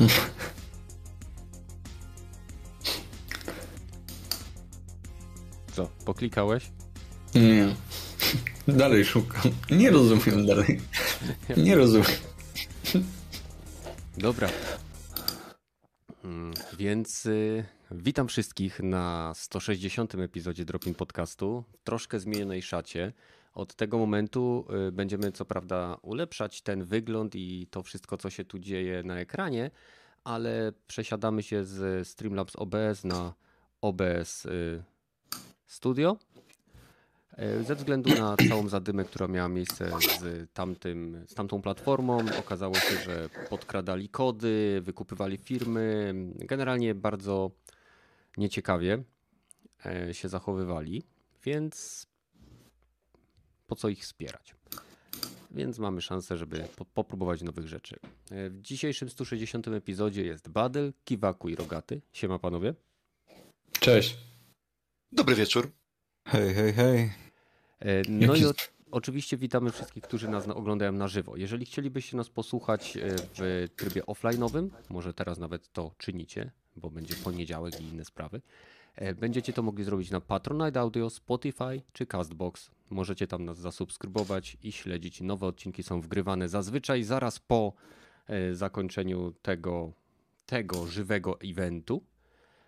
Co, 5.72 5.90
poklikałeś? 6.04 6.70
Nie. 7.34 7.74
Dalej 8.68 9.04
szukam. 9.04 9.42
Nie 9.70 9.90
rozumiem 9.90 10.46
dalej. 10.46 10.80
Nie 11.56 11.74
rozumiem. 11.76 12.06
Dobra. 14.18 14.48
Mm, 16.24 16.52
Więc 16.78 17.26
y, 17.26 17.64
witam 17.90 18.28
wszystkich 18.28 18.80
na 18.80 19.32
160. 19.36 20.14
epizodzie 20.14 20.64
Dropin 20.64 20.94
Podcastu 20.94 21.64
w 21.72 21.82
troszkę 21.84 22.20
zmienionej 22.20 22.62
szacie. 22.62 23.12
Od 23.54 23.74
tego 23.74 23.98
momentu 23.98 24.66
y, 24.88 24.92
będziemy 24.92 25.32
co 25.32 25.44
prawda 25.44 25.96
ulepszać 26.02 26.62
ten 26.62 26.84
wygląd 26.84 27.34
i 27.34 27.66
to 27.70 27.82
wszystko, 27.82 28.16
co 28.16 28.30
się 28.30 28.44
tu 28.44 28.58
dzieje 28.58 29.02
na 29.02 29.18
ekranie, 29.18 29.70
ale 30.24 30.72
przesiadamy 30.86 31.42
się 31.42 31.64
z 31.64 32.08
Streamlabs 32.08 32.56
OBS 32.56 33.04
na 33.04 33.34
OBS 33.80 34.46
y, 34.46 34.82
Studio. 35.66 36.16
E, 37.40 37.64
Ze 37.64 37.74
względu 37.74 38.10
na 38.14 38.36
całą 38.48 38.68
zadymę, 38.68 39.04
która 39.04 39.28
miała 39.28 39.48
miejsce 39.48 39.90
z, 40.20 40.50
tamtym, 40.52 41.24
z 41.26 41.34
tamtą 41.34 41.62
platformą, 41.62 42.18
okazało 42.38 42.74
się, 42.74 42.96
że 42.96 43.28
podkradali 43.50 44.08
kody, 44.08 44.80
wykupywali 44.82 45.36
firmy. 45.36 46.14
Generalnie 46.34 46.94
bardzo 46.94 47.50
nieciekawie 48.36 49.02
e, 49.86 50.14
się 50.14 50.28
zachowywali, 50.28 51.02
więc 51.44 52.06
po 53.70 53.76
co 53.76 53.88
ich 53.88 54.02
wspierać? 54.02 54.54
Więc 55.50 55.78
mamy 55.78 56.00
szansę, 56.02 56.36
żeby 56.36 56.64
po, 56.76 56.84
popróbować 56.84 57.42
nowych 57.42 57.68
rzeczy. 57.68 57.96
E, 58.30 58.50
W 58.50 58.60
dzisiejszym 58.62 59.10
160 59.10 59.68
epizodzie 59.68 60.24
jest 60.24 60.48
Badel, 60.48 60.92
Kiwaku 61.04 61.48
i 61.48 61.54
Rogaty. 61.56 62.00
Siema 62.12 62.38
panowie. 62.38 62.74
Cześć. 63.80 64.16
Dobry 65.12 65.34
wieczór. 65.34 65.70
Hej, 66.28 66.54
hej, 66.54 66.72
hej. 66.72 67.12
E, 67.80 68.02
No 68.08 68.34
Jaki- 68.34 68.40
i 68.42 68.46
o, 68.46 68.52
oczywiście 68.90 69.36
witamy 69.36 69.70
wszystkich, 69.72 70.02
którzy 70.02 70.28
nas 70.28 70.46
na- 70.46 70.54
oglądają 70.54 70.92
na 70.92 71.08
żywo. 71.08 71.36
Jeżeli 71.36 71.66
chcielibyście 71.66 72.16
nas 72.16 72.28
posłuchać 72.28 72.96
e, 72.96 73.00
w 73.34 73.68
trybie 73.76 74.02
offline'owym, 74.02 74.68
może 74.88 75.14
teraz 75.14 75.38
nawet 75.38 75.72
to 75.72 75.94
czynicie, 75.98 76.50
bo 76.76 76.90
będzie 76.90 77.14
poniedziałek 77.14 77.80
i 77.80 77.84
inne 77.84 78.04
sprawy, 78.04 78.40
będziecie 79.20 79.52
to 79.52 79.62
mogli 79.62 79.84
zrobić 79.84 80.10
na 80.10 80.20
Patronite 80.20 80.80
Audio, 80.80 81.10
Spotify 81.10 81.82
czy 81.92 82.06
Castbox. 82.06 82.70
Możecie 82.90 83.26
tam 83.26 83.44
nas 83.44 83.58
zasubskrybować 83.58 84.56
i 84.62 84.72
śledzić. 84.72 85.20
Nowe 85.20 85.46
odcinki 85.46 85.82
są 85.82 86.00
wgrywane 86.00 86.48
zazwyczaj 86.48 87.02
zaraz 87.02 87.38
po 87.38 87.72
e, 88.26 88.54
zakończeniu 88.54 89.32
tego, 89.42 89.92
tego 90.46 90.86
żywego 90.86 91.40
eventu. 91.40 92.04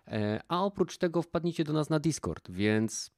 E, 0.07 0.41
A 0.47 0.63
oprócz 0.63 0.97
tego 0.97 1.21
wpadnijcie 1.21 1.63
do 1.63 1.73
nas 1.73 1.89
na 1.89 1.99
Discord, 1.99 2.51
więc 2.51 3.11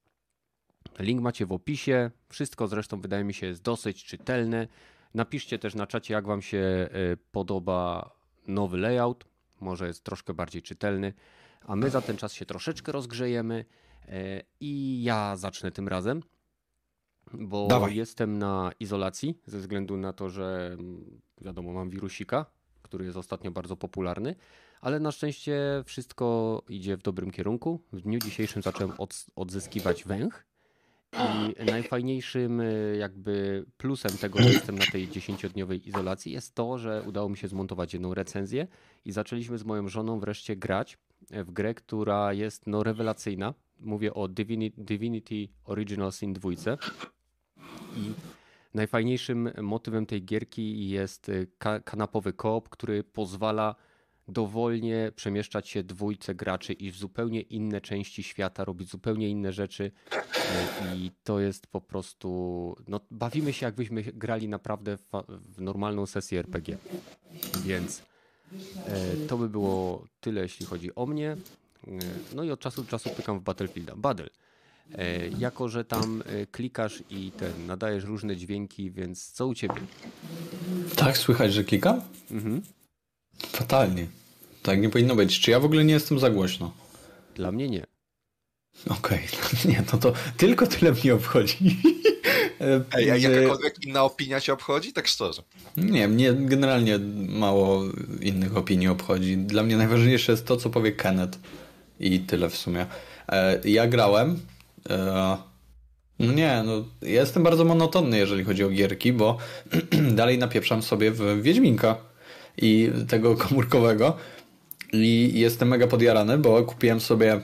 Link 0.99 1.21
macie 1.21 1.45
w 1.45 1.51
opisie. 1.51 2.11
Wszystko 2.29 2.67
zresztą 2.67 3.01
wydaje 3.01 3.23
mi 3.23 3.33
się 3.33 3.47
jest 3.47 3.61
dosyć 3.61 4.03
czytelne. 4.03 4.67
Napiszcie 5.13 5.59
też 5.59 5.75
na 5.75 5.87
czacie, 5.87 6.13
jak 6.13 6.27
Wam 6.27 6.41
się 6.41 6.57
e, 6.57 6.89
podoba 7.31 8.11
nowy 8.47 8.77
layout. 8.77 9.25
Może 9.61 9.87
jest 9.87 10.03
troszkę 10.03 10.33
bardziej 10.33 10.61
czytelny. 10.61 11.13
A 11.67 11.75
my 11.75 11.89
za 11.89 12.01
ten 12.01 12.17
czas 12.17 12.33
się 12.33 12.45
troszeczkę 12.45 12.91
rozgrzejemy 12.91 13.65
e, 14.07 14.41
i 14.59 15.03
ja 15.03 15.35
zacznę 15.35 15.71
tym 15.71 15.87
razem, 15.87 16.21
bo 17.33 17.67
Dawaj. 17.67 17.95
jestem 17.95 18.37
na 18.37 18.71
izolacji 18.79 19.39
ze 19.45 19.59
względu 19.59 19.97
na 19.97 20.13
to, 20.13 20.29
że 20.29 20.75
mm, 20.79 21.21
wiadomo, 21.41 21.73
mam 21.73 21.89
wirusika, 21.89 22.45
który 22.81 23.05
jest 23.05 23.17
ostatnio 23.17 23.51
bardzo 23.51 23.77
popularny, 23.77 24.35
ale 24.81 24.99
na 24.99 25.11
szczęście 25.11 25.83
wszystko 25.85 26.61
idzie 26.69 26.97
w 26.97 27.01
dobrym 27.01 27.31
kierunku. 27.31 27.81
W 27.93 28.01
dniu 28.01 28.19
dzisiejszym 28.19 28.61
zacząłem 28.61 28.93
od, 28.97 29.25
odzyskiwać 29.35 30.03
węch. 30.03 30.45
I 31.59 31.65
najfajniejszym 31.65 32.61
y, 32.61 32.97
jakby 32.99 33.65
plusem 33.77 34.11
tego, 34.17 34.41
że 34.41 34.49
jestem 34.49 34.77
na 34.77 34.85
tej 34.85 35.07
10-dniowej 35.07 35.87
izolacji 35.87 36.31
jest 36.31 36.55
to, 36.55 36.77
że 36.77 37.03
udało 37.07 37.29
mi 37.29 37.37
się 37.37 37.47
zmontować 37.47 37.93
jedną 37.93 38.13
recenzję 38.13 38.67
i 39.05 39.11
zaczęliśmy 39.11 39.57
z 39.57 39.63
moją 39.63 39.87
żoną 39.87 40.19
wreszcie 40.19 40.55
grać 40.55 40.97
w 41.31 41.51
grę, 41.51 41.73
która 41.73 42.33
jest 42.33 42.67
no 42.67 42.83
rewelacyjna. 42.83 43.53
Mówię 43.79 44.13
o 44.13 44.27
Divinity, 44.77 45.47
Original 45.65 46.11
Sin 46.11 46.33
2. 46.33 46.49
I 47.97 48.13
najfajniejszym 48.73 49.51
motywem 49.61 50.05
tej 50.05 50.23
gierki 50.25 50.89
jest 50.89 51.29
y, 51.29 51.47
ka- 51.57 51.79
kanapowy 51.79 52.33
koop, 52.33 52.69
który 52.69 53.03
pozwala 53.03 53.75
dowolnie 54.27 55.11
przemieszczać 55.15 55.69
się 55.69 55.83
dwójce 55.83 56.35
graczy 56.35 56.73
i 56.73 56.91
w 56.91 56.95
zupełnie 56.95 57.41
inne 57.41 57.81
części 57.81 58.23
świata, 58.23 58.65
robić 58.65 58.89
zupełnie 58.89 59.29
inne 59.29 59.53
rzeczy 59.53 59.91
e, 60.11 60.97
i 60.97 61.11
to 61.23 61.39
jest 61.39 61.67
po 61.67 61.81
prostu, 61.81 62.75
no 62.87 62.99
bawimy 63.11 63.53
się 63.53 63.65
jakbyśmy 63.65 64.03
grali 64.03 64.47
naprawdę 64.47 64.97
w, 64.97 65.61
normalną 65.61 66.05
sesję 66.05 66.39
RPG, 66.39 66.77
więc 67.65 68.03
to 69.27 69.37
by 69.37 69.49
było 69.49 70.05
tyle 70.21 70.41
jeśli 70.41 70.65
chodzi 70.65 70.95
o 70.95 71.05
mnie. 71.05 71.31
E, 71.31 71.37
No 72.35 72.43
i 72.43 72.51
od 72.51 72.59
czasu 72.59 72.83
do 72.83 72.89
czasu 72.89 73.09
pykam 73.09 73.39
w 73.39 73.43
Battlefielda. 73.43 73.95
Battle. 73.95 74.29
E, 74.97 75.27
Jako, 75.27 75.69
że 75.69 75.85
tam 75.85 76.23
e, 76.25 76.45
klikasz 76.47 77.03
i 77.09 77.31
ten, 77.31 77.65
nadajesz 77.67 78.03
różne 78.03 78.35
dźwięki, 78.37 78.91
więc 78.91 79.31
co 79.31 79.47
u 79.47 79.55
ciebie? 79.55 79.75
Tak, 80.95 81.17
słychać, 81.17 81.53
że 81.53 81.63
klikam? 81.63 82.01
Mhm. 82.31 82.61
Fatalnie. 83.37 84.07
Tak 84.63 84.81
nie 84.81 84.89
powinno 84.89 85.15
być. 85.15 85.39
Czy 85.39 85.51
ja 85.51 85.59
w 85.59 85.65
ogóle 85.65 85.85
nie 85.85 85.93
jestem 85.93 86.19
za 86.19 86.29
głośno? 86.29 86.73
Dla 87.35 87.51
mnie 87.51 87.69
nie. 87.69 87.85
Okej, 88.89 89.19
nie, 89.69 89.83
no 89.93 89.99
to 89.99 90.13
tylko 90.37 90.67
tyle 90.67 90.91
mnie 90.91 91.15
obchodzi. 91.15 91.57
Ej, 92.93 93.11
a 93.11 93.19
Że- 93.19 93.31
jakakolwiek 93.31 93.85
inna 93.85 94.03
opinia 94.03 94.41
cię 94.41 94.53
obchodzi? 94.53 94.93
Tak 94.93 95.07
szczerze. 95.07 95.41
Nie, 95.77 96.07
mnie 96.07 96.33
generalnie 96.33 96.99
mało 97.27 97.83
innych 98.21 98.57
opinii 98.57 98.87
obchodzi. 98.87 99.37
Dla 99.37 99.63
mnie 99.63 99.77
najważniejsze 99.77 100.31
jest 100.31 100.45
to, 100.45 100.57
co 100.57 100.69
powie 100.69 100.91
Kenneth. 100.91 101.39
I 101.99 102.19
tyle 102.19 102.49
w 102.49 102.57
sumie. 102.57 102.85
E, 103.29 103.59
Ja 103.69 103.87
grałem. 103.87 104.39
e, 104.89 105.37
No 106.19 106.33
nie, 106.33 106.63
no 106.65 106.73
ja 107.01 107.21
jestem 107.21 107.43
bardzo 107.43 107.65
monotonny, 107.65 108.17
jeżeli 108.17 108.43
chodzi 108.43 108.63
o 108.63 108.69
gierki, 108.69 109.13
bo 109.13 109.37
dalej 110.11 110.37
napieprzam 110.37 110.81
sobie 110.81 111.11
w 111.11 111.41
Wiedźminka 111.41 111.95
i 112.57 112.89
tego 113.07 113.35
komórkowego. 113.37 114.17
I 114.93 115.31
jestem 115.35 115.67
mega 115.67 115.87
podjarany, 115.87 116.37
bo 116.37 116.63
kupiłem 116.63 116.99
sobie 117.01 117.41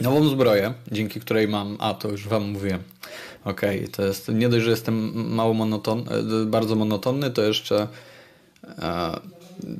nową 0.00 0.28
zbroję, 0.28 0.74
dzięki 0.92 1.20
której 1.20 1.48
mam. 1.48 1.76
A, 1.80 1.94
to 1.94 2.08
już 2.08 2.28
wam 2.28 2.50
mówiłem. 2.50 2.82
Okej, 3.48 3.88
to 3.88 4.02
jest. 4.02 4.28
Nie 4.28 4.48
dość, 4.48 4.64
że 4.64 4.70
jestem 4.70 5.26
mało 5.34 5.54
monoton, 5.54 6.04
e, 6.42 6.46
bardzo 6.46 6.74
monotonny, 6.74 7.30
to 7.30 7.42
jeszcze 7.42 7.88
e, 8.78 9.20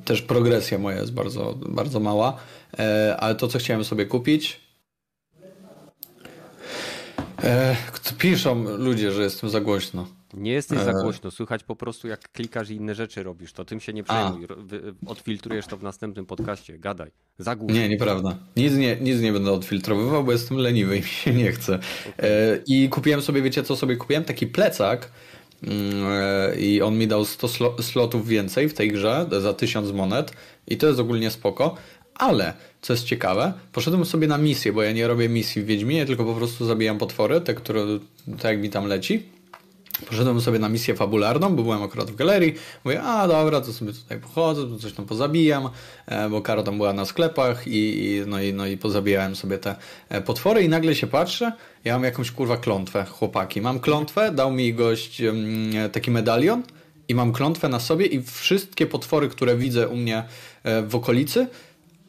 też 0.05 0.23
progresja 0.23 0.79
moja 0.79 1.01
jest 1.01 1.13
bardzo, 1.13 1.55
bardzo 1.69 2.01
mała. 2.01 2.37
E, 2.79 3.17
ale 3.19 3.35
to, 3.35 3.49
co 3.49 3.59
chciałem 3.59 3.85
sobie 3.85 4.07
kupić. 4.07 4.61
E, 7.43 7.77
piszą 8.19 8.65
ludzie, 8.77 9.13
że 9.13 9.23
jestem 9.23 9.51
za 9.51 9.61
głośno. 9.61 10.18
Nie 10.35 10.53
jesteś 10.53 10.79
za 10.79 10.91
E. 10.91 11.03
głośno, 11.03 11.31
słychać 11.31 11.65
po 11.65 11.77
prostu 11.77 12.09
jak 12.09 12.33
klikasz 12.33 12.71
i 12.71 12.75
inne 12.75 12.95
rzeczy 12.95 13.23
robisz, 13.23 13.53
to 13.53 13.65
tym 13.65 13.81
się 13.81 13.93
nie 13.93 14.05
przejmuj. 14.05 14.47
Odfiltrujesz 15.07 15.67
to 15.67 15.77
w 15.77 15.83
następnym 15.83 16.27
podcaście, 16.27 16.79
gadaj. 16.79 17.11
Za 17.39 17.57
głośno. 17.57 17.77
Nie, 17.81 17.89
nieprawda. 17.89 18.39
Nic 18.57 18.75
nie, 18.75 18.97
nic 18.97 19.21
nie 19.21 19.33
będę 19.33 19.53
odfiltrowywał, 19.53 20.25
bo 20.25 20.33
jestem 20.33 20.57
leniwy 20.57 20.97
i 20.97 21.01
mi 21.01 21.07
się 21.07 21.33
nie 21.35 21.53
chce. 21.53 21.79
E, 22.19 22.59
I 22.67 22.89
kupiłem 22.89 23.23
sobie, 23.23 23.43
wiecie 23.43 23.63
co 23.63 23.77
sobie 23.77 23.97
kupiłem? 23.97 24.25
Taki 24.25 24.47
plecak 24.47 25.11
mm, 25.63 26.07
e, 26.13 26.57
i 26.61 26.83
on 26.83 26.99
mi 26.99 27.07
dał 27.09 27.25
100 27.25 27.47
slo- 27.47 27.83
slotów 27.83 28.29
więcej 28.29 28.69
w 28.69 28.75
tej 28.75 28.93
grze 28.93 29.27
za 29.41 29.55
1000 29.55 29.93
monet 29.93 30.33
i 30.67 30.77
to 30.77 30.87
jest 30.87 31.01
ogólnie 31.01 31.31
spoko. 31.31 31.75
Ale, 32.15 32.53
co 32.83 32.93
jest 32.93 33.05
ciekawe, 33.05 33.53
poszedłem 33.73 34.05
sobie 34.05 34.27
na 34.29 34.39
misję, 34.39 34.73
bo 34.73 34.83
ja 34.83 34.93
nie 34.93 35.07
robię 35.07 35.29
misji 35.29 35.63
w 35.63 35.67
Wiedźminie, 35.67 36.07
tylko 36.07 36.25
po 36.25 36.35
prostu 36.35 36.67
zabijam 36.67 36.99
potwory, 36.99 37.41
te, 37.41 37.55
które, 37.55 37.87
tak 38.37 38.45
jak 38.45 38.59
mi 38.61 38.71
tam 38.71 38.87
leci. 38.87 39.23
Poszedłem 40.07 40.41
sobie 40.41 40.59
na 40.59 40.69
misję 40.69 40.95
fabularną, 40.95 41.57
bo 41.57 41.63
byłem 41.63 41.83
akurat 41.83 42.11
w 42.11 42.15
galerii. 42.15 42.55
Mówię, 42.85 43.03
a 43.03 43.29
dobra, 43.29 43.61
to 43.61 43.73
sobie 43.73 43.93
tutaj 43.93 44.21
pochodzę, 44.21 44.79
coś 44.79 44.93
tam 44.93 45.07
pozabijam, 45.07 45.69
e, 46.07 46.29
bo 46.29 46.43
Karo 46.43 46.63
tam 46.63 46.77
była 46.77 46.93
na 46.93 47.05
sklepach 47.05 47.67
i, 47.67 48.07
i, 48.07 48.23
no, 48.27 48.43
i, 48.43 48.53
no 48.53 48.67
i 48.67 48.77
pozabijałem 48.77 49.37
sobie 49.37 49.59
te 49.59 49.77
e, 50.09 50.21
potwory 50.21 50.63
i 50.63 50.69
nagle 50.69 50.95
się 50.95 51.07
patrzę, 51.07 51.53
ja 51.85 51.95
mam 51.95 52.05
jakąś 52.05 52.31
kurwa 52.31 52.57
klątwę, 52.57 53.05
chłopaki. 53.05 53.61
Mam 53.61 53.81
klątwę, 53.81 54.33
dał 54.33 54.53
mi 54.53 54.75
gość 54.75 55.21
mm, 55.21 55.91
taki 55.91 56.11
medalion 56.11 56.63
i 57.09 57.15
mam 57.15 57.33
klątwę 57.33 57.69
na 57.69 57.81
sobie 57.81 58.07
i 58.07 58.23
wszystkie 58.23 58.87
potwory, 58.87 59.29
które 59.29 59.57
widzę 59.57 59.89
u 59.89 59.97
mnie 59.97 60.25
e, 60.65 60.83
w 60.83 60.95
okolicy 60.95 61.47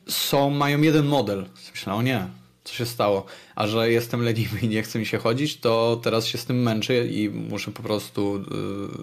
są, 0.08 0.50
mają 0.50 0.82
jeden 0.82 1.06
model. 1.06 1.46
Myślałem, 1.72 2.00
o 2.00 2.04
nie, 2.04 2.28
co 2.70 2.76
się 2.76 2.86
stało? 2.86 3.26
A 3.56 3.68
że 3.68 3.92
jestem 3.92 4.24
leniwy 4.24 4.60
i 4.60 4.68
nie 4.68 4.84
chce 4.84 5.00
mi 5.00 5.06
się 5.06 5.18
chodzić, 5.18 5.60
to 5.60 6.00
teraz 6.04 6.26
się 6.26 6.38
z 6.38 6.46
tym 6.46 6.62
męczę 6.62 7.08
i 7.08 7.30
muszę 7.30 7.72
po 7.72 7.84
prostu 7.84 8.44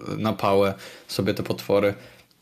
yy, 0.09 0.17
na 0.17 0.33
pałę 0.33 0.73
sobie 1.07 1.33
te 1.33 1.43
potwory 1.43 1.93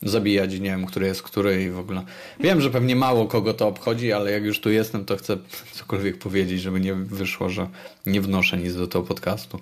zabijać, 0.01 0.53
nie 0.53 0.59
wiem, 0.59 0.85
który 0.85 1.05
jest 1.05 1.23
który 1.23 1.63
i 1.63 1.69
w 1.69 1.79
ogóle. 1.79 2.03
Wiem, 2.39 2.61
że 2.61 2.69
pewnie 2.69 2.95
mało 2.95 3.27
kogo 3.27 3.53
to 3.53 3.67
obchodzi, 3.67 4.13
ale 4.13 4.31
jak 4.31 4.43
już 4.43 4.59
tu 4.59 4.69
jestem, 4.69 5.05
to 5.05 5.17
chcę 5.17 5.37
cokolwiek 5.71 6.17
powiedzieć, 6.17 6.61
żeby 6.61 6.79
nie 6.79 6.93
wyszło, 6.93 7.49
że 7.49 7.69
nie 8.05 8.21
wnoszę 8.21 8.57
nic 8.57 8.75
do 8.75 8.87
tego 8.87 9.03
podcastu. 9.03 9.59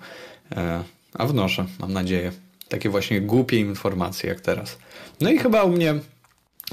E, 0.52 0.84
a 1.14 1.26
wnoszę, 1.26 1.66
mam 1.78 1.92
nadzieję. 1.92 2.32
Takie 2.68 2.88
właśnie 2.90 3.20
głupie 3.20 3.58
informacje 3.58 4.28
jak 4.28 4.40
teraz. 4.40 4.78
No 5.20 5.30
i 5.30 5.38
chyba 5.38 5.62
u 5.62 5.70
mnie 5.70 5.94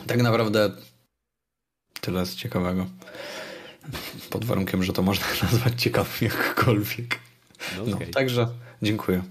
tak 0.07 0.21
naprawdę 0.21 0.71
tyle 2.01 2.25
z 2.25 2.35
ciekawego. 2.35 2.85
Pod 4.31 4.45
warunkiem, 4.45 4.83
że 4.83 4.93
to 4.93 5.01
można 5.01 5.25
nazwać 5.43 5.81
ciekawym 5.81 6.13
jakkolwiek. 6.21 7.19
No, 7.77 7.83
okay. 7.83 8.07
no, 8.07 8.13
także 8.13 8.47
dziękuję. 8.81 9.23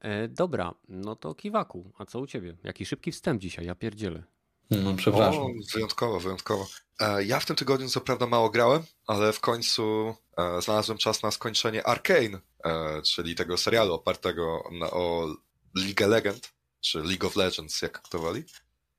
E, 0.00 0.28
dobra, 0.28 0.74
no 0.88 1.16
to 1.16 1.34
Kiwaku, 1.34 1.92
a 1.98 2.04
co 2.06 2.20
u 2.20 2.26
ciebie? 2.26 2.56
Jaki 2.64 2.86
szybki 2.86 3.12
wstęp 3.12 3.40
dzisiaj, 3.40 3.66
ja 3.66 3.74
pierdzielę. 3.74 4.22
No, 4.70 4.94
przepraszam. 4.94 5.42
O, 5.42 5.50
wyjątkowo, 5.74 6.20
wyjątkowo. 6.20 6.66
E, 7.00 7.24
ja 7.24 7.40
w 7.40 7.46
tym 7.46 7.56
tygodniu 7.56 7.88
co 7.88 8.00
prawda 8.00 8.26
mało 8.26 8.50
grałem, 8.50 8.82
ale 9.06 9.32
w 9.32 9.40
końcu 9.40 10.14
e, 10.36 10.62
znalazłem 10.62 10.98
czas 10.98 11.22
na 11.22 11.30
skończenie 11.30 11.86
Arcane, 11.86 12.40
e, 12.64 13.02
czyli 13.02 13.34
tego 13.34 13.56
serialu 13.56 13.94
opartego 13.94 14.68
na, 14.72 14.90
o 14.90 15.26
League 15.74 16.06
Legend, 16.08 16.52
czy 16.80 17.02
League 17.02 17.26
of 17.26 17.36
Legends, 17.36 17.82
jak 17.82 18.02
kto 18.02 18.18
woli. 18.18 18.44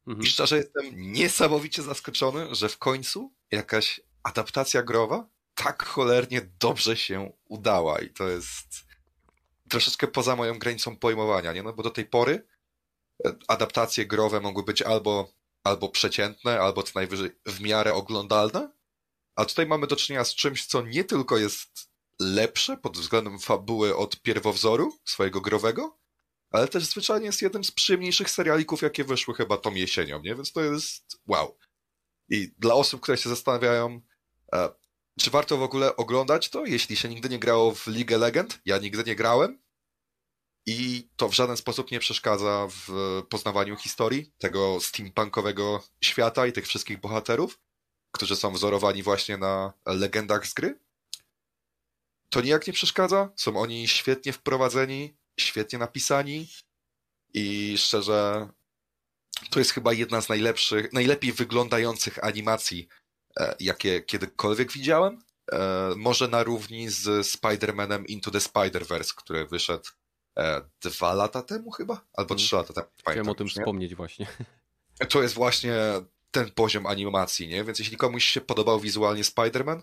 Mhm. 0.07 0.25
I 0.25 0.29
szczerze 0.29 0.57
jestem 0.57 0.85
niesamowicie 0.95 1.81
zaskoczony, 1.81 2.55
że 2.55 2.69
w 2.69 2.77
końcu 2.77 3.31
jakaś 3.51 4.01
adaptacja 4.23 4.83
growa 4.83 5.27
tak 5.55 5.83
cholernie 5.83 6.49
dobrze 6.59 6.97
się 6.97 7.31
udała 7.45 7.99
i 7.99 8.09
to 8.09 8.29
jest 8.29 8.85
troszeczkę 9.69 10.07
poza 10.07 10.35
moją 10.35 10.59
granicą 10.59 10.97
pojmowania, 10.97 11.53
nie? 11.53 11.63
No 11.63 11.73
bo 11.73 11.83
do 11.83 11.89
tej 11.89 12.05
pory 12.05 12.47
e, 13.25 13.35
adaptacje 13.47 14.05
growe 14.05 14.41
mogły 14.41 14.63
być 14.63 14.81
albo, 14.81 15.33
albo 15.63 15.89
przeciętne, 15.89 16.59
albo 16.59 16.83
co 16.83 16.91
najwyżej 16.95 17.31
w 17.45 17.61
miarę 17.61 17.93
oglądalne, 17.93 18.71
a 19.35 19.45
tutaj 19.45 19.65
mamy 19.65 19.87
do 19.87 19.95
czynienia 19.95 20.25
z 20.25 20.35
czymś, 20.35 20.65
co 20.65 20.81
nie 20.81 21.03
tylko 21.03 21.37
jest 21.37 21.89
lepsze 22.19 22.77
pod 22.77 22.97
względem 22.97 23.39
fabuły 23.39 23.95
od 23.95 24.21
pierwowzoru 24.21 24.97
swojego 25.05 25.41
growego, 25.41 25.97
ale 26.51 26.67
też 26.67 26.85
zwyczajnie 26.85 27.25
jest 27.25 27.41
jednym 27.41 27.63
z 27.63 27.71
przyjemniejszych 27.71 28.29
serialików, 28.29 28.81
jakie 28.81 29.03
wyszły 29.03 29.33
chyba 29.33 29.57
tą 29.57 29.73
jesienią, 29.73 30.21
nie? 30.21 30.35
Więc 30.35 30.51
to 30.51 30.61
jest 30.61 31.21
wow. 31.27 31.57
I 32.29 32.53
dla 32.59 32.73
osób, 32.73 33.01
które 33.01 33.17
się 33.17 33.29
zastanawiają, 33.29 34.01
czy 35.19 35.29
warto 35.29 35.57
w 35.57 35.63
ogóle 35.63 35.95
oglądać 35.95 36.49
to, 36.49 36.65
jeśli 36.65 36.95
się 36.95 37.09
nigdy 37.09 37.29
nie 37.29 37.39
grało 37.39 37.75
w 37.75 37.87
League 37.87 38.17
Legend? 38.17 38.59
Ja 38.65 38.77
nigdy 38.77 39.03
nie 39.03 39.15
grałem. 39.15 39.63
I 40.65 41.09
to 41.15 41.29
w 41.29 41.33
żaden 41.33 41.57
sposób 41.57 41.91
nie 41.91 41.99
przeszkadza 41.99 42.67
w 42.69 42.87
poznawaniu 43.29 43.75
historii 43.75 44.31
tego 44.37 44.79
steampunkowego 44.81 45.83
świata 46.01 46.47
i 46.47 46.53
tych 46.53 46.67
wszystkich 46.67 46.99
bohaterów, 46.99 47.59
którzy 48.11 48.35
są 48.35 48.53
wzorowani 48.53 49.03
właśnie 49.03 49.37
na 49.37 49.73
legendach 49.85 50.47
z 50.47 50.53
gry. 50.53 50.79
To 52.29 52.41
nijak 52.41 52.67
nie 52.67 52.73
przeszkadza. 52.73 53.29
Są 53.35 53.57
oni 53.57 53.87
świetnie 53.87 54.33
wprowadzeni, 54.33 55.17
świetnie 55.39 55.79
napisani 55.79 56.47
i 57.33 57.77
szczerze, 57.77 58.49
to 59.49 59.59
jest 59.59 59.71
chyba 59.71 59.93
jedna 59.93 60.21
z 60.21 60.29
najlepszych, 60.29 60.93
najlepiej 60.93 61.33
wyglądających 61.33 62.23
animacji, 62.23 62.87
e, 62.89 63.02
jakie 63.59 64.01
kiedykolwiek 64.01 64.71
widziałem. 64.71 65.23
E, 65.51 65.93
może 65.95 66.27
na 66.27 66.43
równi 66.43 66.89
z 66.89 67.27
Spider-Manem 67.27 68.05
Into 68.05 68.31
the 68.31 68.39
Spider-Verse, 68.39 69.13
który 69.15 69.47
wyszedł 69.47 69.89
e, 70.39 70.61
dwa 70.81 71.13
lata 71.13 71.41
temu 71.41 71.71
chyba? 71.71 72.05
Albo 72.13 72.35
trzy 72.35 72.55
lata 72.55 72.73
temu. 72.73 72.87
Chciałem 72.99 73.29
o 73.29 73.35
tym 73.35 73.47
nie? 73.47 73.51
wspomnieć 73.51 73.95
właśnie. 73.95 74.27
To 75.09 75.21
jest 75.21 75.35
właśnie 75.35 75.75
ten 76.31 76.51
poziom 76.51 76.85
animacji, 76.85 77.47
nie? 77.47 77.63
Więc 77.63 77.79
jeśli 77.79 77.97
komuś 77.97 78.25
się 78.25 78.41
podobał 78.41 78.79
wizualnie 78.79 79.23
Spider-Man, 79.23 79.81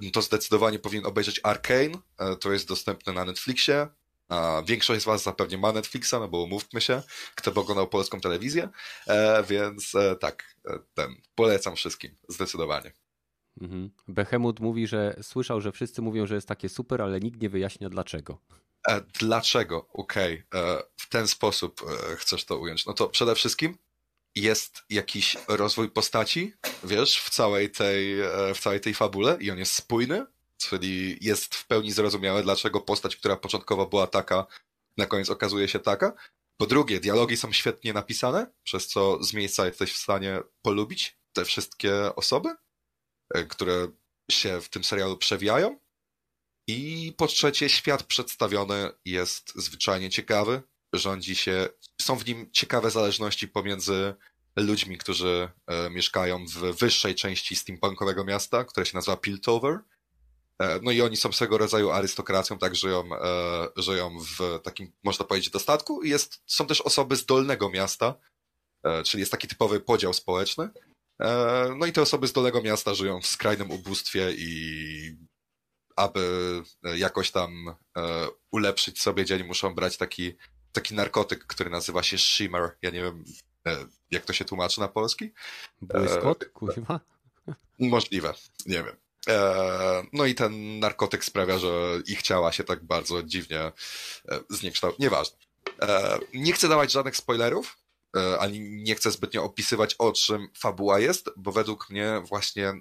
no 0.00 0.10
to 0.12 0.22
zdecydowanie 0.22 0.78
powinien 0.78 1.06
obejrzeć 1.06 1.40
Arkane. 1.42 1.98
To 2.40 2.52
jest 2.52 2.68
dostępne 2.68 3.12
na 3.12 3.24
Netflixie. 3.24 3.88
A 4.28 4.62
większość 4.66 5.02
z 5.02 5.04
Was 5.04 5.22
zapewnie 5.22 5.58
ma 5.58 5.72
Netflixa, 5.72 6.12
no 6.12 6.28
bo 6.28 6.42
umówmy 6.42 6.80
się, 6.80 7.02
kto 7.34 7.52
by 7.52 7.60
oglądał 7.60 7.88
polską 7.88 8.20
telewizję, 8.20 8.68
e, 9.06 9.44
więc 9.48 9.94
e, 9.94 10.16
tak, 10.16 10.56
e, 10.66 10.78
ten, 10.94 11.14
polecam 11.34 11.76
wszystkim, 11.76 12.16
zdecydowanie. 12.28 12.92
Mhm. 13.60 13.90
Behemoth 14.08 14.60
mówi, 14.60 14.86
że 14.86 15.16
słyszał, 15.22 15.60
że 15.60 15.72
wszyscy 15.72 16.02
mówią, 16.02 16.26
że 16.26 16.34
jest 16.34 16.48
takie 16.48 16.68
super, 16.68 17.02
ale 17.02 17.20
nikt 17.20 17.42
nie 17.42 17.48
wyjaśnia 17.48 17.88
dlaczego. 17.88 18.38
E, 18.88 19.00
dlaczego? 19.00 19.88
Okej, 19.92 20.44
okay. 20.50 20.62
E, 20.62 20.82
w 20.96 21.08
ten 21.08 21.28
sposób 21.28 21.82
e, 21.82 22.16
chcesz 22.16 22.44
to 22.44 22.58
ująć. 22.58 22.86
No 22.86 22.92
to 22.92 23.08
przede 23.08 23.34
wszystkim 23.34 23.78
jest 24.34 24.84
jakiś 24.90 25.36
rozwój 25.48 25.90
postaci, 25.90 26.52
wiesz, 26.84 27.20
w 27.20 27.30
całej 27.30 27.70
tej, 27.70 28.16
w 28.54 28.58
całej 28.60 28.80
tej 28.80 28.94
fabule 28.94 29.36
i 29.40 29.50
on 29.50 29.58
jest 29.58 29.72
spójny, 29.72 30.26
czyli 30.58 31.18
jest 31.20 31.54
w 31.54 31.66
pełni 31.66 31.92
zrozumiałe, 31.92 32.42
dlaczego 32.42 32.80
postać, 32.80 33.16
która 33.16 33.36
początkowo 33.36 33.86
była 33.86 34.06
taka, 34.06 34.46
na 34.96 35.06
koniec 35.06 35.30
okazuje 35.30 35.68
się 35.68 35.78
taka. 35.78 36.12
Po 36.56 36.66
drugie, 36.66 37.00
dialogi 37.00 37.36
są 37.36 37.52
świetnie 37.52 37.92
napisane, 37.92 38.52
przez 38.62 38.88
co 38.88 39.22
z 39.24 39.34
miejsca 39.34 39.66
jesteś 39.66 39.92
w 39.92 39.96
stanie 39.96 40.40
polubić 40.62 41.18
te 41.32 41.44
wszystkie 41.44 42.14
osoby, 42.16 42.54
e, 43.34 43.44
które 43.44 43.88
się 44.30 44.60
w 44.60 44.68
tym 44.68 44.84
serialu 44.84 45.16
przewijają. 45.16 45.78
I 46.68 47.12
po 47.16 47.26
trzecie, 47.26 47.68
świat 47.68 48.02
przedstawiony 48.02 48.90
jest 49.04 49.52
zwyczajnie 49.56 50.10
ciekawy. 50.10 50.62
Rządzi 50.92 51.36
się, 51.36 51.68
są 52.00 52.16
w 52.16 52.26
nim 52.26 52.50
ciekawe 52.52 52.90
zależności 52.90 53.48
pomiędzy 53.48 54.14
ludźmi, 54.56 54.98
którzy 54.98 55.48
e, 55.66 55.90
mieszkają 55.90 56.46
w 56.46 56.78
wyższej 56.78 57.14
części 57.14 57.56
steampunkowego 57.56 58.24
miasta, 58.24 58.64
które 58.64 58.86
się 58.86 58.96
nazywa 58.96 59.16
Piltover, 59.16 59.78
no 60.82 60.90
i 60.90 61.02
oni 61.02 61.16
są 61.16 61.32
swego 61.32 61.58
rodzaju 61.58 61.90
arystokracją, 61.90 62.58
tak 62.58 62.76
żyją, 62.76 63.04
e, 63.14 63.68
żyją 63.76 64.18
w 64.18 64.60
takim, 64.62 64.92
można 65.04 65.24
powiedzieć, 65.24 65.50
dostatku. 65.50 66.04
Jest, 66.04 66.42
są 66.46 66.66
też 66.66 66.80
osoby 66.80 67.16
z 67.16 67.26
dolnego 67.26 67.70
miasta, 67.70 68.14
e, 68.84 69.02
czyli 69.02 69.20
jest 69.20 69.32
taki 69.32 69.48
typowy 69.48 69.80
podział 69.80 70.12
społeczny. 70.12 70.68
No 71.78 71.86
i 71.86 71.92
te 71.92 72.02
osoby 72.02 72.28
z 72.28 72.32
dolnego 72.32 72.62
miasta 72.62 72.94
żyją 72.94 73.20
w 73.20 73.26
skrajnym 73.26 73.70
ubóstwie 73.70 74.32
i 74.32 75.16
aby 75.96 76.62
jakoś 76.96 77.30
tam 77.30 77.74
ulepszyć 78.52 79.00
sobie 79.00 79.24
dzień, 79.24 79.44
muszą 79.44 79.74
brać 79.74 79.96
taki, 79.96 80.36
taki 80.72 80.94
narkotyk, 80.94 81.46
który 81.46 81.70
nazywa 81.70 82.02
się 82.02 82.18
Shimmer. 82.18 82.76
Ja 82.82 82.90
nie 82.90 83.02
wiem, 83.02 83.24
jak 84.10 84.24
to 84.24 84.32
się 84.32 84.44
tłumaczy 84.44 84.80
na 84.80 84.88
polski. 84.88 85.32
Błyskot, 85.82 86.44
kurwa? 86.44 87.00
Możliwe, 87.78 88.34
nie 88.66 88.82
wiem. 88.84 88.96
E, 89.28 90.04
no 90.12 90.26
i 90.26 90.34
ten 90.34 90.78
narkotyk 90.78 91.24
sprawia, 91.24 91.58
że 91.58 91.68
ich 92.06 92.22
ciała 92.22 92.52
się 92.52 92.64
tak 92.64 92.84
bardzo 92.84 93.22
dziwnie 93.22 93.60
e, 93.60 93.72
zniekształcają. 94.50 94.98
Nieważne. 95.00 95.38
E, 95.82 96.18
nie 96.34 96.52
chcę 96.52 96.68
dawać 96.68 96.92
żadnych 96.92 97.16
spoilerów, 97.16 97.78
ani 98.38 98.60
nie 98.60 98.94
chcę 98.94 99.10
zbytnio 99.10 99.44
opisywać 99.44 99.94
o 99.94 100.12
czym 100.12 100.48
fabuła 100.58 101.00
jest, 101.00 101.30
bo 101.36 101.52
według 101.52 101.90
mnie 101.90 102.22
właśnie 102.24 102.72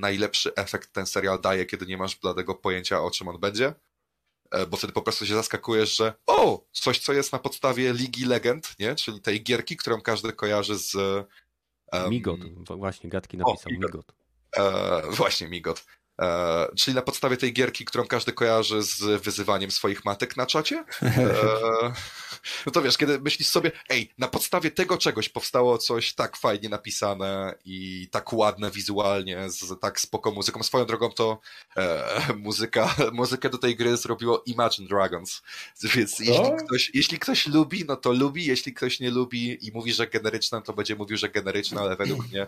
najlepszy 0.00 0.54
efekt 0.54 0.92
ten 0.92 1.06
serial 1.06 1.40
daje, 1.40 1.66
kiedy 1.66 1.86
nie 1.86 1.96
masz 1.96 2.16
bladego 2.16 2.54
pojęcia 2.54 3.02
o 3.02 3.10
czym 3.10 3.28
on 3.28 3.40
będzie, 3.40 3.74
bo 4.68 4.76
wtedy 4.76 4.92
po 4.92 5.02
prostu 5.02 5.26
się 5.26 5.34
zaskakujesz, 5.34 5.96
że 5.96 6.14
o, 6.26 6.64
coś 6.72 6.98
co 6.98 7.12
jest 7.12 7.32
na 7.32 7.38
podstawie 7.38 7.92
Ligi 7.92 8.24
Legend, 8.24 8.78
nie? 8.78 8.94
czyli 8.94 9.20
tej 9.20 9.42
gierki, 9.42 9.76
którą 9.76 10.00
każdy 10.00 10.32
kojarzy 10.32 10.78
z... 10.78 10.94
Um... 11.92 12.10
Migot, 12.10 12.40
właśnie 12.68 13.10
Gatki 13.10 13.36
napisał, 13.36 13.72
o, 13.72 13.72
Migot. 13.72 14.19
E, 14.56 15.02
właśnie 15.10 15.48
Migot. 15.48 15.84
E, 16.20 16.68
czyli 16.76 16.94
na 16.94 17.02
podstawie 17.02 17.36
tej 17.36 17.52
gierki, 17.52 17.84
którą 17.84 18.06
każdy 18.06 18.32
kojarzy 18.32 18.82
z 18.82 19.22
wyzywaniem 19.22 19.70
swoich 19.70 20.04
matek 20.04 20.36
na 20.36 20.46
czacie. 20.46 20.84
E, 21.02 21.34
no 22.66 22.72
to 22.72 22.82
wiesz, 22.82 22.98
kiedy 22.98 23.20
myślisz 23.20 23.48
sobie, 23.48 23.72
ej, 23.88 24.12
na 24.18 24.28
podstawie 24.28 24.70
tego 24.70 24.98
czegoś 24.98 25.28
powstało 25.28 25.78
coś 25.78 26.14
tak 26.14 26.36
fajnie 26.36 26.68
napisane 26.68 27.54
i 27.64 28.08
tak 28.10 28.32
ładne 28.32 28.70
wizualnie, 28.70 29.50
z 29.50 29.80
tak 29.80 30.00
spoko 30.00 30.30
muzyką. 30.30 30.62
Swoją 30.62 30.84
drogą 30.84 31.10
to 31.10 31.40
e, 31.76 32.04
muzyka, 32.36 32.94
muzykę 33.12 33.50
do 33.50 33.58
tej 33.58 33.76
gry 33.76 33.96
zrobiło 33.96 34.42
Imagine 34.46 34.88
Dragons. 34.88 35.42
Więc 35.94 36.18
jeśli 36.18 36.56
ktoś, 36.66 36.90
jeśli 36.94 37.18
ktoś 37.18 37.46
lubi, 37.46 37.84
no 37.88 37.96
to 37.96 38.12
lubi, 38.12 38.46
jeśli 38.46 38.74
ktoś 38.74 39.00
nie 39.00 39.10
lubi 39.10 39.66
i 39.66 39.72
mówi, 39.72 39.92
że 39.92 40.06
generyczne, 40.06 40.62
to 40.62 40.72
będzie 40.72 40.96
mówił, 40.96 41.16
że 41.16 41.28
generyczne, 41.28 41.80
ale 41.80 41.96
według 41.96 42.26
mnie 42.28 42.46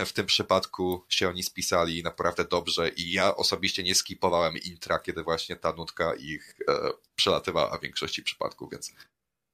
w 0.00 0.12
tym 0.12 0.26
przypadku 0.26 1.04
się 1.08 1.28
oni 1.28 1.42
spisali 1.42 2.02
naprawdę 2.02 2.44
dobrze 2.44 2.88
i 2.88 3.12
ja 3.12 3.36
osobiście 3.36 3.82
nie 3.82 3.94
skipowałem 3.94 4.56
intra, 4.56 4.98
kiedy 4.98 5.22
właśnie 5.22 5.56
ta 5.56 5.72
nutka 5.72 6.14
ich 6.14 6.56
e, 6.68 6.90
przelatywała 7.16 7.78
w 7.78 7.80
większości 7.80 8.22
przypadków, 8.22 8.70
więc 8.70 8.92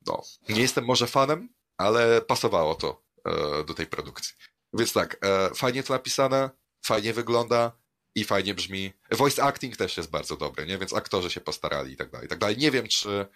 no, 0.06 0.23
nie 0.49 0.61
jestem 0.61 0.85
może 0.85 1.06
fanem, 1.06 1.49
ale 1.76 2.20
pasowało 2.20 2.75
to 2.75 3.02
e, 3.25 3.64
do 3.64 3.75
tej 3.75 3.87
produkcji. 3.87 4.35
Więc 4.73 4.92
tak, 4.92 5.16
e, 5.23 5.54
fajnie 5.54 5.82
to 5.82 5.92
napisane, 5.92 6.50
fajnie 6.82 7.12
wygląda 7.12 7.73
i 8.14 8.25
fajnie 8.25 8.54
brzmi. 8.54 8.92
Voice 9.11 9.42
acting 9.42 9.76
też 9.76 9.97
jest 9.97 10.11
bardzo 10.11 10.37
dobry, 10.37 10.66
nie? 10.66 10.78
Więc 10.78 10.92
aktorzy 10.92 11.30
się 11.30 11.40
postarali 11.40 11.92
i 11.92 11.97
tak 11.97 12.11
dalej, 12.11 12.26
i 12.26 12.28
tak 12.28 12.38
dalej. 12.38 12.56
Nie 12.59 12.70
wiem, 12.70 12.88
czy 12.88 13.26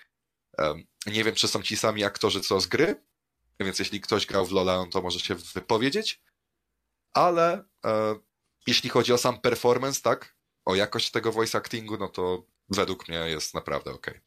nie 1.06 1.24
wiem, 1.24 1.34
czy 1.34 1.48
są 1.48 1.62
ci 1.62 1.76
sami 1.76 2.04
aktorzy 2.04 2.40
co 2.40 2.60
z 2.60 2.66
gry, 2.66 3.02
więc 3.60 3.78
jeśli 3.78 4.00
ktoś 4.00 4.26
grał 4.26 4.46
w 4.46 4.52
Lola, 4.52 4.76
no 4.76 4.86
to 4.86 5.02
może 5.02 5.20
się 5.20 5.34
wypowiedzieć. 5.34 6.20
Ale 7.14 7.64
e, 7.84 8.14
jeśli 8.66 8.90
chodzi 8.90 9.12
o 9.12 9.18
sam 9.18 9.40
performance, 9.40 10.00
tak, 10.02 10.36
o 10.64 10.74
jakość 10.74 11.10
tego 11.10 11.32
voice 11.32 11.58
actingu, 11.58 11.96
no 11.96 12.08
to 12.08 12.46
według 12.68 13.08
mnie 13.08 13.16
jest 13.16 13.54
naprawdę 13.54 13.90
ok. 13.90 14.20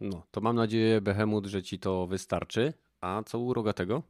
No, 0.00 0.26
to 0.30 0.40
mam 0.40 0.56
nadzieję, 0.56 1.00
Behemoth, 1.00 1.46
że 1.46 1.62
ci 1.62 1.78
to 1.78 2.06
wystarczy. 2.06 2.72
A 3.00 3.22
co 3.26 3.38
u 3.38 3.54
Rogatego? 3.54 4.02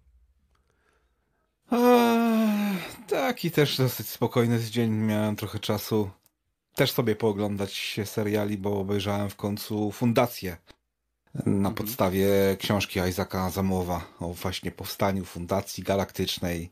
Eee, 1.72 2.76
taki 3.08 3.50
też 3.50 3.76
dosyć 3.76 4.08
spokojny 4.08 4.60
dzień. 4.60 4.90
Miałem 4.90 5.36
trochę 5.36 5.58
czasu 5.58 6.10
też 6.74 6.92
sobie 6.92 7.16
pooglądać 7.16 8.00
seriali, 8.04 8.58
bo 8.58 8.80
obejrzałem 8.80 9.30
w 9.30 9.36
końcu 9.36 9.92
Fundację 9.92 10.56
na 11.46 11.68
mhm. 11.68 11.74
podstawie 11.74 12.28
książki 12.58 13.00
Isaaca 13.08 13.50
Zamowa 13.50 14.04
o 14.20 14.32
właśnie 14.32 14.70
powstaniu 14.70 15.24
Fundacji 15.24 15.84
Galaktycznej, 15.84 16.70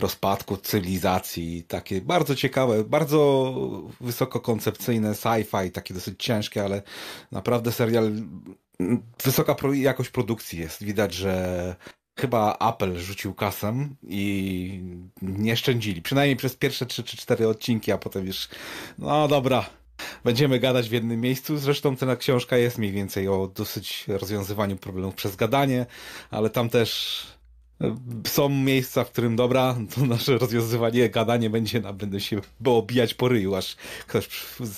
rozpadku 0.00 0.56
cywilizacji. 0.56 1.64
Takie 1.64 2.00
bardzo 2.00 2.34
ciekawe, 2.34 2.84
bardzo 2.84 3.54
wysokokoncepcyjne 4.00 5.12
sci-fi, 5.12 5.70
takie 5.70 5.94
dosyć 5.94 6.22
ciężkie, 6.24 6.64
ale 6.64 6.82
naprawdę 7.32 7.72
serial 7.72 8.12
wysoka 9.24 9.56
jakość 9.72 10.10
produkcji 10.10 10.58
jest. 10.58 10.84
Widać, 10.84 11.14
że 11.14 11.76
chyba 12.18 12.56
Apple 12.70 12.98
rzucił 12.98 13.34
kasem 13.34 13.96
i 14.02 14.80
nie 15.22 15.56
szczędzili. 15.56 16.02
Przynajmniej 16.02 16.36
przez 16.36 16.56
pierwsze 16.56 16.86
3 16.86 17.02
czy 17.02 17.16
4 17.16 17.48
odcinki, 17.48 17.92
a 17.92 17.98
potem 17.98 18.26
już 18.26 18.48
no 18.98 19.28
dobra, 19.28 19.66
będziemy 20.24 20.58
gadać 20.58 20.88
w 20.88 20.92
jednym 20.92 21.20
miejscu. 21.20 21.58
Zresztą 21.58 21.96
ta 21.96 22.16
książka 22.16 22.56
jest 22.56 22.78
mniej 22.78 22.92
więcej 22.92 23.28
o 23.28 23.52
dosyć 23.54 24.04
rozwiązywaniu 24.08 24.76
problemów 24.76 25.14
przez 25.14 25.36
gadanie, 25.36 25.86
ale 26.30 26.50
tam 26.50 26.68
też 26.68 27.22
są 28.26 28.48
miejsca, 28.48 29.04
w 29.04 29.10
którym 29.10 29.36
dobra, 29.36 29.76
to 29.94 30.06
nasze 30.06 30.38
rozwiązywanie, 30.38 31.10
gadanie 31.10 31.50
będzie, 31.50 31.80
na, 31.80 31.92
będę 31.92 32.20
się 32.20 32.40
było 32.60 32.82
bijać 32.82 33.14
po 33.14 33.28
ryju, 33.28 33.54
aż 33.54 33.76
ktoś 34.06 34.28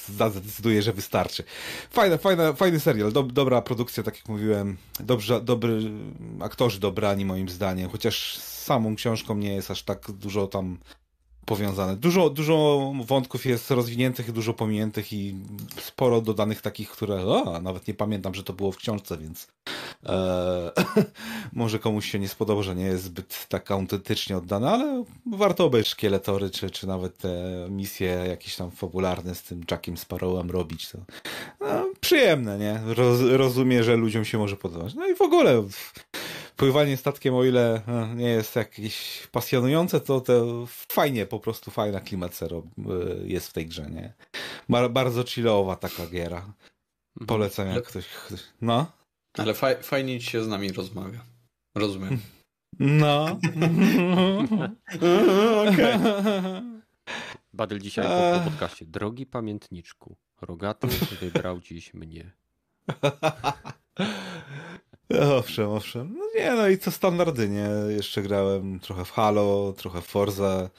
zadecyduje, 0.08 0.82
że 0.82 0.92
wystarczy. 0.92 1.44
Fajna, 1.90 2.18
fajna, 2.18 2.52
fajny 2.52 2.80
serial, 2.80 3.12
Dob, 3.12 3.32
dobra 3.32 3.62
produkcja, 3.62 4.02
tak 4.02 4.16
jak 4.16 4.28
mówiłem, 4.28 4.76
dobrze, 5.00 5.40
dobry 5.40 5.80
aktorzy 6.40 6.80
dobrani 6.80 7.24
moim 7.24 7.48
zdaniem, 7.48 7.90
chociaż 7.90 8.38
samą 8.38 8.96
książką 8.96 9.36
nie 9.36 9.54
jest 9.54 9.70
aż 9.70 9.82
tak 9.82 10.12
dużo 10.12 10.46
tam 10.46 10.78
powiązane. 11.46 11.96
Dużo, 11.96 12.30
dużo 12.30 12.92
wątków 13.04 13.46
jest 13.46 13.70
rozwiniętych, 13.70 14.32
dużo 14.32 14.54
pominiętych 14.54 15.12
i 15.12 15.34
sporo 15.80 16.20
dodanych 16.20 16.62
takich, 16.62 16.90
które 16.90 17.26
o, 17.26 17.60
nawet 17.60 17.88
nie 17.88 17.94
pamiętam, 17.94 18.34
że 18.34 18.42
to 18.42 18.52
było 18.52 18.72
w 18.72 18.76
książce, 18.76 19.18
więc 19.18 19.48
e, 20.06 20.72
może 21.52 21.78
komuś 21.78 22.10
się 22.10 22.18
nie 22.18 22.28
spodoba, 22.28 22.62
że 22.62 22.74
nie 22.74 22.84
jest 22.84 23.04
zbyt 23.04 23.46
tak 23.48 23.70
autentycznie 23.70 24.36
oddane, 24.36 24.70
ale 24.70 25.04
warto 25.26 25.64
obejrzeć 25.64 25.92
szkieletory, 25.92 26.50
czy, 26.50 26.70
czy 26.70 26.86
nawet 26.86 27.18
te 27.18 27.66
misje 27.70 28.08
jakieś 28.08 28.56
tam 28.56 28.70
fabularne 28.70 29.34
z 29.34 29.42
tym 29.42 29.64
Jackiem 29.70 29.96
Sparrowem 29.96 30.50
robić. 30.50 30.88
To 30.88 30.98
no, 31.60 31.86
przyjemne, 32.00 32.58
nie? 32.58 32.80
Roz, 32.94 33.20
rozumie, 33.20 33.84
że 33.84 33.96
ludziom 33.96 34.24
się 34.24 34.38
może 34.38 34.56
podobać. 34.56 34.94
No 34.94 35.06
i 35.06 35.14
w 35.14 35.22
ogóle 35.22 35.64
pływanie 36.56 36.96
statkiem, 36.96 37.34
o 37.34 37.44
ile 37.44 37.82
e, 37.86 38.14
nie 38.14 38.28
jest 38.28 38.56
jakieś 38.56 39.26
pasjonujące, 39.32 40.00
to, 40.00 40.20
to 40.20 40.66
fajnie, 40.66 41.26
po 41.26 41.40
prostu 41.40 41.70
fajna 41.70 42.00
klimat 42.00 42.34
zero 42.36 42.62
e, 42.78 42.82
jest 43.26 43.48
w 43.48 43.52
tej 43.52 43.66
grze, 43.66 43.90
nie? 43.90 44.12
Bar 44.68 44.90
bardzo 44.90 45.24
chillowa 45.24 45.76
taka 45.76 46.06
giera. 46.06 46.38
Mhm. 46.38 47.26
Polecam 47.26 47.68
jak 47.68 47.84
ktoś... 47.84 48.04
No? 48.60 48.86
Ale 49.38 49.54
faj, 49.54 49.82
fajnie 49.82 50.20
ci 50.20 50.26
się 50.26 50.44
z 50.44 50.48
nami 50.48 50.72
rozmawia. 50.72 51.20
Rozumiem. 51.74 52.20
No. 52.80 53.38
Okej. 55.68 55.94
Badyl 57.54 57.78
dzisiaj 57.78 58.04
po, 58.04 58.38
po 58.38 58.50
podcaście. 58.50 58.86
Drogi 58.86 59.26
pamiętniczku, 59.26 60.16
rogaty 60.40 60.86
wybrał 61.20 61.60
dziś 61.60 61.94
mnie. 61.94 62.32
Owszem, 65.10 65.68
owszem. 65.70 66.14
No 66.18 66.24
nie, 66.34 66.52
no 66.52 66.68
i 66.68 66.78
co 66.78 66.90
standardy, 66.90 67.48
nie? 67.48 67.68
Jeszcze 67.88 68.22
grałem 68.22 68.80
trochę 68.80 69.04
w 69.04 69.10
Halo, 69.10 69.72
trochę 69.72 70.02
w 70.02 70.06
Forza, 70.06 70.70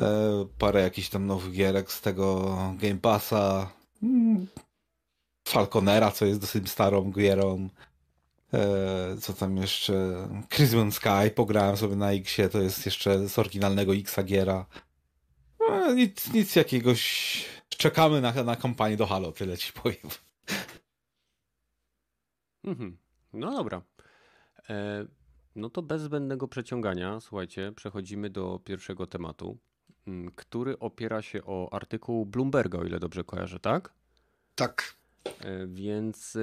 e, 0.00 0.46
parę 0.58 0.82
jakichś 0.82 1.08
tam 1.08 1.26
nowych 1.26 1.52
gierek 1.52 1.92
z 1.92 2.00
tego 2.00 2.56
Game 2.78 3.00
Passa, 3.00 3.72
mm, 4.02 4.46
Falconera, 5.48 6.10
co 6.10 6.26
jest 6.26 6.40
dosyć 6.40 6.70
starą 6.70 7.12
gierą. 7.12 7.68
E, 8.54 9.16
co 9.20 9.32
tam 9.32 9.56
jeszcze? 9.56 10.28
Crimson 10.48 10.92
Sky, 10.92 11.30
pograłem 11.34 11.76
sobie 11.76 11.96
na 11.96 12.12
Xie, 12.12 12.48
to 12.48 12.60
jest 12.60 12.86
jeszcze 12.86 13.28
z 13.28 13.38
oryginalnego 13.38 13.94
Xa 13.94 14.22
giera. 14.22 14.66
No, 15.60 15.92
nic, 15.92 16.32
nic 16.32 16.56
jakiegoś... 16.56 17.44
Czekamy 17.68 18.20
na, 18.20 18.32
na 18.32 18.56
kampanię 18.56 18.96
do 18.96 19.06
Halo, 19.06 19.32
tyle 19.32 19.58
ci 19.58 19.72
powiem. 19.72 20.08
Mhm. 22.64 22.96
No 23.32 23.50
dobra. 23.50 23.82
E, 24.70 25.06
no 25.56 25.70
to 25.70 25.82
bez 25.82 26.02
zbędnego 26.02 26.48
przeciągania, 26.48 27.20
słuchajcie, 27.20 27.72
przechodzimy 27.76 28.30
do 28.30 28.60
pierwszego 28.64 29.06
tematu, 29.06 29.58
mm, 30.06 30.30
który 30.36 30.78
opiera 30.78 31.22
się 31.22 31.44
o 31.44 31.72
artykuł 31.72 32.26
Bloomberga, 32.26 32.78
o 32.78 32.84
ile 32.84 33.00
dobrze 33.00 33.24
kojarzę, 33.24 33.60
tak? 33.60 33.92
Tak. 34.54 34.94
E, 35.40 35.66
więc 35.66 36.38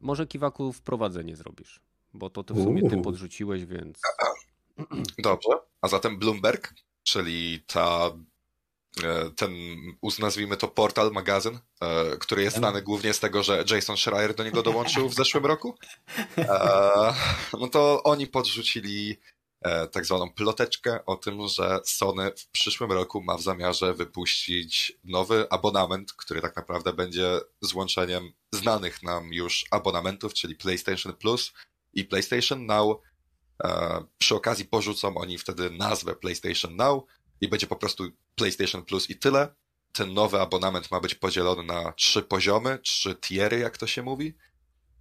może 0.00 0.26
kiwaku 0.26 0.72
wprowadzenie 0.72 1.36
zrobisz, 1.36 1.80
bo 2.14 2.30
to 2.30 2.44
ty 2.44 2.54
w 2.54 2.62
sumie 2.62 2.90
ty 2.90 3.02
podrzuciłeś, 3.02 3.64
więc. 3.64 4.00
Dobrze. 5.18 5.50
A 5.80 5.88
zatem 5.88 6.18
Bloomberg, 6.18 6.74
czyli 7.02 7.64
ta 7.66 8.10
ten, 9.36 9.52
nazwijmy 10.18 10.56
to 10.56 10.68
portal, 10.68 11.10
magazyn, 11.12 11.58
e, 11.80 12.16
który 12.16 12.42
jest 12.42 12.56
znany 12.56 12.82
głównie 12.82 13.12
z 13.12 13.20
tego, 13.20 13.42
że 13.42 13.64
Jason 13.70 13.96
Schreier 13.96 14.34
do 14.34 14.44
niego 14.44 14.62
dołączył 14.62 15.08
w 15.08 15.14
zeszłym 15.14 15.46
roku. 15.46 15.74
E, 16.38 17.14
no 17.60 17.68
to 17.68 18.02
oni 18.02 18.26
podrzucili 18.26 19.18
tak 19.92 20.06
zwaną 20.06 20.30
ploteczkę 20.30 21.06
o 21.06 21.16
tym, 21.16 21.48
że 21.48 21.80
Sony 21.84 22.32
w 22.36 22.46
przyszłym 22.48 22.92
roku 22.92 23.22
ma 23.22 23.36
w 23.36 23.42
zamiarze 23.42 23.94
wypuścić 23.94 24.98
nowy 25.04 25.46
abonament, 25.50 26.12
który 26.12 26.40
tak 26.40 26.56
naprawdę 26.56 26.92
będzie 26.92 27.40
złączeniem 27.60 28.32
znanych 28.52 29.02
nam 29.02 29.32
już 29.32 29.64
abonamentów, 29.70 30.34
czyli 30.34 30.56
PlayStation 30.56 31.12
Plus 31.12 31.52
i 31.92 32.04
PlayStation 32.04 32.66
Now. 32.66 33.00
Przy 34.18 34.34
okazji 34.34 34.64
porzucą 34.64 35.14
oni 35.14 35.38
wtedy 35.38 35.70
nazwę 35.70 36.16
PlayStation 36.16 36.76
Now 36.76 37.04
i 37.42 37.48
będzie 37.48 37.66
po 37.66 37.76
prostu 37.76 38.10
PlayStation 38.34 38.84
Plus 38.84 39.10
i 39.10 39.18
tyle. 39.18 39.54
Ten 39.92 40.14
nowy 40.14 40.40
abonament 40.40 40.90
ma 40.90 41.00
być 41.00 41.14
podzielony 41.14 41.62
na 41.62 41.92
trzy 41.92 42.22
poziomy, 42.22 42.78
trzy 42.78 43.14
tiery, 43.14 43.58
jak 43.58 43.78
to 43.78 43.86
się 43.86 44.02
mówi. 44.02 44.34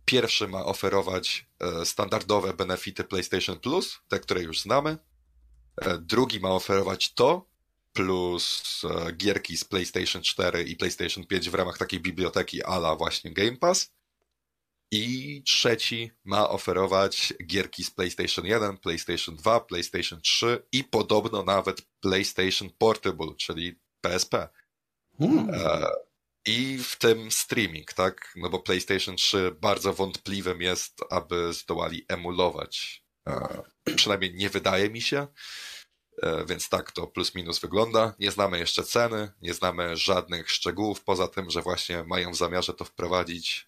Pierwszy 0.05 0.47
ma 0.47 0.65
oferować 0.65 1.47
e, 1.59 1.85
standardowe 1.85 2.53
benefity 2.53 3.03
PlayStation 3.03 3.59
Plus, 3.59 3.99
te, 4.07 4.19
które 4.19 4.41
już 4.41 4.61
znamy. 4.61 4.97
E, 5.81 5.97
drugi 5.97 6.39
ma 6.39 6.49
oferować 6.49 7.13
to, 7.13 7.49
plus 7.93 8.63
e, 8.83 9.11
gierki 9.11 9.57
z 9.57 9.63
PlayStation 9.63 10.21
4 10.21 10.63
i 10.63 10.75
PlayStation 10.75 11.25
5 11.25 11.49
w 11.49 11.53
ramach 11.53 11.77
takiej 11.77 11.99
biblioteki 11.99 12.63
ala 12.63 12.95
właśnie 12.95 13.33
Game 13.33 13.57
Pass. 13.57 13.91
I 14.91 15.43
trzeci 15.45 16.11
ma 16.23 16.49
oferować 16.49 17.33
gierki 17.45 17.83
z 17.83 17.91
PlayStation 17.91 18.45
1, 18.45 18.77
PlayStation 18.77 19.35
2, 19.35 19.59
PlayStation 19.59 20.21
3 20.21 20.63
i 20.71 20.83
podobno 20.83 21.43
nawet 21.43 21.81
PlayStation 21.99 22.69
Portable, 22.77 23.35
czyli 23.37 23.79
PSP. 24.01 24.49
Hmm. 25.17 25.49
E, 25.53 25.87
I 26.45 26.77
w 26.77 26.97
tym 26.97 27.31
streaming, 27.31 27.93
tak? 27.93 28.33
No 28.35 28.49
bo 28.49 28.59
PlayStation 28.59 29.15
3 29.15 29.55
bardzo 29.61 29.93
wątpliwym 29.93 30.61
jest, 30.61 30.99
aby 31.09 31.53
zdołali 31.53 32.05
emulować. 32.07 33.03
E, 33.27 33.63
przynajmniej 33.95 34.33
nie 34.33 34.49
wydaje 34.49 34.89
mi 34.89 35.01
się. 35.01 35.27
E, 36.23 36.45
więc 36.45 36.69
tak 36.69 36.91
to 36.91 37.07
plus 37.07 37.35
minus 37.35 37.59
wygląda. 37.59 38.15
Nie 38.19 38.31
znamy 38.31 38.59
jeszcze 38.59 38.83
ceny, 38.83 39.31
nie 39.41 39.53
znamy 39.53 39.97
żadnych 39.97 40.51
szczegółów, 40.51 41.03
poza 41.03 41.27
tym, 41.27 41.49
że 41.49 41.61
właśnie 41.61 42.03
mają 42.03 42.31
w 42.31 42.37
zamiarze 42.37 42.73
to 42.73 42.85
wprowadzić 42.85 43.67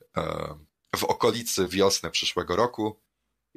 w 0.95 1.03
okolicy 1.03 1.67
wiosny 1.67 2.12
przyszłego 2.12 2.55
roku 2.55 3.00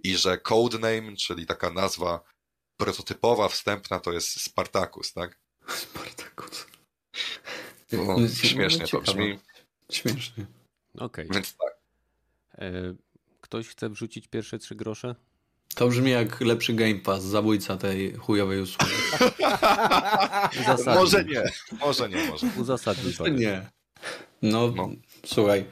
i 0.05 0.17
że 0.17 0.39
codename, 0.39 1.17
czyli 1.17 1.47
taka 1.47 1.71
nazwa 1.71 2.21
prototypowa, 2.77 3.49
wstępna, 3.49 4.01
to 4.01 4.13
jest 4.13 4.41
Spartacus, 4.41 5.13
tak? 5.13 5.39
Spartacus. 5.69 6.67
No, 7.93 8.17
śmiesznie 8.29 8.87
to 8.87 9.01
brzmi. 9.01 9.39
Śmiesznie. 9.93 10.47
Okej. 10.95 11.05
Okay. 11.05 11.29
Więc 11.31 11.57
tak. 11.57 11.77
E, 12.59 12.95
ktoś 13.41 13.69
chce 13.69 13.89
wrzucić 13.91 14.29
pierwsze 14.29 14.59
trzy 14.59 14.75
grosze? 14.75 15.15
To 15.75 15.89
brzmi 15.89 16.11
jak 16.11 16.41
lepszy 16.41 16.75
Game 16.75 16.95
Pass, 16.95 17.23
zabójca 17.23 17.77
tej 17.77 18.13
chujowej 18.13 18.61
usługi. 18.61 18.93
może 20.87 21.25
nie, 21.25 21.43
może 21.81 22.09
nie, 22.09 22.25
może. 22.25 22.47
Uzasadnij. 22.57 23.15
Nie. 23.33 23.71
No, 24.43 24.73
no, 24.77 24.89
słuchaj. 25.27 25.65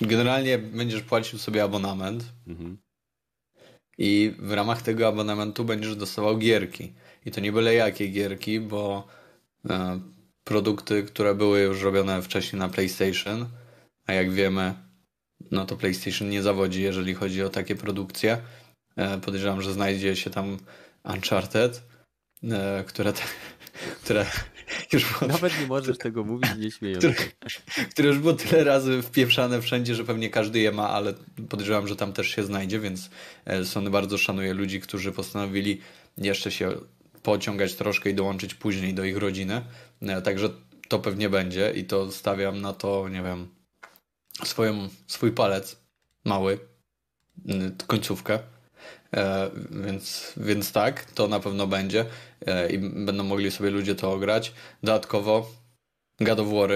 Generalnie 0.00 0.58
będziesz 0.58 1.02
płacił 1.02 1.38
sobie 1.38 1.62
abonament. 1.62 2.24
Mhm. 2.46 2.78
i 3.98 4.34
w 4.38 4.52
ramach 4.52 4.82
tego 4.82 5.08
abonamentu 5.08 5.64
będziesz 5.64 5.96
dostawał 5.96 6.38
gierki. 6.38 6.92
I 7.24 7.30
to 7.30 7.40
nie 7.40 7.52
byle 7.52 7.74
jakie 7.74 8.08
gierki, 8.08 8.60
bo 8.60 9.06
e, 9.70 10.00
produkty, 10.44 11.02
które 11.02 11.34
były 11.34 11.60
już 11.60 11.82
robione 11.82 12.22
wcześniej 12.22 12.60
na 12.60 12.68
PlayStation, 12.68 13.48
a 14.06 14.12
jak 14.12 14.30
wiemy, 14.30 14.74
no 15.50 15.66
to 15.66 15.76
PlayStation 15.76 16.30
nie 16.30 16.42
zawodzi, 16.42 16.82
jeżeli 16.82 17.14
chodzi 17.14 17.42
o 17.42 17.48
takie 17.48 17.76
produkcje. 17.76 18.38
E, 18.96 19.18
podejrzewam, 19.20 19.62
że 19.62 19.72
znajdzie 19.72 20.16
się 20.16 20.30
tam 20.30 20.58
Uncharted, 21.04 21.82
e, 22.42 22.84
które, 22.86 23.12
te, 23.12 23.22
które 24.02 24.26
już 24.92 25.12
było... 25.12 25.32
Nawet 25.32 25.60
nie 25.60 25.66
możesz 25.66 25.98
tego 25.98 26.24
mówić, 26.24 26.50
nie 26.58 26.70
śmiejąc. 26.70 27.04
Które, 27.04 27.14
które 27.90 28.08
już 28.08 28.18
było 28.18 28.32
tyle 28.32 28.64
razy 28.64 29.02
wpieprzane 29.02 29.62
wszędzie, 29.62 29.94
że 29.94 30.04
pewnie 30.04 30.30
każdy 30.30 30.58
je 30.58 30.72
ma, 30.72 30.90
ale 30.90 31.14
podejrzewam, 31.48 31.88
że 31.88 31.96
tam 31.96 32.12
też 32.12 32.28
się 32.28 32.44
znajdzie, 32.44 32.80
więc 32.80 33.10
e, 33.44 33.64
Sony 33.64 33.90
bardzo 33.90 34.18
szanuje 34.18 34.54
ludzi, 34.54 34.80
którzy 34.80 35.12
postanowili 35.12 35.80
jeszcze 36.18 36.50
się 36.50 36.72
pociągać 37.22 37.74
troszkę 37.74 38.10
i 38.10 38.14
dołączyć 38.14 38.54
później 38.54 38.94
do 38.94 39.04
ich 39.04 39.16
rodziny. 39.16 39.62
Także 40.24 40.48
to 40.88 40.98
pewnie 40.98 41.28
będzie 41.28 41.70
i 41.70 41.84
to 41.84 42.12
stawiam 42.12 42.60
na 42.60 42.72
to, 42.72 43.08
nie 43.08 43.22
wiem, 43.22 43.48
swoją, 44.44 44.88
swój 45.06 45.32
palec 45.32 45.76
mały, 46.24 46.58
końcówkę. 47.86 48.38
E, 49.14 49.50
więc, 49.70 50.32
więc 50.36 50.72
tak, 50.72 51.04
to 51.04 51.28
na 51.28 51.40
pewno 51.40 51.66
będzie 51.66 52.04
e, 52.46 52.70
i 52.72 52.78
będą 52.78 53.24
mogli 53.24 53.50
sobie 53.50 53.70
ludzie 53.70 53.94
to 53.94 54.12
ograć. 54.12 54.52
Dodatkowo 54.82 55.50
War, 56.20 56.70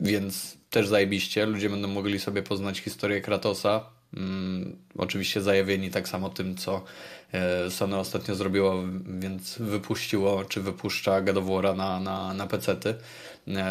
więc 0.00 0.58
też 0.70 0.88
zajebiście. 0.88 1.46
Ludzie 1.46 1.70
będą 1.70 1.88
mogli 1.88 2.20
sobie 2.20 2.42
poznać 2.42 2.78
historię 2.78 3.20
Kratosa. 3.20 3.84
Mm, 4.16 4.76
oczywiście 4.98 5.42
zajawieni 5.42 5.90
tak 5.90 6.08
samo 6.08 6.28
tym, 6.28 6.56
co 6.56 6.84
e, 7.32 7.70
Sony 7.70 7.96
ostatnio 7.96 8.34
zrobiło, 8.34 8.84
więc 9.20 9.58
wypuściło, 9.58 10.44
czy 10.44 10.60
wypuszcza 10.60 11.22
War 11.22 11.76
na, 11.76 12.00
na, 12.00 12.34
na 12.34 12.46
pecety. 12.46 12.94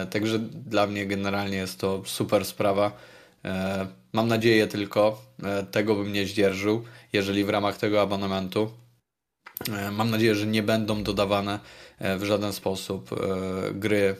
Także 0.10 0.40
dla 0.40 0.88
mnie 0.88 1.06
generalnie 1.06 1.58
jest 1.58 1.80
to 1.80 2.02
super 2.06 2.46
sprawa. 2.46 2.92
E, 3.48 3.88
mam 4.14 4.28
nadzieję 4.28 4.68
tylko, 4.68 5.22
e, 5.44 5.64
tego 5.64 5.96
bym 5.96 6.14
nie 6.14 6.28
zdzierżył, 6.28 6.84
jeżeli 7.14 7.44
w 7.44 7.50
ramach 7.50 7.78
tego 7.78 8.02
abonamentu 8.02 8.72
mam 9.92 10.10
nadzieję, 10.10 10.36
że 10.36 10.48
nie 10.48 10.64
będą 10.64 11.04
dodawane 11.04 11.60
w 12.00 12.24
żaden 12.24 12.54
sposób 12.54 13.10
gry 13.74 14.16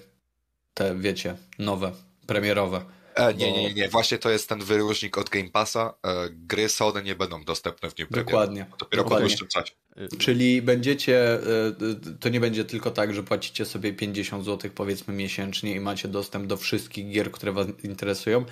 te, 0.74 0.96
wiecie, 0.96 1.36
nowe, 1.60 1.92
premierowe. 2.28 2.82
E, 3.18 3.34
nie, 3.34 3.52
nie, 3.52 3.64
nie, 3.64 3.74
nie, 3.74 3.90
właśnie 3.90 4.18
to 4.18 4.30
jest 4.30 4.50
ten 4.50 4.60
wyróżnik 4.60 5.18
od 5.18 5.30
Game 5.30 5.50
Passa. 5.50 5.94
E, 6.06 6.30
gry 6.30 6.70
Sony 6.70 7.04
nie 7.04 7.16
będą 7.16 7.44
dostępne 7.44 7.90
w 7.90 7.94
dniu 7.94 8.06
Dokładnie. 8.12 8.66
Dopiero 8.80 9.04
dokładnie. 9.04 9.26
po 9.26 9.30
dłuższym 9.30 9.48
czasie. 9.48 9.74
Czyli 10.18 10.62
będziecie, 10.62 11.34
e, 11.34 11.40
to 12.20 12.30
nie 12.30 12.40
będzie 12.40 12.66
tylko 12.66 12.92
tak, 12.92 13.14
że 13.14 13.24
płacicie 13.24 13.66
sobie 13.66 13.94
50 13.94 14.46
zł 14.46 14.72
powiedzmy 14.76 15.14
miesięcznie 15.14 15.72
i 15.72 15.80
macie 15.80 16.08
dostęp 16.08 16.48
do 16.48 16.58
wszystkich 16.58 17.10
gier, 17.10 17.32
które 17.32 17.52
Was 17.52 17.68
interesują, 17.84 18.46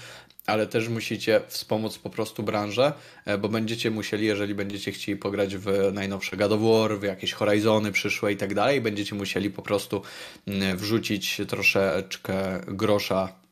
ale 0.46 0.68
też 0.68 0.90
musicie 0.90 1.42
wspomóc 1.48 1.98
po 1.98 2.10
prostu 2.10 2.44
branżę, 2.44 2.94
e, 3.26 3.38
bo 3.38 3.50
będziecie 3.50 3.92
musieli, 3.92 4.26
jeżeli 4.26 4.56
będziecie 4.56 4.92
chcieli 4.92 5.18
pograć 5.18 5.56
w 5.58 5.92
najnowsze 5.94 6.38
God 6.38 6.52
of 6.52 6.62
War, 6.62 7.00
w 7.00 7.04
jakieś 7.04 7.34
Horizony 7.34 7.92
przyszłe 7.92 8.32
i 8.34 8.38
tak 8.38 8.54
dalej, 8.54 8.82
będziecie 8.82 9.16
musieli 9.16 9.50
po 9.50 9.62
prostu 9.62 10.02
mm, 10.48 10.78
wrzucić 10.78 11.42
troszeczkę 11.48 12.62
grosza 12.68 13.45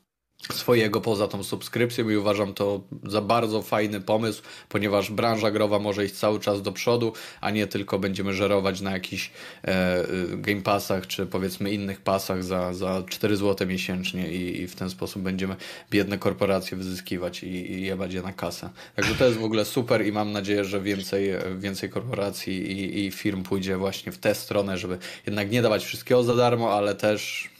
swojego 0.52 1.00
poza 1.00 1.28
tą 1.28 1.44
subskrypcją 1.44 2.08
i 2.08 2.16
uważam 2.16 2.54
to 2.54 2.80
za 3.02 3.20
bardzo 3.20 3.62
fajny 3.62 4.00
pomysł, 4.00 4.42
ponieważ 4.68 5.10
branża 5.10 5.50
growa 5.50 5.78
może 5.78 6.04
iść 6.04 6.14
cały 6.14 6.40
czas 6.40 6.62
do 6.62 6.72
przodu, 6.72 7.12
a 7.40 7.50
nie 7.50 7.66
tylko 7.66 7.98
będziemy 7.98 8.32
żerować 8.32 8.80
na 8.80 8.92
jakichś 8.92 9.30
e, 9.64 10.04
Game 10.36 10.62
Passach 10.62 11.06
czy 11.06 11.26
powiedzmy 11.26 11.70
innych 11.70 12.00
pasach 12.00 12.44
za, 12.44 12.74
za 12.74 13.02
4 13.08 13.36
zł 13.36 13.66
miesięcznie 13.66 14.32
i, 14.32 14.62
i 14.62 14.66
w 14.66 14.74
ten 14.76 14.90
sposób 14.90 15.22
będziemy 15.22 15.56
biedne 15.90 16.18
korporacje 16.18 16.76
wyzyskiwać 16.76 17.42
i, 17.42 17.72
i 17.72 17.82
jebać 17.82 18.14
je 18.14 18.22
na 18.22 18.32
kasę. 18.32 18.70
Także 18.96 19.14
to 19.14 19.24
jest 19.24 19.38
w 19.38 19.44
ogóle 19.44 19.64
super 19.64 20.06
i 20.06 20.12
mam 20.12 20.32
nadzieję, 20.32 20.64
że 20.64 20.80
więcej, 20.80 21.30
więcej 21.58 21.90
korporacji 21.90 22.72
i, 22.72 23.06
i 23.06 23.10
firm 23.10 23.42
pójdzie 23.42 23.76
właśnie 23.76 24.12
w 24.12 24.18
tę 24.18 24.34
stronę, 24.34 24.78
żeby 24.78 24.98
jednak 25.26 25.50
nie 25.50 25.62
dawać 25.62 25.84
wszystkiego 25.84 26.22
za 26.22 26.34
darmo, 26.34 26.72
ale 26.72 26.94
też 26.94 27.53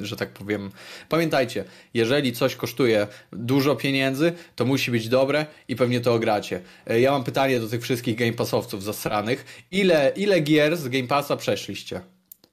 że 0.00 0.16
tak 0.16 0.32
powiem. 0.32 0.70
Pamiętajcie, 1.08 1.64
jeżeli 1.94 2.32
coś 2.32 2.56
kosztuje 2.56 3.06
dużo 3.32 3.76
pieniędzy, 3.76 4.32
to 4.56 4.64
musi 4.64 4.90
być 4.90 5.08
dobre 5.08 5.46
i 5.68 5.76
pewnie 5.76 6.00
to 6.00 6.14
ogracie. 6.14 6.60
E, 6.86 7.00
ja 7.00 7.10
mam 7.10 7.24
pytanie 7.24 7.60
do 7.60 7.68
tych 7.68 7.82
wszystkich 7.82 8.16
Game 8.16 8.32
Passowców 8.32 8.84
zasranych. 8.84 9.64
Ile, 9.70 10.12
ile 10.16 10.40
gier 10.40 10.76
z 10.76 10.88
Game 10.88 11.08
Passa 11.08 11.36
przeszliście? 11.36 12.00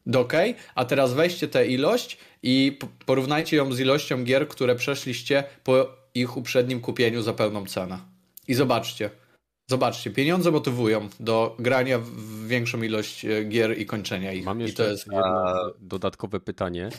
Do 0.06 0.20
OK, 0.20 0.34
a 0.76 0.86
teraz 0.86 1.14
weźcie 1.14 1.48
tę 1.48 1.68
ilość 1.68 2.18
i 2.44 2.80
porównajcie 3.06 3.58
ją 3.58 3.74
z 3.74 3.80
ilością 3.80 4.24
gier, 4.24 4.48
które 4.48 4.76
przeszliście 4.76 5.44
po 5.64 5.88
ich 6.16 6.38
uprzednim 6.38 6.82
kupieniu 6.82 7.22
za 7.22 7.34
pełną 7.34 7.66
cenę. 7.66 8.00
I 8.48 8.54
zobaczcie. 8.54 9.10
Zobaczcie, 9.68 10.12
pieniądze 10.12 10.52
motywują 10.52 11.10
do 11.20 11.56
grania 11.60 12.00
w 12.00 12.48
większą 12.48 12.82
ilość 12.82 13.26
e, 13.26 13.44
gier 13.44 13.80
i 13.80 13.86
kończenia 13.86 14.34
ich. 14.34 14.46
Mam 14.46 14.62
jeszcze 14.62 14.92
jest... 14.92 15.06
jedno 15.06 15.56
dodatkowe 15.80 16.40
pytanie. 16.40 16.90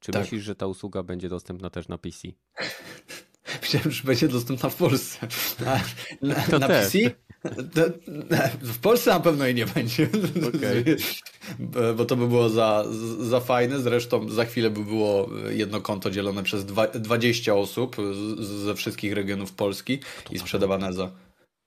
Czy 0.00 0.12
tak. 0.12 0.22
myślisz, 0.22 0.42
że 0.42 0.54
ta 0.54 0.66
usługa 0.66 1.02
będzie 1.02 1.28
dostępna 1.28 1.70
też 1.70 1.88
na 1.88 1.98
PC? 1.98 2.28
Myślałem, 3.62 3.90
że 3.90 4.02
będzie 4.04 4.28
dostępna 4.28 4.68
w 4.68 4.76
Polsce. 4.76 5.28
Na, 5.64 5.80
na, 6.22 6.58
na 6.58 6.68
PC? 6.68 6.98
w 8.62 8.78
Polsce 8.78 9.10
na 9.10 9.20
pewno 9.20 9.44
jej 9.44 9.54
nie 9.54 9.66
będzie. 9.66 10.08
Okay. 10.48 10.96
Bo 11.96 12.04
to 12.04 12.16
by 12.16 12.28
było 12.28 12.48
za, 12.48 12.84
za 13.20 13.40
fajne. 13.40 13.80
Zresztą 13.80 14.28
za 14.28 14.44
chwilę 14.44 14.70
by 14.70 14.84
było 14.84 15.30
jedno 15.50 15.80
konto 15.80 16.10
dzielone 16.10 16.42
przez 16.42 16.64
20 16.94 17.54
osób 17.54 17.96
ze 18.38 18.74
wszystkich 18.74 19.12
regionów 19.12 19.52
Polski 19.52 19.98
i 20.30 20.38
sprzedawane 20.38 20.92
za 20.92 21.10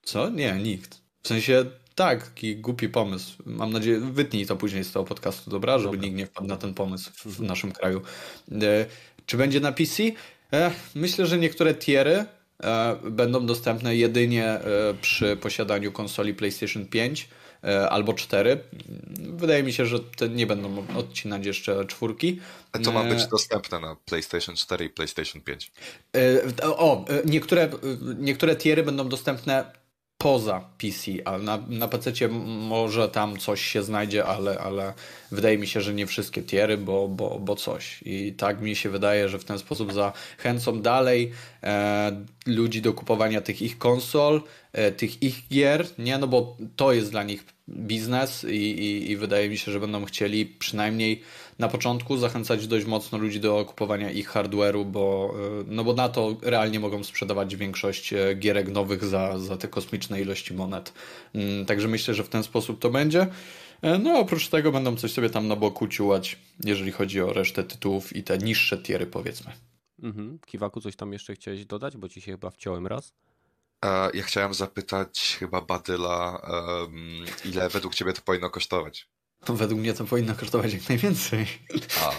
co? 0.03 0.29
Nie, 0.29 0.53
nikt. 0.53 1.01
W 1.23 1.27
sensie 1.27 1.65
tak, 1.95 2.27
taki 2.27 2.55
głupi 2.55 2.89
pomysł. 2.89 3.43
Mam 3.45 3.73
nadzieję, 3.73 3.99
wytnij 3.99 4.45
to 4.45 4.55
później 4.55 4.83
z 4.83 4.91
tego 4.91 5.05
podcastu, 5.05 5.51
dobra? 5.51 5.79
Żeby 5.79 5.97
dobra. 5.97 6.01
nikt 6.01 6.17
nie 6.17 6.25
wpadł 6.25 6.47
na 6.47 6.57
ten 6.57 6.73
pomysł 6.73 7.11
w 7.15 7.25
mhm. 7.25 7.47
naszym 7.47 7.71
kraju. 7.71 8.01
E, 8.51 8.85
czy 9.25 9.37
będzie 9.37 9.59
na 9.59 9.71
PC? 9.71 10.03
E, 10.53 10.71
myślę, 10.95 11.25
że 11.25 11.37
niektóre 11.37 11.75
tiery 11.75 12.25
e, 12.63 12.95
będą 13.03 13.45
dostępne 13.45 13.95
jedynie 13.95 14.45
e, 14.45 14.61
przy 15.01 15.37
posiadaniu 15.37 15.91
konsoli 15.91 16.33
PlayStation 16.33 16.85
5 16.85 17.29
e, 17.63 17.89
albo 17.89 18.13
4. 18.13 18.59
Wydaje 19.19 19.63
mi 19.63 19.73
się, 19.73 19.85
że 19.85 19.99
te 19.99 20.29
nie 20.29 20.47
będą 20.47 20.85
odcinać 20.95 21.45
jeszcze 21.45 21.85
czwórki. 21.85 22.39
A 22.71 22.79
to 22.79 22.91
ma 22.91 23.03
e, 23.03 23.09
być 23.09 23.27
dostępne 23.27 23.79
na 23.79 23.95
PlayStation 24.05 24.55
4 24.55 24.85
i 24.85 24.89
PlayStation 24.89 25.41
5. 25.41 25.71
O, 26.63 27.05
niektóre, 27.25 27.69
niektóre 28.19 28.55
tiery 28.55 28.83
będą 28.83 29.09
dostępne 29.09 29.82
poza 30.23 30.61
PC, 30.77 31.11
ale 31.25 31.43
na, 31.43 31.57
na 31.67 31.87
PC 31.87 32.27
może 32.69 33.09
tam 33.09 33.37
coś 33.37 33.61
się 33.61 33.83
znajdzie, 33.83 34.25
ale, 34.25 34.59
ale 34.59 34.93
wydaje 35.31 35.57
mi 35.57 35.67
się, 35.67 35.81
że 35.81 35.93
nie 35.93 36.07
wszystkie 36.07 36.43
tiery, 36.43 36.77
bo, 36.77 37.07
bo, 37.07 37.39
bo 37.39 37.55
coś. 37.55 37.99
I 38.05 38.33
tak 38.37 38.61
mi 38.61 38.75
się 38.75 38.89
wydaje, 38.89 39.29
że 39.29 39.39
w 39.39 39.45
ten 39.45 39.59
sposób 39.59 39.93
zachęcą 39.93 40.81
dalej 40.81 41.31
e, 41.63 42.25
ludzi 42.45 42.81
do 42.81 42.93
kupowania 42.93 43.41
tych 43.41 43.61
ich 43.61 43.77
konsol, 43.77 44.41
e, 44.73 44.91
tych 44.91 45.23
ich 45.23 45.47
gier, 45.47 45.87
nie? 45.97 46.17
No 46.17 46.27
bo 46.27 46.57
to 46.75 46.93
jest 46.93 47.11
dla 47.11 47.23
nich 47.23 47.45
biznes 47.69 48.43
i, 48.43 48.55
i, 48.55 49.11
i 49.11 49.17
wydaje 49.17 49.49
mi 49.49 49.57
się, 49.57 49.71
że 49.71 49.79
będą 49.79 50.05
chcieli 50.05 50.45
przynajmniej 50.45 51.21
na 51.59 51.67
początku 51.67 52.17
zachęcać 52.17 52.67
dość 52.67 52.85
mocno 52.85 53.17
ludzi 53.17 53.39
do 53.39 53.65
kupowania 53.65 54.11
ich 54.11 54.29
hardware'u, 54.29 54.85
bo, 54.85 55.35
e, 55.61 55.63
no 55.67 55.83
bo 55.83 55.93
na 55.93 56.09
to 56.09 56.37
realnie 56.41 56.79
mogą 56.79 57.03
sprzedawać 57.03 57.55
większość 57.55 58.13
e, 58.13 58.35
gierek 58.35 58.69
nowych 58.69 59.05
za, 59.05 59.39
za 59.39 59.57
te 59.57 59.67
kosmiczne 59.67 60.21
ilości 60.21 60.53
monet. 60.53 60.93
Mm, 61.33 61.65
także 61.65 61.87
myślę, 61.87 62.13
że 62.13 62.23
w 62.23 62.29
ten 62.29 62.43
sposób 62.43 62.79
to 62.79 62.89
będzie. 62.89 63.27
E, 63.81 63.97
no 63.97 64.19
oprócz 64.19 64.49
tego 64.49 64.71
będą 64.71 64.95
coś 64.95 65.11
sobie 65.11 65.29
tam 65.29 65.47
na 65.47 65.55
boku 65.55 65.87
ciułać, 65.87 66.39
jeżeli 66.63 66.91
chodzi 66.91 67.21
o 67.21 67.33
resztę 67.33 67.63
tytułów 67.63 68.15
i 68.15 68.23
te 68.23 68.37
niższe 68.37 68.77
tiery 68.77 69.05
powiedzmy. 69.05 69.51
Mhm. 70.03 70.39
Kiwaku, 70.45 70.81
coś 70.81 70.95
tam 70.95 71.13
jeszcze 71.13 71.35
chciałeś 71.35 71.65
dodać, 71.65 71.97
bo 71.97 72.09
ci 72.09 72.21
się 72.21 72.31
chyba 72.31 72.49
wciąłem 72.49 72.87
raz. 72.87 73.13
Ja 74.13 74.23
chciałem 74.23 74.53
zapytać 74.53 75.37
chyba 75.39 75.61
Badyla, 75.61 76.41
um, 76.81 77.25
ile 77.45 77.69
według 77.69 77.95
ciebie 77.95 78.13
to 78.13 78.21
powinno 78.21 78.49
kosztować? 78.49 79.07
Według 79.61 79.79
mnie 79.79 79.93
to 79.93 80.05
powinno 80.05 80.35
kosztować 80.35 80.73
jak 80.73 80.89
najwięcej. 80.89 81.45
A, 82.01 82.11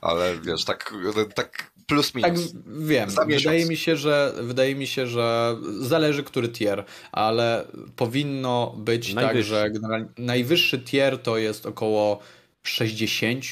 ale 0.00 0.38
wiesz, 0.40 0.64
tak, 0.64 0.94
tak 1.34 1.70
plus 1.86 2.14
minus. 2.14 2.52
Tak, 2.52 2.62
wiem. 2.66 3.10
Wydaje 3.28 3.66
mi, 3.66 3.76
się, 3.76 3.96
że, 3.96 4.32
wydaje 4.40 4.74
mi 4.74 4.86
się, 4.86 5.06
że 5.06 5.56
zależy 5.80 6.22
który 6.22 6.48
tier, 6.48 6.84
ale 7.12 7.66
powinno 7.96 8.74
być 8.78 9.14
najwyższy. 9.14 9.52
tak, 9.52 9.60
że 9.60 9.70
generalnie 9.70 10.08
najwyższy 10.18 10.78
tier 10.78 11.22
to 11.22 11.38
jest 11.38 11.66
około 11.66 12.18
60, 12.62 13.44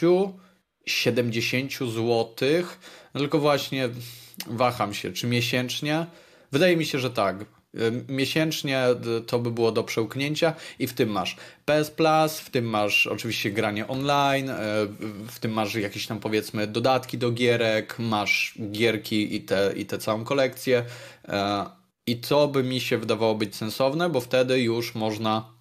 70 0.87 1.73
zł. 1.73 2.35
No 3.15 3.21
tylko 3.21 3.39
właśnie 3.39 3.89
waham 4.47 4.95
się, 4.95 5.13
czy 5.13 5.27
miesięcznie. 5.27 6.07
Wydaje 6.53 6.77
mi 6.77 6.87
się, 6.87 6.99
że 6.99 7.11
tak. 7.11 7.45
Miesięcznie 8.09 8.85
to 9.27 9.39
by 9.39 9.51
było 9.51 9.73
do 9.73 9.85
przełknięcia 9.85 10.55
i 10.79 10.87
w 10.87 10.93
tym 10.93 11.09
masz 11.09 11.37
PS 11.65 11.91
Plus, 11.91 12.39
w 12.39 12.51
tym 12.51 12.65
masz 12.65 13.07
oczywiście 13.07 13.51
granie 13.51 13.89
online, 13.89 14.51
w 15.29 15.39
tym 15.41 15.53
masz 15.53 15.75
jakieś 15.75 16.07
tam 16.07 16.21
powiedzmy 16.21 16.67
dodatki 16.67 17.19
do 17.19 17.31
gierek, 17.31 17.99
masz 17.99 18.55
gierki 18.71 19.37
i 19.37 19.41
te, 19.41 19.73
i 19.77 19.87
te 19.87 19.99
całą 19.99 20.25
kolekcję. 20.25 20.85
I 22.07 22.17
to 22.17 22.49
by 22.49 22.63
mi 22.63 22.81
się 22.81 22.99
wydawało 22.99 23.35
być 23.35 23.57
sensowne, 23.57 24.11
bo 24.11 24.21
wtedy 24.21 24.61
już 24.61 24.95
można 24.95 25.54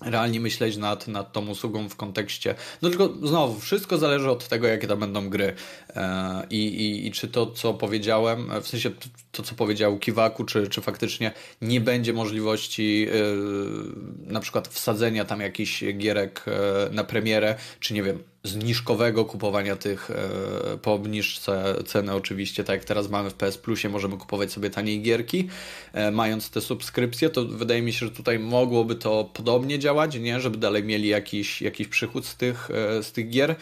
realnie 0.00 0.40
myśleć 0.40 0.76
nad, 0.76 1.08
nad 1.08 1.32
tą 1.32 1.48
usługą 1.48 1.88
w 1.88 1.96
kontekście. 1.96 2.54
No 2.82 2.88
tylko 2.88 3.08
znowu, 3.22 3.60
wszystko 3.60 3.98
zależy 3.98 4.30
od 4.30 4.48
tego, 4.48 4.66
jakie 4.66 4.86
to 4.86 4.96
będą 4.96 5.28
gry. 5.28 5.54
E, 5.96 6.46
I, 6.50 6.66
i, 6.66 7.06
i 7.06 7.12
czy 7.12 7.28
to, 7.28 7.46
co 7.46 7.74
powiedziałem, 7.74 8.50
w 8.62 8.68
sensie 8.68 8.90
to, 9.32 9.42
co 9.42 9.54
powiedział 9.54 9.98
Kiwaku, 9.98 10.44
czy, 10.44 10.68
czy 10.68 10.80
faktycznie 10.80 11.32
nie 11.62 11.80
będzie 11.80 12.12
możliwości 12.12 13.06
e, 13.08 14.32
na 14.32 14.40
przykład 14.40 14.68
wsadzenia 14.68 15.24
tam 15.24 15.40
jakichś 15.40 15.84
gierek 15.84 16.44
e, 16.48 16.94
na 16.94 17.04
premierę, 17.04 17.54
czy 17.80 17.94
nie 17.94 18.02
wiem, 18.02 18.22
zniżkowego 18.44 19.24
kupowania 19.24 19.76
tych 19.76 20.10
e, 20.10 20.78
po 20.78 20.92
obniżce 20.92 21.74
ceny 21.86 22.14
oczywiście, 22.14 22.64
tak 22.64 22.76
jak 22.76 22.84
teraz 22.84 23.10
mamy 23.10 23.30
w 23.30 23.34
PS 23.34 23.58
Plusie, 23.58 23.88
możemy 23.88 24.16
kupować 24.16 24.52
sobie 24.52 24.70
taniej 24.70 25.02
gierki, 25.02 25.48
e, 25.92 26.10
mając 26.10 26.50
te 26.50 26.60
subskrypcje, 26.60 27.30
to 27.30 27.44
wydaje 27.44 27.82
mi 27.82 27.92
się, 27.92 28.06
że 28.06 28.12
tutaj 28.12 28.38
mogłoby 28.38 28.94
to 28.94 29.30
podobnie 29.34 29.78
działać, 29.78 30.18
nie? 30.18 30.40
Żeby 30.40 30.58
dalej 30.58 30.84
mieli 30.84 31.08
jakiś, 31.08 31.62
jakiś 31.62 31.88
przychód 31.88 32.26
z 32.26 32.36
tych, 32.36 32.70
e, 32.70 33.02
z 33.02 33.12
tych 33.12 33.30
gier. 33.30 33.56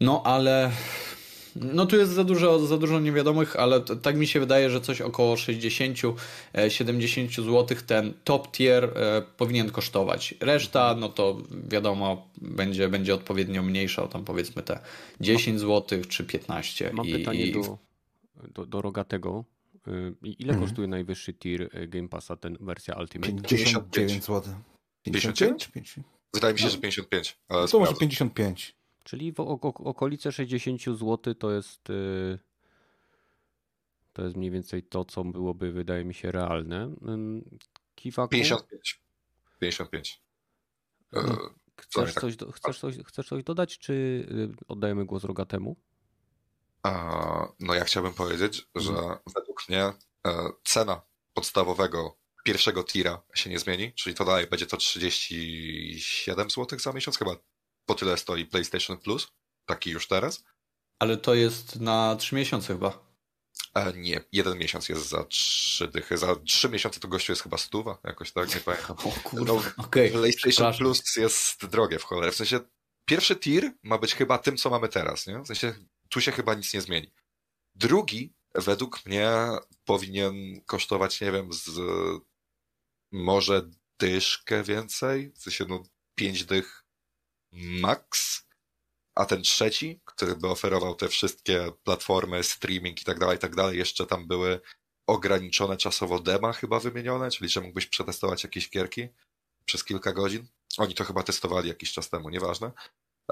No 0.00 0.22
ale 0.24 0.70
no 1.56 1.86
tu 1.86 1.96
jest 1.96 2.12
za 2.12 2.24
dużo, 2.24 2.66
za 2.66 2.78
dużo 2.78 3.00
niewiadomych, 3.00 3.56
ale 3.56 3.80
tak 3.80 4.16
mi 4.16 4.26
się 4.26 4.40
wydaje, 4.40 4.70
że 4.70 4.80
coś 4.80 5.00
około 5.00 5.34
60-70 5.34 6.14
e, 6.54 7.42
zł 7.42 7.76
ten 7.86 8.14
top 8.24 8.50
tier 8.50 8.84
e, 8.84 9.22
powinien 9.36 9.70
kosztować. 9.70 10.34
Reszta, 10.40 10.94
no 10.94 11.08
to 11.08 11.38
wiadomo, 11.68 12.28
będzie, 12.42 12.88
będzie 12.88 13.14
odpowiednio 13.14 13.62
mniejsza, 13.62 14.02
o 14.02 14.08
tam 14.08 14.24
powiedzmy 14.24 14.62
te 14.62 14.78
10 15.20 15.60
zł 15.60 16.00
czy 16.08 16.24
15. 16.24 16.90
Mam 16.92 17.06
I, 17.06 17.12
pytanie 17.12 17.46
i... 17.46 17.52
Do, 17.52 17.78
do, 18.54 18.66
do 18.66 18.82
Rogatego. 18.82 19.44
Y, 19.88 20.14
ile 20.22 20.52
mhm. 20.52 20.60
kosztuje 20.60 20.88
najwyższy 20.88 21.34
tier 21.34 21.68
e, 21.72 21.86
Game 21.88 22.08
Passa, 22.08 22.36
ten 22.36 22.56
wersja 22.60 22.94
Ultimate? 22.94 23.32
59 23.32 24.24
zł. 24.24 24.54
55? 25.02 25.68
55? 25.68 26.06
Wydaje 26.34 26.54
mi 26.54 26.60
się, 26.60 26.70
że 26.70 26.78
55. 26.78 27.38
Ale 27.48 27.68
to 27.68 27.78
może 27.78 27.94
55. 27.94 28.74
Czyli 29.04 29.32
w 29.32 29.40
okolice 29.40 30.32
60 30.32 30.82
zł 30.82 31.34
to 31.34 31.50
jest 31.52 31.90
y, 31.90 32.38
to 34.12 34.22
jest 34.22 34.36
mniej 34.36 34.50
więcej 34.50 34.82
to, 34.82 35.04
co 35.04 35.24
byłoby, 35.24 35.72
wydaje 35.72 36.04
mi 36.04 36.14
się, 36.14 36.32
realne. 36.32 36.94
Kiwaku? 37.94 38.30
55. 38.30 39.02
55. 39.60 40.22
No, 41.12 41.20
chcesz, 41.76 42.14
tak. 42.14 42.20
coś, 42.20 42.36
chcesz, 42.54 42.78
coś, 42.78 42.98
chcesz 43.06 43.28
coś 43.28 43.44
dodać, 43.44 43.78
czy 43.78 43.92
y, 43.92 44.64
oddajemy 44.68 45.04
głos 45.04 45.24
Rogatemu? 45.24 45.76
No 47.60 47.74
ja 47.74 47.84
chciałbym 47.84 48.14
powiedzieć, 48.14 48.68
że 48.74 48.92
hmm. 48.92 49.18
według 49.34 49.68
mnie 49.68 49.82
e, 49.82 49.94
cena 50.64 51.02
podstawowego 51.34 52.16
pierwszego 52.44 52.84
tira 52.84 53.22
się 53.34 53.50
nie 53.50 53.58
zmieni, 53.58 53.92
czyli 53.92 54.14
to 54.16 54.24
dalej 54.24 54.46
będzie 54.46 54.66
to 54.66 54.76
37 54.76 56.50
zł 56.50 56.78
za 56.78 56.92
miesiąc, 56.92 57.18
chyba 57.18 57.36
po 57.86 57.94
tyle 57.94 58.16
stoi 58.16 58.46
PlayStation 58.46 58.98
Plus, 58.98 59.28
taki 59.66 59.90
już 59.90 60.08
teraz. 60.08 60.44
Ale 60.98 61.16
to 61.16 61.34
jest 61.34 61.80
na 61.80 62.16
3 62.16 62.34
miesiące 62.34 62.66
chyba. 62.66 63.14
E, 63.74 63.92
nie, 63.92 64.20
jeden 64.32 64.58
miesiąc 64.58 64.88
jest 64.88 65.08
za 65.08 65.24
trzy 65.24 65.88
dychy. 65.88 66.18
Za 66.18 66.36
trzy 66.36 66.68
miesiące 66.68 67.00
to 67.00 67.08
gościu 67.08 67.32
jest 67.32 67.42
chyba 67.42 67.58
stuwa, 67.58 67.98
jakoś 68.04 68.32
tak, 68.32 68.54
nie 68.54 68.60
pamiętam. 68.60 68.96
O 69.04 69.10
kurde, 69.10 69.52
no, 69.52 69.62
okay. 69.76 70.10
PlayStation 70.10 70.74
Plus 70.74 71.16
jest 71.16 71.66
drogie 71.66 71.98
w 71.98 72.04
cholerę. 72.04 72.32
W 72.32 72.36
sensie 72.36 72.60
pierwszy 73.04 73.36
tier 73.36 73.72
ma 73.82 73.98
być 73.98 74.14
chyba 74.14 74.38
tym, 74.38 74.56
co 74.56 74.70
mamy 74.70 74.88
teraz, 74.88 75.26
nie? 75.26 75.38
W 75.38 75.46
sensie 75.46 75.74
tu 76.08 76.20
się 76.20 76.32
chyba 76.32 76.54
nic 76.54 76.74
nie 76.74 76.80
zmieni. 76.80 77.12
Drugi, 77.74 78.34
według 78.54 79.06
mnie, 79.06 79.30
powinien 79.84 80.60
kosztować, 80.66 81.20
nie 81.20 81.32
wiem, 81.32 81.52
z 81.52 81.80
może 83.12 83.70
dyszkę 83.98 84.62
więcej, 84.62 85.32
w 85.32 85.42
sensie 85.42 85.64
no 85.68 85.82
pięć 86.14 86.44
dych 86.44 86.83
Max, 87.54 88.42
a 89.14 89.26
ten 89.26 89.42
trzeci, 89.42 90.00
który 90.04 90.36
by 90.36 90.48
oferował 90.48 90.94
te 90.94 91.08
wszystkie 91.08 91.72
platformy, 91.84 92.42
streaming 92.42 93.02
i 93.02 93.04
tak 93.04 93.18
dalej, 93.18 93.36
i 93.36 93.40
tak 93.40 93.54
dalej, 93.54 93.78
jeszcze 93.78 94.06
tam 94.06 94.26
były 94.26 94.60
ograniczone 95.06 95.76
czasowo 95.76 96.18
dema 96.18 96.52
chyba 96.52 96.80
wymienione, 96.80 97.30
czyli 97.30 97.48
że 97.48 97.60
mógłbyś 97.60 97.86
przetestować 97.86 98.44
jakieś 98.44 98.70
gierki 98.70 99.08
przez 99.64 99.84
kilka 99.84 100.12
godzin. 100.12 100.46
Oni 100.78 100.94
to 100.94 101.04
chyba 101.04 101.22
testowali 101.22 101.68
jakiś 101.68 101.92
czas 101.92 102.10
temu, 102.10 102.30
nieważne. 102.30 102.72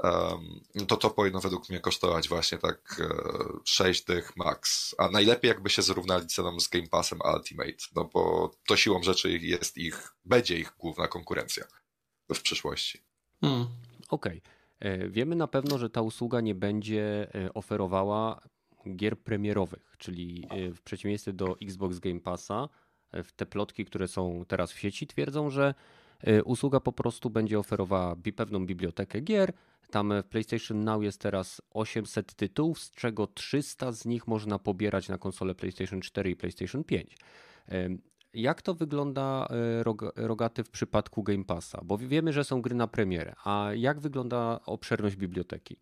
Um, 0.03 0.63
to 0.87 0.97
to 0.97 1.09
powinno 1.09 1.39
według 1.39 1.69
mnie 1.69 1.79
kosztować 1.79 2.29
właśnie 2.29 2.57
tak 2.57 3.01
e, 3.01 3.07
6 3.65 4.03
dych 4.03 4.37
max. 4.37 4.95
A 4.97 5.09
najlepiej 5.09 5.49
jakby 5.49 5.69
się 5.69 5.81
zrównali 5.81 6.27
ceną 6.27 6.59
z 6.59 6.67
Game 6.67 6.87
Passem 6.87 7.19
Ultimate, 7.35 7.85
no 7.95 8.05
bo 8.05 8.51
to 8.67 8.77
siłą 8.77 9.03
rzeczy 9.03 9.31
jest 9.31 9.77
ich, 9.77 10.15
będzie 10.25 10.57
ich 10.57 10.73
główna 10.77 11.07
konkurencja 11.07 11.65
w 12.33 12.41
przyszłości. 12.41 13.03
Hmm. 13.41 13.67
Okej. 14.13 14.41
Okay. 14.41 14.63
E, 14.91 15.09
wiemy 15.09 15.35
na 15.35 15.47
pewno, 15.47 15.77
że 15.77 15.89
ta 15.89 16.01
usługa 16.01 16.41
nie 16.41 16.55
będzie 16.55 17.27
e, 17.35 17.53
oferowała 17.53 18.41
gier 18.95 19.19
premierowych, 19.19 19.95
czyli 19.97 20.47
e, 20.49 20.71
w 20.71 20.81
przeciwieństwie 20.81 21.33
do 21.33 21.55
Xbox 21.61 21.99
Game 21.99 22.19
Passa, 22.19 22.69
te 23.35 23.45
plotki, 23.45 23.85
które 23.85 24.07
są 24.07 24.45
teraz 24.47 24.71
w 24.71 24.79
sieci, 24.79 25.07
twierdzą, 25.07 25.49
że 25.49 25.73
usługa 26.45 26.79
po 26.79 26.93
prostu 26.93 27.29
będzie 27.29 27.59
oferowała 27.59 28.15
pewną 28.35 28.65
bibliotekę 28.65 29.21
gier. 29.21 29.53
Tam 29.91 30.13
w 30.23 30.27
PlayStation 30.27 30.83
Now 30.83 31.03
jest 31.03 31.21
teraz 31.21 31.61
800 31.71 32.33
tytułów, 32.33 32.79
z 32.79 32.91
czego 32.91 33.27
300 33.27 33.91
z 33.91 34.05
nich 34.05 34.27
można 34.27 34.59
pobierać 34.59 35.09
na 35.09 35.17
konsole 35.17 35.55
PlayStation 35.55 36.01
4 36.01 36.29
i 36.29 36.35
PlayStation 36.35 36.83
5. 36.83 37.17
Jak 38.33 38.61
to 38.61 38.73
wygląda 38.73 39.47
e, 39.49 39.83
rogaty 40.15 40.63
w 40.63 40.69
przypadku 40.69 41.23
Game 41.23 41.43
Passa? 41.43 41.81
Bo 41.83 41.97
wiemy, 41.97 42.33
że 42.33 42.43
są 42.43 42.61
gry 42.61 42.75
na 42.75 42.87
premierę, 42.87 43.35
a 43.43 43.69
jak 43.75 43.99
wygląda 43.99 44.59
obszerność 44.65 45.15
biblioteki? 45.15 45.79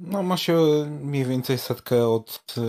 No 0.00 0.22
ma 0.22 0.36
się 0.36 0.56
mniej 1.02 1.24
więcej 1.24 1.58
setkę 1.58 2.08
od 2.08 2.54
e, 2.58 2.60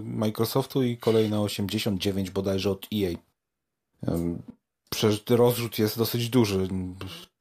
Microsoftu 0.00 0.82
i 0.82 0.96
kolejne 0.96 1.40
89 1.40 2.30
bodajże 2.30 2.70
od 2.70 2.88
EA. 2.94 3.16
Przecież 4.90 5.22
rozrzut 5.28 5.78
jest 5.78 5.98
dosyć 5.98 6.28
duży. 6.28 6.68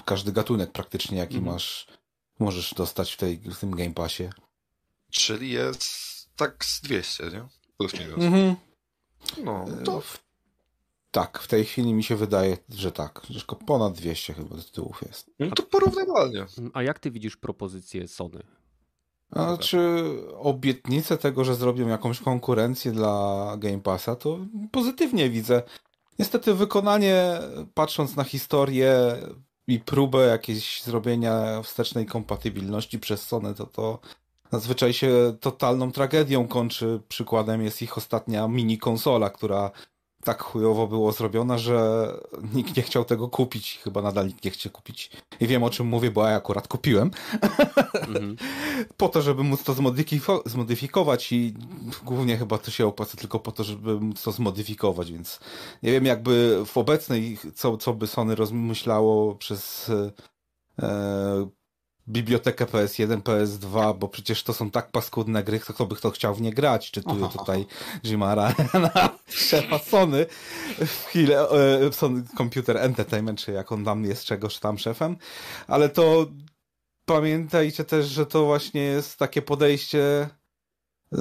Każdy 0.05 0.31
gatunek 0.31 0.71
praktycznie, 0.71 1.17
jaki 1.17 1.37
mm. 1.37 1.53
masz, 1.53 1.87
możesz 2.39 2.73
dostać 2.73 3.13
w, 3.13 3.17
tej, 3.17 3.37
w 3.37 3.59
tym 3.59 3.71
Game 3.71 3.93
Passie. 3.93 4.29
Czyli 5.11 5.51
jest 5.51 5.83
tak 6.35 6.65
z 6.65 6.81
200, 6.81 7.23
nie? 7.23 7.43
Plus 7.77 7.93
minus. 7.93 8.17
Mm 8.17 8.33
-hmm. 8.33 8.55
No, 9.43 9.65
to 9.85 10.01
tak, 11.11 11.39
w 11.39 11.47
tej 11.47 11.65
chwili 11.65 11.93
mi 11.93 12.03
się 12.03 12.15
wydaje, 12.15 12.57
że 12.69 12.91
tak. 12.91 13.21
Że 13.29 13.41
ponad 13.67 13.93
200 13.93 14.33
chyba 14.33 14.55
tytułów 14.55 15.01
jest. 15.07 15.31
No 15.39 15.51
to 15.51 15.63
porównywalnie. 15.63 16.45
A 16.73 16.83
jak 16.83 16.99
ty 16.99 17.11
widzisz 17.11 17.37
propozycję 17.37 18.07
Sony? 18.07 18.43
A 19.31 19.57
czy 19.57 20.03
obietnice 20.37 21.17
tego, 21.17 21.43
że 21.43 21.55
zrobią 21.55 21.87
jakąś 21.87 22.19
konkurencję 22.19 22.91
dla 22.91 23.55
Game 23.57 23.79
Passa, 23.79 24.15
to 24.15 24.39
pozytywnie 24.71 25.29
widzę. 25.29 25.63
Niestety 26.19 26.53
wykonanie, 26.53 27.39
patrząc 27.73 28.15
na 28.15 28.23
historię 28.23 29.15
i 29.67 29.79
próbę 29.79 30.19
jakiejś 30.19 30.83
zrobienia 30.83 31.61
wstecznej 31.61 32.05
kompatybilności 32.05 32.99
przez 32.99 33.27
Sony, 33.27 33.53
to 33.53 33.65
to 33.65 33.99
zazwyczaj 34.51 34.93
się 34.93 35.37
totalną 35.39 35.91
tragedią 35.91 36.47
kończy. 36.47 37.01
Przykładem 37.07 37.61
jest 37.61 37.81
ich 37.81 37.97
ostatnia 37.97 38.47
mini 38.47 38.77
konsola, 38.77 39.29
która 39.29 39.71
tak 40.23 40.43
chujowo 40.43 40.87
było 40.87 41.11
zrobione, 41.11 41.59
że 41.59 42.07
nikt 42.53 42.77
nie 42.77 42.83
chciał 42.83 43.05
tego 43.05 43.29
kupić. 43.29 43.79
Chyba 43.83 44.01
nadal 44.01 44.27
nikt 44.27 44.45
nie 44.45 44.51
chce 44.51 44.69
kupić. 44.69 45.11
I 45.39 45.47
wiem 45.47 45.63
o 45.63 45.69
czym 45.69 45.87
mówię, 45.87 46.11
bo 46.11 46.27
ja 46.27 46.35
akurat 46.35 46.67
kupiłem. 46.67 47.11
Mm 47.93 48.13
-hmm. 48.13 48.35
po 48.97 49.09
to, 49.09 49.21
żeby 49.21 49.43
móc 49.43 49.63
to 49.63 49.75
zmodyfikować 50.45 51.31
i 51.31 51.53
głównie 52.03 52.37
chyba 52.37 52.57
to 52.57 52.71
się 52.71 52.87
opłaca 52.87 53.17
tylko 53.17 53.39
po 53.39 53.51
to, 53.51 53.63
żeby 53.63 53.99
móc 53.99 54.23
to 54.23 54.31
zmodyfikować, 54.31 55.11
więc 55.11 55.39
nie 55.83 55.91
wiem 55.91 56.05
jakby 56.05 56.63
w 56.65 56.77
obecnej, 56.77 57.37
co, 57.55 57.77
co 57.77 57.93
by 57.93 58.07
Sony 58.07 58.35
rozmyślało 58.35 59.35
przez 59.35 59.91
e, 60.79 61.49
bibliotekę 62.07 62.65
PS1, 62.65 63.21
PS2, 63.21 63.97
bo 63.97 64.07
przecież 64.07 64.43
to 64.43 64.53
są 64.53 64.71
tak 64.71 64.91
paskudne 64.91 65.43
gry, 65.43 65.59
kto 65.59 65.85
by 65.85 65.95
kto 65.95 66.11
chciał 66.11 66.35
w 66.35 66.41
nie 66.41 66.53
grać. 66.53 66.91
Czytuję 66.91 67.29
tutaj 67.29 67.65
Jimara 68.03 68.53
na 68.93 69.09
szefa 69.27 69.79
Sony. 69.79 70.25
W 70.79 71.05
chwilę, 71.07 71.49
e, 71.49 71.93
Sony 71.93 72.23
Computer 72.37 72.77
Entertainment, 72.77 73.39
czy 73.39 73.51
jak 73.51 73.71
on 73.71 73.85
tam 73.85 74.05
jest 74.05 74.23
czegoś 74.23 74.59
tam 74.59 74.77
szefem, 74.77 75.17
ale 75.67 75.89
to 75.89 76.25
pamiętajcie 77.05 77.83
też, 77.83 78.07
że 78.07 78.25
to 78.25 78.45
właśnie 78.45 78.81
jest 78.81 79.17
takie 79.17 79.41
podejście 79.41 80.29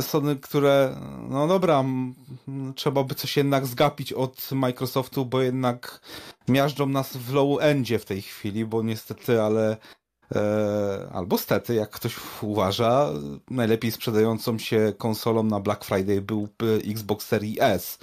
Sony, 0.03 0.37
które, 0.37 0.97
no 1.29 1.47
dobra, 1.47 1.85
trzeba 2.75 3.05
by 3.05 3.15
coś 3.15 3.37
jednak 3.37 3.67
zgapić 3.67 4.13
od 4.13 4.51
Microsoftu, 4.53 5.27
bo 5.27 5.43
jednak 5.43 6.01
miażdżą 6.49 6.87
nas 6.87 7.17
w 7.17 7.33
low 7.33 7.61
endzie 7.61 7.99
w 7.99 8.05
tej 8.05 8.23
chwili, 8.23 8.65
bo 8.65 8.83
niestety, 8.83 9.43
ale 9.43 9.77
albo 11.13 11.39
stety, 11.39 11.75
jak 11.75 11.91
ktoś 11.91 12.17
uważa, 12.43 13.09
najlepiej 13.51 13.91
sprzedającą 13.91 14.59
się 14.59 14.93
konsolą 14.99 15.43
na 15.43 15.61
Black 15.61 15.85
Friday 15.85 16.21
był 16.21 16.49
Xbox 16.85 17.27
Series 17.27 17.57
S 17.61 17.99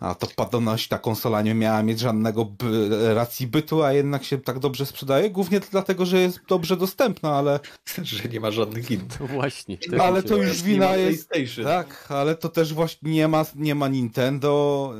a 0.00 0.14
to 0.14 0.26
podobność 0.36 0.88
ta 0.88 0.98
konsola 0.98 1.42
nie 1.42 1.54
miała 1.54 1.82
mieć 1.82 2.00
żadnego 2.00 2.44
by, 2.44 3.14
racji 3.14 3.46
bytu, 3.46 3.82
a 3.82 3.92
jednak 3.92 4.24
się 4.24 4.38
tak 4.38 4.58
dobrze 4.58 4.86
sprzedaje, 4.86 5.30
głównie 5.30 5.60
dlatego, 5.70 6.06
że 6.06 6.20
jest 6.20 6.40
dobrze 6.48 6.76
dostępna, 6.76 7.32
ale... 7.32 7.60
Że 8.02 8.28
nie 8.28 8.40
ma 8.40 8.50
żadnych 8.50 8.90
innych. 8.90 9.18
To 9.18 9.26
właśnie. 9.26 9.78
ale 10.00 10.22
to 10.22 10.36
już 10.36 10.62
wina 10.62 10.96
jest... 10.96 11.30
Tak, 11.64 12.06
ale 12.08 12.34
to 12.34 12.48
też 12.48 12.74
właśnie 12.74 13.10
nie 13.10 13.28
ma, 13.28 13.44
nie 13.54 13.74
ma 13.74 13.88
Nintendo 13.88 14.92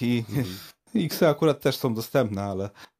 i... 0.00 0.24
Mhm. 0.28 0.46
X 0.94 1.22
akurat 1.22 1.60
też 1.60 1.76
są 1.76 1.94
dostępne, 1.94 2.42
ale 2.42 2.70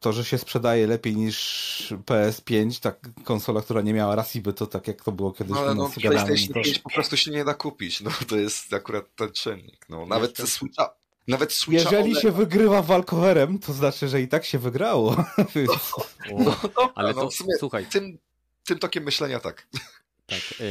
to, 0.00 0.12
że 0.12 0.24
się 0.24 0.38
sprzedaje 0.38 0.86
lepiej 0.86 1.16
niż 1.16 1.94
PS5, 2.06 2.80
tak 2.82 3.08
konsola, 3.24 3.62
która 3.62 3.80
nie 3.80 3.94
miała 3.94 4.24
by 4.42 4.52
to 4.52 4.66
tak 4.66 4.88
jak 4.88 5.02
to 5.02 5.12
było 5.12 5.32
kiedyś. 5.32 5.54
No, 5.54 5.60
ale 5.60 5.74
no, 5.74 5.90
PlayStation 6.00 6.62
5 6.62 6.78
po 6.78 6.90
prostu 6.90 7.16
się 7.16 7.30
nie 7.30 7.44
da 7.44 7.54
kupić, 7.54 8.00
no 8.00 8.10
to 8.28 8.36
jest 8.36 8.72
akurat 8.72 9.04
ten 9.16 9.32
czynnik. 9.32 9.86
No, 9.88 10.06
nawet 10.06 10.36
te 10.36 10.46
Switcha, 10.46 10.94
nawet 11.28 11.52
Switcha 11.52 11.90
Jeżeli 11.90 12.12
OLED... 12.12 12.22
się 12.22 12.32
wygrywa 12.32 12.82
walkowerem, 12.82 13.58
to 13.58 13.72
znaczy, 13.72 14.08
że 14.08 14.20
i 14.20 14.28
tak 14.28 14.44
się 14.44 14.58
wygrało. 14.58 15.16
O, 16.32 16.38
no, 16.44 16.92
ale 16.94 17.08
no, 17.08 17.14
to, 17.14 17.24
no, 17.24 17.56
słuchaj. 17.58 17.86
Tym, 17.86 18.18
tym 18.64 18.78
tokiem 18.78 19.04
myślenia 19.04 19.40
tak. 19.40 19.68
Tak, 20.26 20.40
e, 20.60 20.64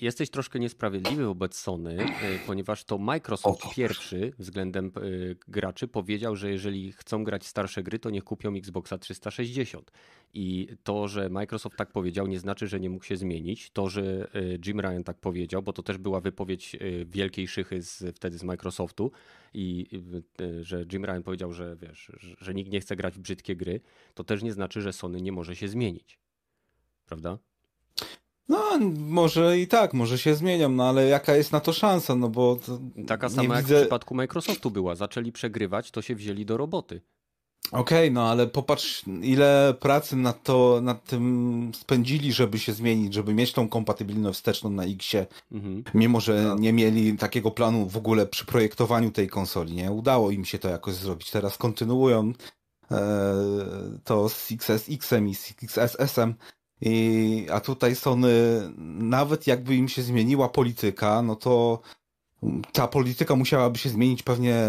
jesteś 0.00 0.30
troszkę 0.30 0.58
niesprawiedliwy 0.58 1.24
wobec 1.24 1.56
Sony, 1.56 1.98
e, 2.00 2.38
ponieważ 2.46 2.84
to 2.84 2.98
Microsoft 2.98 3.74
pierwszy 3.74 4.32
względem 4.38 4.86
e, 4.86 5.00
graczy 5.48 5.88
powiedział, 5.88 6.36
że 6.36 6.50
jeżeli 6.50 6.92
chcą 6.92 7.24
grać 7.24 7.46
starsze 7.46 7.82
gry, 7.82 7.98
to 7.98 8.10
niech 8.10 8.24
kupią 8.24 8.54
Xboxa 8.54 8.98
360. 8.98 9.90
I 10.34 10.68
to, 10.82 11.08
że 11.08 11.28
Microsoft 11.28 11.76
tak 11.76 11.92
powiedział, 11.92 12.26
nie 12.26 12.38
znaczy, 12.38 12.66
że 12.68 12.80
nie 12.80 12.90
mógł 12.90 13.04
się 13.04 13.16
zmienić. 13.16 13.70
To, 13.70 13.88
że 13.88 14.30
Jim 14.66 14.80
Ryan 14.80 15.04
tak 15.04 15.20
powiedział, 15.20 15.62
bo 15.62 15.72
to 15.72 15.82
też 15.82 15.98
była 15.98 16.20
wypowiedź 16.20 16.76
wielkiej 17.06 17.48
szychy 17.48 17.82
z, 17.82 18.16
wtedy 18.16 18.38
z 18.38 18.44
Microsoftu 18.44 19.10
i 19.54 19.86
że 20.60 20.84
Jim 20.92 21.04
Ryan 21.04 21.22
powiedział, 21.22 21.52
że 21.52 21.76
wiesz, 21.76 22.12
że 22.40 22.54
nikt 22.54 22.72
nie 22.72 22.80
chce 22.80 22.96
grać 22.96 23.14
w 23.14 23.18
brzydkie 23.18 23.56
gry, 23.56 23.80
to 24.14 24.24
też 24.24 24.42
nie 24.42 24.52
znaczy, 24.52 24.82
że 24.82 24.92
Sony 24.92 25.20
nie 25.20 25.32
może 25.32 25.56
się 25.56 25.68
zmienić. 25.68 26.18
Prawda? 27.06 27.38
No, 28.48 28.78
może 28.98 29.58
i 29.58 29.66
tak, 29.66 29.94
może 29.94 30.18
się 30.18 30.34
zmienią, 30.34 30.68
no 30.68 30.88
ale 30.88 31.06
jaka 31.06 31.36
jest 31.36 31.52
na 31.52 31.60
to 31.60 31.72
szansa, 31.72 32.14
no 32.14 32.28
bo... 32.28 32.58
Taka 33.06 33.28
sama 33.28 33.54
jak 33.56 33.64
widzę... 33.64 33.76
w 33.76 33.80
przypadku 33.80 34.14
Microsoftu 34.14 34.70
była. 34.70 34.94
Zaczęli 34.94 35.32
przegrywać, 35.32 35.90
to 35.90 36.02
się 36.02 36.14
wzięli 36.14 36.44
do 36.44 36.56
roboty. 36.56 37.00
Okej, 37.72 37.80
okay, 37.80 38.10
no 38.10 38.30
ale 38.30 38.46
popatrz, 38.46 39.02
ile 39.22 39.74
pracy 39.80 40.16
nad, 40.16 40.42
to, 40.42 40.80
nad 40.82 41.04
tym 41.04 41.72
spędzili, 41.74 42.32
żeby 42.32 42.58
się 42.58 42.72
zmienić, 42.72 43.14
żeby 43.14 43.34
mieć 43.34 43.52
tą 43.52 43.68
kompatybilność 43.68 44.38
wsteczną 44.38 44.70
na 44.70 44.84
Xie, 44.84 45.26
mhm. 45.52 45.84
mimo 45.94 46.20
że 46.20 46.42
no. 46.42 46.54
nie 46.54 46.72
mieli 46.72 47.16
takiego 47.16 47.50
planu 47.50 47.88
w 47.88 47.96
ogóle 47.96 48.26
przy 48.26 48.46
projektowaniu 48.46 49.10
tej 49.10 49.28
konsoli, 49.28 49.74
nie? 49.74 49.92
Udało 49.92 50.30
im 50.30 50.44
się 50.44 50.58
to 50.58 50.68
jakoś 50.68 50.94
zrobić. 50.94 51.30
Teraz 51.30 51.58
kontynuują 51.58 52.32
e, 52.90 52.96
to 54.04 54.28
z 54.28 54.52
XSX-em 54.52 55.28
i 55.28 55.34
z 55.34 55.54
XSS-em, 55.62 56.34
i, 56.80 57.46
a 57.52 57.60
tutaj 57.60 57.94
Sony, 57.96 58.28
nawet 58.98 59.46
jakby 59.46 59.76
im 59.76 59.88
się 59.88 60.02
zmieniła 60.02 60.48
polityka, 60.48 61.22
no 61.22 61.36
to 61.36 61.80
ta 62.72 62.88
polityka 62.88 63.36
musiałaby 63.36 63.78
się 63.78 63.88
zmienić 63.88 64.22
pewnie 64.22 64.68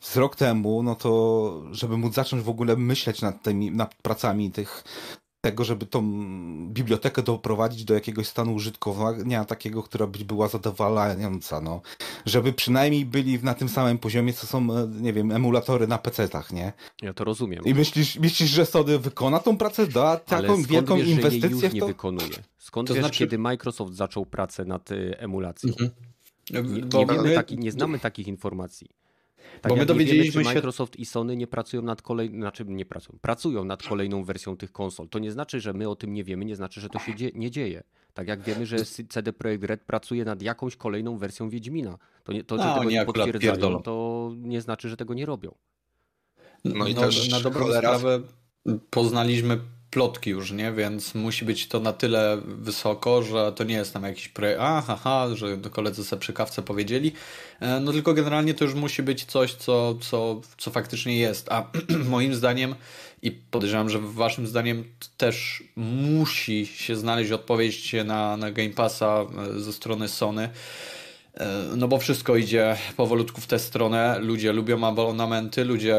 z 0.00 0.16
rok 0.16 0.36
temu, 0.36 0.82
no 0.82 0.94
to 0.94 1.62
żeby 1.70 1.96
móc 1.96 2.14
zacząć 2.14 2.42
w 2.42 2.48
ogóle 2.48 2.76
myśleć 2.76 3.22
nad 3.22 3.42
tymi, 3.42 3.70
nad 3.70 3.94
pracami 3.94 4.50
tych 4.50 4.84
tego, 5.44 5.64
żeby 5.64 5.86
tą 5.86 6.02
bibliotekę 6.68 7.22
doprowadzić 7.22 7.84
do 7.84 7.94
jakiegoś 7.94 8.26
stanu 8.26 8.54
użytkowania 8.54 9.44
takiego, 9.44 9.82
która 9.82 10.06
by 10.06 10.24
była 10.24 10.48
zadowalająca, 10.48 11.60
no. 11.60 11.80
Żeby 12.26 12.52
przynajmniej 12.52 13.04
byli 13.06 13.38
na 13.42 13.54
tym 13.54 13.68
samym 13.68 13.98
poziomie, 13.98 14.32
co 14.32 14.46
są, 14.46 14.88
nie 14.88 15.12
wiem, 15.12 15.32
emulatory 15.32 15.86
na 15.86 15.98
PC-tach, 15.98 16.52
nie? 16.52 16.72
Ja 17.02 17.14
to 17.14 17.24
rozumiem. 17.24 17.64
I 17.64 17.74
myślisz, 17.74 18.18
myślisz 18.18 18.50
że 18.50 18.66
Sony 18.66 18.98
wykona 18.98 19.38
tą 19.38 19.56
pracę, 19.56 19.86
da 19.86 20.16
taką 20.16 20.62
wielką 20.62 20.96
wiesz, 20.96 21.08
inwestycję 21.08 21.50
że 21.50 21.56
jej 21.56 21.64
już 21.64 21.72
nie 21.74 21.86
wykonuje? 21.86 22.36
Skąd 22.58 22.88
to 22.88 22.94
wiesz, 22.94 23.04
znaczy... 23.04 23.18
kiedy 23.18 23.38
Microsoft 23.38 23.94
zaczął 23.94 24.26
pracę 24.26 24.64
nad 24.64 24.90
y, 24.90 25.18
emulacją? 25.18 25.70
Mhm. 25.70 25.90
Nie, 26.50 26.62
nie, 26.98 27.06
wiemy, 27.06 27.34
taki, 27.34 27.58
nie 27.58 27.72
znamy 27.72 27.98
takich 27.98 28.28
informacji. 28.28 28.88
Tak 29.60 29.70
Bo 29.70 29.76
my 29.76 29.86
dowiedzieliśmy 29.86 30.32
wiemy, 30.32 30.44
się... 30.44 30.54
Microsoft 30.54 30.96
i 30.96 31.06
Sony 31.06 31.36
nie 31.36 31.46
pracują 31.46 31.82
nad 31.82 32.02
kolejną, 32.02 32.38
znaczy 32.38 32.64
nie 32.64 32.86
pracują, 32.86 33.18
pracują 33.22 33.64
nad 33.64 33.82
kolejną 33.82 34.24
wersją 34.24 34.56
tych 34.56 34.72
konsol. 34.72 35.08
To 35.08 35.18
nie 35.18 35.32
znaczy, 35.32 35.60
że 35.60 35.72
my 35.72 35.88
o 35.88 35.96
tym 35.96 36.12
nie 36.12 36.24
wiemy, 36.24 36.44
nie 36.44 36.56
znaczy, 36.56 36.80
że 36.80 36.88
to 36.88 36.98
się 36.98 37.14
dzie 37.14 37.30
nie 37.34 37.50
dzieje. 37.50 37.82
Tak 38.14 38.28
jak 38.28 38.42
wiemy, 38.42 38.66
że 38.66 38.76
CD 39.08 39.32
Projekt 39.32 39.64
Red 39.64 39.80
pracuje 39.80 40.24
nad 40.24 40.42
jakąś 40.42 40.76
kolejną 40.76 41.18
wersją 41.18 41.48
Wiedźmina. 41.48 41.98
To, 42.24 42.32
nie, 42.32 42.44
to 42.44 42.58
że 42.58 42.64
no, 42.64 42.78
tego 42.78 42.90
nie 42.90 43.04
potwierdzają, 43.04 43.82
to 43.82 44.32
nie 44.36 44.60
znaczy, 44.60 44.88
że 44.88 44.96
tego 44.96 45.14
nie 45.14 45.26
robią. 45.26 45.54
No 46.64 46.86
i 46.86 46.94
no, 46.94 47.00
też 47.00 47.30
na 47.30 47.40
dobrą 47.40 47.60
cholera... 47.60 47.98
sprawę 47.98 48.22
poznaliśmy 48.90 49.60
plotki 49.94 50.30
już, 50.30 50.52
nie? 50.52 50.72
Więc 50.72 51.14
musi 51.14 51.44
być 51.44 51.68
to 51.68 51.80
na 51.80 51.92
tyle 51.92 52.38
wysoko, 52.44 53.22
że 53.22 53.52
to 53.52 53.64
nie 53.64 53.74
jest 53.74 53.92
tam 53.92 54.02
jakiś 54.02 54.28
projekt, 54.28 54.60
a 54.60 54.80
haha, 54.80 55.28
że 55.34 55.56
koledzy 55.56 56.04
sobie 56.04 56.20
przy 56.20 56.32
kawce 56.32 56.62
powiedzieli, 56.62 57.12
e, 57.60 57.80
no 57.80 57.92
tylko 57.92 58.14
generalnie 58.14 58.54
to 58.54 58.64
już 58.64 58.74
musi 58.74 59.02
być 59.02 59.24
coś, 59.24 59.54
co, 59.54 59.94
co, 59.94 60.40
co 60.58 60.70
faktycznie 60.70 61.18
jest, 61.18 61.52
a 61.52 61.70
moim 62.08 62.34
zdaniem 62.34 62.74
i 63.22 63.30
podejrzewam, 63.30 63.90
że 63.90 63.98
waszym 63.98 64.46
zdaniem 64.46 64.84
też 65.16 65.62
musi 65.76 66.66
się 66.66 66.96
znaleźć 66.96 67.30
odpowiedź 67.30 67.94
na, 68.04 68.36
na 68.36 68.50
Game 68.50 68.70
Passa 68.70 69.26
e, 69.56 69.60
ze 69.60 69.72
strony 69.72 70.08
Sony, 70.08 70.48
no 71.76 71.88
bo 71.88 71.98
wszystko 71.98 72.36
idzie 72.36 72.76
powolutku 72.96 73.40
w 73.40 73.46
tę 73.46 73.58
stronę. 73.58 74.18
Ludzie 74.20 74.52
lubią 74.52 74.84
abonamenty, 74.84 75.64
ludzie 75.64 75.96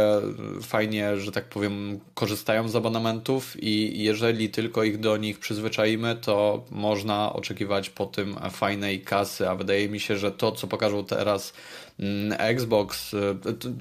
fajnie, 0.61 1.17
że 1.17 1.31
tak 1.31 1.45
powiem, 1.45 1.99
korzystają 2.13 2.69
z 2.69 2.75
abonamentów 2.75 3.63
i 3.63 4.03
jeżeli 4.03 4.49
tylko 4.49 4.83
ich 4.83 4.99
do 4.99 5.17
nich 5.17 5.39
przyzwyczaimy, 5.39 6.15
to 6.15 6.65
można 6.71 7.33
oczekiwać 7.33 7.89
po 7.89 8.05
tym 8.05 8.35
fajnej 8.51 9.01
kasy, 9.01 9.49
a 9.49 9.55
wydaje 9.55 9.89
mi 9.89 9.99
się, 9.99 10.17
że 10.17 10.31
to, 10.31 10.51
co 10.51 10.67
pokażą 10.67 11.05
teraz 11.05 11.53
mm, 11.99 12.37
Xbox 12.39 13.13
e, 13.13 13.17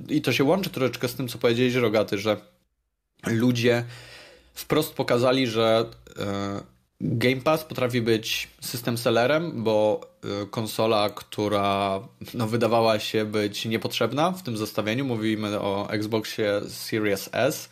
i 0.08 0.22
to 0.22 0.32
się 0.32 0.44
łączy 0.44 0.70
troszeczkę 0.70 1.08
z 1.08 1.14
tym, 1.14 1.28
co 1.28 1.38
powiedziałeś, 1.38 1.74
Rogaty, 1.74 2.18
że 2.18 2.36
ludzie 3.26 3.84
wprost 4.54 4.94
pokazali, 4.94 5.46
że 5.46 5.86
e, 6.18 6.73
Game 7.00 7.40
Pass 7.40 7.64
potrafi 7.64 8.00
być 8.00 8.48
system 8.60 8.98
sellerem, 8.98 9.64
bo 9.64 10.00
y, 10.42 10.46
konsola, 10.46 11.10
która 11.10 12.00
no, 12.34 12.46
wydawała 12.46 12.98
się 12.98 13.24
być 13.24 13.64
niepotrzebna 13.64 14.30
w 14.30 14.42
tym 14.42 14.56
zestawieniu, 14.56 15.04
mówimy 15.04 15.60
o 15.60 15.90
Xboxie 15.90 16.60
Series 16.68 17.30
S, 17.32 17.68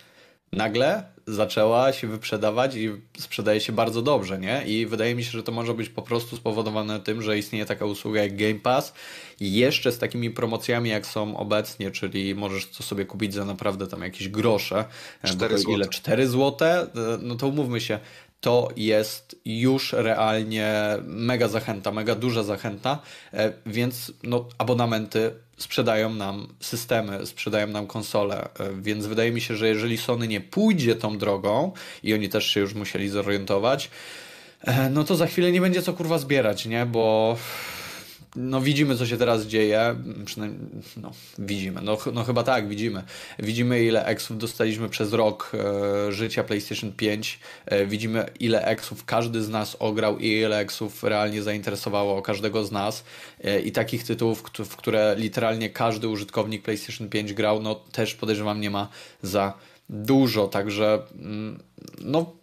nagle 0.53 1.13
zaczęła 1.27 1.93
się 1.93 2.07
wyprzedawać 2.07 2.77
i 2.77 2.91
sprzedaje 3.19 3.61
się 3.61 3.73
bardzo 3.73 4.03
dobrze, 4.03 4.39
nie? 4.39 4.63
I 4.67 4.87
wydaje 4.87 5.15
mi 5.15 5.25
się, 5.25 5.31
że 5.31 5.43
to 5.43 5.53
może 5.53 5.75
być 5.75 5.89
po 5.89 6.03
prostu 6.03 6.37
spowodowane 6.37 7.01
tym, 7.01 7.23
że 7.23 7.39
istnieje 7.39 7.67
taka 7.67 7.85
usługa 7.85 8.23
jak 8.23 8.37
Game 8.37 8.55
Pass 8.55 8.93
i 9.41 9.53
jeszcze 9.53 9.93
z 9.93 9.99
takimi 9.99 10.31
promocjami 10.31 10.91
jak 10.91 11.07
są 11.07 11.37
obecnie, 11.37 11.91
czyli 11.91 12.35
możesz 12.35 12.71
to 12.71 12.83
sobie 12.83 13.05
kupić 13.05 13.35
za 13.35 13.45
naprawdę 13.45 13.87
tam 13.87 14.03
jakieś 14.03 14.29
grosze. 14.29 14.85
4 15.25 15.59
zł. 15.59 15.75
Ile? 15.75 15.89
4 15.89 16.29
złote? 16.29 16.87
No 17.23 17.35
to 17.35 17.49
umówmy 17.49 17.81
się, 17.81 17.99
to 18.43 18.69
jest 18.77 19.37
już 19.45 19.93
realnie 19.93 20.75
mega 21.05 21.49
zachęta, 21.49 21.93
mega 21.93 22.15
duża 22.15 22.43
zachęta, 22.43 22.99
e, 23.33 23.53
więc 23.67 24.13
no, 24.23 24.49
abonamenty 24.59 25.31
sprzedają 25.57 26.15
nam 26.15 26.49
systemy, 26.61 27.27
sprzedają 27.27 27.67
nam 27.67 27.87
konsole, 27.87 28.45
e, 28.45 28.49
więc 28.81 29.07
wydaje 29.07 29.33
mi 29.33 29.41
się, 29.41 29.57
że 29.57 29.69
jeżeli 29.69 29.99
Sony 29.99 30.29
nie 30.29 30.41
pójdzie 30.41 30.97
tą 30.97 31.19
drogą 31.19 31.73
i 32.03 32.15
oni 32.15 32.29
też 32.29 32.47
się 32.47 32.61
już 32.61 32.75
musieli 32.75 33.09
zorientować, 33.09 33.91
e, 34.61 34.91
no 34.91 35.05
to 35.05 35.17
za 35.17 35.27
chwilę 35.27 35.53
nie 35.53 35.61
będzie 35.61 35.83
co 35.83 35.93
kurwa 35.93 36.19
zbierać, 36.19 36.67
nie? 36.67 36.87
Bo 36.87 37.37
no 38.37 38.61
widzimy, 38.61 38.97
co 38.97 39.07
się 39.07 39.17
teraz 39.17 39.47
dzieje. 39.47 39.97
Przynajmniej, 40.25 40.61
no, 40.97 41.11
widzimy. 41.39 41.83
No, 41.83 41.99
no 42.13 42.25
chyba 42.25 42.43
tak, 42.43 42.69
widzimy. 42.69 43.03
Widzimy, 43.39 43.85
ile 43.85 44.05
eksów 44.05 44.39
dostaliśmy 44.39 44.89
przez 44.89 45.13
rok 45.13 45.53
e, 45.55 46.13
życia 46.13 46.45
PlayStation 46.45 46.93
5. 46.93 47.41
E, 47.67 47.87
widzimy, 47.87 48.27
ile 48.41 48.65
eksów 48.65 49.05
każdy 49.05 49.43
z 49.43 49.49
nas 49.49 49.77
ograł 49.79 50.19
i 50.19 50.27
ile 50.27 50.59
eksów 50.59 51.05
realnie 51.05 51.43
zainteresowało 51.43 52.23
każdego 52.23 52.65
z 52.65 52.73
nas. 52.73 53.05
E, 53.45 53.61
I 53.61 53.73
takich 53.73 54.05
tytułów, 54.05 54.43
w 54.59 54.77
które 54.77 55.15
literalnie 55.19 55.71
każdy 55.71 56.09
użytkownik 56.09 56.63
PlayStation 56.63 57.09
5 57.09 57.33
grał, 57.33 57.63
no 57.63 57.75
też 57.75 58.15
podejrzewam 58.15 58.61
nie 58.61 58.71
ma 58.71 58.89
za 59.23 59.55
dużo. 59.89 60.49
Także 60.49 61.03
mm, 61.19 61.63
no 62.01 62.37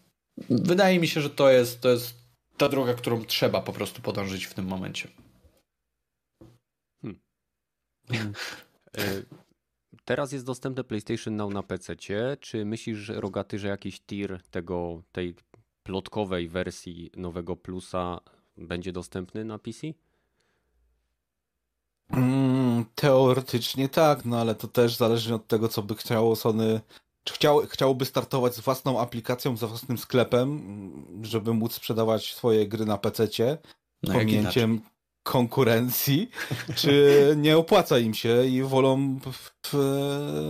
wydaje 0.49 0.99
mi 0.99 1.08
się, 1.08 1.21
że 1.21 1.30
to 1.30 1.49
jest, 1.49 1.82
to 1.82 1.89
jest 1.89 2.13
ta 2.58 2.69
droga, 2.69 2.93
którą 2.93 3.25
trzeba 3.25 3.62
po 3.62 3.73
prostu 3.73 4.02
podążyć 4.02 4.45
w 4.45 4.54
tym 4.54 4.65
momencie. 4.65 5.08
Hmm. 8.12 8.34
Teraz 10.06 10.32
jest 10.32 10.45
dostępne 10.45 10.84
PlayStation 10.84 11.36
Now 11.36 11.54
na 11.54 11.63
PC. 11.63 11.95
Czy 12.39 12.65
myślisz, 12.65 13.10
Rogaty, 13.10 13.60
że 13.60 13.67
jakiś 13.67 14.02
tier 14.02 14.41
tego, 14.52 15.02
tej 15.12 15.36
plotkowej 15.84 16.48
wersji 16.48 17.12
nowego 17.15 17.56
Plusa 17.56 18.19
będzie 18.58 18.91
dostępny 18.91 19.45
na 19.45 19.60
PC? 19.60 19.88
Mm, 22.10 22.86
teoretycznie 22.95 23.89
tak, 23.89 24.26
no 24.26 24.39
ale 24.39 24.56
to 24.56 24.67
też 24.67 24.95
zależy 24.95 25.36
od 25.36 25.48
tego, 25.48 25.67
co 25.67 25.84
by 25.84 25.95
chciało 25.95 26.36
Sony. 26.36 26.82
Czy 27.24 27.34
chciał, 27.34 27.60
chciałoby 27.60 28.06
startować 28.06 28.56
z 28.56 28.60
własną 28.60 29.00
aplikacją, 29.00 29.58
z 29.58 29.63
własnym 29.63 29.98
sklepem, 29.98 30.62
żeby 31.22 31.54
móc 31.54 31.74
sprzedawać 31.74 32.34
swoje 32.34 32.67
gry 32.67 32.86
na 32.86 32.98
PC-cie, 32.98 33.58
no, 34.04 34.13
pominięciem 34.13 34.82
konkurencji, 35.30 36.30
czy 36.76 37.34
nie 37.38 37.58
opłaca 37.58 38.00
im 38.00 38.13
się 38.13 38.46
i 38.46 38.63
wolą 38.63 39.20
w, 39.63 39.78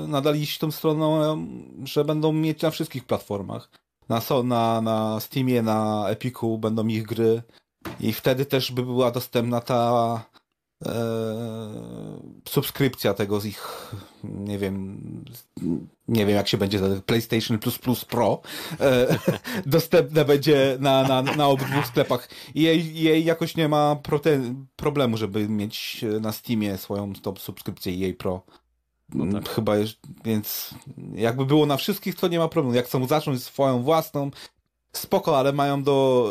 nadal 0.08 0.36
iść 0.36 0.58
tą 0.60 0.72
stroną, 0.72 1.48
że 1.84 2.06
będą 2.06 2.32
mieć 2.34 2.62
na 2.62 2.72
wszystkich 2.72 3.06
platformach. 3.06 3.70
Na, 4.10 4.22
na, 4.44 4.82
na 4.82 5.20
Steamie, 5.20 5.62
na 5.62 6.10
Epiku 6.10 6.58
będą 6.58 6.88
ich 6.88 7.04
gry 7.04 7.42
i 8.00 8.14
wtedy 8.14 8.46
też 8.46 8.72
by 8.72 8.84
była 8.84 9.12
dostępna 9.12 9.62
ta 9.62 10.22
e, 10.36 10.39
subskrypcja 12.50 13.14
tego 13.14 13.40
z 13.40 13.46
ich, 13.46 13.92
nie 14.24 14.58
wiem, 14.58 15.00
nie 16.08 16.26
wiem 16.26 16.36
jak 16.36 16.48
się 16.48 16.58
będzie 16.58 16.80
PlayStation 17.06 17.60
Plus 17.60 17.80
Plus 17.80 18.06
Pro 18.06 18.42
e, 18.80 19.20
dostępne 19.66 20.26
będzie 20.26 20.78
na, 20.80 21.04
na, 21.04 21.22
na 21.22 21.48
obydwu 21.48 21.84
sklepach 21.84 22.30
jej, 22.56 22.96
jej 22.96 23.26
jakoś 23.26 23.58
nie 23.58 23.70
ma 23.70 23.98
problemu, 24.76 25.18
żeby 25.18 25.50
mieć 25.50 26.06
na 26.22 26.32
Steamie 26.32 26.78
swoją 26.78 27.14
top 27.14 27.40
subskrypcję 27.40 27.94
jej 27.94 28.14
Pro. 28.14 28.46
No 29.14 29.40
tak. 29.40 29.50
Chyba, 29.50 29.74
więc 30.26 30.74
jakby 31.14 31.46
było 31.46 31.66
na 31.66 31.78
wszystkich, 31.78 32.16
to 32.16 32.28
nie 32.28 32.40
ma 32.40 32.48
problemu. 32.48 32.76
Jak 32.76 32.86
chcą 32.86 33.08
zacząć 33.08 33.44
swoją 33.44 33.84
własną, 33.84 34.32
spoko, 34.94 35.38
ale 35.38 35.54
mają 35.54 35.84
do 35.84 36.30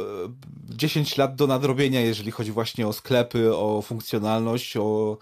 10 0.69 1.17
lat 1.17 1.35
do 1.35 1.47
nadrobienia, 1.47 2.01
jeżeli 2.01 2.31
chodzi 2.31 2.53
właśnie 2.53 2.89
o 2.89 2.93
sklepy, 2.93 3.57
o 3.57 3.83
funkcjonalność, 3.83 4.77
o 4.77 5.19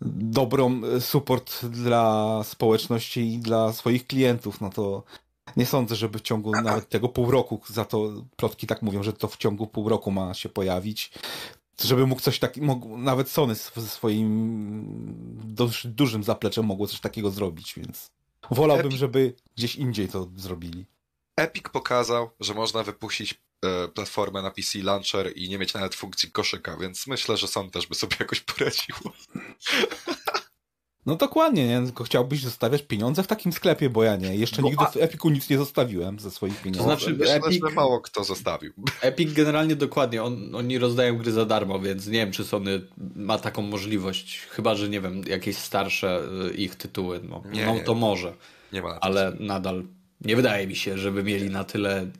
dobrą 0.00 0.80
support 1.00 1.66
dla 1.66 2.40
społeczności 2.44 3.34
i 3.34 3.38
dla 3.38 3.72
swoich 3.72 4.06
klientów, 4.06 4.60
no 4.60 4.70
to 4.70 5.02
nie 5.56 5.66
sądzę, 5.66 5.96
żeby 5.96 6.18
w 6.18 6.22
ciągu 6.22 6.52
nawet 6.52 6.88
tego 6.88 7.08
pół 7.08 7.30
roku, 7.30 7.60
za 7.68 7.84
to 7.84 8.12
plotki 8.36 8.66
tak 8.66 8.82
mówią, 8.82 9.02
że 9.02 9.12
to 9.12 9.28
w 9.28 9.36
ciągu 9.36 9.66
pół 9.66 9.88
roku 9.88 10.10
ma 10.10 10.34
się 10.34 10.48
pojawić, 10.48 11.12
żeby 11.84 12.06
mógł 12.06 12.20
coś 12.20 12.38
takiego, 12.38 12.80
nawet 12.96 13.28
Sony 13.28 13.54
ze 13.54 13.88
swoim 13.88 15.34
dość 15.44 15.86
dużym 15.86 16.24
zapleczem 16.24 16.66
mogło 16.66 16.86
coś 16.86 17.00
takiego 17.00 17.30
zrobić, 17.30 17.74
więc 17.76 18.10
wolałbym, 18.50 18.90
żeby 18.90 19.34
gdzieś 19.56 19.76
indziej 19.76 20.08
to 20.08 20.28
zrobili. 20.36 20.86
Epic 21.40 21.64
pokazał, 21.72 22.30
że 22.40 22.54
można 22.54 22.82
wypuścić 22.82 23.42
e, 23.64 23.88
platformę 23.88 24.42
na 24.42 24.50
PC 24.50 24.78
Launcher 24.78 25.36
i 25.36 25.48
nie 25.48 25.58
mieć 25.58 25.74
nawet 25.74 25.94
funkcji 25.94 26.30
koszyka, 26.30 26.76
więc 26.76 27.06
myślę, 27.06 27.36
że 27.36 27.48
Sony 27.48 27.70
też 27.70 27.86
by 27.86 27.94
sobie 27.94 28.16
jakoś 28.20 28.40
poradził. 28.40 28.96
No 31.06 31.16
dokładnie, 31.16 31.68
nie? 31.68 31.82
tylko 31.86 32.04
chciałbyś 32.04 32.42
zostawiać 32.42 32.82
pieniądze 32.82 33.22
w 33.22 33.26
takim 33.26 33.52
sklepie, 33.52 33.90
bo 33.90 34.04
ja 34.04 34.16
nie. 34.16 34.36
Jeszcze 34.36 34.62
no, 34.62 34.68
nigdy 34.68 34.84
w 34.92 34.96
Epiku 34.96 35.30
nic 35.30 35.50
nie 35.50 35.58
zostawiłem 35.58 36.18
ze 36.18 36.30
swoich 36.30 36.62
pieniędzy. 36.62 36.78
To 36.78 36.84
znaczy, 36.84 37.12
Myślę, 37.12 37.34
Epic, 37.34 37.64
że 37.68 37.74
mało 37.74 38.00
kto 38.00 38.24
zostawił. 38.24 38.72
Epic 39.00 39.32
generalnie 39.32 39.76
dokładnie, 39.76 40.22
on, 40.22 40.54
oni 40.54 40.78
rozdają 40.78 41.18
gry 41.18 41.32
za 41.32 41.44
darmo, 41.44 41.80
więc 41.80 42.06
nie 42.06 42.18
wiem, 42.18 42.32
czy 42.32 42.44
Sony 42.44 42.86
ma 43.16 43.38
taką 43.38 43.62
możliwość, 43.62 44.46
chyba, 44.50 44.74
że 44.74 44.88
nie 44.88 45.00
wiem, 45.00 45.22
jakieś 45.26 45.56
starsze 45.56 46.22
y, 46.50 46.54
ich 46.54 46.74
tytuły, 46.74 47.20
no, 47.28 47.42
nie, 47.52 47.66
no 47.66 47.74
nie, 47.74 47.80
to 47.80 47.94
może. 47.94 48.34
Nie 48.72 48.82
ma 48.82 49.00
ale 49.00 49.36
nadal 49.40 49.84
nie 50.20 50.36
wydaje 50.36 50.66
mi 50.66 50.76
się, 50.76 50.98
żeby 50.98 51.22
mieli 51.22 51.50
na 51.50 51.64
tyle 51.64 52.10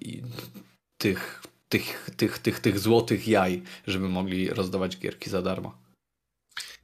tych, 0.98 1.42
tych, 1.68 2.10
tych, 2.16 2.38
tych, 2.38 2.60
tych 2.60 2.78
złotych 2.78 3.28
jaj, 3.28 3.62
żeby 3.86 4.08
mogli 4.08 4.48
rozdawać 4.48 4.98
gierki 4.98 5.30
za 5.30 5.42
darmo. 5.42 5.78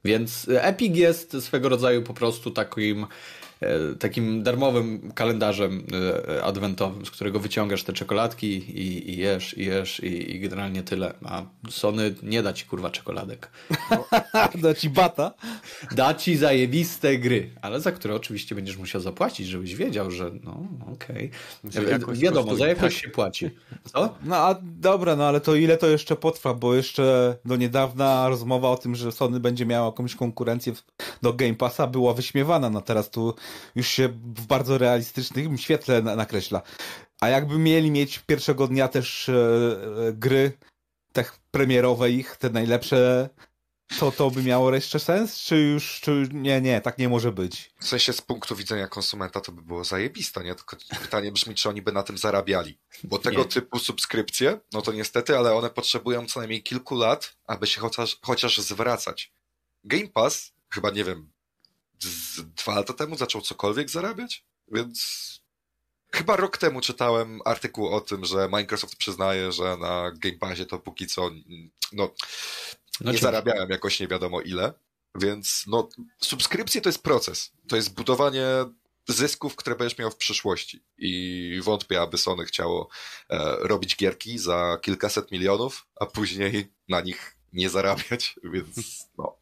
Więc 0.05 0.47
Epic 0.49 0.97
jest 0.97 1.41
swego 1.41 1.69
rodzaju 1.69 2.03
po 2.03 2.13
prostu 2.13 2.51
takim 2.51 3.07
takim 3.99 4.43
darmowym 4.43 5.11
kalendarzem 5.11 5.83
e, 6.27 6.43
adwentowym, 6.43 7.05
z 7.05 7.11
którego 7.11 7.39
wyciągasz 7.39 7.83
te 7.83 7.93
czekoladki 7.93 8.47
i, 8.47 9.09
i 9.09 9.17
jesz, 9.17 9.57
i 9.57 9.65
jesz, 9.65 9.99
i, 9.99 10.35
i, 10.35 10.39
generalnie 10.39 10.83
tyle. 10.83 11.13
A 11.25 11.43
Sony 11.69 12.15
nie 12.23 12.43
da 12.43 12.53
ci 12.53 12.65
kurwa 12.65 12.89
czekoladek. 12.89 13.51
No. 13.91 14.07
da 14.63 14.73
ci 14.73 14.89
bata? 14.89 15.33
Da 15.91 16.13
ci 16.13 16.37
zajebiste 16.37 17.17
gry, 17.17 17.49
ale 17.61 17.81
za 17.81 17.91
które 17.91 18.15
oczywiście 18.15 18.55
będziesz 18.55 18.77
musiał 18.77 19.01
zapłacić, 19.01 19.47
żebyś 19.47 19.75
wiedział, 19.75 20.11
że 20.11 20.31
no 20.43 20.67
okej. 20.93 21.31
Okay. 21.69 22.15
Wiadomo, 22.15 22.55
za 22.55 22.67
jakoś 22.67 22.93
tak. 22.93 23.03
się 23.03 23.09
płaci. 23.09 23.49
Co? 23.93 24.15
No 24.23 24.35
a 24.35 24.55
dobra, 24.61 25.15
no 25.15 25.25
ale 25.25 25.41
to 25.41 25.55
ile 25.55 25.77
to 25.77 25.87
jeszcze 25.87 26.15
potrwa, 26.15 26.53
bo 26.53 26.75
jeszcze 26.75 27.35
do 27.45 27.55
niedawna 27.55 28.29
rozmowa 28.29 28.69
o 28.69 28.77
tym, 28.77 28.95
że 28.95 29.11
Sony 29.11 29.39
będzie 29.39 29.65
miała 29.65 29.85
jakąś 29.85 30.15
konkurencję 30.15 30.73
do 31.21 31.33
Game 31.33 31.53
Passa 31.53 31.87
była 31.87 32.13
wyśmiewana, 32.13 32.69
no 32.69 32.81
teraz 32.81 33.09
tu 33.09 33.33
już 33.75 33.87
się 33.87 34.07
w 34.07 34.45
bardzo 34.47 34.77
realistycznym 34.77 35.57
świetle 35.57 36.01
nakreśla. 36.01 36.61
A 37.21 37.29
jakby 37.29 37.57
mieli 37.57 37.91
mieć 37.91 38.19
pierwszego 38.19 38.67
dnia 38.67 38.87
też 38.87 39.29
e, 39.29 39.33
e, 39.33 40.13
gry 40.13 40.51
te 41.13 41.25
premierowe 41.51 42.11
ich, 42.11 42.37
te 42.37 42.49
najlepsze, 42.49 43.29
to 43.99 44.11
to 44.11 44.31
by 44.31 44.43
miało 44.43 44.75
jeszcze 44.75 44.99
sens? 44.99 45.39
Czy 45.39 45.57
już, 45.57 45.99
czy 46.01 46.29
nie, 46.33 46.61
nie, 46.61 46.81
tak 46.81 46.97
nie 46.97 47.09
może 47.09 47.31
być? 47.31 47.73
W 47.79 47.87
sensie 47.87 48.13
z 48.13 48.21
punktu 48.21 48.55
widzenia 48.55 48.87
konsumenta 48.87 49.41
to 49.41 49.51
by 49.51 49.61
było 49.61 49.83
zajebiste, 49.83 50.43
nie? 50.43 50.55
Tylko 50.55 50.77
pytanie 51.01 51.31
brzmi, 51.31 51.55
czy 51.55 51.69
oni 51.69 51.81
by 51.81 51.91
na 51.91 52.03
tym 52.03 52.17
zarabiali. 52.17 52.79
Bo 53.03 53.19
tego 53.19 53.41
nie. 53.41 53.45
typu 53.45 53.79
subskrypcje, 53.79 54.59
no 54.73 54.81
to 54.81 54.91
niestety, 54.91 55.37
ale 55.37 55.55
one 55.55 55.69
potrzebują 55.69 56.25
co 56.25 56.39
najmniej 56.39 56.63
kilku 56.63 56.95
lat, 56.95 57.37
aby 57.45 57.67
się 57.67 57.81
chociaż, 57.81 58.17
chociaż 58.21 58.57
zwracać. 58.57 59.33
Game 59.83 60.07
Pass, 60.07 60.53
chyba 60.69 60.89
nie 60.89 61.03
wiem, 61.03 61.31
dwa 62.57 62.75
lata 62.75 62.93
temu 62.93 63.17
zaczął 63.17 63.41
cokolwiek 63.41 63.89
zarabiać, 63.89 64.45
więc 64.71 65.27
chyba 66.13 66.35
rok 66.35 66.57
temu 66.57 66.81
czytałem 66.81 67.39
artykuł 67.45 67.87
o 67.87 68.01
tym, 68.01 68.25
że 68.25 68.47
Microsoft 68.47 68.95
przyznaje, 68.95 69.51
że 69.51 69.77
na 69.77 70.11
Game 70.11 70.37
Passie 70.37 70.65
to 70.65 70.79
póki 70.79 71.07
co 71.07 71.31
no, 71.93 72.13
no 73.01 73.11
nie 73.11 73.17
zarabiałem 73.17 73.69
jakoś 73.69 73.99
nie 73.99 74.07
wiadomo 74.07 74.41
ile, 74.41 74.73
więc 75.15 75.63
no, 75.67 75.89
subskrypcje 76.21 76.81
to 76.81 76.89
jest 76.89 77.03
proces, 77.03 77.51
to 77.67 77.75
jest 77.75 77.93
budowanie 77.93 78.45
zysków, 79.07 79.55
które 79.55 79.75
będziesz 79.75 79.97
miał 79.97 80.11
w 80.11 80.15
przyszłości. 80.15 80.83
I 80.97 81.59
wątpię, 81.63 82.01
aby 82.01 82.17
Sony 82.17 82.45
chciało 82.45 82.89
e, 83.29 83.55
robić 83.59 83.95
gierki 83.95 84.39
za 84.39 84.77
kilkaset 84.81 85.31
milionów, 85.31 85.87
a 85.95 86.05
później 86.05 86.73
na 86.87 87.01
nich 87.01 87.37
nie 87.53 87.69
zarabiać, 87.69 88.35
więc 88.53 89.05
no 89.17 89.37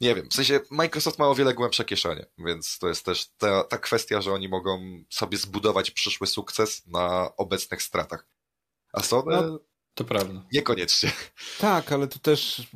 nie 0.00 0.14
wiem, 0.14 0.28
w 0.30 0.34
sensie 0.34 0.60
Microsoft 0.70 1.18
ma 1.18 1.28
o 1.28 1.34
wiele 1.34 1.54
głębsze 1.54 1.84
kieszenie, 1.84 2.26
więc 2.38 2.78
to 2.78 2.88
jest 2.88 3.04
też 3.04 3.28
ta, 3.38 3.64
ta 3.64 3.78
kwestia, 3.78 4.20
że 4.20 4.32
oni 4.32 4.48
mogą 4.48 5.04
sobie 5.10 5.38
zbudować 5.38 5.90
przyszły 5.90 6.26
sukces 6.26 6.86
na 6.86 7.36
obecnych 7.36 7.82
stratach. 7.82 8.26
A 8.92 9.02
Sony 9.02 9.36
no, 9.36 9.60
to 9.98 10.04
prawda. 10.04 10.42
Niekoniecznie. 10.52 11.12
Tak, 11.60 11.92
ale 11.92 12.08
to 12.08 12.18
też 12.18 12.68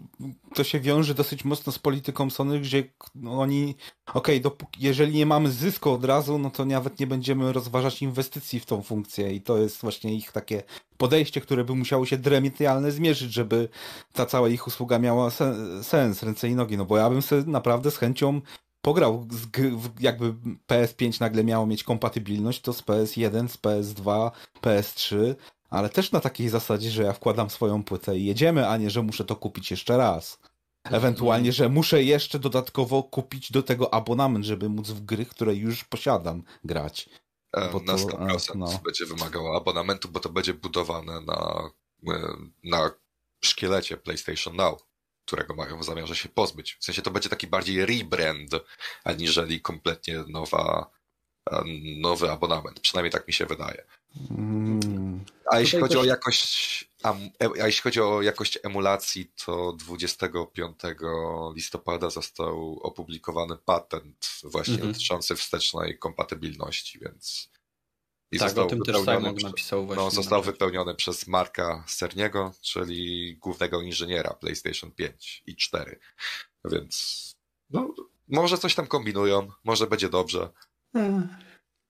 to 0.54 0.64
się 0.64 0.80
wiąże 0.80 1.14
dosyć 1.14 1.44
mocno 1.44 1.72
z 1.72 1.78
polityką 1.78 2.30
Sony, 2.30 2.60
gdzie 2.60 2.84
oni, 3.28 3.74
okej, 4.14 4.44
okay, 4.44 4.66
jeżeli 4.78 5.14
nie 5.14 5.26
mamy 5.26 5.50
zysku 5.50 5.90
od 5.90 6.04
razu, 6.04 6.38
no 6.38 6.50
to 6.50 6.64
nawet 6.64 7.00
nie 7.00 7.06
będziemy 7.06 7.52
rozważać 7.52 8.02
inwestycji 8.02 8.60
w 8.60 8.66
tą 8.66 8.82
funkcję 8.82 9.32
i 9.32 9.40
to 9.40 9.58
jest 9.58 9.80
właśnie 9.80 10.14
ich 10.14 10.32
takie 10.32 10.62
podejście, 10.96 11.40
które 11.40 11.64
by 11.64 11.74
musiało 11.74 12.06
się 12.06 12.18
dremitialne 12.18 12.92
zmierzyć, 12.92 13.32
żeby 13.32 13.68
ta 14.12 14.26
cała 14.26 14.48
ich 14.48 14.66
usługa 14.66 14.98
miała 14.98 15.30
sens, 15.82 16.22
ręce 16.22 16.48
i 16.48 16.54
nogi, 16.54 16.76
no 16.76 16.84
bo 16.84 16.96
ja 16.96 17.10
bym 17.10 17.22
sobie 17.22 17.42
naprawdę 17.46 17.90
z 17.90 17.96
chęcią 17.96 18.40
pograł, 18.82 19.26
z, 19.30 19.46
jakby 20.00 20.34
PS5 20.68 21.20
nagle 21.20 21.44
miało 21.44 21.66
mieć 21.66 21.84
kompatybilność, 21.84 22.60
to 22.60 22.72
z 22.72 22.82
PS1, 22.82 23.48
z 23.48 23.56
PS2, 23.58 24.30
PS3, 24.62 25.34
ale 25.72 25.88
też 25.88 26.12
na 26.12 26.20
takiej 26.20 26.48
zasadzie, 26.48 26.90
że 26.90 27.02
ja 27.02 27.12
wkładam 27.12 27.50
swoją 27.50 27.84
płytę 27.84 28.18
i 28.18 28.24
jedziemy, 28.24 28.68
a 28.68 28.76
nie, 28.76 28.90
że 28.90 29.02
muszę 29.02 29.24
to 29.24 29.36
kupić 29.36 29.70
jeszcze 29.70 29.96
raz. 29.96 30.38
Ewentualnie, 30.84 31.52
że 31.52 31.68
muszę 31.68 32.02
jeszcze 32.02 32.38
dodatkowo 32.38 33.02
kupić 33.02 33.52
do 33.52 33.62
tego 33.62 33.94
abonament, 33.94 34.44
żeby 34.44 34.68
móc 34.68 34.88
w 34.90 35.04
gry, 35.04 35.26
które 35.26 35.54
już 35.54 35.84
posiadam, 35.84 36.42
grać. 36.64 37.08
E, 37.52 37.68
bo 37.68 37.80
na 37.80 37.94
100% 37.94 38.56
no. 38.56 38.80
będzie 38.84 39.06
wymagało 39.06 39.56
abonamentu, 39.56 40.08
bo 40.08 40.20
to 40.20 40.28
będzie 40.28 40.54
budowane 40.54 41.20
na, 41.20 41.70
e, 42.08 42.36
na 42.64 42.90
szkielecie 43.44 43.96
PlayStation 43.96 44.56
Now, 44.56 44.86
którego 45.26 45.54
mają 45.54 45.78
w 45.78 45.84
zamiarze 45.84 46.16
się 46.16 46.28
pozbyć. 46.28 46.76
W 46.80 46.84
sensie 46.84 47.02
to 47.02 47.10
będzie 47.10 47.28
taki 47.28 47.46
bardziej 47.46 47.86
rebrand, 47.86 48.50
aniżeli 49.04 49.60
kompletnie 49.60 50.24
nowa, 50.28 50.90
e, 51.50 51.62
nowy 52.00 52.30
abonament. 52.30 52.80
Przynajmniej 52.80 53.12
tak 53.12 53.26
mi 53.26 53.32
się 53.32 53.46
wydaje. 53.46 53.84
Mm. 54.30 55.24
A 55.50 55.60
jeśli 55.60 55.80
chodzi 55.80 55.94
też... 55.94 56.02
o 56.02 56.04
jakość, 56.04 56.84
a, 57.02 57.14
a 57.62 57.66
jeśli 57.66 57.82
chodzi 57.82 58.00
o 58.00 58.22
jakość 58.22 58.58
emulacji, 58.62 59.32
to 59.46 59.72
25 59.72 60.76
listopada 61.54 62.10
został 62.10 62.78
opublikowany 62.82 63.56
patent 63.56 64.40
właśnie 64.44 64.74
Mhm. 64.74 64.92
dotyczący 64.92 65.36
wstecznej 65.36 65.98
kompatybilności, 65.98 66.98
więc. 66.98 67.50
I 68.32 68.38
tak, 68.38 68.48
został 68.48 68.66
o 68.66 68.68
tym 68.70 68.78
też 68.82 68.96
wypełniony 68.96 69.20
Simon 69.20 69.36
prze- 69.36 69.46
napisał 69.46 69.86
właśnie. 69.86 70.04
No, 70.04 70.10
został 70.10 70.38
na- 70.38 70.44
wypełniony 70.44 70.94
przez 70.94 71.26
Marka 71.26 71.84
Cerniego, 71.88 72.52
czyli 72.62 73.36
głównego 73.36 73.80
inżyniera 73.80 74.34
PlayStation 74.34 74.90
5 74.92 75.42
i 75.46 75.56
4. 75.56 75.98
Więc 76.64 77.22
no, 77.70 77.94
może 78.28 78.58
coś 78.58 78.74
tam 78.74 78.86
kombinują, 78.86 79.48
może 79.64 79.86
będzie 79.86 80.08
dobrze. 80.08 80.50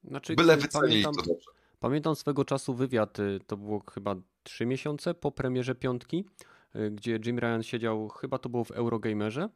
Znaczy, 0.04 0.34
Byle 0.34 0.54
y, 0.54 0.56
wycenili 0.56 1.02
pamiętam, 1.02 1.14
to 1.24 1.30
dobrze. 1.32 1.46
Pamiętam 1.82 2.16
swego 2.16 2.44
czasu 2.44 2.74
wywiad, 2.74 3.18
y, 3.18 3.40
to 3.46 3.56
było 3.56 3.82
chyba 3.94 4.14
trzy 4.42 4.66
miesiące 4.66 5.14
po 5.14 5.32
premierze 5.32 5.74
piątki, 5.74 6.24
y, 6.76 6.90
gdzie 6.90 7.18
Jim 7.26 7.38
Ryan 7.38 7.62
siedział, 7.62 8.08
chyba 8.08 8.38
to 8.38 8.48
było 8.48 8.64
w 8.64 8.70
Eurogamerze. 8.70 9.48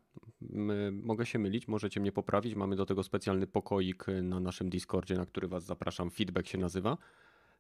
M- 0.52 1.00
Mogę 1.02 1.26
się 1.26 1.38
mylić, 1.38 1.68
możecie 1.68 2.00
mnie 2.00 2.12
poprawić. 2.12 2.54
Mamy 2.54 2.76
do 2.76 2.86
tego 2.86 3.02
specjalny 3.02 3.46
pokoik 3.46 4.08
y, 4.08 4.22
na 4.22 4.40
naszym 4.40 4.70
Discordzie, 4.70 5.14
na 5.14 5.26
który 5.26 5.48
was 5.48 5.64
zapraszam. 5.64 6.10
Feedback 6.10 6.46
się 6.46 6.58
nazywa. 6.58 6.98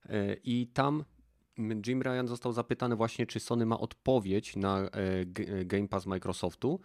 Y, 0.06 0.40
I 0.44 0.66
tam 0.66 1.04
Jim 1.86 2.02
Ryan 2.02 2.26
został 2.28 2.52
zapytany 2.52 2.96
właśnie, 2.96 3.26
czy 3.26 3.40
Sony 3.40 3.66
ma 3.66 3.78
odpowiedź 3.80 4.56
na 4.56 4.90
Game 5.64 5.88
Pass 5.88 6.06
Microsoftu. 6.06 6.80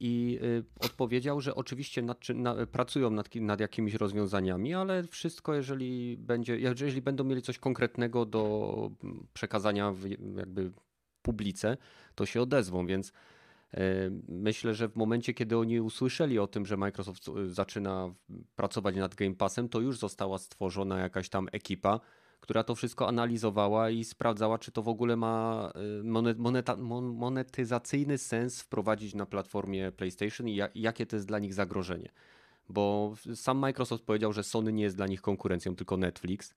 I 0.00 0.38
y, 0.42 0.64
odpowiedział, 0.80 1.40
że 1.40 1.54
oczywiście 1.54 2.02
nad, 2.02 2.28
na, 2.34 2.66
pracują 2.66 3.10
nad, 3.10 3.34
nad 3.34 3.60
jakimiś 3.60 3.94
rozwiązaniami, 3.94 4.74
ale 4.74 5.02
wszystko, 5.02 5.54
jeżeli 5.54 6.16
będzie, 6.16 6.58
jeżeli 6.58 7.02
będą 7.02 7.24
mieli 7.24 7.42
coś 7.42 7.58
konkretnego 7.58 8.26
do 8.26 8.90
mm, 9.04 9.26
przekazania 9.34 9.92
w, 9.92 10.08
jakby 10.36 10.72
publice, 11.22 11.76
to 12.14 12.26
się 12.26 12.42
odezwą, 12.42 12.86
więc 12.86 13.12
e, 13.74 14.10
myślę, 14.28 14.74
że 14.74 14.88
w 14.88 14.96
momencie, 14.96 15.34
kiedy 15.34 15.58
oni 15.58 15.80
usłyszeli 15.80 16.38
o 16.38 16.46
tym, 16.46 16.66
że 16.66 16.76
Microsoft 16.76 17.28
y, 17.28 17.50
zaczyna 17.50 18.14
pracować 18.56 18.96
nad 18.96 19.14
Game 19.14 19.34
Passem, 19.34 19.68
to 19.68 19.80
już 19.80 19.98
została 19.98 20.38
stworzona 20.38 20.98
jakaś 20.98 21.28
tam 21.28 21.48
ekipa, 21.52 22.00
która 22.40 22.64
to 22.64 22.74
wszystko 22.74 23.08
analizowała 23.08 23.90
i 23.90 24.04
sprawdzała, 24.04 24.58
czy 24.58 24.72
to 24.72 24.82
w 24.82 24.88
ogóle 24.88 25.16
ma 25.16 25.72
y, 26.00 26.04
monet, 26.04 26.38
moneta, 26.38 26.76
mon, 26.76 27.04
monetyzacyjny 27.04 28.18
sens 28.18 28.60
wprowadzić 28.60 29.14
na 29.14 29.26
platformie 29.26 29.92
PlayStation 29.92 30.48
i, 30.48 30.56
ja, 30.56 30.66
i 30.66 30.80
jakie 30.80 31.06
to 31.06 31.16
jest 31.16 31.26
dla 31.28 31.38
nich 31.38 31.54
zagrożenie. 31.54 32.10
Bo 32.68 33.14
sam 33.34 33.58
Microsoft 33.58 34.04
powiedział, 34.04 34.32
że 34.32 34.42
Sony 34.42 34.72
nie 34.72 34.82
jest 34.82 34.96
dla 34.96 35.06
nich 35.06 35.22
konkurencją, 35.22 35.76
tylko 35.76 35.96
Netflix, 35.96 36.54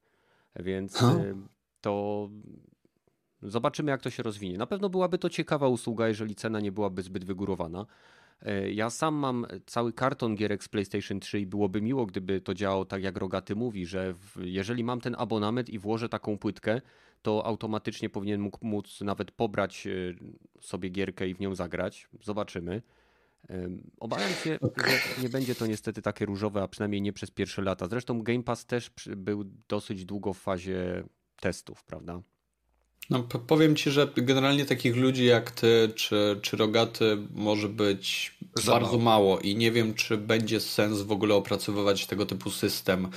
więc 0.56 0.96
Ha. 0.96 1.16
y, 1.16 1.36
to 1.82 2.30
zobaczymy, 3.42 3.92
jak 3.92 4.02
to 4.02 4.10
się 4.10 4.24
rozwinie. 4.24 4.58
Na 4.58 4.68
pewno 4.68 4.90
byłaby 4.90 5.18
to 5.18 5.30
ciekawa 5.30 5.68
usługa, 5.68 6.08
jeżeli 6.08 6.36
cena 6.36 6.60
nie 6.60 6.72
byłaby 6.72 7.02
zbyt 7.02 7.26
wygórowana. 7.26 7.86
E, 8.42 8.72
Ja 8.72 8.90
sam 8.90 9.16
mam 9.16 9.46
cały 9.66 9.94
karton 9.94 10.36
gierek 10.36 10.64
z 10.64 10.68
PlayStation 10.68 11.20
3 11.20 11.40
i 11.40 11.46
byłoby 11.46 11.82
miło, 11.82 12.06
gdyby 12.06 12.42
to 12.42 12.54
działało 12.54 12.86
tak, 12.86 13.04
jak 13.04 13.18
Rogaty 13.18 13.56
mówi, 13.56 13.86
że 13.86 14.14
jeżeli 14.38 14.84
mam 14.84 15.02
ten 15.02 15.16
abonament 15.18 15.70
i 15.70 15.80
włożę 15.80 16.10
taką 16.10 16.38
płytkę, 16.38 16.82
to 17.22 17.46
automatycznie 17.46 18.10
powinien 18.10 18.42
mógł 18.42 18.66
móc 18.68 19.02
nawet 19.02 19.32
pobrać 19.32 19.88
e, 19.88 19.92
sobie 20.62 20.90
gierkę 20.90 21.28
i 21.28 21.34
w 21.34 21.40
nią 21.40 21.56
zagrać. 21.56 22.08
Zobaczymy. 22.24 22.82
Obawiam 24.00 24.30
się, 24.30 24.60
że 24.88 25.22
nie 25.24 25.30
będzie 25.30 25.56
to 25.56 25.68
niestety 25.68 26.02
takie 26.02 26.26
różowe, 26.26 26.62
a 26.62 26.68
przynajmniej 26.68 27.02
nie 27.02 27.14
przez 27.14 27.32
pierwsze 27.32 27.62
lata. 27.62 27.88
Zresztą 27.88 28.22
Game 28.22 28.44
Pass 28.44 28.66
też 28.66 28.92
był 29.18 29.44
dosyć 29.68 30.06
długo 30.06 30.34
w 30.34 30.40
fazie 30.40 31.04
testów, 31.42 31.84
prawda? 31.84 32.22
No, 33.10 33.24
powiem 33.24 33.76
ci, 33.76 33.92
że 33.92 34.08
generalnie 34.16 34.66
takich 34.66 34.96
ludzi 34.96 35.26
jak 35.26 35.52
ty 35.52 35.92
czy, 35.96 36.40
czy 36.42 36.58
Rogaty 36.58 37.18
może 37.36 37.70
być 37.70 38.34
Za 38.56 38.72
bardzo 38.72 38.88
mało. 38.98 39.04
mało. 39.04 39.40
i 39.40 39.56
nie 39.56 39.72
wiem, 39.72 39.94
czy 39.94 40.18
będzie 40.18 40.60
sens 40.60 41.02
w 41.02 41.12
ogóle 41.12 41.36
opracowywać 41.36 42.06
tego 42.06 42.26
typu 42.26 42.52
system, 42.52 43.08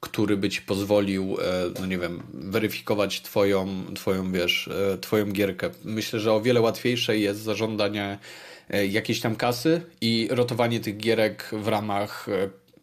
który 0.00 0.36
by 0.36 0.48
ci 0.48 0.62
pozwolił, 0.62 1.36
e, 1.40 1.80
no 1.80 1.86
nie 1.86 1.98
wiem, 1.98 2.22
weryfikować 2.34 3.22
twoją, 3.22 3.84
twoją 3.94 4.32
wiesz, 4.32 4.68
e, 4.68 4.98
twoją 4.98 5.32
gierkę. 5.32 5.70
Myślę, 5.84 6.20
że 6.20 6.32
o 6.32 6.40
wiele 6.40 6.60
łatwiejsze 6.60 7.18
jest 7.18 7.40
zażądanie 7.40 8.18
e, 8.70 8.86
jakiejś 8.86 9.20
tam 9.20 9.36
kasy 9.36 9.80
i 10.00 10.28
rotowanie 10.30 10.80
tych 10.80 10.96
gierek 10.96 11.50
w 11.52 11.68
ramach, 11.68 12.26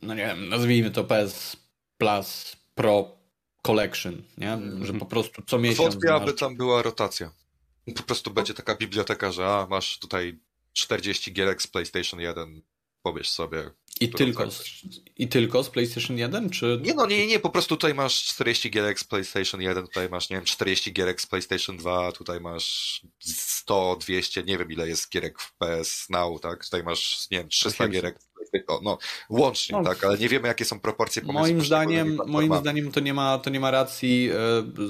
no 0.02 0.14
nie 0.14 0.26
wiem, 0.26 0.50
nazwijmy 0.50 0.92
to 0.92 1.04
PS 1.04 1.58
Plus 1.98 2.56
Pro 2.76 3.21
Collection, 3.62 4.24
nie? 4.38 4.60
Że 4.82 4.94
po 4.94 5.06
prostu 5.06 5.42
co 5.48 5.60
miesiąc 5.60 5.94
Wątpię, 5.94 6.14
aby 6.14 6.26
masz- 6.26 6.40
tam 6.40 6.56
była 6.56 6.82
rotacja. 6.82 7.32
Po 7.96 8.04
prostu 8.04 8.32
będzie 8.32 8.54
taka 8.54 8.76
biblioteka, 8.76 9.32
że 9.32 9.48
a, 9.48 9.68
masz 9.70 10.00
tutaj 10.00 10.40
40 10.74 11.34
gierek 11.34 11.62
z 11.62 11.68
PlayStation 11.68 12.20
1, 12.20 12.62
pobierz 13.02 13.30
sobie. 13.30 13.72
I 14.02 14.10
tylko, 14.10 14.52
z. 14.52 14.64
I 15.18 15.28
tylko 15.28 15.64
z 15.64 15.70
PlayStation 15.70 16.18
1, 16.18 16.50
czy... 16.50 16.80
Nie 16.82 16.94
no, 16.94 17.06
nie, 17.06 17.28
nie, 17.28 17.40
po 17.40 17.50
prostu 17.50 17.78
tutaj 17.78 17.94
masz 17.94 18.24
40 18.24 18.72
gierek 18.72 19.00
z 19.00 19.04
PlayStation 19.04 19.62
1, 19.62 19.88
tutaj 19.88 20.10
masz, 20.10 20.30
nie 20.30 20.38
wiem, 20.38 20.46
40 20.46 20.94
gierek 20.94 21.22
z 21.22 21.26
PlayStation 21.26 21.78
2, 21.78 22.12
tutaj 22.12 22.40
masz 22.42 23.02
100, 23.20 23.98
200, 24.02 24.44
nie 24.44 24.58
wiem 24.58 24.72
ile 24.72 24.88
jest 24.88 25.10
gierek 25.10 25.40
w 25.42 25.58
PS 25.58 26.10
Now, 26.10 26.42
tak? 26.42 26.66
Tutaj 26.66 26.84
masz, 26.84 27.28
nie 27.32 27.38
wiem, 27.38 27.50
300 27.50 27.84
800. 27.84 27.92
gierek. 27.92 28.20
No, 28.84 28.98
łącznie, 29.30 29.78
No. 29.78 29.84
tak, 29.84 30.04
ale 30.04 30.18
nie 30.18 30.30
wiemy 30.30 30.48
jakie 30.48 30.66
są 30.66 30.80
proporcje 30.80 31.22
pomiędzy 31.22 31.54
Moim 31.54 31.66
zdaniem, 31.66 32.18
moim 32.28 32.56
zdaniem 32.56 32.92
to 32.92 33.00
nie 33.00 33.14
ma, 33.14 33.38
to 33.38 33.50
nie 33.50 33.60
ma 33.60 33.72
racji 33.72 34.30
e, 34.30 34.36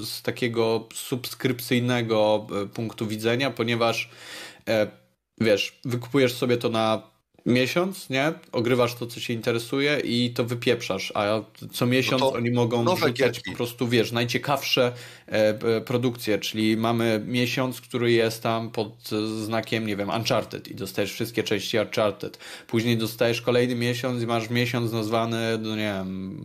z 0.04 0.22
takiego 0.22 0.88
subskrypcyjnego 0.94 2.46
e, 2.62 2.66
punktu 2.66 3.06
widzenia, 3.06 3.50
ponieważ 3.50 4.10
e, 4.68 4.90
wiesz, 5.40 5.80
wykupujesz 5.84 6.34
sobie 6.34 6.56
to 6.56 6.68
na 6.68 7.11
miesiąc, 7.46 8.10
nie? 8.10 8.32
Ogrywasz 8.52 8.94
to, 8.94 9.06
co 9.06 9.20
cię 9.20 9.34
interesuje 9.34 10.00
i 10.04 10.30
to 10.30 10.44
wypieprzasz, 10.44 11.12
a 11.14 11.40
co 11.72 11.86
miesiąc 11.86 12.20
No 12.20 12.32
oni 12.32 12.50
mogą 12.50 12.84
wrzucać 12.84 13.40
po 13.40 13.52
prostu, 13.52 13.88
wiesz, 13.88 14.12
najciekawsze 14.12 14.92
e, 15.26 15.80
produkcje, 15.80 16.38
czyli 16.38 16.76
mamy 16.76 17.22
miesiąc, 17.26 17.80
który 17.80 18.12
jest 18.12 18.42
tam 18.42 18.70
pod 18.70 19.10
e, 19.12 19.44
znakiem, 19.44 19.86
nie 19.86 19.96
wiem, 19.96 20.10
Uncharted 20.10 20.68
i 20.68 20.74
dostajesz 20.74 21.12
wszystkie 21.12 21.42
części 21.42 21.78
Uncharted. 21.78 22.38
Później 22.66 22.96
dostajesz 22.96 23.42
kolejny 23.42 23.74
miesiąc 23.74 24.22
i 24.22 24.26
masz 24.26 24.50
miesiąc 24.50 24.92
nazwany, 24.92 25.58
no 25.60 25.76
nie 25.76 25.82
wiem, 25.82 26.44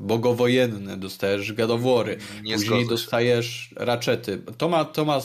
bogowojenny, 0.00 0.96
dostajesz 0.96 1.52
gadowory. 1.52 2.18
Nie 2.42 2.54
Później 2.54 2.88
dostajesz 2.88 3.70
raczety. 3.76 4.42
To 4.58 4.68
ma, 4.68 4.84
to 4.84 5.04
ma 5.04 5.20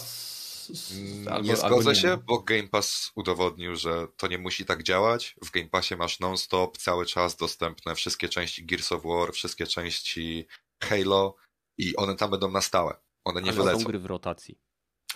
albo, 1.29 1.47
nie 1.47 1.53
albo 1.63 1.67
zgodzę 1.67 1.89
nie. 1.89 1.95
się, 1.95 2.17
bo 2.17 2.39
Game 2.39 2.67
Pass 2.67 3.11
udowodnił, 3.15 3.75
że 3.75 4.07
to 4.17 4.27
nie 4.27 4.37
musi 4.37 4.65
tak 4.65 4.83
działać. 4.83 5.35
W 5.45 5.51
Game 5.51 5.67
Passie 5.69 5.95
masz 5.95 6.19
non-stop, 6.19 6.77
cały 6.77 7.05
czas 7.05 7.35
dostępne 7.35 7.95
wszystkie 7.95 8.29
części 8.29 8.65
Gears 8.65 8.91
of 8.91 9.03
War, 9.03 9.33
wszystkie 9.33 9.67
części 9.67 10.47
Halo 10.83 11.35
i 11.77 11.95
one 11.95 12.15
tam 12.15 12.31
będą 12.31 12.51
na 12.51 12.61
stałe. 12.61 12.95
One 13.25 13.41
nie 13.41 13.49
Ale 13.49 13.57
wylecą. 13.57 13.79
są 13.79 13.85
gry 13.85 13.99
w 13.99 14.05
rotacji. 14.05 14.57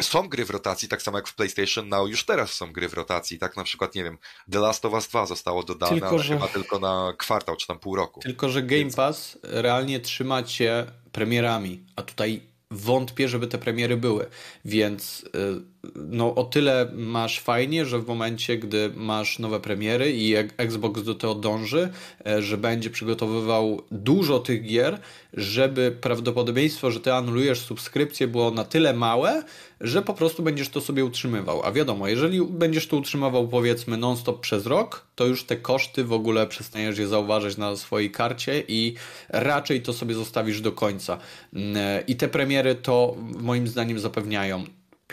Są 0.02 0.30
gry 0.30 0.46
w 0.46 0.50
rotacji, 0.50 0.88
tak 0.90 1.02
samo 1.02 1.18
jak 1.18 1.28
w 1.28 1.36
PlayStation 1.36 1.90
Now, 1.90 2.10
już 2.10 2.26
teraz 2.26 2.54
są 2.54 2.72
gry 2.74 2.90
w 2.90 2.94
rotacji. 2.94 3.40
Tak 3.40 3.58
na 3.58 3.64
przykład, 3.64 3.96
nie 3.96 4.04
wiem, 4.04 4.18
The 4.52 4.60
Last 4.60 4.86
of 4.86 4.94
Us 4.94 5.08
2 5.08 5.26
zostało 5.26 5.64
dodane, 5.64 5.92
Tylko, 5.92 6.10
ale 6.10 6.20
że- 6.24 6.34
chyba 6.34 6.48
tylko 6.48 6.80
na 6.80 7.14
kwartał 7.18 7.56
czy 7.56 7.68
tam 7.68 7.80
pół 7.80 7.96
roku. 7.96 8.20
Tylko, 8.20 8.50
że 8.50 8.62
Game 8.64 8.80
Więc- 8.80 8.96
Pass 8.96 9.38
realnie 9.44 10.00
trzyma 10.00 10.44
cię 10.44 10.86
premierami, 11.12 11.86
a 11.96 12.02
tutaj 12.02 12.53
wątpię, 12.74 13.30
żeby 13.30 13.48
te 13.48 13.58
premiery 13.58 13.98
były. 13.98 14.26
Więc 14.66 15.26
y, 15.36 15.73
no 15.96 16.36
o 16.36 16.44
tyle 16.44 16.92
masz 16.96 17.40
fajnie, 17.40 17.86
że 17.86 18.00
w 18.00 18.08
momencie, 18.08 18.58
gdy 18.58 18.92
masz 18.96 19.40
nowe 19.40 19.60
premiery 19.60 20.12
i 20.12 20.36
Xbox 20.58 21.04
do 21.04 21.16
tego 21.16 21.36
dąży, 21.36 21.90
e, 22.26 22.42
że 22.42 22.58
będzie 22.58 22.90
przygotowywał 22.90 23.82
dużo 23.92 24.40
tych 24.40 24.64
gier, 24.64 25.00
żeby 25.34 25.98
prawdopodobieństwo, 26.02 26.92
że 26.92 27.00
ty 27.00 27.14
anulujesz 27.14 27.60
subskrypcję 27.60 28.28
było 28.28 28.52
na 28.52 28.64
tyle 28.64 28.94
małe, 28.94 29.44
że 29.82 30.02
po 30.02 30.14
prostu 30.14 30.44
będziesz 30.44 30.70
to 30.70 30.82
sobie 30.82 31.06
utrzymywał. 31.06 31.62
A 31.64 31.72
wiadomo, 31.72 32.08
jeżeli 32.08 32.42
będziesz 32.42 32.88
to 32.88 32.98
utrzymywał 32.98 33.48
powiedzmy 33.48 33.98
non-stop 33.98 34.40
przez 34.40 34.66
rok, 34.66 35.06
to 35.16 35.26
już 35.26 35.44
te 35.44 35.56
koszty 35.56 36.04
w 36.04 36.14
ogóle 36.14 36.48
przestaniesz 36.48 36.98
je 36.98 37.08
zauważać 37.08 37.58
na 37.58 37.76
swojej 37.76 38.12
karcie 38.12 38.64
i 38.68 38.96
raczej 39.30 39.82
to 39.82 39.94
sobie 39.94 40.16
zostawisz 40.16 40.62
do 40.62 40.72
końca. 40.72 41.18
Mm, 41.54 41.78
I 42.08 42.16
te 42.16 42.28
premiery 42.28 42.76
to 42.76 43.16
moim 43.40 43.68
zdaniem 43.68 44.00
zapewniają. 44.00 44.66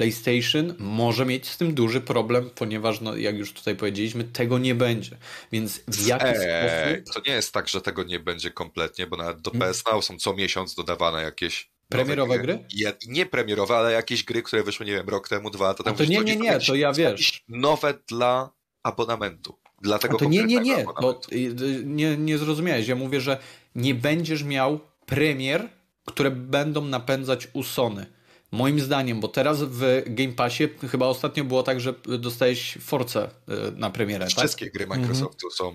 PlayStation 0.05 0.75
może 0.79 1.27
mieć 1.27 1.49
z 1.49 1.57
tym 1.57 1.75
duży 1.75 2.01
problem, 2.01 2.51
ponieważ, 2.55 3.01
no, 3.01 3.17
jak 3.17 3.37
już 3.39 3.53
tutaj 3.53 3.77
powiedzieliśmy, 3.77 4.25
tego 4.25 4.59
nie 4.59 4.75
będzie. 4.75 5.17
Więc 5.53 5.81
w 5.89 6.07
jaki 6.07 6.25
Eee, 6.27 6.35
sposób 6.37 7.15
to 7.15 7.31
nie 7.31 7.35
jest 7.37 7.53
tak, 7.53 7.69
że 7.69 7.81
tego 7.81 8.05
nie 8.05 8.21
będzie 8.21 8.51
kompletnie, 8.51 9.07
bo 9.07 9.17
nawet 9.17 9.41
do 9.41 9.51
PS 9.51 9.85
Now 9.93 10.05
są 10.05 10.19
co 10.19 10.35
miesiąc 10.35 10.75
dodawane 10.75 11.23
jakieś 11.23 11.71
Premierowe 11.89 12.39
gry? 12.39 12.65
Je- 12.75 12.93
Nie 13.07 13.27
premierowe, 13.27 13.77
ale 13.77 13.93
jakieś 13.93 14.25
gry, 14.25 14.43
które 14.43 14.63
wyszły, 14.63 14.87
nie 14.87 14.93
wiem, 14.93 15.09
rok 15.09 15.29
temu, 15.29 15.51
dwa 15.51 15.67
lata 15.67 15.85
temu. 15.85 15.97
to 15.97 16.05
nie, 16.05 16.21
nie, 16.21 16.37
nie, 16.37 16.59
to 16.61 16.75
ja 16.75 16.93
wiesz. 16.93 17.45
Nowe 17.49 17.95
dla 18.09 18.51
abonamentu. 18.83 19.59
Dla 19.83 19.99
tego 19.99 20.17
A 20.17 20.19
to 20.19 20.25
nie, 20.25 20.45
nie, 20.45 20.61
nie. 20.61 20.89
Abonamentu. 20.89 21.31
y, 21.33 21.37
y, 21.37 21.83
nie. 21.85 22.17
Nie 22.17 22.39
zrozumiałeś. 22.39 22.89
Ja 22.89 22.95
mówię, 22.97 23.21
że 23.21 23.39
nie 23.75 23.95
będziesz 23.95 24.43
miał 24.45 24.81
premier, 25.07 25.69
które 26.05 26.31
będą 26.31 26.85
napędzać 26.85 27.49
u 27.53 27.63
Sony. 27.63 28.07
Moim 28.53 28.81
zdaniem, 28.81 29.21
bo 29.21 29.29
teraz 29.29 29.63
w 29.63 30.03
Game 30.07 30.33
Passie 30.33 30.69
chyba 30.91 31.07
ostatnio 31.07 31.45
było 31.45 31.63
tak, 31.63 31.81
że 31.81 31.95
dostałeś 32.19 32.79
Force 32.81 33.27
y, 33.27 33.53
na 33.77 33.91
premierę. 33.91 34.25
Tak? 34.25 34.39
Wszystkie 34.39 34.71
gry 34.71 34.87
Microsoftu 34.87 35.47
mm 35.47 35.53
-hmm. 35.53 35.57
są 35.57 35.73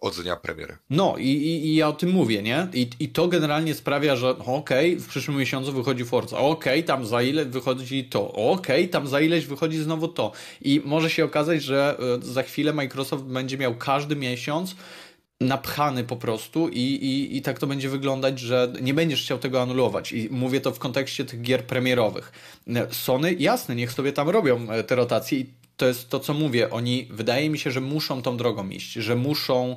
od 0.00 0.22
dnia 0.22 0.36
premiery. 0.36 0.76
No 0.90 1.14
i, 1.18 1.28
i, 1.28 1.66
i, 1.66 1.74
ja 1.74 1.88
o 1.88 1.92
tym 1.92 2.10
mówię, 2.10 2.42
nie? 2.42 2.68
I, 2.72 2.90
i 3.00 3.08
to 3.08 3.28
generalnie 3.28 3.74
sprawia, 3.74 4.16
że 4.16 4.30
okej, 4.30 4.92
okay, 4.92 5.00
w 5.00 5.08
przyszłym 5.08 5.36
miesiącu 5.36 5.72
wychodzi 5.72 6.04
Forza, 6.04 6.38
okej, 6.38 6.80
okay, 6.80 6.82
tam 6.82 7.06
za 7.06 7.22
ile 7.22 7.44
wychodzi 7.44 8.04
to, 8.04 8.32
okej, 8.32 8.80
okay, 8.80 8.88
tam 8.88 9.08
za 9.08 9.20
ileś 9.20 9.46
wychodzi 9.46 9.78
znowu 9.78 10.08
to. 10.08 10.32
I 10.62 10.82
może 10.84 11.10
się 11.10 11.24
okazać, 11.24 11.62
że 11.62 11.96
y, 12.22 12.32
za 12.32 12.42
chwilę 12.42 12.72
Microsoft 12.72 13.24
będzie 13.24 13.58
miał 13.58 13.74
każdy 13.74 14.16
miesiąc 14.16 14.76
napchany 15.40 16.04
po 16.04 16.16
prostu 16.16 16.68
i, 16.68 16.80
i, 16.80 17.36
i 17.36 17.42
tak 17.42 17.58
to 17.58 17.66
będzie 17.66 17.88
wyglądać, 17.88 18.40
że 18.40 18.72
nie 18.80 18.94
będziesz 18.94 19.22
chciał 19.22 19.38
tego 19.38 19.62
anulować. 19.62 20.12
I 20.12 20.28
mówię 20.30 20.60
to 20.60 20.72
w 20.72 20.78
kontekście 20.78 21.24
tych 21.24 21.42
gier 21.42 21.64
premierowych. 21.64 22.32
Sony, 22.90 23.34
jasne, 23.34 23.74
niech 23.74 23.92
sobie 23.92 24.12
tam 24.12 24.28
robią 24.28 24.70
e, 24.70 24.84
te 24.84 24.94
rotacje 24.94 25.38
i 25.38 25.46
to 25.76 25.86
jest 25.86 26.08
to, 26.08 26.20
co 26.20 26.34
mówię. 26.34 26.70
Oni, 26.70 27.08
wydaje 27.10 27.50
mi 27.50 27.58
się, 27.58 27.70
że 27.70 27.80
muszą 27.80 28.22
tą 28.22 28.36
drogą 28.36 28.68
iść, 28.68 28.92
że 28.92 29.16
muszą 29.16 29.76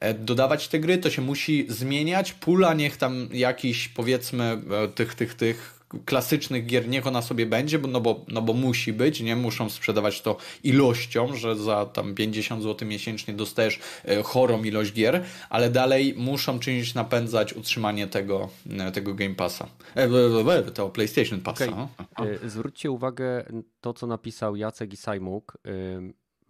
e, 0.00 0.14
dodawać 0.14 0.68
te 0.68 0.78
gry, 0.78 0.98
to 0.98 1.10
się 1.10 1.22
musi 1.22 1.66
zmieniać. 1.68 2.32
Pula 2.32 2.74
niech 2.74 2.96
tam 2.96 3.28
jakiś, 3.32 3.88
powiedzmy, 3.88 4.62
e, 4.84 4.88
tych, 4.88 5.14
tych, 5.14 5.34
tych 5.34 5.81
klasycznych 6.04 6.66
gier 6.66 6.88
niech 6.88 7.06
ona 7.06 7.22
sobie 7.22 7.46
będzie, 7.46 7.78
no 7.78 8.00
bo, 8.00 8.24
no 8.28 8.42
bo 8.42 8.52
musi 8.52 8.92
być, 8.92 9.20
nie 9.20 9.36
muszą 9.36 9.70
sprzedawać 9.70 10.20
to 10.20 10.36
ilością, 10.64 11.36
że 11.36 11.56
za 11.56 11.86
tam 11.86 12.14
50 12.14 12.62
zł 12.62 12.88
miesięcznie 12.88 13.34
dostajesz 13.34 13.80
e, 14.04 14.22
chorą 14.22 14.62
ilość 14.62 14.92
gier, 14.92 15.24
ale 15.50 15.70
dalej 15.70 16.14
muszą 16.16 16.58
czymś 16.58 16.94
napędzać 16.94 17.52
utrzymanie 17.52 18.06
tego, 18.06 18.48
e, 18.70 18.92
tego 18.92 19.14
Game 19.14 19.34
Passa, 19.34 19.68
e, 19.94 20.62
tego 20.62 20.88
PlayStation 20.88 21.40
Passa. 21.40 21.64
Okay. 21.64 22.38
No. 22.42 22.48
Zwróćcie 22.48 22.90
uwagę 22.90 23.44
to, 23.80 23.92
co 23.92 24.06
napisał 24.06 24.56
Jacek 24.56 24.92
i 24.92 24.96
Sajmuk, 24.96 25.58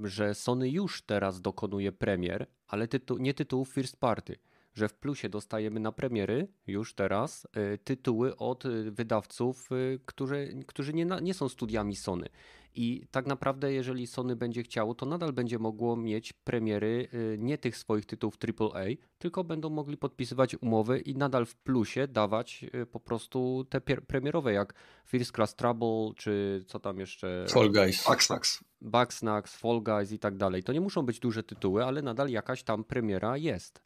że 0.01 0.35
Sony 0.35 0.71
już 0.71 1.03
teraz 1.03 1.41
dokonuje 1.41 1.93
premier, 1.93 2.47
ale 2.67 2.89
tytu 2.89 3.19
nie 3.19 3.35
tytułów 3.35 3.69
first 3.69 3.97
party 3.97 4.37
że 4.75 4.89
w 4.89 4.95
plusie 4.95 5.29
dostajemy 5.29 5.81
na 5.81 5.93
premiery 5.93 6.49
już 6.67 6.95
teraz 6.95 7.47
y, 7.75 7.79
tytuły 7.79 8.37
od 8.37 8.65
y, 8.65 8.91
wydawców, 8.91 9.73
y, 9.73 10.01
którzy, 10.07 10.65
którzy 10.67 10.93
nie, 10.93 11.07
nie 11.23 11.35
są 11.35 11.49
studiami 11.49 11.97
Sony. 11.97 12.29
I 12.75 13.07
tak 13.11 13.27
naprawdę, 13.27 13.73
jeżeli 13.73 14.07
Sony 14.07 14.37
będzie 14.37 14.63
chciało, 14.63 14.95
to 14.95 15.07
nadal 15.07 15.33
będzie 15.33 15.59
mogło 15.59 15.97
mieć 15.97 16.33
premiery 16.33 17.09
nie 17.39 17.59
tych 17.59 17.77
swoich 17.77 18.07
tytułów 18.07 18.35
AAA, 18.61 18.85
tylko 19.19 19.45
będą 19.45 19.71
mogli 19.71 19.97
podpisywać 19.97 20.57
umowy 20.61 21.01
i 21.01 21.17
nadal 21.17 21.47
w 21.47 21.57
plusie 21.57 22.09
dawać 22.09 22.65
po 22.93 23.01
prostu 23.01 23.67
te 23.71 23.81
premierowe, 23.81 24.53
jak 24.53 24.75
First 25.07 25.35
Class 25.35 25.57
Trouble, 25.57 26.13
czy 26.17 26.65
co 26.67 26.81
tam 26.81 27.01
jeszcze. 27.01 27.47
Fall 27.49 27.73
Guys. 27.73 28.05
Bugsnax. 28.05 28.65
Bugsnax, 28.81 29.57
Fall 29.57 29.83
Guys 29.83 30.13
i 30.13 30.19
tak 30.19 30.37
dalej. 30.37 30.63
To 30.63 30.73
nie 30.73 30.81
muszą 30.81 31.03
być 31.03 31.21
duże 31.21 31.43
tytuły, 31.43 31.85
ale 31.85 32.03
nadal 32.03 32.29
jakaś 32.29 32.63
tam 32.63 32.85
premiera 32.85 33.37
jest. 33.37 33.83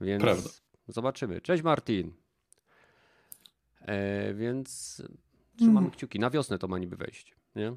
Więc 0.00 0.22
Prawda. 0.22 0.50
zobaczymy. 0.88 1.40
Cześć 1.40 1.62
Martin. 1.62 2.12
E, 3.80 4.34
więc 4.34 5.02
trzymamy 5.56 5.76
hmm. 5.76 5.90
kciuki. 5.90 6.18
Na 6.18 6.30
wiosnę 6.30 6.58
to 6.58 6.68
ma 6.68 6.78
niby 6.78 6.96
wejść, 6.96 7.34
nie? 7.56 7.76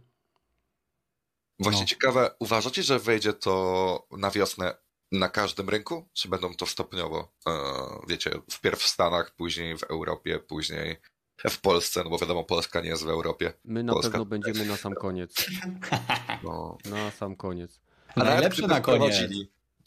Właśnie 1.60 1.82
no. 1.82 1.88
ciekawe, 1.88 2.32
uważacie, 2.40 2.84
że 2.84 3.00
wejdzie 3.00 3.34
to 3.34 4.08
na 4.12 4.32
wiosnę 4.32 4.76
na 5.12 5.30
każdym 5.30 5.70
rynku? 5.70 6.10
Czy 6.14 6.30
będą 6.30 6.54
to 6.54 6.66
stopniowo? 6.66 7.32
E, 7.48 7.52
wiecie, 8.08 8.32
wpierw 8.52 8.80
w 8.80 8.88
Stanach, 8.88 9.36
później 9.36 9.78
w 9.78 9.84
Europie, 9.84 10.40
później 10.40 10.98
w 11.50 11.62
Polsce, 11.62 12.04
no 12.04 12.10
bo 12.10 12.18
wiadomo, 12.18 12.44
Polska 12.44 12.82
nie 12.82 12.90
jest 12.90 13.04
w 13.04 13.10
Europie. 13.10 13.54
My 13.66 13.84
na 13.84 13.94
Polska 13.94 14.12
pewno 14.12 14.26
będziemy 14.26 14.66
na 14.66 14.78
sam 14.78 14.94
koniec. 14.94 15.36
No. 16.44 16.78
Na 16.86 17.12
sam 17.12 17.36
koniec. 17.36 17.80
A 18.16 18.24
najlepsze 18.24 18.68
na 18.68 18.82
koniec 18.82 19.16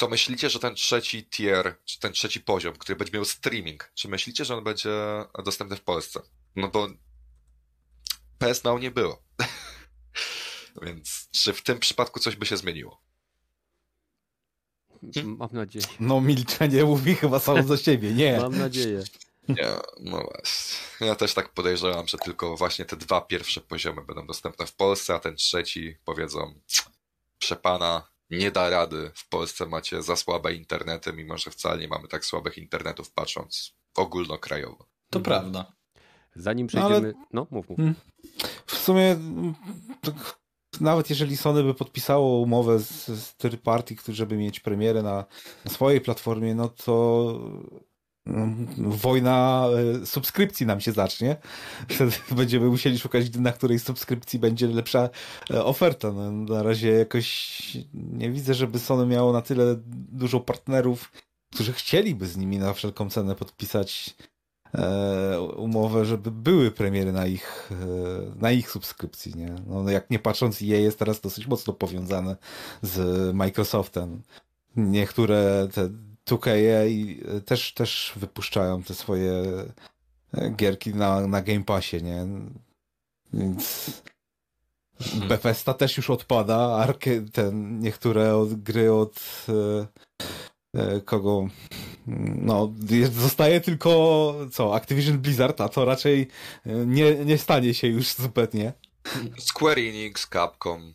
to 0.02 0.08
myślicie, 0.08 0.50
że 0.50 0.58
ten 0.58 0.74
trzeci 0.74 1.24
tier, 1.24 1.76
czy 1.84 2.00
ten 2.00 2.12
trzeci 2.12 2.40
poziom, 2.40 2.74
który 2.74 2.96
będzie 2.96 3.12
miał 3.12 3.24
streaming, 3.24 3.90
czy 3.94 4.08
myślicie, 4.08 4.44
że 4.44 4.56
on 4.56 4.64
będzie 4.64 4.90
dostępny 5.44 5.76
w 5.76 5.80
Polsce? 5.80 6.22
No 6.56 6.68
bo 6.68 6.88
PS 8.38 8.64
Now 8.64 8.80
nie 8.80 8.90
było. 8.90 9.22
Więc 10.82 11.28
czy 11.30 11.52
w 11.52 11.62
tym 11.62 11.78
przypadku 11.78 12.20
coś 12.20 12.36
by 12.36 12.46
się 12.46 12.56
zmieniło? 12.56 13.02
Hmm? 15.00 15.36
Mam 15.36 15.48
nadzieję. 15.52 15.86
No 16.00 16.20
milczenie 16.20 16.84
mówi 16.84 17.14
chyba 17.14 17.40
samo 17.40 17.62
za 17.62 17.76
siebie, 17.76 18.14
nie. 18.14 18.38
Mam 18.40 18.58
nadzieję. 18.58 19.02
Nie, 19.48 19.68
no 20.00 20.22
właśnie. 20.22 21.06
Ja 21.06 21.14
też 21.14 21.34
tak 21.34 21.48
podejrzewam, 21.48 22.08
że 22.08 22.18
tylko 22.18 22.56
właśnie 22.56 22.84
te 22.84 22.96
dwa 22.96 23.20
pierwsze 23.20 23.60
poziomy 23.60 24.02
będą 24.04 24.26
dostępne 24.26 24.66
w 24.66 24.74
Polsce, 24.74 25.14
a 25.14 25.18
ten 25.18 25.36
trzeci 25.36 25.96
powiedzą 26.04 26.60
przepana, 27.38 28.11
nie 28.32 28.50
da 28.50 28.70
rady. 28.70 29.10
W 29.14 29.28
Polsce 29.28 29.66
macie 29.66 30.02
za 30.02 30.16
słabe 30.16 30.54
internety, 30.54 31.12
mimo 31.12 31.38
że 31.38 31.50
wcale 31.50 31.80
nie 31.80 31.88
mamy 31.88 32.08
tak 32.08 32.24
słabych 32.24 32.58
internetów, 32.58 33.12
patrząc 33.12 33.74
ogólnokrajowo. 33.96 34.86
To 35.10 35.18
mhm. 35.18 35.22
prawda. 35.22 35.72
Zanim 36.36 36.66
przejdziemy. 36.66 37.12
No, 37.12 37.18
ale... 37.18 37.26
no 37.32 37.46
mów, 37.50 37.68
mów. 37.68 37.76
Hmm. 37.76 37.94
W 38.66 38.76
sumie. 38.76 39.16
Nawet 40.80 41.10
jeżeli 41.10 41.36
Sony 41.36 41.62
by 41.62 41.74
podpisało 41.74 42.38
umowę 42.38 42.78
z, 42.78 43.06
z 43.06 43.36
third 43.36 43.62
party, 43.62 43.96
żeby 44.08 44.36
mieć 44.36 44.60
premierę 44.60 45.02
na, 45.02 45.24
na 45.64 45.70
swojej 45.70 46.00
platformie, 46.00 46.54
no 46.54 46.68
to 46.68 47.40
wojna 48.78 49.66
e, 50.02 50.06
subskrypcji 50.06 50.66
nam 50.66 50.80
się 50.80 50.92
zacznie. 50.92 51.36
Wtedy 51.88 52.12
będziemy 52.36 52.66
musieli 52.66 52.98
szukać, 52.98 53.36
na 53.36 53.52
której 53.52 53.78
subskrypcji 53.78 54.38
będzie 54.38 54.66
lepsza 54.66 55.08
e, 55.50 55.64
oferta. 55.64 56.12
No, 56.12 56.30
na 56.30 56.62
razie 56.62 56.90
jakoś 56.90 57.62
nie 57.94 58.30
widzę, 58.30 58.54
żeby 58.54 58.78
Sony 58.78 59.06
miało 59.06 59.32
na 59.32 59.42
tyle 59.42 59.76
dużo 60.12 60.40
partnerów, 60.40 61.12
którzy 61.54 61.72
chcieliby 61.72 62.26
z 62.26 62.36
nimi 62.36 62.58
na 62.58 62.72
wszelką 62.72 63.10
cenę 63.10 63.34
podpisać 63.34 64.16
e, 64.74 65.40
umowę, 65.40 66.04
żeby 66.04 66.30
były 66.30 66.70
premiery 66.70 67.12
na 67.12 67.26
ich, 67.26 67.70
na 68.36 68.52
ich 68.52 68.70
subskrypcji. 68.70 69.34
Nie? 69.34 69.54
No, 69.66 69.90
jak 69.90 70.10
nie 70.10 70.18
patrząc, 70.18 70.62
EA 70.62 70.64
jest 70.64 70.98
teraz 70.98 71.20
dosyć 71.20 71.46
mocno 71.46 71.72
powiązane 71.72 72.36
z 72.82 73.34
Microsoftem. 73.34 74.22
Niektóre 74.76 75.68
te 75.72 75.88
2K 76.26 76.50
e 76.50 77.40
też, 77.40 77.74
też 77.74 78.12
wypuszczają 78.16 78.82
te 78.82 78.94
swoje 78.94 79.42
e, 80.34 80.50
gierki 80.50 80.94
na, 80.94 81.26
na 81.26 81.42
Game 81.42 81.64
Passie, 81.64 82.02
nie? 82.02 82.26
Więc 83.32 83.90
hmm. 85.00 85.28
Bethesda 85.28 85.74
też 85.74 85.96
już 85.96 86.10
odpada, 86.10 86.76
Arke, 86.76 87.20
ten, 87.32 87.80
niektóre 87.80 88.36
od, 88.36 88.54
gry 88.54 88.92
od 88.92 89.20
e, 90.74 91.00
kogo 91.00 91.48
no, 92.36 92.72
zostaje 93.12 93.60
tylko 93.60 94.34
co, 94.52 94.74
Activision 94.74 95.18
Blizzard, 95.18 95.60
a 95.60 95.68
to 95.68 95.84
raczej 95.84 96.28
nie, 96.66 97.14
nie 97.14 97.38
stanie 97.38 97.74
się 97.74 97.86
już 97.86 98.14
zupełnie. 98.14 98.72
Square 99.38 99.78
Enix, 99.78 100.26
Capcom. 100.26 100.94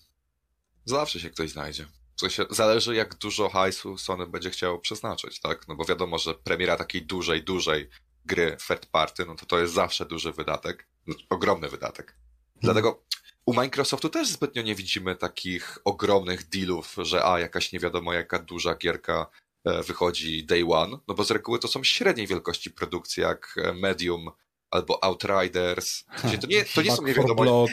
Zawsze 0.86 1.19
się 1.19 1.30
ktoś 1.30 1.51
znajdzie. 1.51 1.86
W 2.18 2.20
sensie 2.20 2.45
zależy, 2.49 2.95
jak 2.95 3.15
dużo 3.15 3.49
hajsu 3.49 3.97
Sony 3.97 4.28
będzie 4.28 4.49
chciało 4.49 4.80
przeznaczyć, 4.80 5.39
tak? 5.39 5.68
No 5.68 5.76
bo 5.76 5.86
wiadomo, 5.86 6.18
że 6.18 6.34
premiera 6.34 6.78
takiej 6.78 7.01
dużej, 7.01 7.43
dużej 7.43 7.89
gry 8.26 8.57
third 8.68 8.86
party, 8.86 9.26
no 9.26 9.36
to 9.36 9.45
to 9.45 9.59
jest 9.59 9.74
zawsze 9.74 10.05
duży 10.05 10.32
wydatek, 10.32 10.88
no, 11.07 11.15
ogromny 11.30 11.70
wydatek. 11.70 12.15
Dlatego 12.61 13.03
u 13.45 13.53
Microsoftu 13.53 14.09
też 14.09 14.28
zbytnio 14.28 14.61
nie 14.61 14.76
widzimy 14.76 15.15
takich 15.15 15.80
ogromnych 15.86 16.49
dealów, 16.49 16.95
że 16.97 17.26
a, 17.26 17.39
jakaś 17.39 17.72
nie 17.72 17.80
wiadomo 17.80 18.13
jaka 18.13 18.39
duża 18.39 18.76
gierka 18.76 19.28
e, 19.65 19.84
wychodzi 19.84 20.45
day 20.45 20.65
one, 20.70 20.97
no 21.07 21.13
bo 21.13 21.24
z 21.24 21.32
reguły 21.32 21.59
to 21.59 21.68
są 21.68 21.84
średniej 21.84 22.28
wielkości 22.28 22.72
produkcje, 22.72 23.24
jak 23.24 23.55
e, 23.57 23.74
Medium 23.74 24.30
albo 24.72 25.03
Outriders. 25.03 26.03
To 26.41 26.47
nie, 26.47 26.65
to 26.65 26.82
nie 26.82 26.95
są 26.95 27.03
nie 27.03 27.13
wiadomo... 27.13 27.65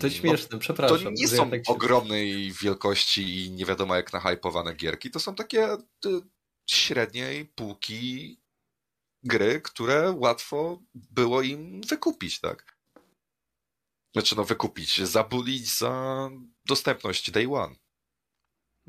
To 0.00 0.10
śmieszne, 0.10 0.58
przepraszam. 0.58 0.98
To 0.98 1.10
nie 1.10 1.28
są 1.28 1.50
tak 1.50 1.66
się... 1.66 1.72
ogromnej 1.72 2.52
wielkości 2.52 3.44
i 3.44 3.50
nie 3.50 3.64
wiadomo 3.64 3.96
jak 3.96 4.12
nahypowane 4.12 4.74
gierki. 4.74 5.10
To 5.10 5.20
są 5.20 5.34
takie 5.34 5.76
średniej 6.66 7.44
półki 7.44 8.36
gry, 9.22 9.60
które 9.60 10.14
łatwo 10.16 10.82
było 10.94 11.42
im 11.42 11.80
wykupić, 11.80 12.40
tak? 12.40 12.76
Znaczy, 14.12 14.36
no 14.36 14.44
wykupić, 14.44 15.00
zabulić 15.00 15.78
za 15.78 16.30
dostępność 16.66 17.30
Day 17.30 17.54
One. 17.54 17.74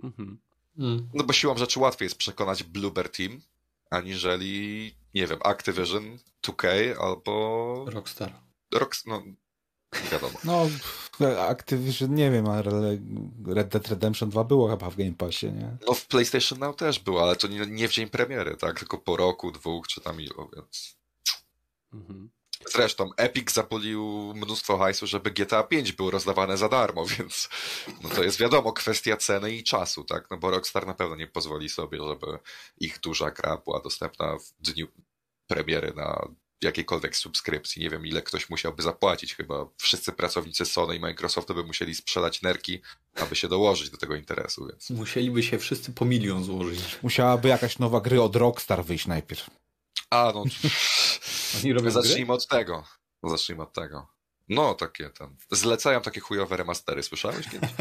Mhm. 0.03 0.39
Mm. 0.78 1.09
No 1.13 1.24
bo 1.24 1.34
siłą 1.34 1.57
rzeczy 1.57 1.80
łatwiej 1.80 2.05
jest 2.05 2.17
przekonać 2.17 2.63
Bluebird 2.63 3.17
Team, 3.17 3.41
aniżeli, 3.89 4.95
nie 5.13 5.28
wiem, 5.28 5.39
Activision, 5.43 6.19
2K 6.43 6.67
albo... 6.99 7.86
Rockstar. 7.88 8.34
Rock, 8.74 8.95
no, 9.05 9.24
wiadomo. 10.11 10.39
No, 10.43 10.67
Activision, 11.49 12.15
nie 12.15 12.31
wiem, 12.31 12.47
ale 12.47 12.63
Red 13.47 13.67
Dead 13.67 13.87
Redemption 13.87 14.29
2 14.29 14.43
było 14.43 14.69
chyba 14.69 14.89
w 14.89 14.95
Game 14.95 15.13
Passie, 15.13 15.45
nie? 15.45 15.77
No 15.87 15.93
w 15.93 16.07
PlayStation 16.07 16.59
Now 16.59 16.75
też 16.75 16.99
było, 16.99 17.23
ale 17.23 17.35
to 17.35 17.47
nie, 17.47 17.65
nie 17.65 17.87
w 17.87 17.91
dzień 17.91 18.09
premiery, 18.09 18.57
tak? 18.57 18.79
Tylko 18.79 18.97
po 18.97 19.17
roku, 19.17 19.51
dwóch, 19.51 19.87
czy 19.87 20.01
tam 20.01 20.21
ilo, 20.21 20.49
więc... 20.55 20.97
Mhm. 21.93 22.29
Zresztą 22.71 23.09
Epic 23.17 23.53
zapolił 23.53 24.33
mnóstwo 24.35 24.77
hajsu, 24.77 25.07
żeby 25.07 25.31
GTA 25.31 25.63
5 25.63 25.91
było 25.91 26.11
rozdawane 26.11 26.57
za 26.57 26.69
darmo, 26.69 27.05
więc 27.17 27.49
no 28.03 28.09
to 28.09 28.23
jest 28.23 28.39
wiadomo 28.39 28.73
kwestia 28.73 29.17
ceny 29.17 29.51
i 29.51 29.63
czasu, 29.63 30.03
tak? 30.03 30.27
No 30.31 30.37
bo 30.37 30.51
Rockstar 30.51 30.87
na 30.87 30.93
pewno 30.93 31.15
nie 31.15 31.27
pozwoli 31.27 31.69
sobie, 31.69 31.97
żeby 32.07 32.39
ich 32.77 32.99
duża 32.99 33.31
gra 33.31 33.57
była 33.57 33.81
dostępna 33.81 34.37
w 34.37 34.71
dniu 34.71 34.87
premiery 35.47 35.93
na 35.95 36.27
jakiejkolwiek 36.64 37.18
subskrypcji. 37.18 37.82
Nie 37.82 37.89
wiem, 37.89 38.05
ile 38.05 38.22
ktoś 38.22 38.49
musiałby 38.49 38.84
zapłacić. 38.84 39.36
Chyba 39.36 39.66
wszyscy 39.78 40.11
pracownicy 40.11 40.66
Sony 40.66 40.95
i 40.95 40.99
Microsoftu 40.99 41.55
by 41.55 41.64
musieli 41.64 41.95
sprzedać 41.95 42.41
nerki, 42.41 42.82
aby 43.16 43.36
się 43.36 43.47
dołożyć 43.47 43.89
do 43.89 43.97
tego 43.97 44.16
interesu, 44.16 44.68
więc... 44.68 44.89
Musieliby 44.89 45.43
się 45.43 45.59
wszyscy 45.59 45.93
po 45.93 46.05
milion 46.05 46.43
złożyć. 46.43 46.80
Musiałaby 47.03 47.47
jakaś 47.47 47.80
nowa 47.80 48.01
gry 48.01 48.22
od 48.22 48.36
Rockstar 48.36 48.86
wyjść 48.86 49.07
najpierw. 49.07 49.49
A, 50.09 50.32
no... 50.36 50.43
Oni 51.64 51.74
robią 51.74 51.91
Zacznijmy 51.91 52.34
od 52.34 52.47
tego. 52.47 52.84
Zacznijmy 53.24 53.64
od 53.64 53.74
tego. 53.74 54.07
No, 54.49 54.74
takie 54.74 55.09
tam. 55.09 55.36
Zlecają 55.51 56.01
takie 56.01 56.20
chujowe 56.20 56.57
remastery, 56.57 57.03
słyszałeś 57.03 57.49
kiedyś? 57.49 57.70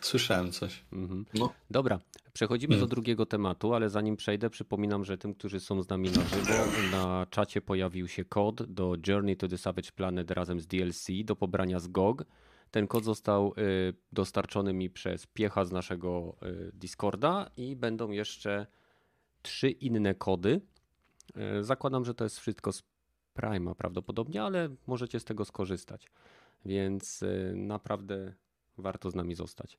Słyszałem 0.00 0.52
coś. 0.52 0.84
Mhm. 0.92 1.26
No. 1.34 1.52
Dobra, 1.70 2.00
przechodzimy 2.32 2.78
do 2.78 2.86
drugiego 2.86 3.26
tematu, 3.26 3.74
ale 3.74 3.90
zanim 3.90 4.16
przejdę, 4.16 4.50
przypominam, 4.50 5.04
że 5.04 5.18
tym, 5.18 5.34
którzy 5.34 5.60
są 5.60 5.82
z 5.82 5.88
nami 5.88 6.10
na 6.10 6.24
żywo, 6.24 6.52
na 6.92 7.26
czacie 7.30 7.60
pojawił 7.60 8.08
się 8.08 8.24
kod 8.24 8.62
do 8.62 8.96
Journey 9.06 9.36
to 9.36 9.48
the 9.48 9.58
Savage 9.58 9.92
Planet 9.92 10.30
razem 10.30 10.60
z 10.60 10.66
DLC 10.66 11.06
do 11.24 11.36
pobrania 11.36 11.80
z 11.80 11.88
GOG. 11.88 12.24
Ten 12.70 12.86
kod 12.86 13.04
został 13.04 13.54
y, 13.58 13.94
dostarczony 14.12 14.72
mi 14.72 14.90
przez 14.90 15.26
piecha 15.26 15.64
z 15.64 15.72
naszego 15.72 16.36
y, 16.42 16.70
Discorda 16.74 17.50
i 17.56 17.76
będą 17.76 18.10
jeszcze 18.10 18.66
trzy 19.42 19.70
inne 19.70 20.14
kody. 20.14 20.60
Y, 21.58 21.64
zakładam, 21.64 22.04
że 22.04 22.14
to 22.14 22.24
jest 22.24 22.40
wszystko 22.40 22.72
z 22.72 22.82
Prima 23.34 23.74
prawdopodobnie, 23.74 24.42
ale 24.42 24.68
możecie 24.86 25.20
z 25.20 25.24
tego 25.24 25.44
skorzystać. 25.44 26.06
Więc 26.64 27.22
y, 27.22 27.52
naprawdę 27.56 28.34
warto 28.80 29.10
z 29.10 29.14
nami 29.14 29.34
zostać. 29.34 29.78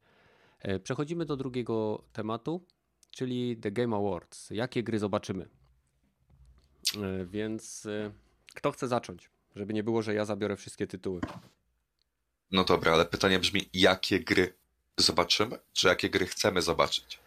E, 0.60 0.80
Przechodzimy 0.80 1.26
do 1.26 1.38
drugiego 1.38 2.04
tematu, 2.14 2.66
czyli 3.12 3.58
The 3.58 3.72
Game 3.72 3.96
Awards. 3.98 4.50
Jakie 4.50 4.84
gry 4.84 5.00
zobaczymy? 5.00 5.48
E, 6.98 7.26
Więc 7.26 7.86
e, 7.86 8.12
kto 8.56 8.72
chce 8.72 8.88
zacząć? 8.88 9.30
Żeby 9.56 9.74
nie 9.74 9.84
było, 9.84 10.02
że 10.02 10.14
ja 10.14 10.26
zabiorę 10.26 10.56
wszystkie 10.56 10.88
tytuły. 10.88 11.22
No 12.52 12.64
dobra, 12.64 12.94
ale 12.94 13.06
pytanie 13.06 13.40
brzmi, 13.40 13.70
jakie 13.74 14.20
gry 14.20 14.54
zobaczymy, 14.98 15.58
czy 15.74 15.88
jakie 15.88 16.10
gry 16.10 16.26
chcemy 16.26 16.62
zobaczyć? 16.62 17.20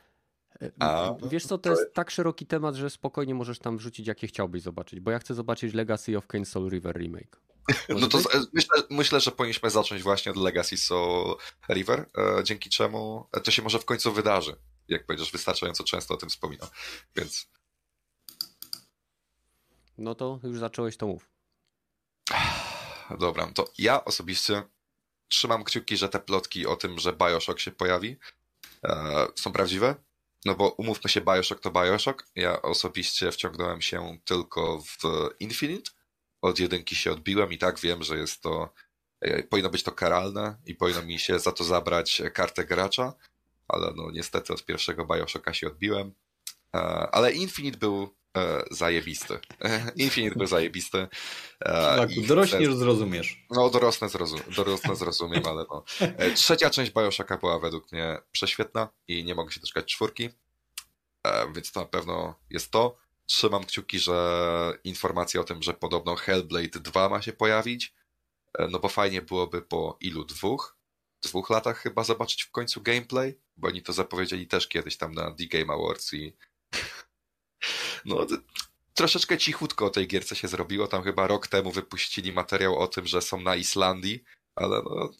A, 0.78 1.14
Wiesz 1.30 1.46
co, 1.46 1.58
to 1.58 1.70
jest 1.70 1.94
tak 1.94 2.10
szeroki 2.10 2.46
temat, 2.46 2.74
że 2.74 2.90
spokojnie 2.90 3.34
możesz 3.34 3.58
tam 3.58 3.76
wrzucić, 3.78 4.06
jakie 4.06 4.26
chciałbyś 4.26 4.62
zobaczyć, 4.62 5.00
bo 5.00 5.10
ja 5.10 5.18
chcę 5.18 5.34
zobaczyć 5.34 5.74
Legacy 5.74 6.18
of 6.18 6.26
Kain 6.26 6.44
Soul 6.44 6.70
River 6.70 6.96
remake. 6.96 7.40
No 7.88 8.06
to 8.08 8.18
myślę, 8.52 8.82
myślę, 8.90 9.20
że 9.20 9.30
powinniśmy 9.30 9.70
zacząć 9.70 10.02
właśnie 10.02 10.32
od 10.32 10.38
Legacy 10.38 10.76
Soul 10.76 11.36
River, 11.68 12.06
e, 12.18 12.44
dzięki 12.44 12.70
czemu 12.70 13.28
to 13.44 13.50
się 13.50 13.62
może 13.62 13.78
w 13.78 13.84
końcu 13.84 14.12
wydarzy. 14.12 14.56
Jak 14.88 15.06
powiedziesz, 15.06 15.32
wystarczająco 15.32 15.84
często 15.84 16.14
o 16.14 16.16
tym 16.16 16.28
wspominam. 16.28 16.68
Więc 17.16 17.48
No 19.98 20.14
to 20.14 20.40
już 20.42 20.58
zacząłeś, 20.58 20.96
to 20.96 21.06
mów. 21.06 21.28
dobra, 23.18 23.50
to 23.54 23.72
ja 23.78 24.04
osobiście 24.04 24.62
trzymam 25.28 25.64
kciuki, 25.64 25.96
że 25.96 26.08
te 26.08 26.20
plotki 26.20 26.66
o 26.66 26.76
tym, 26.76 26.98
że 26.98 27.12
Bioshock 27.12 27.60
się 27.60 27.70
pojawi, 27.70 28.16
e, 28.84 29.26
są 29.34 29.52
prawdziwe. 29.52 29.94
No 30.44 30.54
bo 30.54 30.68
umówmy 30.68 31.10
się, 31.10 31.20
Bioshock 31.20 31.60
to 31.60 31.70
Bioshock. 31.70 32.26
Ja 32.34 32.62
osobiście 32.62 33.32
wciągnąłem 33.32 33.82
się 33.82 34.18
tylko 34.24 34.82
w 34.82 35.30
Infinite. 35.40 35.90
Od 36.44 36.58
jedynki 36.58 36.96
się 36.96 37.12
odbiłem 37.12 37.52
i 37.52 37.58
tak 37.58 37.80
wiem, 37.80 38.02
że 38.02 38.16
jest 38.18 38.42
to. 38.42 38.72
e, 39.20 39.42
Powinno 39.42 39.70
być 39.70 39.82
to 39.82 39.92
karalne 39.92 40.56
i 40.66 40.74
powinno 40.74 41.02
mi 41.02 41.18
się 41.18 41.38
za 41.38 41.52
to 41.52 41.64
zabrać 41.64 42.22
kartę 42.34 42.64
gracza, 42.64 43.12
ale 43.68 43.92
no 43.96 44.10
niestety 44.10 44.52
od 44.52 44.64
pierwszego 44.64 45.04
Bioshocka 45.06 45.54
się 45.54 45.66
odbiłem. 45.66 46.12
E, 46.74 46.78
Ale 47.12 47.32
Infinite 47.32 47.78
był 47.78 48.14
e, 48.36 48.62
zajebisty. 48.70 49.38
Infinite 49.96 50.34
był 50.38 50.46
zajebisty. 50.46 51.08
Tak, 51.58 52.10
dorośniesz, 52.26 52.74
zrozumiesz. 52.74 53.46
no, 53.50 53.70
dorosnę, 53.70 54.08
zrozum 54.08 54.40
dorosnę 54.56 54.96
zrozumiem, 54.96 55.42
ale 55.46 55.64
no. 55.70 55.84
Trzecia 56.34 56.70
część 56.70 56.92
Bioshocka 56.92 57.36
była 57.36 57.58
według 57.58 57.92
mnie 57.92 58.18
prześwietna 58.32 58.88
i 59.08 59.24
nie 59.24 59.34
mogę 59.34 59.52
się 59.52 59.60
doczekać 59.60 59.84
czwórki, 59.92 60.28
więc 61.54 61.72
to 61.72 61.80
na 61.80 61.86
pewno 61.86 62.34
jest 62.50 62.70
to. 62.70 63.03
Trzymam 63.26 63.64
kciuki, 63.64 63.98
że 63.98 64.78
informacja 64.84 65.40
o 65.40 65.44
tym, 65.44 65.62
że 65.62 65.74
podobno 65.74 66.16
Hellblade 66.16 66.80
2 66.80 67.08
ma 67.08 67.22
się 67.22 67.32
pojawić, 67.32 67.94
e, 68.58 68.68
no 68.68 68.78
bo 68.78 68.88
fajnie 68.88 69.22
byłoby 69.22 69.62
po 69.62 69.96
ilu 70.00 70.24
dwóch? 70.24 70.76
Dwóch 71.22 71.50
latach 71.50 71.78
chyba 71.78 72.04
zobaczyć 72.04 72.42
w 72.42 72.50
końcu 72.50 72.82
gameplay, 72.82 73.38
bo 73.56 73.68
oni 73.68 73.82
to 73.82 73.92
zapowiedzieli 73.92 74.46
też 74.46 74.68
kiedyś 74.68 74.96
tam 74.96 75.14
na 75.14 75.30
The 75.30 75.46
Game 75.46 75.74
Awards 75.74 76.14
i 76.14 76.36
no, 78.04 78.26
troszeczkę 78.94 79.38
cichutko 79.38 79.86
o 79.86 79.90
tej 79.90 80.08
gierce 80.08 80.36
się 80.36 80.48
zrobiło. 80.48 80.86
Tam 80.86 81.02
chyba 81.02 81.26
rok 81.26 81.48
temu 81.48 81.72
wypuścili 81.72 82.32
materiał 82.32 82.78
o 82.78 82.86
tym, 82.86 83.06
że 83.06 83.22
są 83.22 83.40
na 83.40 83.56
Islandii, 83.56 84.24
ale 84.54 84.82
no, 84.82 85.10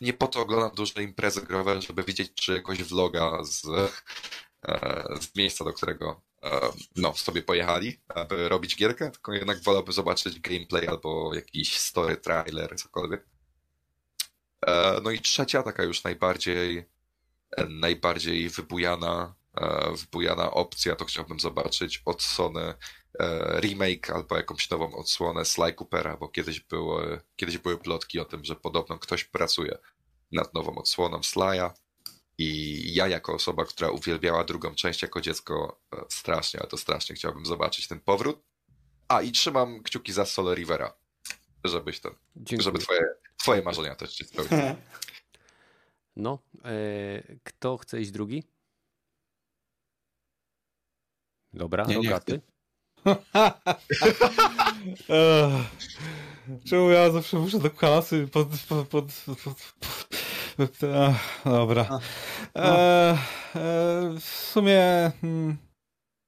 nie 0.00 0.12
po 0.12 0.26
to 0.26 0.40
oglądam 0.40 0.70
duże 0.74 1.02
imprezy 1.02 1.42
growe, 1.42 1.82
żeby 1.82 2.02
widzieć 2.02 2.34
czyjegoś 2.34 2.82
vloga 2.82 3.44
z, 3.44 3.66
e, 4.68 5.04
z 5.20 5.36
miejsca, 5.36 5.64
do 5.64 5.72
którego 5.72 6.27
no, 6.96 7.14
sobie 7.14 7.42
pojechali, 7.42 8.00
aby 8.08 8.48
robić 8.48 8.76
gierkę, 8.76 9.10
tylko 9.10 9.32
jednak 9.32 9.62
wolałbym 9.62 9.92
zobaczyć 9.92 10.40
gameplay 10.40 10.88
albo 10.88 11.34
jakiś 11.34 11.78
story 11.78 12.16
trailer, 12.16 12.76
cokolwiek. 12.76 13.28
E, 14.66 15.00
No 15.04 15.10
i 15.10 15.20
trzecia, 15.20 15.62
taka 15.62 15.82
już 15.82 16.04
najbardziej 16.04 16.78
e, 17.56 17.64
najbardziej 17.68 18.48
wybujana, 18.48 19.34
e, 19.60 19.92
wybujana 19.96 20.50
opcja, 20.50 20.96
to 20.96 21.04
chciałbym 21.04 21.40
zobaczyć 21.40 22.02
od 22.04 22.22
Sony 22.22 22.74
e, 23.20 23.60
remake 23.60 24.10
albo 24.10 24.36
jakąś 24.36 24.70
nową 24.70 24.96
odsłonę 24.96 25.44
Sly 25.44 25.72
Coopera, 25.72 26.16
bo 26.16 26.28
kiedyś 26.28 26.60
były, 26.60 27.20
kiedyś 27.36 27.58
były 27.58 27.78
plotki 27.78 28.20
o 28.20 28.24
tym, 28.24 28.44
że 28.44 28.56
podobno 28.56 28.98
ktoś 28.98 29.24
pracuje 29.24 29.78
nad 30.32 30.54
nową 30.54 30.74
odsłoną 30.74 31.18
Sly'a 31.18 31.70
i 32.38 32.80
ja 32.94 33.08
jako 33.08 33.34
osoba, 33.34 33.64
która 33.64 33.90
uwielbiała 33.90 34.44
drugą 34.44 34.74
część 34.74 35.02
jako 35.02 35.20
dziecko 35.20 35.80
e, 35.92 36.04
strasznie, 36.08 36.60
ale 36.60 36.68
to 36.68 36.76
strasznie 36.76 37.16
chciałbym 37.16 37.46
zobaczyć 37.46 37.88
ten 37.88 38.00
powrót. 38.00 38.42
A 39.08 39.22
i 39.22 39.32
trzymam 39.32 39.82
kciuki 39.82 40.12
za 40.12 40.26
Solo 40.26 40.54
Rivera, 40.54 40.94
żebyś 41.64 42.00
ten, 42.00 42.12
Dziękuję. 42.36 42.62
żeby 42.64 42.78
twoje, 42.78 43.00
twoje 43.36 43.62
marzenia 43.62 43.94
też 43.94 44.14
się 44.14 44.24
spełniły. 44.24 44.74
No, 46.16 46.38
e, 46.64 47.22
kto 47.44 47.76
chce 47.76 48.00
iść 48.00 48.10
drugi? 48.10 48.44
Dobra, 51.52 51.84
Nie, 51.84 51.96
nie 51.96 52.08
rogaty. 52.08 52.40
Ech, 55.08 55.52
Czemu 56.64 56.90
ja 56.90 57.10
zawsze 57.10 57.38
muszę 57.38 57.58
do 57.58 57.70
klasy 57.70 58.28
pod... 58.32 58.48
pod, 58.68 58.88
pod, 58.88 58.88
pod, 58.88 59.38
pod, 59.44 59.72
pod 59.78 60.27
ach, 61.06 61.42
dobra. 61.44 62.00
E, 62.56 62.60
e, 62.60 63.18
w 64.20 64.24
sumie... 64.52 65.12
hmm, 65.20 65.56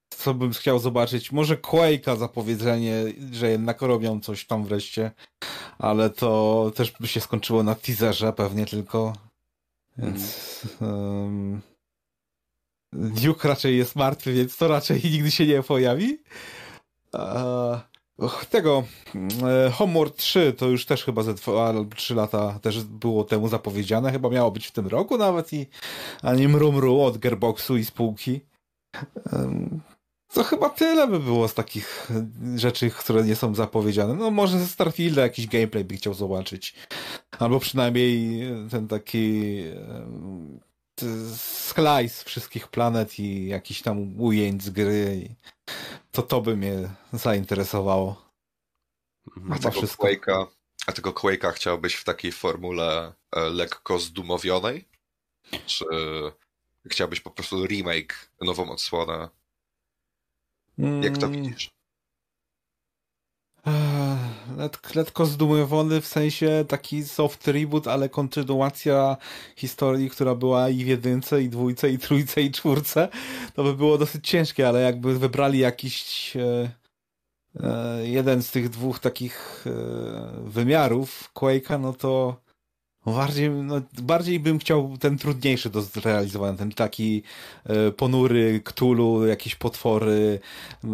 Co 0.09 0.33
bym 0.33 0.51
chciał 0.53 0.79
zobaczyć? 0.79 1.31
Może 1.31 1.57
Quake'a 1.57 2.17
zapowiedzenie, 2.17 3.03
że 3.31 3.49
jednak 3.49 3.81
robią 3.81 4.19
coś 4.19 4.45
tam 4.45 4.63
wreszcie. 4.65 5.11
Ale 5.79 6.09
to 6.09 6.71
też 6.75 6.91
by 6.99 7.07
się 7.07 7.21
skończyło 7.21 7.63
na 7.63 7.75
teaserze 7.75 8.33
pewnie 8.33 8.65
tylko. 8.65 9.13
Więc... 9.97 10.61
em, 10.81 11.61
Duke 12.93 13.47
raczej 13.47 13.77
jest 13.77 13.95
martwy, 13.95 14.33
więc 14.33 14.57
to 14.57 14.67
raczej 14.67 15.01
nigdy 15.03 15.31
się 15.31 15.47
nie 15.47 15.63
pojawi. 15.63 16.17
Och, 17.13 17.90
tego 18.49 18.83
e, 19.47 19.71
Homeworld 19.71 20.15
3 20.15 20.53
to 20.57 20.67
już 20.67 20.85
też 20.85 21.03
chyba 21.03 21.23
ze 21.23 21.33
2 21.33 21.67
albo 21.67 21.95
3 21.95 22.15
lata 22.15 22.59
też 22.61 22.83
było 22.83 23.23
temu 23.23 23.47
zapowiedziane. 23.47 24.11
Chyba 24.11 24.29
miało 24.29 24.51
być 24.51 24.67
w 24.67 24.71
tym 24.71 24.87
roku 24.87 25.17
nawet 25.17 25.53
i 25.53 25.67
a 26.23 26.33
nie 26.33 26.49
mrumru 26.49 27.01
od 27.01 27.17
Gearboxu 27.17 27.77
i 27.77 27.85
spółki. 27.85 28.41
Em, 29.33 29.81
To 30.33 30.43
chyba 30.43 30.69
tyle 30.69 31.07
by 31.07 31.19
było 31.19 31.47
z 31.47 31.53
takich 31.53 32.11
rzeczy, 32.55 32.89
które 32.89 33.23
nie 33.23 33.35
są 33.35 33.55
zapowiedziane. 33.55 34.13
No 34.13 34.31
może 34.31 34.59
ze 34.59 34.67
Starfielda 34.67 35.21
jakiś 35.21 35.47
gameplay 35.47 35.83
by 35.85 35.95
chciał 35.97 36.13
zobaczyć. 36.13 36.73
Albo 37.39 37.59
przynajmniej 37.59 38.41
ten 38.71 38.87
taki 38.87 39.63
t- 40.95 41.05
slice 41.37 42.25
wszystkich 42.25 42.67
planet 42.67 43.19
i 43.19 43.47
jakiś 43.47 43.81
tam 43.81 44.21
ujęć 44.21 44.63
z 44.63 44.69
gry. 44.69 45.29
To 46.11 46.21
to 46.21 46.41
by 46.41 46.57
mnie 46.57 46.89
zainteresowało. 47.13 48.31
Mhm. 49.37 49.53
A 49.53 49.57
tego 49.57 49.71
wszystko. 49.71 50.07
Quake'a, 50.07 50.45
a 50.87 50.91
tego 50.91 51.11
Quake'a 51.11 51.51
chciałbyś 51.53 51.95
w 51.95 52.03
takiej 52.03 52.31
formule 52.31 53.13
e, 53.35 53.39
lekko 53.49 53.99
zdumowionej? 53.99 54.87
Czy 55.65 55.85
chciałbyś 56.85 57.21
po 57.21 57.31
prostu 57.31 57.65
remake, 57.65 58.31
nową 58.41 58.71
odsłonę? 58.71 59.29
Jak 60.77 61.17
to 61.17 61.25
Mm, 61.25 61.43
widzisz? 61.43 61.71
Letko 64.95 65.25
zdumiewony 65.25 66.01
w 66.01 66.07
sensie 66.07 66.65
taki 66.67 67.03
soft 67.03 67.47
reboot, 67.47 67.87
ale 67.87 68.09
kontynuacja 68.09 69.17
historii, 69.55 70.09
która 70.09 70.35
była 70.35 70.69
i 70.69 70.83
w 70.83 70.87
jedynce, 70.87 71.43
i 71.43 71.49
dwójce, 71.49 71.89
i 71.89 71.97
trójce, 71.97 72.41
i 72.41 72.51
czwórce, 72.51 73.09
to 73.53 73.63
by 73.63 73.73
było 73.73 73.97
dosyć 73.97 74.27
ciężkie, 74.27 74.67
ale 74.67 74.81
jakby 74.81 75.19
wybrali 75.19 75.59
jakiś 75.59 76.33
e, 76.35 76.71
e, 77.63 78.07
jeden 78.07 78.43
z 78.43 78.51
tych 78.51 78.69
dwóch 78.69 78.99
takich 78.99 79.65
e, 79.67 79.71
wymiarów 80.43 81.31
Quake'a, 81.35 81.79
no 81.79 81.93
to 81.93 82.41
Bardziej, 83.05 83.49
no, 83.49 83.81
bardziej 84.01 84.39
bym 84.39 84.59
chciał 84.59 84.97
ten 84.99 85.17
trudniejszy 85.17 85.69
do 85.69 85.81
zrealizowania, 85.81 86.57
ten 86.57 86.71
taki 86.71 87.23
e, 87.65 87.91
ponury, 87.91 88.61
ktulu, 88.63 89.27
jakieś 89.27 89.55
potwory, 89.55 90.39
e, 90.83 90.89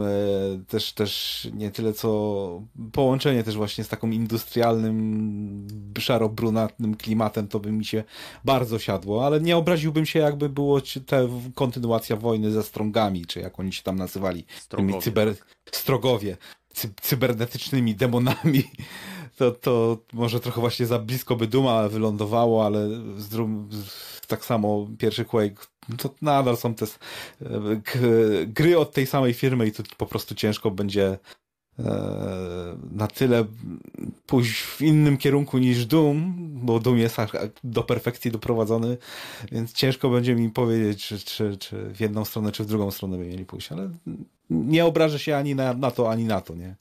też, 0.68 0.94
też 0.94 1.48
nie 1.54 1.72
tyle 1.72 1.94
co 1.94 2.62
połączenie 2.92 3.44
też 3.44 3.56
właśnie 3.56 3.84
z 3.84 3.88
taką 3.88 4.12
industrialnym, 4.12 5.68
szaro-brunatnym 6.00 6.96
klimatem, 6.96 7.48
to 7.48 7.60
by 7.60 7.72
mi 7.72 7.86
się 7.86 8.04
bardzo 8.46 8.80
siadło, 8.80 9.26
ale 9.26 9.42
nie 9.42 9.58
obraziłbym 9.58 10.06
się 10.06 10.20
jakby 10.20 10.50
było 10.50 10.82
ta 11.06 11.18
kontynuacja 11.56 12.16
wojny 12.16 12.52
ze 12.52 12.64
strongami, 12.64 13.26
czy 13.26 13.40
jak 13.40 13.60
oni 13.60 13.74
się 13.74 13.84
tam 13.84 13.96
nazywali, 13.96 14.46
Strogowie. 14.60 14.90
tymi 14.92 15.04
cyber, 15.04 15.36
strogowie, 15.72 16.38
cy, 16.74 16.90
cybernetycznymi 17.02 17.96
demonami 17.96 18.64
to, 19.38 19.52
to 19.52 19.98
może 20.14 20.40
trochę 20.40 20.62
właśnie 20.62 20.86
za 20.86 21.00
blisko 21.00 21.36
by 21.36 21.48
Duma 21.48 21.90
wylądowało, 21.90 22.66
ale 22.66 22.90
z 23.18 23.30
drum, 23.30 23.70
tak 24.28 24.46
samo 24.46 24.88
pierwszy 24.98 25.26
Quake 25.26 25.68
to 25.98 26.10
nadal 26.22 26.58
są 26.58 26.74
te 26.74 26.86
gry 28.48 28.78
od 28.78 28.92
tej 28.92 29.08
samej 29.08 29.34
firmy 29.34 29.68
i 29.68 29.72
tu 29.72 29.84
po 29.98 30.06
prostu 30.06 30.36
ciężko 30.36 30.72
będzie 30.72 31.18
e, 31.80 32.78
na 32.92 33.08
tyle 33.08 33.46
pójść 34.26 34.62
w 34.62 34.82
innym 34.82 35.18
kierunku 35.18 35.58
niż 35.58 35.86
Doom, 35.86 36.34
bo 36.66 36.80
Doom 36.80 36.98
jest 36.98 37.18
do 37.64 37.84
perfekcji 37.84 38.32
doprowadzony, 38.32 38.98
więc 39.52 39.74
ciężko 39.74 40.10
będzie 40.10 40.36
mi 40.36 40.50
powiedzieć, 40.50 41.06
czy, 41.06 41.20
czy, 41.20 41.58
czy 41.58 41.94
w 41.94 42.00
jedną 42.00 42.26
stronę, 42.26 42.52
czy 42.52 42.64
w 42.64 42.68
drugą 42.68 42.92
stronę 42.92 43.18
by 43.18 43.26
mieli 43.26 43.46
pójść, 43.46 43.72
ale 43.72 43.90
nie 44.50 44.86
obrażę 44.86 45.20
się 45.20 45.38
ani 45.38 45.56
na, 45.56 45.74
na 45.74 45.92
to, 45.92 46.12
ani 46.12 46.26
na 46.26 46.42
to, 46.42 46.56
nie? 46.56 46.76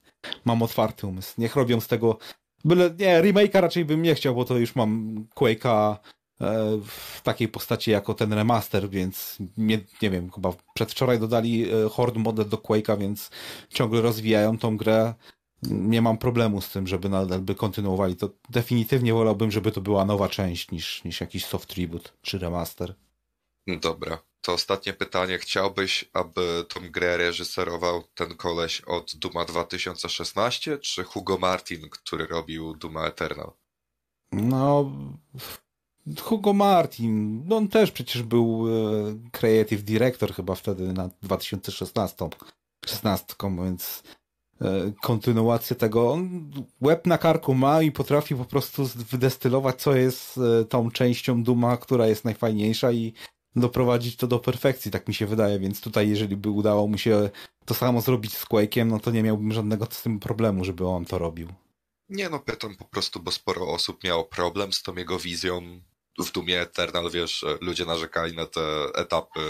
Mam 0.45 0.63
otwarty 0.63 1.07
umysł. 1.07 1.35
Niech 1.39 1.57
robią 1.57 1.81
z 1.81 1.89
tego 1.89 2.19
Byle, 2.65 2.91
nie, 2.99 3.23
remake'a 3.23 3.61
raczej 3.61 3.85
bym 3.85 4.03
nie 4.03 4.15
chciał, 4.15 4.35
bo 4.35 4.45
to 4.45 4.59
już 4.59 4.77
mam 4.77 5.17
Quake'a 5.35 5.97
e, 6.41 6.79
w 6.87 7.21
takiej 7.23 7.49
postaci 7.49 7.91
jako 7.91 8.15
ten 8.15 8.33
remaster, 8.33 8.91
więc 8.91 9.39
nie, 9.57 9.81
nie 10.03 10.11
wiem, 10.11 10.31
chyba 10.31 10.53
przedwczoraj 10.75 11.19
dodali 11.19 11.71
e, 11.71 11.89
Horde 11.89 12.21
model 12.21 12.49
do 12.49 12.57
Quake'a, 12.57 12.99
więc 12.99 13.31
ciągle 13.69 14.01
rozwijają 14.01 14.59
tą 14.59 14.77
grę. 14.77 15.15
Nie 15.63 16.03
mam 16.03 16.19
problemu 16.19 16.61
z 16.61 16.71
tym, 16.71 16.87
żeby 16.87 17.09
nadal 17.09 17.41
by 17.41 17.55
kontynuowali. 17.55 18.17
To 18.17 18.31
definitywnie 18.51 19.15
wolałbym, 19.15 19.51
żeby 19.51 19.73
to 19.73 19.81
była 19.81 20.05
nowa 20.05 20.29
część 20.29 20.71
niż, 20.71 21.05
niż 21.05 21.21
jakiś 21.21 21.45
soft 21.45 21.75
reboot 21.75 22.13
czy 22.23 22.39
remaster. 22.39 22.95
Dobra. 23.67 24.19
To 24.41 24.53
ostatnie 24.53 24.93
pytanie. 24.93 25.39
Chciałbyś, 25.39 26.11
aby 26.12 26.64
tą 26.69 26.91
grę 26.91 27.17
reżyserował 27.17 28.03
ten 28.14 28.37
koleś 28.37 28.81
od 28.81 29.17
Duma 29.17 29.45
2016, 29.45 30.79
czy 30.79 31.05
Hugo 31.05 31.39
Martin, 31.39 31.91
który 31.91 32.27
robił 32.27 32.75
Duma 32.75 33.07
Eternal? 33.07 33.53
No, 34.33 34.93
Hugo 36.21 36.53
Martin, 36.53 37.45
no 37.47 37.57
on 37.57 37.69
też 37.69 37.91
przecież 37.91 38.23
był 38.23 38.67
e, 38.69 39.31
creative 39.33 39.83
director 39.83 40.35
chyba 40.35 40.55
wtedy 40.55 40.93
na 40.93 41.11
2016, 41.23 42.29
16, 42.87 43.35
więc 43.64 44.03
e, 44.61 44.93
kontynuację 45.03 45.77
tego. 45.77 46.12
On 46.12 46.51
łeb 46.81 47.07
na 47.07 47.19
karku 47.19 47.55
ma 47.55 47.83
i 47.83 47.93
potrafi 47.93 48.35
po 48.35 48.45
prostu 48.45 48.87
wydestylować, 49.11 49.83
co 49.83 49.95
jest 49.95 50.39
e, 50.39 50.64
tą 50.64 50.91
częścią 50.91 51.43
Duma, 51.43 51.77
która 51.77 52.07
jest 52.07 52.25
najfajniejsza 52.25 52.93
i 52.93 53.12
doprowadzić 53.57 54.17
to 54.17 54.27
do 54.27 54.39
perfekcji, 54.39 54.91
tak 54.91 55.09
mi 55.09 55.15
się 55.15 55.27
wydaje, 55.27 55.59
więc 55.59 55.81
tutaj 55.81 56.09
jeżeli 56.09 56.37
by 56.37 56.51
udało 56.51 56.87
mu 56.87 56.99
się 56.99 57.31
to 57.65 57.75
samo 57.75 58.01
zrobić 58.01 58.37
z 58.37 58.45
Quake'iem, 58.45 58.87
no 58.87 59.01
to 59.01 59.11
nie 59.11 59.23
miałbym 59.23 59.53
żadnego 59.53 59.87
z 59.91 60.03
tym 60.03 60.21
problemu, 60.21 60.65
żeby 60.65 60.87
on 60.87 61.05
to 61.05 61.19
robił. 61.19 61.49
Nie 62.09 62.29
no, 62.29 62.41
pytam 62.41 62.77
po 62.77 62.85
prostu, 62.85 63.21
bo 63.21 63.31
sporo 63.31 63.69
osób 63.69 64.05
miało 64.05 64.25
problem 64.25 64.73
z 64.73 64.83
tą 64.83 64.97
jego 64.97 65.19
wizją 65.19 65.81
w 66.19 66.33
Dumie 66.33 66.61
Eternal, 66.61 67.11
wiesz, 67.11 67.45
ludzie 67.61 67.85
narzekali 67.85 68.37
na 68.37 68.47
te 68.47 68.61
etapy 68.95 69.41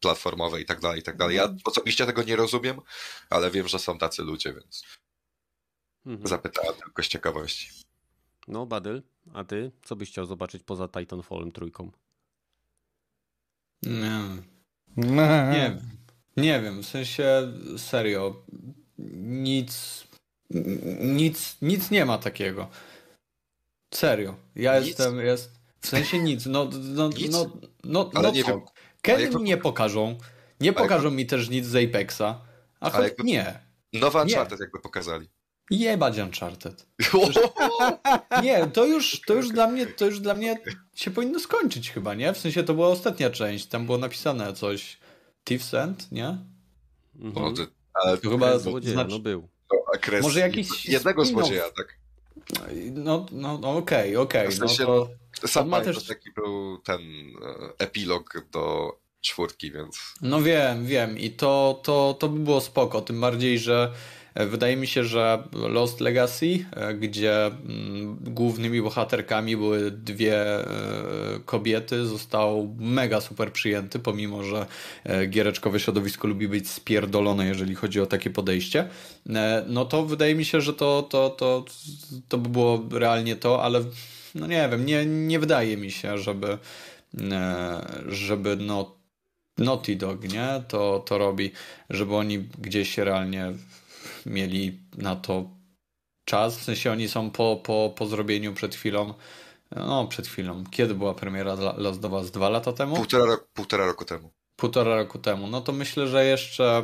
platformowe 0.00 0.60
i 0.60 0.64
tak 0.64 0.80
dalej, 0.80 1.00
i 1.00 1.02
tak 1.02 1.16
dalej. 1.16 1.36
Ja 1.36 1.54
osobiście 1.64 2.06
tego 2.06 2.22
nie 2.22 2.36
rozumiem, 2.36 2.80
ale 3.30 3.50
wiem, 3.50 3.68
że 3.68 3.78
są 3.78 3.98
tacy 3.98 4.22
ludzie, 4.22 4.52
więc 4.52 4.82
mhm. 6.06 6.28
zapytałem 6.28 6.74
tylko 6.74 7.02
z 7.02 7.08
ciekawości. 7.08 7.68
No, 8.48 8.66
Badyl, 8.66 9.02
a 9.34 9.44
ty 9.44 9.72
co 9.84 9.96
byś 9.96 10.10
chciał 10.10 10.26
zobaczyć 10.26 10.62
poza 10.62 10.88
Titanfallem 10.88 11.52
trójką? 11.52 11.90
Nie. 13.82 14.20
Nie 14.96 15.52
wiem. 15.52 15.80
Nie 16.36 16.60
wiem, 16.60 16.82
w 16.82 16.86
sensie 16.86 17.52
serio. 17.76 18.42
Nic. 18.98 20.04
Nic, 21.00 21.56
nic 21.62 21.90
nie 21.90 22.04
ma 22.04 22.18
takiego. 22.18 22.68
Serio. 23.94 24.34
Ja 24.56 24.78
nic? 24.78 24.88
jestem. 24.88 25.18
Jest, 25.18 25.50
w 25.80 25.86
sensie 25.88 26.18
nic. 26.18 26.46
No, 26.46 26.70
no, 26.72 27.08
nic? 27.08 27.32
no, 27.32 27.50
no, 27.84 28.10
Ale 28.14 28.28
no 28.28 28.34
nie 28.34 28.44
wiem. 28.44 28.60
Kiedy 29.02 29.30
mi 29.30 29.42
nie 29.42 29.56
pokażą. 29.56 30.18
Nie 30.60 30.72
pokażą 30.72 31.10
mi 31.10 31.26
też 31.26 31.50
nic 31.50 31.66
z 31.66 31.88
Apexa. 31.88 32.40
A 32.80 32.90
choć 32.90 33.12
nie. 33.24 33.60
Nowa 33.92 34.22
Uncharted 34.22 34.60
jakby 34.60 34.80
pokazali. 34.80 35.28
Jebać 35.72 36.18
Uncharted. 36.18 36.86
nie, 38.42 38.66
to 38.66 38.86
już, 38.86 39.20
to 39.26 39.34
już 39.34 39.48
dla 39.48 39.66
mnie, 39.66 39.86
to 39.86 40.06
już 40.06 40.20
dla 40.20 40.34
mnie 40.34 40.58
się 40.94 41.10
powinno 41.10 41.40
skończyć 41.40 41.90
chyba, 41.90 42.14
nie? 42.14 42.32
W 42.32 42.38
sensie 42.38 42.62
to 42.62 42.74
była 42.74 42.88
ostatnia 42.88 43.30
część, 43.30 43.66
tam 43.66 43.86
było 43.86 43.98
napisane 43.98 44.52
coś 44.52 44.98
Thief's 45.44 45.78
End, 45.78 46.12
nie? 46.12 46.38
Mhm. 47.20 47.54
No, 47.56 47.66
ale 47.94 48.18
to 48.18 48.30
chyba 48.30 48.58
złodzieja, 48.58 48.94
znaczy, 48.94 49.10
no 49.10 49.18
był. 49.18 49.48
No, 49.72 50.18
Może 50.22 50.40
jakiś 50.40 50.86
jednego 50.86 51.24
złodzieja, 51.24 51.64
tak? 51.76 51.98
No, 52.92 53.26
no, 53.32 53.58
no 53.58 53.76
okej, 53.76 54.16
okay, 54.16 54.22
okej. 54.22 54.46
Okay. 54.46 54.56
W 54.56 54.58
sensie, 54.58 54.84
no 54.84 55.08
to, 55.40 55.48
sam 55.48 55.68
ma 55.68 55.80
też... 55.80 56.06
taki 56.06 56.30
był 56.32 56.78
ten 56.78 57.00
e, 57.00 57.84
epilog 57.84 58.46
do 58.52 58.96
czwórki, 59.20 59.72
więc... 59.72 60.14
No 60.22 60.42
wiem, 60.42 60.86
wiem 60.86 61.18
i 61.18 61.30
to, 61.30 61.80
to, 61.84 62.16
to 62.18 62.28
by 62.28 62.40
było 62.40 62.60
spoko, 62.60 63.00
tym 63.00 63.20
bardziej, 63.20 63.58
że 63.58 63.92
wydaje 64.34 64.76
mi 64.76 64.86
się, 64.86 65.04
że 65.04 65.42
Lost 65.52 66.00
Legacy, 66.00 66.64
e, 66.72 66.94
gdzie 66.94 67.46
mm, 67.46 68.16
głównymi 68.20 68.82
bohaterkami 68.82 69.56
były 69.56 69.90
dwie 69.90 70.36
e, 70.36 70.66
kobiety, 71.44 72.06
został 72.06 72.76
mega 72.78 73.20
super 73.20 73.52
przyjęty, 73.52 73.98
pomimo 73.98 74.44
że 74.44 74.66
giereczkowe 75.28 75.80
środowisko 75.80 76.28
lubi 76.28 76.48
być 76.48 76.70
spierdolone, 76.70 77.46
jeżeli 77.46 77.74
chodzi 77.74 78.00
o 78.00 78.06
takie 78.06 78.30
podejście. 78.30 78.88
No 79.66 79.84
to 79.84 80.04
wydaje 80.04 80.34
mi 80.34 80.44
się, 80.44 80.60
że 80.60 80.72
to, 80.72 81.02
to, 81.02 81.30
to, 81.30 81.64
to 82.28 82.38
by 82.38 82.48
było 82.48 82.84
realnie 82.92 83.36
to, 83.36 83.62
ale 83.62 83.84
no 84.34 84.46
nie 84.46 84.68
wiem, 84.70 84.86
nie, 84.86 85.06
nie 85.06 85.38
wydaje 85.38 85.76
mi 85.76 85.90
się, 85.90 86.18
żeby 86.18 86.58
żeby 88.08 88.56
no 88.56 88.96
Naughty 89.58 89.96
Dog, 89.96 90.32
nie? 90.32 90.62
To, 90.68 91.02
to 91.06 91.18
robi, 91.18 91.52
żeby 91.90 92.14
oni 92.14 92.38
gdzieś 92.38 92.98
realnie 92.98 93.52
mieli 94.26 94.80
na 94.96 95.16
to 95.16 95.50
czas. 96.24 96.58
W 96.58 96.62
sensie 96.62 96.92
oni 96.92 97.08
są 97.08 97.30
po, 97.30 97.60
po, 97.64 97.92
po 97.96 98.06
zrobieniu 98.06 98.54
przed 98.54 98.74
chwilą. 98.74 99.14
No, 99.76 100.06
przed 100.06 100.26
chwilą. 100.26 100.64
Kiedy 100.70 100.94
była 100.94 101.14
premiera 101.14 101.54
Last 101.76 102.04
of 102.04 102.12
Us? 102.12 102.30
Dwa 102.30 102.48
lata 102.48 102.72
temu? 102.72 102.96
Półtora, 102.96 103.36
półtora 103.54 103.86
roku 103.86 104.04
temu. 104.04 104.30
Półtora 104.56 104.96
roku 104.96 105.18
temu. 105.18 105.46
No 105.46 105.60
to 105.60 105.72
myślę, 105.72 106.08
że 106.08 106.24
jeszcze 106.24 106.82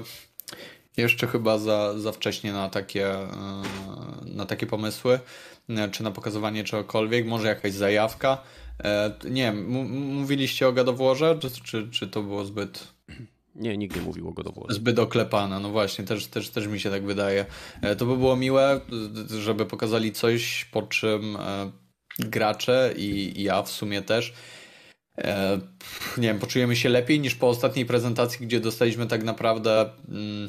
jeszcze 0.98 1.26
chyba 1.26 1.58
za, 1.58 1.98
za 1.98 2.12
wcześnie 2.12 2.52
na 2.52 2.68
takie, 2.68 3.10
e, 3.12 3.26
na 4.24 4.46
takie 4.46 4.66
pomysły, 4.66 5.20
e, 5.68 5.88
czy 5.90 6.02
na 6.02 6.10
pokazywanie 6.10 6.64
czegokolwiek, 6.64 7.26
może 7.26 7.48
jakaś 7.48 7.72
zajawka. 7.72 8.42
E, 8.84 9.12
nie 9.30 9.42
wiem, 9.42 9.68
mówiliście 10.14 10.68
o 10.68 10.72
gadowłorze, 10.72 11.38
czy, 11.40 11.50
czy, 11.50 11.90
czy 11.90 12.08
to 12.08 12.22
było 12.22 12.44
zbyt 12.44 12.97
nie, 13.58 13.76
nikt 13.76 13.96
nie 13.96 14.02
mówił 14.02 14.28
o 14.28 14.32
God 14.32 14.46
of 14.46 14.54
War. 14.54 14.74
Zbyt 14.74 14.98
oklepana, 14.98 15.60
no 15.60 15.70
właśnie, 15.70 16.04
też, 16.04 16.26
też, 16.26 16.50
też 16.50 16.66
mi 16.66 16.80
się 16.80 16.90
tak 16.90 17.04
wydaje. 17.04 17.46
E, 17.82 17.96
to 17.96 18.06
by 18.06 18.16
było 18.16 18.36
miłe, 18.36 18.80
żeby 19.40 19.66
pokazali 19.66 20.12
coś, 20.12 20.64
po 20.64 20.82
czym 20.82 21.36
e, 21.36 21.70
gracze 22.18 22.94
i 22.96 23.42
ja 23.42 23.62
w 23.62 23.70
sumie 23.70 24.02
też 24.02 24.32
e, 25.18 25.60
nie 26.18 26.28
wiem, 26.28 26.38
poczujemy 26.38 26.76
się 26.76 26.88
lepiej 26.88 27.20
niż 27.20 27.34
po 27.34 27.48
ostatniej 27.48 27.86
prezentacji, 27.86 28.46
gdzie 28.46 28.60
dostaliśmy 28.60 29.06
tak 29.06 29.24
naprawdę 29.24 29.90
mm, 30.08 30.48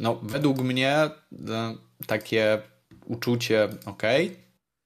no, 0.00 0.20
według 0.22 0.60
mnie 0.60 1.10
takie 2.06 2.62
uczucie, 3.04 3.68
ok, 3.86 4.02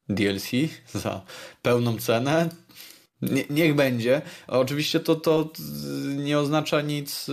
DLC 0.08 0.50
za 0.92 1.22
pełną 1.62 1.98
cenę, 1.98 2.48
Nie, 3.30 3.44
niech 3.50 3.74
będzie. 3.74 4.22
Oczywiście 4.46 5.00
to, 5.00 5.16
to 5.16 5.50
nie 6.16 6.38
oznacza 6.38 6.80
nic, 6.80 7.30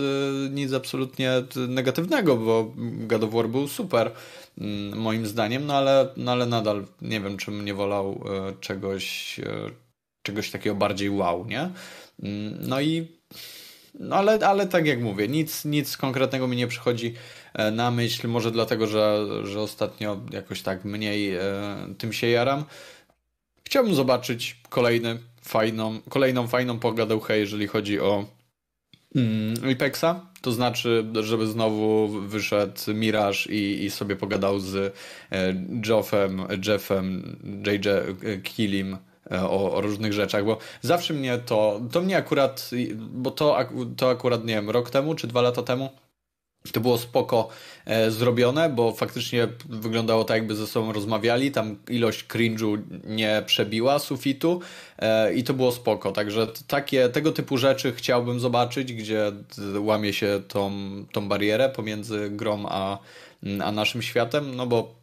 nic 0.50 0.72
absolutnie 0.72 1.32
negatywnego, 1.68 2.36
bo 2.36 2.72
God 2.76 3.24
of 3.24 3.32
War 3.32 3.48
był 3.48 3.68
super 3.68 4.10
mm, 4.58 4.98
moim 4.98 5.26
zdaniem, 5.26 5.66
no 5.66 5.74
ale, 5.74 6.08
no 6.16 6.32
ale 6.32 6.46
nadal 6.46 6.86
nie 7.02 7.20
wiem, 7.20 7.36
czym 7.36 7.64
nie 7.64 7.74
wolał 7.74 8.24
e, 8.26 8.52
czegoś, 8.60 9.38
e, 9.40 9.70
czegoś 10.22 10.50
takiego 10.50 10.76
bardziej 10.76 11.10
wow, 11.10 11.46
nie? 11.46 11.70
Mm, 12.22 12.58
no 12.60 12.80
i 12.80 13.06
no 13.94 14.16
ale, 14.16 14.38
ale 14.46 14.66
tak 14.66 14.86
jak 14.86 15.00
mówię, 15.00 15.28
nic, 15.28 15.64
nic 15.64 15.96
konkretnego 15.96 16.48
mi 16.48 16.56
nie 16.56 16.66
przychodzi 16.66 17.14
e, 17.54 17.70
na 17.70 17.90
myśl, 17.90 18.28
może 18.28 18.50
dlatego, 18.50 18.86
że, 18.86 19.26
że 19.44 19.60
ostatnio 19.60 20.20
jakoś 20.30 20.62
tak 20.62 20.84
mniej 20.84 21.38
tym 21.98 22.12
się 22.12 22.26
jaram. 22.26 22.64
Chciałbym 23.64 23.94
zobaczyć 23.94 24.60
kolejny 24.68 25.18
fajną, 25.42 26.00
kolejną 26.08 26.46
fajną 26.46 26.78
pogadałkę, 26.78 27.38
jeżeli 27.38 27.66
chodzi 27.66 28.00
o 28.00 28.24
mm, 29.14 29.54
Apexa. 29.72 30.26
To 30.40 30.52
znaczy, 30.52 31.04
żeby 31.20 31.46
znowu 31.46 32.08
wyszedł 32.08 32.94
Mirage 32.94 33.38
i, 33.48 33.84
i 33.84 33.90
sobie 33.90 34.16
pogadał 34.16 34.60
z 34.60 34.76
e, 35.32 35.54
Joffem, 35.86 36.42
Jeffem, 36.66 37.36
JJ 37.66 37.88
Killim 38.42 38.96
e, 39.30 39.42
o, 39.42 39.72
o, 39.74 39.80
różnych 39.80 40.12
rzeczach, 40.12 40.44
bo 40.44 40.58
zawsze 40.80 41.14
mnie 41.14 41.38
to, 41.38 41.80
to 41.92 42.00
mnie 42.00 42.16
akurat, 42.16 42.70
bo 42.96 43.30
to, 43.30 43.58
to 43.96 44.10
akurat, 44.10 44.44
nie 44.44 44.54
wiem, 44.54 44.70
rok 44.70 44.90
temu 44.90 45.14
czy 45.14 45.26
dwa 45.26 45.42
lata 45.42 45.62
temu 45.62 45.90
to 46.72 46.80
było 46.80 46.98
spoko 46.98 47.48
e, 47.84 48.10
zrobione, 48.10 48.68
bo 48.68 48.92
faktycznie 48.92 49.48
wyglądało 49.68 50.24
tak, 50.24 50.36
jakby 50.36 50.54
ze 50.54 50.66
sobą 50.66 50.92
rozmawiali. 50.92 51.50
Tam 51.50 51.76
ilość 51.88 52.24
cringe'u 52.26 52.78
nie 53.04 53.42
przebiła 53.46 53.98
sufitu 53.98 54.60
e, 54.98 55.34
i 55.34 55.44
to 55.44 55.54
było 55.54 55.72
spoko. 55.72 56.12
Także 56.12 56.46
takie, 56.66 57.08
tego 57.08 57.32
typu 57.32 57.58
rzeczy 57.58 57.92
chciałbym 57.92 58.40
zobaczyć, 58.40 58.92
gdzie 58.92 59.32
łamie 59.78 60.12
się 60.12 60.42
tą, 60.48 60.72
tą 61.12 61.28
barierę 61.28 61.68
pomiędzy 61.68 62.30
grą 62.30 62.64
a, 62.68 62.98
a 63.64 63.72
naszym 63.72 64.02
światem, 64.02 64.56
no 64.56 64.66
bo 64.66 65.01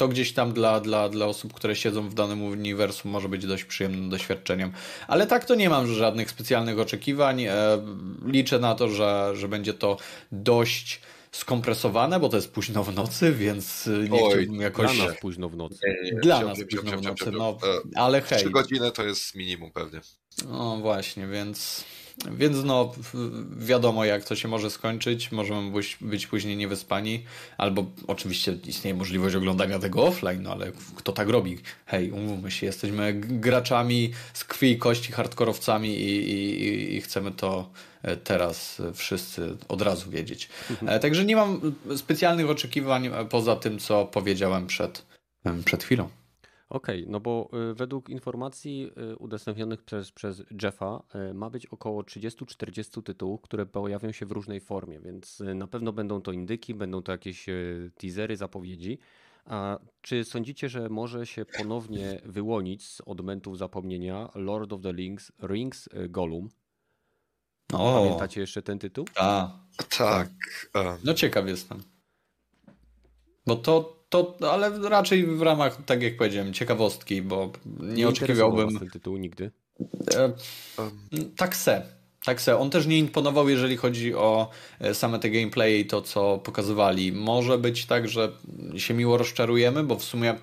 to 0.00 0.08
gdzieś 0.08 0.32
tam 0.32 0.52
dla, 0.52 0.80
dla, 0.80 1.08
dla 1.08 1.26
osób, 1.26 1.54
które 1.54 1.76
siedzą 1.76 2.08
w 2.08 2.14
danym 2.14 2.42
uniwersum 2.42 3.10
może 3.10 3.28
być 3.28 3.46
dość 3.46 3.64
przyjemnym 3.64 4.10
doświadczeniem. 4.10 4.72
Ale 5.08 5.26
tak 5.26 5.44
to 5.44 5.54
nie 5.54 5.70
mam 5.70 5.86
żadnych 5.86 6.30
specjalnych 6.30 6.78
oczekiwań. 6.78 7.44
E, 7.44 7.54
liczę 8.26 8.58
na 8.58 8.74
to, 8.74 8.88
że, 8.88 9.32
że 9.34 9.48
będzie 9.48 9.74
to 9.74 9.96
dość 10.32 11.00
skompresowane, 11.32 12.20
bo 12.20 12.28
to 12.28 12.36
jest 12.36 12.52
późno 12.52 12.84
w 12.84 12.94
nocy, 12.94 13.32
więc 13.32 13.86
nie 14.10 14.22
Oj, 14.22 14.30
chciałbym 14.30 14.60
jakoś... 14.60 14.96
Dla 14.96 15.06
nas 15.06 15.16
późno 15.20 15.48
w 15.48 15.56
nocy. 15.56 15.78
Nie, 16.04 16.10
nie, 16.12 16.20
dla 16.20 16.40
nas 16.40 16.58
późno 16.70 16.98
w 16.98 17.02
nocy, 17.02 17.30
no, 17.30 17.58
ale 17.94 18.20
hej. 18.20 18.38
Trzy 18.38 18.50
godziny 18.50 18.90
to 18.90 19.04
jest 19.04 19.34
minimum 19.34 19.70
pewnie. 19.72 20.00
No 20.48 20.76
właśnie, 20.76 21.26
więc 21.26 21.84
więc 22.28 22.64
no, 22.64 22.92
wiadomo 23.56 24.04
jak 24.04 24.24
to 24.24 24.36
się 24.36 24.48
może 24.48 24.70
skończyć. 24.70 25.32
Możemy 25.32 25.72
być, 26.00 26.26
później 26.26 26.56
niewyspani, 26.56 27.24
albo 27.58 27.86
oczywiście 28.06 28.58
istnieje 28.66 28.94
możliwość 28.94 29.36
oglądania 29.36 29.78
tego 29.78 30.06
offline, 30.06 30.42
no 30.42 30.52
ale 30.52 30.72
kto 30.96 31.12
tak 31.12 31.28
robi? 31.28 31.58
Hej, 31.86 32.10
umówmy 32.10 32.50
się, 32.50 32.66
jesteśmy 32.66 33.14
graczami 33.14 34.12
z 34.32 34.44
krwi 34.44 34.70
i 34.70 34.78
kości, 34.78 35.12
hardkorowcami 35.12 35.88
i, 35.88 36.30
i, 36.30 36.96
i 36.96 37.00
chcemy 37.00 37.30
to 37.30 37.70
e, 38.02 38.16
teraz 38.16 38.82
wszyscy 38.94 39.56
od 39.68 39.82
razu 39.82 40.10
wiedzieć. 40.10 40.48
E, 40.86 41.00
także 41.00 41.24
nie 41.24 41.36
mam 41.36 41.74
specjalnych 41.96 42.50
oczekiwań 42.50 43.06
e, 43.06 43.24
poza 43.30 43.56
tym, 43.56 43.78
co 43.78 44.04
powiedziałem 44.04 44.66
przed, 44.66 45.06
przed 45.64 45.84
chwilą. 45.84 46.19
Okej, 46.70 47.00
okay, 47.00 47.12
no 47.12 47.20
bo 47.20 47.50
y, 47.70 47.74
według 47.74 48.08
informacji 48.08 48.90
y, 49.12 49.16
udostępnionych 49.16 49.82
przez, 49.82 50.12
przez 50.12 50.42
Jeffa 50.62 51.02
y, 51.30 51.34
ma 51.34 51.50
być 51.50 51.66
około 51.66 52.02
30-40 52.02 53.02
tytułów, 53.02 53.40
które 53.40 53.66
pojawią 53.66 54.12
się 54.12 54.26
w 54.26 54.32
różnej 54.32 54.60
formie, 54.60 55.00
więc 55.00 55.42
na 55.54 55.66
pewno 55.66 55.92
będą 55.92 56.22
to 56.22 56.32
indyki, 56.32 56.74
będą 56.74 57.02
to 57.02 57.12
jakieś 57.12 57.46
teasery, 57.98 58.36
zapowiedzi. 58.36 58.98
A 59.44 59.78
czy 60.02 60.24
sądzicie, 60.24 60.68
że 60.68 60.88
może 60.88 61.26
się 61.26 61.44
ponownie 61.44 62.20
wyłonić 62.24 62.86
z 62.86 63.00
odmentów 63.00 63.58
zapomnienia 63.58 64.30
Lord 64.34 64.72
of 64.72 64.82
the 64.82 64.92
Rings, 64.92 65.32
Rings 65.42 65.88
Gollum? 66.08 66.48
O, 67.72 68.02
Pamiętacie 68.02 68.40
jeszcze 68.40 68.62
ten 68.62 68.78
tytuł? 68.78 69.04
A, 69.16 69.58
tak. 69.98 70.28
No 71.04 71.14
ciekaw 71.14 71.48
jestem. 71.48 71.82
Bo 73.46 73.56
to 73.56 73.99
to, 74.10 74.36
ale 74.50 74.88
raczej 74.88 75.26
w 75.26 75.42
ramach, 75.42 75.84
tak 75.86 76.02
jak 76.02 76.16
powiedziałem, 76.16 76.52
ciekawostki, 76.52 77.22
bo 77.22 77.52
nie, 77.80 77.92
nie 77.92 78.08
oczekiwałbym. 78.08 78.78
ten 78.78 78.90
tytuł 78.90 79.16
nigdy. 79.16 79.50
E, 80.14 80.32
tak 81.36 81.56
se. 81.56 81.82
Tak 82.24 82.40
se. 82.40 82.58
On 82.58 82.70
też 82.70 82.86
nie 82.86 82.98
imponował, 82.98 83.48
jeżeli 83.48 83.76
chodzi 83.76 84.14
o 84.14 84.50
e, 84.80 84.94
same 84.94 85.18
te 85.18 85.30
gameplay 85.30 85.80
i 85.80 85.86
to, 85.86 86.02
co 86.02 86.38
pokazywali. 86.38 87.12
Może 87.12 87.58
być 87.58 87.86
tak, 87.86 88.08
że 88.08 88.32
się 88.76 88.94
miło 88.94 89.18
rozczarujemy, 89.18 89.84
bo 89.84 89.96
w 89.96 90.04
sumie 90.04 90.34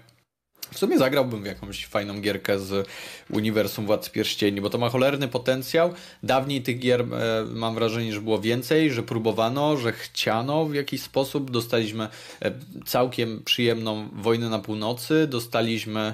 w 0.72 0.78
sumie 0.78 0.98
zagrałbym 0.98 1.44
w 1.44 1.46
jakąś 1.46 1.86
fajną 1.86 2.22
gierkę 2.22 2.60
z 2.60 2.88
uniwersum 3.30 3.86
Władcy 3.86 4.12
Pierścieni, 4.12 4.62
bo 4.62 4.70
to 4.70 4.78
ma 4.78 4.90
cholerny 4.90 5.28
potencjał. 5.28 5.94
Dawniej 6.24 6.62
tych 6.62 6.80
gier 6.80 7.02
e, 7.02 7.06
mam 7.46 7.76
wrażenie, 7.76 8.14
że 8.14 8.22
było 8.22 8.40
więcej, 8.40 8.92
że 8.92 9.04
próbowano, 9.04 9.78
że 9.78 9.92
chciano 9.94 10.66
w 10.66 10.74
jakiś 10.74 11.02
sposób. 11.02 11.52
Dostaliśmy 11.52 12.08
e, 12.42 12.52
całkiem 12.86 13.42
przyjemną 13.46 14.10
Wojnę 14.14 14.50
na 14.50 14.60
Północy, 14.60 15.28
dostaliśmy 15.28 16.14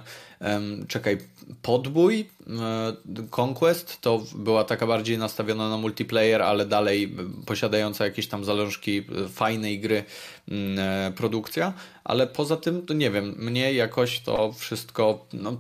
czekaj, 0.87 1.17
podbój 1.61 2.29
e, 3.19 3.41
Conquest 3.41 4.01
to 4.01 4.23
była 4.35 4.63
taka 4.63 4.87
bardziej 4.87 5.17
nastawiona 5.17 5.69
na 5.69 5.77
multiplayer, 5.77 6.41
ale 6.41 6.65
dalej 6.65 7.15
posiadająca 7.45 8.05
jakieś 8.05 8.27
tam 8.27 8.45
zalążki 8.45 9.05
fajnej 9.29 9.79
gry 9.79 10.03
mm, 10.47 10.79
e, 10.79 11.11
produkcja, 11.11 11.73
ale 12.03 12.27
poza 12.27 12.57
tym 12.57 12.85
to 12.85 12.93
nie 12.93 13.11
wiem, 13.11 13.35
mnie 13.37 13.73
jakoś 13.73 14.19
to 14.19 14.51
wszystko 14.51 15.25
no 15.33 15.57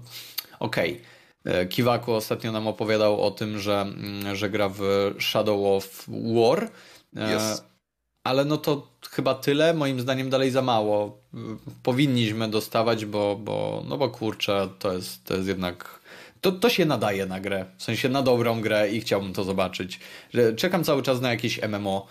okej. 0.59 0.91
Okay. 0.91 1.13
E, 1.53 1.65
Kiwaku 1.65 2.13
ostatnio 2.13 2.51
nam 2.51 2.67
opowiadał 2.67 3.21
o 3.21 3.31
tym, 3.31 3.59
że, 3.59 3.81
mm, 3.81 4.35
że 4.35 4.49
gra 4.49 4.69
w 4.69 4.81
Shadow 5.19 5.77
of 5.77 6.05
War. 6.07 6.69
Yes. 7.15 7.63
Ale 8.23 8.45
no 8.45 8.57
to 8.57 8.87
chyba 9.11 9.35
tyle, 9.35 9.73
moim 9.73 9.99
zdaniem 9.99 10.29
dalej 10.29 10.51
za 10.51 10.61
mało. 10.61 11.17
Powinniśmy 11.83 12.49
dostawać, 12.49 13.05
bo, 13.05 13.35
bo, 13.35 13.83
no 13.87 13.97
bo 13.97 14.09
kurczę, 14.09 14.69
to 14.79 14.93
jest, 14.93 15.23
to 15.23 15.33
jest 15.33 15.47
jednak. 15.47 15.99
To, 16.41 16.51
to 16.51 16.69
się 16.69 16.85
nadaje 16.85 17.25
na 17.25 17.39
grę, 17.39 17.65
w 17.77 17.83
sensie 17.83 18.09
na 18.09 18.21
dobrą 18.21 18.61
grę 18.61 18.91
i 18.91 19.01
chciałbym 19.01 19.33
to 19.33 19.43
zobaczyć. 19.43 19.99
Czekam 20.55 20.83
cały 20.83 21.01
czas 21.03 21.21
na 21.21 21.29
jakieś 21.29 21.61
MMO, 21.61 22.07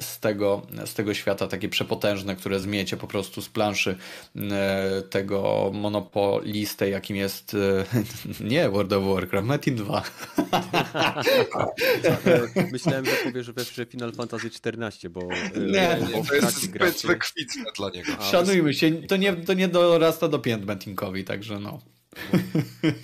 z 0.00 0.20
tego, 0.20 0.62
z 0.84 0.94
tego 0.94 1.14
świata, 1.14 1.46
takie 1.46 1.68
przepotężne, 1.68 2.36
które 2.36 2.60
zmiecie 2.60 2.96
po 2.96 3.06
prostu 3.06 3.42
z 3.42 3.48
planszy 3.48 3.96
e, 4.36 5.02
tego 5.10 5.70
monopolistę, 5.74 6.88
jakim 6.88 7.16
jest 7.16 7.54
e, 7.54 7.84
nie 8.50 8.70
World 8.70 8.92
of 8.92 9.04
Warcraft, 9.04 9.46
Metin 9.46 9.76
2. 9.76 10.02
Myślałem, 12.72 13.04
że 13.04 13.12
powiesz, 13.24 13.74
że 13.74 13.86
Final 13.86 14.12
Fantasy 14.12 14.50
XIV, 14.64 15.10
bo 15.10 15.20
nie, 15.56 15.98
nie 16.14 16.24
to 16.24 16.34
jest 16.34 16.62
zbyt 16.62 17.06
wykwitne 17.06 17.64
dla 17.76 17.90
niego. 17.90 18.12
Szanujmy 18.30 18.74
się, 18.74 18.92
to 18.92 19.16
nie, 19.16 19.32
to 19.32 19.54
nie 19.54 19.68
dorasta 19.68 20.28
do 20.28 20.38
pięt 20.38 20.66
Metinkowi, 20.66 21.24
także 21.24 21.60
no. 21.60 21.80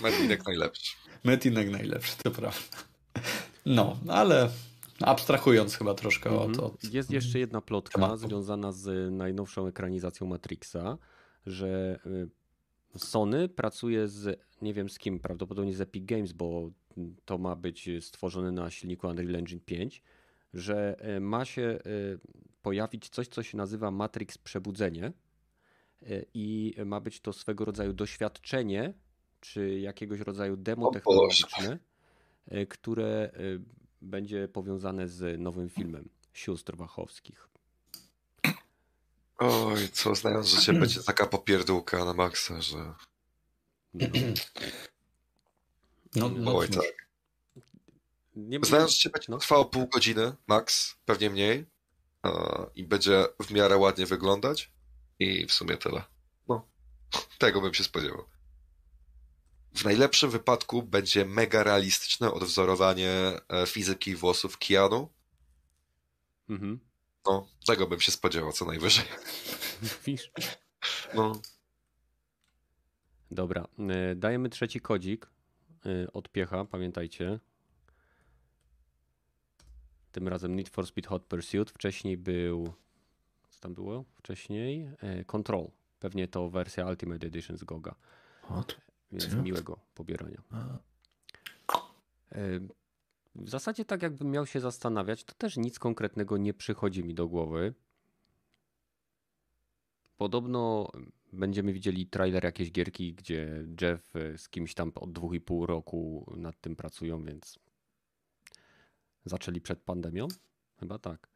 Metinek 0.03 0.47
najlepszy. 0.47 0.93
Metinek 1.25 1.71
najlepszy, 1.71 2.13
to 2.23 2.31
prawda. 2.31 2.77
No, 3.67 3.97
ale 4.09 4.49
Abstrahując 5.01 5.76
chyba 5.76 5.94
troszkę 5.94 6.30
mm 6.30 6.40
-hmm. 6.40 6.44
od, 6.44 6.48
mhm. 6.51 6.66
od, 6.66 6.94
Jest 6.94 7.11
jeszcze 7.11 7.38
jedna 7.38 7.61
plotka 7.61 8.01
tematu. 8.01 8.16
związana 8.16 8.72
z 8.72 9.12
najnowszą 9.12 9.66
ekranizacją 9.66 10.26
Matrixa, 10.26 10.98
że 11.46 12.01
y, 12.07 12.28
Sony 12.98 13.48
pracuje 13.48 14.09
z, 14.09 14.40
nie 14.62 14.74
wiem 14.74 14.88
z 14.88 14.98
kim, 14.98 15.20
prawdopodobnie 15.20 15.74
z 15.74 15.80
Epic 15.80 16.05
Games, 16.05 16.32
bo 16.32 16.70
to 17.24 17.38
ma 17.38 17.57
być 17.57 17.88
stworzone 18.01 18.53
na 18.53 18.70
silniku 18.70 19.07
Unreal 19.09 19.36
Engine 19.36 19.61
5, 19.61 20.03
że 20.55 20.96
y, 21.16 21.20
ma 21.20 21.44
się 21.44 21.78
y, 21.86 22.18
pojawić 22.62 23.09
coś, 23.09 23.28
co 23.28 23.42
się 23.42 23.57
nazywa 23.57 23.90
Matrix 23.90 24.38
Przebudzenie 24.38 25.12
i 26.34 26.74
ma 26.84 27.01
być 27.01 27.20
to 27.20 27.32
swego 27.32 27.64
rodzaju 27.64 27.92
doświadczenie, 27.92 28.94
czy 29.40 29.80
jakiegoś 29.80 30.20
rodzaju 30.20 30.57
demo 30.57 30.90
technologiczne, 30.90 31.78
które 32.68 33.32
będzie 34.01 34.48
powiązane 34.48 35.09
z 35.09 35.40
nowym 35.40 35.70
filmem 35.70 36.09
Sióstr 36.32 36.76
Wachowskich. 36.76 37.48
Oj, 39.38 39.88
co 39.92 40.14
znając 40.14 40.46
życie, 40.46 40.72
będzie 40.72 41.03
taka 41.03 41.26
popierdółka 41.26 42.05
na 42.05 42.14
maksa, 42.14 42.61
że... 42.61 42.94
No, 46.14 46.28
no, 46.28 46.28
no 46.28 46.57
Oj, 46.57 46.68
tak. 46.68 47.09
Nie 48.36 48.59
znając 48.62 48.90
życie, 48.90 49.11
będzie 49.11 49.26
no. 49.32 49.38
trwało 49.38 49.64
pół 49.64 49.86
godziny, 49.86 50.32
max, 50.46 50.96
pewnie 51.05 51.30
mniej. 51.30 51.66
I 52.74 52.84
będzie 52.84 53.24
w 53.42 53.51
miarę 53.51 53.76
ładnie 53.76 54.07
wyglądać. 54.07 54.72
I 55.18 55.46
w 55.46 55.53
sumie 55.53 55.76
tyle. 55.76 56.03
No, 56.48 56.68
tego 57.38 57.61
bym 57.61 57.74
się 57.74 57.84
spodziewał. 57.84 58.24
W 59.75 59.85
najlepszym 59.85 60.31
wypadku 60.31 60.83
będzie 60.83 61.25
mega 61.25 61.62
realistyczne 61.62 62.33
odwzorowanie 62.33 63.11
e, 63.49 63.66
fizyki 63.66 64.16
włosów 64.16 64.59
Keanu. 64.59 65.09
Mhm. 66.49 66.81
No, 67.27 67.49
tego 67.66 67.87
bym 67.87 68.01
się 68.01 68.12
spodziewał 68.12 68.53
co 68.53 68.64
najwyżej. 68.64 69.05
Wiesz? 70.07 70.31
No, 71.14 71.41
Dobra, 73.31 73.66
y, 74.12 74.16
dajemy 74.16 74.49
trzeci 74.49 74.81
kodzik 74.81 75.27
y, 75.87 76.12
od 76.12 76.29
piecha, 76.29 76.64
pamiętajcie. 76.64 77.41
Tym 80.12 80.29
razem 80.29 80.57
Need 80.57 80.68
for 80.68 80.87
Speed 80.87 81.09
Hot 81.09 81.23
Pursuit. 81.23 81.71
Wcześniej 81.71 82.16
był. 82.16 82.73
Co 83.49 83.61
tam 83.61 83.75
było? 83.75 84.05
Wcześniej? 84.16 84.91
Control. 85.27 85.71
Pewnie 86.01 86.29
to 86.29 86.51
wersja 86.51 86.87
Ultimate 86.87 87.27
Edition 87.27 87.57
z 87.57 87.64
Goga. 87.64 87.95
Więc 89.13 89.29
Co? 89.29 89.43
miłego 89.43 89.79
pobierania. 89.95 90.43
Y, 92.37 92.69
W 93.35 93.49
zasadzie 93.51 93.85
tak 93.85 94.03
jakbym 94.03 94.31
miał 94.31 94.47
się 94.47 94.61
zastanawiać, 94.61 95.25
to 95.25 95.35
też 95.35 95.57
nic 95.57 95.79
konkretnego 95.79 96.37
nie 96.37 96.55
przychodzi 96.55 97.05
mi 97.05 97.15
do 97.15 97.29
głowy. 97.29 97.75
Podobno 100.17 100.91
będziemy 101.33 101.73
widzieli 101.73 102.07
trailer 102.07 102.45
jakiejś 102.45 102.73
gierki, 102.73 103.15
gdzie 103.15 103.65
Jeff 103.81 104.17
y, 104.17 104.39
z 104.39 104.49
kimś 104.49 104.75
tam 104.75 104.93
od 104.95 105.13
dwóch 105.13 105.35
i 105.35 105.41
pół 105.41 105.67
roku 105.67 106.33
nad 106.37 106.61
tym 106.61 106.77
pracują, 106.77 107.25
więc 107.25 107.59
zaczęli 109.25 109.61
przed 109.61 109.81
pandemią? 109.83 110.29
Chyba 110.81 110.99
tak. 110.99 111.29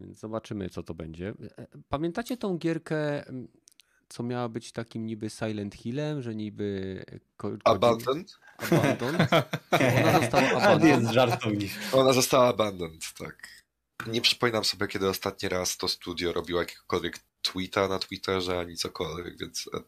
Więc 0.00 0.18
zobaczymy, 0.18 0.68
co 0.70 0.82
to 0.82 0.94
będzie. 0.94 1.34
E, 1.58 1.66
Pamiętacie 1.88 2.36
tą 2.36 2.58
gierkę, 2.58 3.24
co 4.14 4.22
miała 4.22 4.48
być 4.48 4.72
takim 4.72 5.06
niby 5.06 5.30
Silent 5.30 5.74
Hillem, 5.74 6.22
że 6.22 6.34
niby... 6.34 7.04
Kojima- 7.38 7.60
Abandoned? 7.64 8.38
Abandoned? 8.58 9.30
Ona 10.00 10.20
została 10.20 10.50
abandoned. 10.50 11.14
Ona 11.92 12.12
została 12.12 12.48
abandoned, 12.48 13.04
tak. 13.18 13.64
Nie 14.06 14.20
przypominam 14.20 14.64
sobie, 14.64 14.86
kiedy 14.86 15.08
ostatni 15.08 15.48
raz 15.48 15.76
to 15.76 15.88
studio 15.88 16.32
robiło 16.32 16.60
jakiegokolwiek 16.60 17.18
tweeta 17.42 17.88
na 17.88 17.98
Twitterze, 17.98 18.58
ani 18.58 18.76
cokolwiek, 18.76 19.38
więc 19.38 19.70
e, 19.74 19.80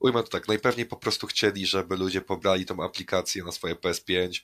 ujmę 0.00 0.22
to 0.22 0.28
tak. 0.28 0.48
Najpewniej 0.48 0.86
po 0.86 0.96
prostu 0.96 1.26
chcieli, 1.26 1.66
żeby 1.66 1.96
ludzie 1.96 2.20
pobrali 2.20 2.66
tą 2.66 2.82
aplikację 2.84 3.44
na 3.44 3.52
swoje 3.52 3.74
PS5 3.74 4.40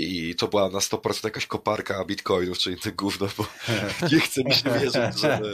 i 0.00 0.34
to 0.34 0.48
była 0.48 0.68
na 0.68 0.78
100% 0.78 1.24
jakaś 1.24 1.46
koparka 1.46 2.04
bitcoinów 2.04 2.58
czy 2.58 2.70
inne 2.70 2.92
gówno, 2.92 3.28
bo 3.36 3.46
nie 4.12 4.20
chce 4.20 4.44
mi 4.44 4.54
się 4.54 4.70
wierzyć, 4.70 5.20
żeby... 5.20 5.52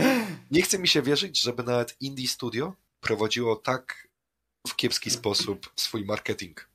Nie 0.51 0.62
chce 0.62 0.78
mi 0.78 0.88
się 0.88 1.03
wierzyć, 1.03 1.40
żeby 1.40 1.62
nawet 1.62 1.97
indie 2.01 2.28
studio 2.28 2.74
prowadziło 3.01 3.57
tak 3.57 4.09
w 4.68 4.76
kiepski 4.76 5.11
sposób 5.11 5.72
swój 5.76 6.05
marketing. 6.05 6.68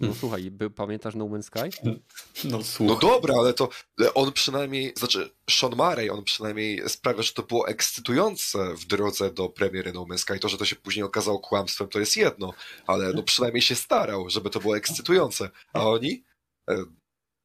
No 0.00 0.14
słuchaj, 0.14 0.50
by, 0.50 0.70
pamiętasz 0.70 1.14
No 1.14 1.24
Man's 1.24 1.42
Sky? 1.42 1.78
No 1.84 1.92
No 2.44 2.62
słuchaj. 2.64 2.98
dobra, 3.00 3.34
ale 3.38 3.54
to 3.54 3.68
on 4.14 4.32
przynajmniej, 4.32 4.92
znaczy 4.96 5.30
Sean 5.50 5.72
Murray, 5.76 6.10
on 6.10 6.24
przynajmniej 6.24 6.88
sprawia, 6.88 7.22
że 7.22 7.32
to 7.32 7.42
było 7.42 7.68
ekscytujące 7.68 8.74
w 8.74 8.84
drodze 8.86 9.30
do 9.30 9.48
premiery 9.48 9.92
No 9.92 10.02
Man's 10.04 10.18
Sky. 10.18 10.38
To, 10.38 10.48
że 10.48 10.58
to 10.58 10.64
się 10.64 10.76
później 10.76 11.02
okazało 11.04 11.38
kłamstwem, 11.38 11.88
to 11.88 11.98
jest 11.98 12.16
jedno, 12.16 12.52
ale 12.86 13.12
no 13.12 13.22
przynajmniej 13.22 13.62
się 13.62 13.74
starał, 13.74 14.30
żeby 14.30 14.50
to 14.50 14.60
było 14.60 14.76
ekscytujące. 14.76 15.50
A 15.72 15.88
oni? 15.88 16.24
e, 16.70 16.76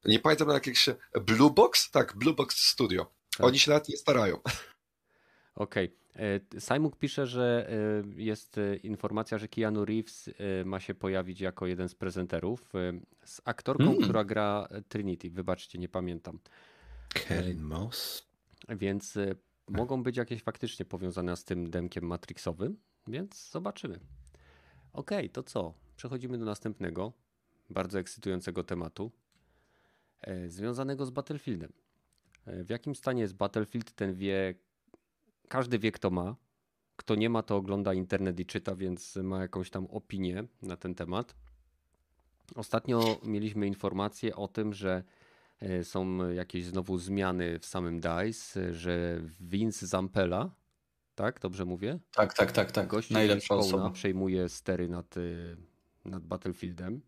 Nie 0.04 0.18
pamiętam 0.18 0.48
jak 0.48 0.66
jak 0.66 0.76
się... 0.76 0.94
Blue 1.20 1.50
Box? 1.50 1.90
Tak, 1.90 2.16
Blue 2.16 2.34
Box 2.34 2.56
Studio. 2.66 3.06
Tak. 3.36 3.46
Oni 3.46 3.58
się 3.58 3.70
nawet 3.70 3.88
nie 3.88 3.96
starają. 3.96 4.38
Okej. 5.54 5.96
E, 6.16 6.60
Simuk 6.60 6.96
pisze, 6.96 7.26
że 7.26 7.70
e, 8.16 8.22
jest 8.22 8.58
e, 8.58 8.76
informacja, 8.76 9.38
że 9.38 9.48
Keanu 9.48 9.84
Reeves 9.84 10.30
ma 10.64 10.80
się 10.80 10.94
pojawić 10.94 11.40
jako 11.40 11.66
jeden 11.66 11.88
z 11.88 11.94
prezenterów 11.94 12.72
z 13.24 13.40
aktorką, 13.44 13.84
Mm. 13.84 14.02
która 14.02 14.24
gra 14.24 14.68
Trinity. 14.88 15.30
Wybaczcie, 15.30 15.78
nie 15.78 15.88
pamiętam. 15.88 16.38
Karen 17.28 17.62
Moss. 17.62 18.26
Więc 18.68 19.18
mogą 19.68 20.02
być 20.02 20.16
jakieś 20.16 20.42
faktycznie 20.42 20.84
powiązane 20.84 21.36
z 21.36 21.44
tym 21.44 21.70
demkiem 21.70 22.04
Matrixowym, 22.04 22.76
więc 23.06 23.50
zobaczymy. 23.50 24.00
Okej, 24.92 25.30
to 25.30 25.42
co? 25.42 25.74
Przechodzimy 25.96 26.38
do 26.38 26.44
następnego, 26.44 27.12
bardzo 27.70 27.98
ekscytującego 27.98 28.64
tematu, 28.64 29.10
związanego 30.48 31.06
z 31.06 31.10
Battlefieldem. 31.10 31.72
W 32.46 32.70
jakim 32.70 32.94
stanie 32.94 33.22
jest 33.22 33.34
Battlefield, 33.34 33.92
ten 33.92 34.14
wie, 34.14 34.54
każdy 35.48 35.78
wie 35.78 35.92
kto 35.92 36.10
ma. 36.10 36.36
Kto 36.96 37.14
nie 37.14 37.30
ma, 37.30 37.42
to 37.42 37.56
ogląda 37.56 37.94
internet 37.94 38.40
i 38.40 38.46
czyta, 38.46 38.74
więc 38.74 39.16
ma 39.16 39.40
jakąś 39.40 39.70
tam 39.70 39.86
opinię 39.86 40.44
na 40.62 40.76
ten 40.76 40.94
temat. 40.94 41.34
Ostatnio 42.54 43.20
mieliśmy 43.22 43.66
informację 43.66 44.36
o 44.36 44.48
tym, 44.48 44.72
że 44.72 45.04
e, 45.60 45.84
są 45.84 46.30
jakieś 46.30 46.64
znowu 46.64 46.98
zmiany 46.98 47.58
w 47.58 47.66
samym 47.66 48.00
DICE, 48.00 48.74
że 48.74 49.22
Vince 49.40 49.86
Zampella, 49.86 50.50
tak, 51.14 51.40
dobrze 51.40 51.64
mówię? 51.64 51.98
Tak, 52.14 52.34
tak, 52.34 52.52
tak, 52.52 52.72
tak. 52.72 52.86
Gościu 52.86 53.14
Najlepsza 53.14 53.54
osoba. 53.54 53.90
przejmuje 53.90 54.48
stery 54.48 54.88
nad, 54.88 55.16
y, 55.16 55.56
nad 56.04 56.26
Battlefieldem. 56.26 57.02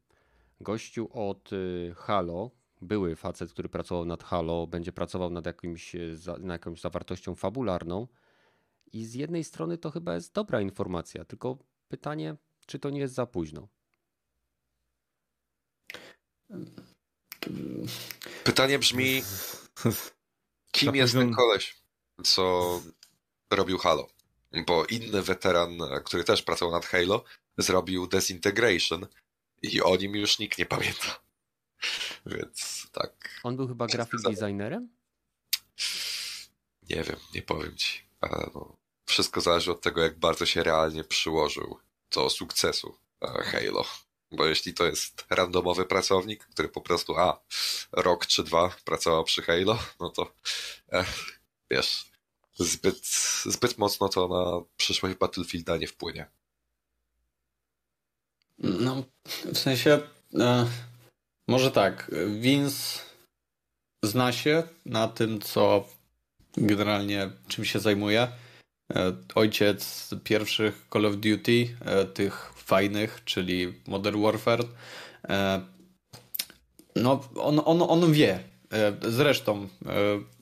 Gościu 0.60 1.08
od 1.12 1.50
Halo, 1.96 2.50
były 2.82 3.16
facet, 3.16 3.52
który 3.52 3.68
pracował 3.68 4.04
nad 4.04 4.24
Halo, 4.24 4.66
będzie 4.66 4.92
pracował 4.92 5.30
nad 5.30 5.46
jakimś, 5.46 5.96
nad 6.26 6.52
jakąś 6.52 6.80
zawartością 6.80 7.34
fabularną. 7.34 8.08
I 8.94 9.04
z 9.04 9.14
jednej 9.14 9.44
strony 9.44 9.78
to 9.78 9.90
chyba 9.90 10.14
jest 10.14 10.32
dobra 10.32 10.60
informacja, 10.60 11.24
tylko 11.24 11.58
pytanie, 11.88 12.36
czy 12.66 12.78
to 12.78 12.90
nie 12.90 13.00
jest 13.00 13.14
za 13.14 13.26
późno? 13.26 13.68
Pytanie 18.44 18.78
brzmi, 18.78 19.22
kim 20.72 20.94
jest 20.94 21.12
ten 21.14 21.34
koleś, 21.34 21.76
co 22.24 22.82
robił 23.50 23.78
Halo? 23.78 24.08
Bo 24.66 24.84
inny 24.84 25.22
weteran, 25.22 25.78
który 26.04 26.24
też 26.24 26.42
pracował 26.42 26.72
nad 26.72 26.86
Halo, 26.86 27.24
zrobił 27.58 28.06
Desintegration 28.06 29.06
i 29.62 29.82
o 29.82 29.96
nim 29.96 30.16
już 30.16 30.38
nikt 30.38 30.58
nie 30.58 30.66
pamięta. 30.66 31.20
Więc 32.26 32.86
tak, 32.92 33.40
On 33.42 33.56
był 33.56 33.68
chyba 33.68 33.86
graphic 33.86 34.20
za- 34.20 34.30
designerem? 34.30 34.88
nie 36.90 37.02
wiem, 37.02 37.16
nie 37.34 37.42
powiem 37.42 37.76
ci. 37.76 38.04
Ale 38.20 38.50
no, 38.54 38.76
wszystko 39.06 39.40
zależy 39.40 39.72
od 39.72 39.80
tego, 39.80 40.02
jak 40.02 40.18
bardzo 40.18 40.46
się 40.46 40.62
realnie 40.62 41.04
przyłożył 41.04 41.78
do 42.14 42.30
sukcesu 42.30 42.96
e, 43.22 43.26
Halo. 43.26 43.84
Bo 44.32 44.46
jeśli 44.46 44.74
to 44.74 44.86
jest 44.86 45.24
randomowy 45.30 45.84
pracownik, 45.84 46.44
który 46.44 46.68
po 46.68 46.80
prostu, 46.80 47.16
a, 47.18 47.40
rok 47.92 48.26
czy 48.26 48.42
dwa 48.42 48.76
pracował 48.84 49.24
przy 49.24 49.42
Halo, 49.42 49.78
no 50.00 50.10
to 50.10 50.32
e, 50.92 51.04
wiesz, 51.70 52.04
zbyt, 52.54 53.06
zbyt 53.44 53.78
mocno 53.78 54.08
to 54.08 54.28
na 54.28 54.64
przyszłość 54.76 55.14
Battlefielda 55.16 55.76
nie 55.76 55.88
wpłynie. 55.88 56.26
No, 58.58 59.04
w 59.44 59.58
sensie, 59.58 60.00
e, 60.34 60.66
może 61.48 61.70
tak, 61.70 62.10
Vince 62.40 63.00
zna 64.04 64.32
się 64.32 64.62
na 64.86 65.08
tym, 65.08 65.40
co 65.40 65.88
generalnie 66.56 67.30
czym 67.48 67.64
się 67.64 67.80
zajmuje. 67.80 68.28
E, 68.92 69.12
ojciec 69.34 70.10
pierwszych 70.24 70.86
Call 70.92 71.06
of 71.06 71.16
Duty, 71.16 71.76
e, 71.84 72.04
tych 72.04 72.52
fajnych, 72.56 73.22
czyli 73.24 73.72
Modern 73.86 74.22
Warfare. 74.22 74.64
E, 75.28 75.60
no, 76.96 77.24
on, 77.36 77.60
on, 77.64 77.82
on 77.82 78.12
wie. 78.12 78.38
Zresztą 79.08 79.68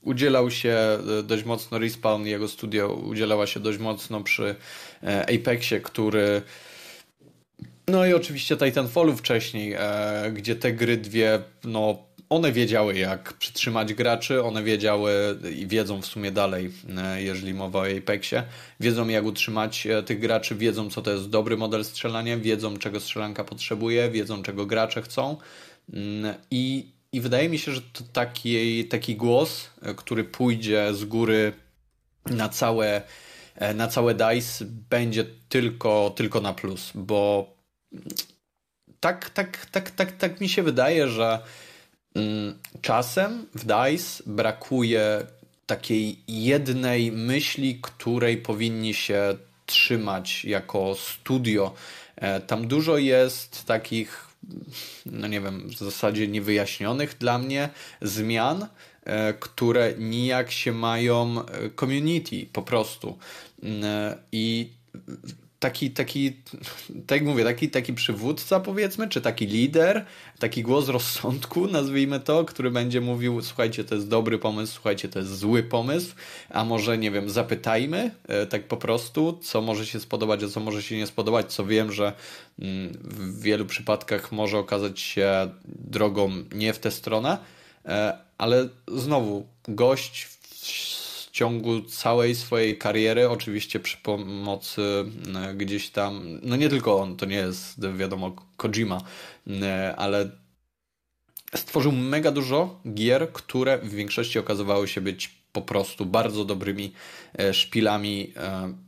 udzielał 0.03 0.51
się 0.51 0.77
dość 1.25 1.45
mocno 1.45 1.79
Respawn, 1.79 2.27
jego 2.27 2.49
studio 2.49 2.89
udzielała 2.95 3.47
się 3.47 3.61
dość 3.61 3.79
mocno 3.79 4.21
przy 4.21 4.55
Apexie, 5.03 5.81
który 5.81 6.43
no 7.89 8.07
i 8.07 8.15
oczywiście 8.15 8.57
Titanfallu 8.57 9.17
wcześniej, 9.17 9.77
gdzie 10.33 10.57
te 10.57 10.73
gry 10.73 10.97
dwie, 10.97 11.43
no 11.65 12.05
one 12.33 12.53
wiedziały 12.53 12.99
jak 12.99 13.33
przytrzymać 13.33 13.95
graczy, 13.95 14.43
one 14.43 14.63
wiedziały 14.63 15.39
i 15.57 15.67
wiedzą 15.67 16.03
w 16.03 16.07
sumie 16.07 16.31
dalej, 16.31 16.71
e, 16.99 17.23
jeżeli 17.23 17.55
mowa 17.55 17.79
o 17.79 17.87
Apexie, 17.99 18.45
wiedzą 18.81 19.09
jak 19.09 19.25
utrzymać 19.25 19.87
e, 19.87 20.03
tych 20.03 20.21
graczy, 20.21 20.55
wiedzą 20.55 20.91
co 20.91 21.03
to 21.03 21.11
jest 21.11 21.29
dobry 21.29 21.57
model 21.57 21.85
strzelania, 21.85 22.37
wiedzą 22.37 22.77
czego 22.77 23.01
strzelanka 23.01 23.45
potrzebuje, 23.45 24.11
wiedzą 24.11 24.43
czego 24.43 24.67
gracze 24.67 25.03
chcą. 25.03 25.37
Mm, 25.93 26.35
i, 26.51 26.87
i 27.13 27.21
wydaje 27.21 27.49
mi 27.49 27.59
się, 27.59 27.73
że 27.73 27.81
to 27.81 28.05
taki, 28.13 28.85
taki 28.85 29.17
głos, 29.17 29.71
e, 29.83 29.95
który 29.95 30.25
pójdzie 30.25 30.95
z 30.95 31.05
góry 31.05 31.53
na 32.27 32.49
całe, 32.49 33.03
na 33.75 33.89
całe 33.89 34.15
DICE 34.15 34.65
będzie 34.91 35.25
tylko, 35.49 36.13
tylko 36.17 36.41
na 36.41 36.53
plus, 36.53 36.91
bo 36.95 37.53
tak, 39.01 39.31
tak, 39.31 39.67
tak, 39.67 39.91
tak, 39.91 40.13
tak 40.13 40.41
mi 40.41 40.49
się 40.49 40.63
wydaje, 40.63 41.09
że 41.09 41.39
czasem 42.83 43.47
w 43.55 43.65
DICE 43.65 44.23
brakuje 44.27 45.27
takiej 45.67 46.19
jednej 46.29 47.13
myśli, 47.13 47.79
której 47.83 48.37
powinni 48.37 48.95
się 48.95 49.37
trzymać 49.67 50.45
jako 50.45 50.95
studio. 50.95 51.75
Tam 52.47 52.69
dużo 52.69 52.99
jest 52.99 53.65
takich, 53.65 54.27
no 55.07 55.29
nie 55.29 55.41
wiem, 55.41 55.69
w 55.69 55.79
zasadzie 55.79 56.29
niewyjaśnionych 56.29 57.17
dla 57.19 57.39
mnie 57.39 57.69
zmian, 58.03 58.67
które 59.41 59.95
nijak 59.99 60.51
się 60.51 60.73
mają 60.73 61.45
community 61.81 62.47
po 62.53 62.63
prostu. 62.63 63.19
I 64.33 64.71
taki, 65.63 65.91
taki, 65.91 66.33
tak 67.07 67.21
jak 67.21 67.25
mówię, 67.25 67.45
taki, 67.45 67.71
taki 67.71 67.95
przywódca 67.95 68.61
powiedzmy, 68.61 69.09
czy 69.09 69.21
taki 69.21 69.47
lider, 69.47 70.05
taki 70.39 70.63
głos 70.63 70.89
rozsądku, 70.89 71.67
nazwijmy 71.79 72.21
to, 72.21 72.45
który 72.45 72.71
będzie 72.71 73.01
mówił, 73.01 73.43
słuchajcie, 73.43 73.85
to 73.85 73.95
jest 73.95 74.09
dobry 74.09 74.39
pomysł, 74.39 74.75
słuchajcie, 74.75 75.09
to 75.09 75.19
jest 75.19 75.39
zły 75.39 75.63
pomysł, 75.63 76.15
a 76.51 76.65
może, 76.65 76.99
nie 76.99 77.11
wiem, 77.11 77.31
zapytajmy 77.31 78.11
e, 78.29 78.47
tak 78.47 78.69
po 78.69 78.77
prostu, 78.77 79.39
co 79.43 79.61
może 79.61 79.87
się 79.87 80.01
spodobać, 80.01 80.43
a 80.43 80.49
co 80.49 80.61
może 80.61 80.83
się 80.83 80.97
nie 80.97 81.07
spodobać, 81.07 81.53
co 81.53 81.67
wiem, 81.67 81.93
że 81.93 82.13
mm, 82.59 82.93
w 83.03 83.43
wielu 83.43 83.67
przypadkach 83.67 84.33
może 84.33 84.59
okazać 84.59 85.01
się 85.01 85.51
drogą 85.65 86.31
nie 86.55 86.73
w 86.73 86.79
tę 86.79 86.91
stronę, 86.91 87.39
e, 87.87 88.19
ale 88.39 88.69
znowu, 88.89 89.47
gość 89.69 90.29
ciągu 91.33 91.83
całej 91.83 92.35
swojej 92.35 92.79
kariery, 92.79 93.31
oczywiście 93.31 93.81
przy 93.81 93.97
pomocy 93.97 95.05
e, 95.35 95.55
gdzieś 95.55 95.91
tam, 95.91 96.39
no 96.43 96.57
nie 96.57 96.69
tylko 96.69 97.01
on, 97.01 97.17
to 97.17 97.27
nie 97.27 97.37
jest 97.37 97.87
wiadomo 97.97 98.37
Kojima, 98.57 99.01
e, 99.63 99.95
ale 99.97 100.31
stworzył 101.55 101.93
mega 101.93 102.31
dużo 102.31 102.81
gier, 102.95 103.33
które 103.33 103.79
w 103.79 103.91
większości 103.95 104.39
okazywały 104.39 104.89
się 104.89 105.01
być 105.01 105.31
po 105.53 105.63
prostu 105.63 106.07
bardzo 106.07 106.45
dobrymi 106.45 106.93
e, 107.39 107.55
szpilami 107.55 108.33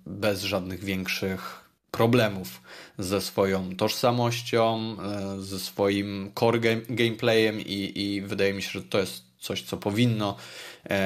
bez 0.06 0.42
żadnych 0.42 0.84
większych 0.84 1.64
problemów 1.90 2.60
ze 2.98 3.20
swoją 3.20 3.76
tożsamością, 3.76 4.96
ze 5.38 5.58
swoim 5.58 6.32
core 6.38 6.60
game, 6.60 6.80
gameplayem 6.88 7.60
i, 7.60 7.92
i 7.94 8.20
wydaje 8.22 8.54
mi 8.54 8.62
się, 8.62 8.70
że 8.70 8.82
to 8.82 8.98
jest 8.98 9.22
coś, 9.38 9.62
co 9.62 9.76
powinno 9.76 10.36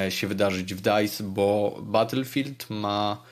się 0.09 0.27
wydarzyć 0.27 0.75
w 0.75 0.81
DICE, 0.81 1.25
bo 1.25 1.79
Battlefield 1.83 2.71
ma 2.71 3.23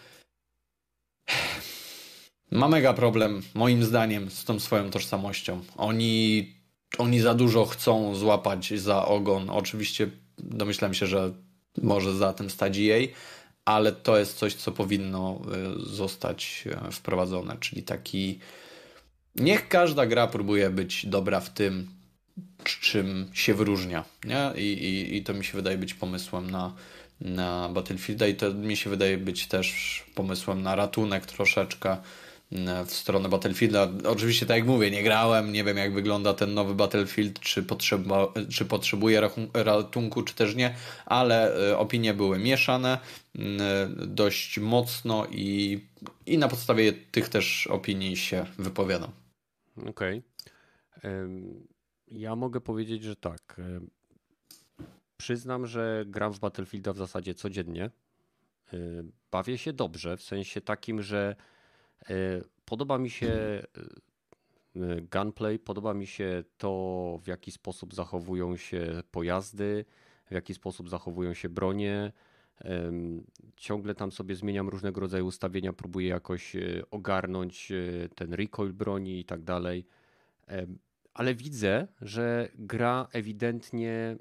ma 2.50 2.68
mega 2.68 2.92
problem, 2.94 3.42
moim 3.54 3.84
zdaniem, 3.84 4.30
z 4.30 4.44
tą 4.44 4.60
swoją 4.60 4.90
tożsamością. 4.90 5.60
Oni, 5.76 6.54
oni 6.98 7.20
za 7.20 7.34
dużo 7.34 7.64
chcą 7.64 8.14
złapać 8.14 8.80
za 8.80 9.06
ogon. 9.06 9.50
Oczywiście 9.50 10.10
domyślam 10.38 10.94
się, 10.94 11.06
że 11.06 11.32
może 11.82 12.14
za 12.14 12.32
tym 12.32 12.50
stać 12.50 12.78
EA, 12.78 13.08
ale 13.64 13.92
to 13.92 14.18
jest 14.18 14.38
coś, 14.38 14.54
co 14.54 14.72
powinno 14.72 15.40
e, 15.40 15.86
zostać 15.86 16.64
e, 16.66 16.92
wprowadzone, 16.92 17.56
czyli 17.60 17.82
taki 17.82 18.38
niech 19.36 19.68
każda 19.68 20.06
gra 20.06 20.26
próbuje 20.26 20.70
być 20.70 21.06
dobra 21.06 21.40
w 21.40 21.50
tym, 21.50 21.88
czym 22.64 23.30
się 23.32 23.54
wyróżnia. 23.54 24.04
Nie? 24.24 24.52
I, 24.56 24.72
i, 24.72 25.16
I 25.16 25.22
to 25.22 25.34
mi 25.34 25.44
się 25.44 25.52
wydaje 25.52 25.78
być 25.78 25.94
pomysłem 25.94 26.50
na, 26.50 26.74
na 27.20 27.68
Battlefielda 27.68 28.26
i 28.26 28.34
to 28.34 28.54
mi 28.54 28.76
się 28.76 28.90
wydaje 28.90 29.18
być 29.18 29.46
też 29.46 30.04
pomysłem 30.14 30.62
na 30.62 30.74
ratunek 30.74 31.26
troszeczkę 31.26 31.96
w 32.86 32.90
stronę 32.90 33.28
Battlefielda. 33.28 33.88
Oczywiście, 34.04 34.46
tak 34.46 34.56
jak 34.56 34.66
mówię, 34.66 34.90
nie 34.90 35.02
grałem, 35.02 35.52
nie 35.52 35.64
wiem 35.64 35.76
jak 35.76 35.92
wygląda 35.92 36.34
ten 36.34 36.54
nowy 36.54 36.74
Battlefield, 36.74 37.40
czy, 37.40 37.62
potrzeba, 37.62 38.32
czy 38.50 38.64
potrzebuje 38.64 39.28
ratunku, 39.54 40.22
czy 40.22 40.34
też 40.34 40.54
nie, 40.54 40.74
ale 41.06 41.70
e, 41.70 41.78
opinie 41.78 42.14
były 42.14 42.38
mieszane 42.38 42.98
dość 44.06 44.58
mocno 44.58 45.26
i, 45.30 45.80
i 46.26 46.38
na 46.38 46.48
podstawie 46.48 46.92
tych 46.92 47.28
też 47.28 47.66
opinii 47.66 48.16
się 48.16 48.46
wypowiadam. 48.58 49.10
Okej. 49.86 50.22
Okay. 50.98 51.75
Ja 52.10 52.36
mogę 52.36 52.60
powiedzieć, 52.60 53.02
że 53.02 53.16
tak. 53.16 53.56
E, 53.58 53.80
przyznam, 55.16 55.66
że 55.66 56.04
gram 56.06 56.32
w 56.32 56.38
Battlefielda 56.38 56.92
w 56.92 56.96
zasadzie 56.96 57.34
codziennie. 57.34 57.84
E, 57.84 58.78
bawię 59.30 59.58
się 59.58 59.72
dobrze, 59.72 60.16
w 60.16 60.22
sensie 60.22 60.60
takim, 60.60 61.02
że 61.02 61.36
e, 62.10 62.14
podoba 62.64 62.98
mi 62.98 63.10
się 63.10 63.62
gunplay, 65.12 65.58
podoba 65.58 65.94
mi 65.94 66.06
się 66.06 66.44
to, 66.58 67.18
w 67.22 67.26
jaki 67.26 67.50
sposób 67.50 67.94
zachowują 67.94 68.56
się 68.56 69.02
pojazdy, 69.10 69.84
w 70.30 70.34
jaki 70.34 70.54
sposób 70.54 70.88
zachowują 70.88 71.34
się 71.34 71.48
bronie. 71.48 72.12
Ciągle 73.56 73.94
tam 73.94 74.12
sobie 74.12 74.34
zmieniam 74.34 74.68
różnego 74.68 75.00
rodzaju 75.00 75.26
ustawienia, 75.26 75.72
próbuję 75.72 76.08
jakoś 76.08 76.56
ogarnąć 76.90 77.72
ten 78.14 78.34
recoil 78.34 78.72
broni 78.72 79.20
i 79.20 79.24
tak 79.24 79.42
dalej 79.42 79.86
ale 81.16 81.34
widzę, 81.34 81.88
że 82.00 82.48
gra 82.54 83.08
ewidentnie 83.12 84.16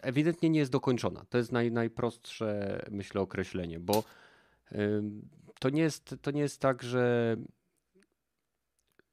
ewidentnie 0.00 0.50
nie 0.50 0.60
jest 0.60 0.72
dokończona. 0.72 1.24
To 1.28 1.38
jest 1.38 1.52
naj, 1.52 1.72
najprostsze, 1.72 2.80
myślę, 2.90 3.20
określenie, 3.20 3.80
bo 3.80 4.04
to 5.58 5.70
nie 5.70 5.82
jest, 5.82 6.14
to 6.22 6.30
nie 6.30 6.40
jest 6.40 6.60
tak, 6.60 6.82
że 6.82 7.36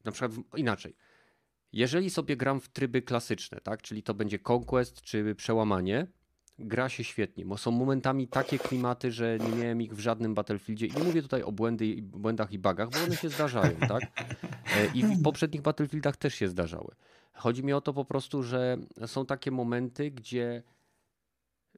na 0.04 0.12
przykład 0.12 0.32
inaczej. 0.58 0.96
Jeżeli 1.72 2.10
sobie 2.10 2.38
gram 2.38 2.60
w 2.60 2.70
tryby 2.70 3.02
klasyczne, 3.02 3.62
tak, 3.62 3.82
czyli 3.82 4.04
to 4.04 4.14
będzie 4.14 4.40
Conquest 4.50 5.02
czy 5.02 5.36
przełamanie, 5.36 6.08
gra 6.60 6.90
się 6.90 7.04
świetnie, 7.04 7.46
bo 7.46 7.58
są 7.58 7.72
momentami 7.72 8.28
takie 8.28 8.60
klimaty, 8.60 9.12
że 9.12 9.38
nie 9.40 9.64
miałem 9.64 9.82
ich 9.82 9.96
w 9.96 10.00
żadnym 10.00 10.34
Battlefieldzie. 10.34 10.86
I 10.86 10.94
nie 10.94 11.04
mówię 11.04 11.22
tutaj 11.22 11.44
o 11.44 11.52
błędy, 11.52 12.02
błędach 12.02 12.52
i 12.52 12.60
bugach, 12.60 12.90
bo 12.90 13.00
one 13.00 13.16
się 13.16 13.30
zdarzają, 13.30 13.76
tak? 13.90 14.04
E, 14.78 14.86
I 14.94 15.04
w 15.04 15.24
poprzednich 15.24 15.62
Battlefieldach 15.62 16.18
też 16.18 16.36
się 16.36 16.48
zdarzały. 16.48 16.96
Chodzi 17.34 17.64
mi 17.64 17.74
o 17.74 17.82
to 17.82 17.94
po 17.94 18.06
prostu, 18.06 18.44
że 18.44 18.78
są 19.06 19.26
takie 19.26 19.52
momenty, 19.52 20.12
gdzie 20.12 20.64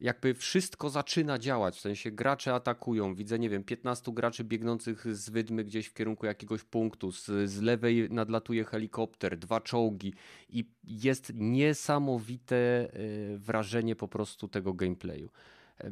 jakby 0.01 0.33
wszystko 0.33 0.89
zaczyna 0.89 1.39
działać, 1.39 1.77
w 1.77 1.79
sensie 1.79 2.11
gracze 2.11 2.53
atakują, 2.53 3.15
widzę, 3.15 3.39
nie 3.39 3.49
wiem, 3.49 3.63
15 3.63 4.11
graczy 4.11 4.43
biegnących 4.43 5.15
z 5.15 5.29
wydmy 5.29 5.63
gdzieś 5.63 5.87
w 5.87 5.93
kierunku 5.93 6.25
jakiegoś 6.25 6.63
punktu, 6.63 7.11
z, 7.11 7.25
z 7.49 7.61
lewej 7.61 8.07
nadlatuje 8.09 8.63
helikopter, 8.63 9.37
dwa 9.37 9.61
czołgi 9.61 10.13
i 10.49 10.65
jest 10.83 11.31
niesamowite 11.35 12.55
e, 12.55 12.89
wrażenie 13.37 13.95
po 13.95 14.07
prostu 14.07 14.47
tego 14.47 14.73
gameplayu. 14.73 15.29
E, 15.77 15.91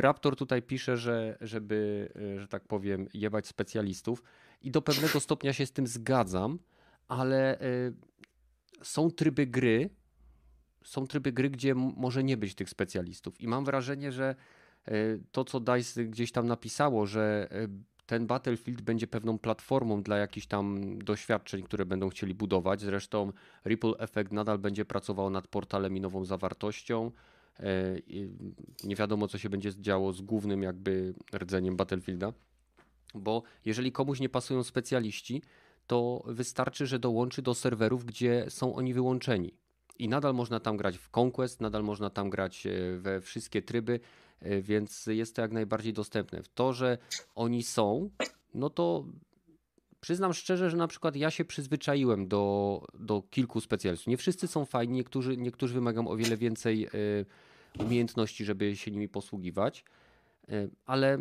Raptor 0.00 0.36
tutaj 0.36 0.62
pisze, 0.62 0.96
że 0.96 1.38
żeby, 1.40 2.08
e, 2.36 2.40
że 2.40 2.48
tak 2.48 2.64
powiem, 2.64 3.08
jebać 3.14 3.46
specjalistów 3.46 4.22
i 4.62 4.70
do 4.70 4.82
pewnego 4.82 5.20
stopnia 5.20 5.52
się 5.52 5.66
z 5.66 5.72
tym 5.72 5.86
zgadzam, 5.86 6.58
ale 7.08 7.58
są 8.82 9.10
tryby 9.10 9.46
gry, 9.46 9.90
są 10.84 11.06
tryby 11.06 11.32
gry, 11.32 11.50
gdzie 11.50 11.74
może 11.74 12.24
nie 12.24 12.36
być 12.36 12.54
tych 12.54 12.70
specjalistów. 12.70 13.40
I 13.40 13.48
mam 13.48 13.64
wrażenie, 13.64 14.12
że 14.12 14.34
e, 14.84 14.92
to, 15.32 15.44
co 15.44 15.60
DICE 15.60 16.04
gdzieś 16.04 16.32
tam 16.32 16.46
napisało, 16.46 17.06
że 17.06 17.48
e, 17.50 17.68
ten 18.06 18.26
Battlefield 18.26 18.82
będzie 18.82 19.06
pewną 19.06 19.38
platformą 19.38 20.02
dla 20.02 20.16
jakichś 20.16 20.46
tam 20.46 20.98
doświadczeń, 20.98 21.62
które 21.62 21.86
będą 21.86 22.08
chcieli 22.08 22.34
budować. 22.34 22.80
Zresztą 22.80 23.32
Ripple 23.66 23.94
Effect 23.98 24.32
nadal 24.32 24.58
będzie 24.58 24.84
pracował 24.84 25.30
nad 25.30 25.48
portalem 25.48 25.96
i 25.96 26.00
nową 26.00 26.24
zawartością. 26.24 27.10
E, 27.60 27.96
nie 28.84 28.96
wiadomo, 28.96 29.28
co 29.28 29.38
się 29.38 29.50
będzie 29.50 29.70
działo 29.80 30.12
z 30.12 30.20
głównym 30.20 30.62
jakby 30.62 31.14
rdzeniem 31.34 31.76
Battlefielda, 31.76 32.32
bo 33.14 33.42
jeżeli 33.64 33.92
komuś 33.92 34.20
nie 34.20 34.28
pasują 34.28 34.62
specjaliści, 34.62 35.42
to 35.86 36.22
wystarczy, 36.26 36.86
że 36.86 36.98
dołączy 36.98 37.42
do 37.42 37.54
serwerów, 37.54 38.04
gdzie 38.04 38.46
są 38.48 38.74
oni 38.74 38.94
wyłączeni 38.94 39.59
i 40.00 40.08
nadal 40.08 40.34
można 40.34 40.60
tam 40.60 40.76
grać 40.76 40.98
w 40.98 41.18
Conquest, 41.18 41.60
nadal 41.60 41.82
można 41.82 42.10
tam 42.10 42.30
grać 42.30 42.66
e, 42.66 42.96
we 42.96 43.20
wszystkie 43.20 43.62
tryby, 43.62 44.00
e, 44.40 44.62
więc 44.62 45.06
jest 45.06 45.36
to 45.36 45.42
jak 45.42 45.52
najbardziej 45.52 45.92
dostępne. 45.92 46.42
W 46.42 46.48
to, 46.48 46.72
że 46.72 46.98
oni 47.34 47.62
są, 47.62 48.10
no 48.54 48.70
to 48.70 49.04
przyznam 50.00 50.34
szczerze, 50.34 50.70
że 50.70 50.76
na 50.76 50.88
przykład 50.88 51.16
ja 51.16 51.30
się 51.30 51.44
przyzwyczaiłem 51.44 52.28
do, 52.28 52.84
do 52.94 53.22
kilku 53.30 53.60
specjalistów. 53.60 54.06
Nie 54.06 54.16
wszyscy 54.16 54.48
są 54.48 54.64
fajni, 54.64 54.94
niektórzy, 54.94 55.36
niektórzy 55.36 55.74
wymagają 55.74 56.08
o 56.08 56.16
wiele 56.16 56.36
więcej 56.36 56.84
e, 56.84 56.90
umiejętności, 57.84 58.44
żeby 58.44 58.76
się 58.76 58.90
nimi 58.90 59.08
posługiwać, 59.08 59.84
ale 60.86 61.18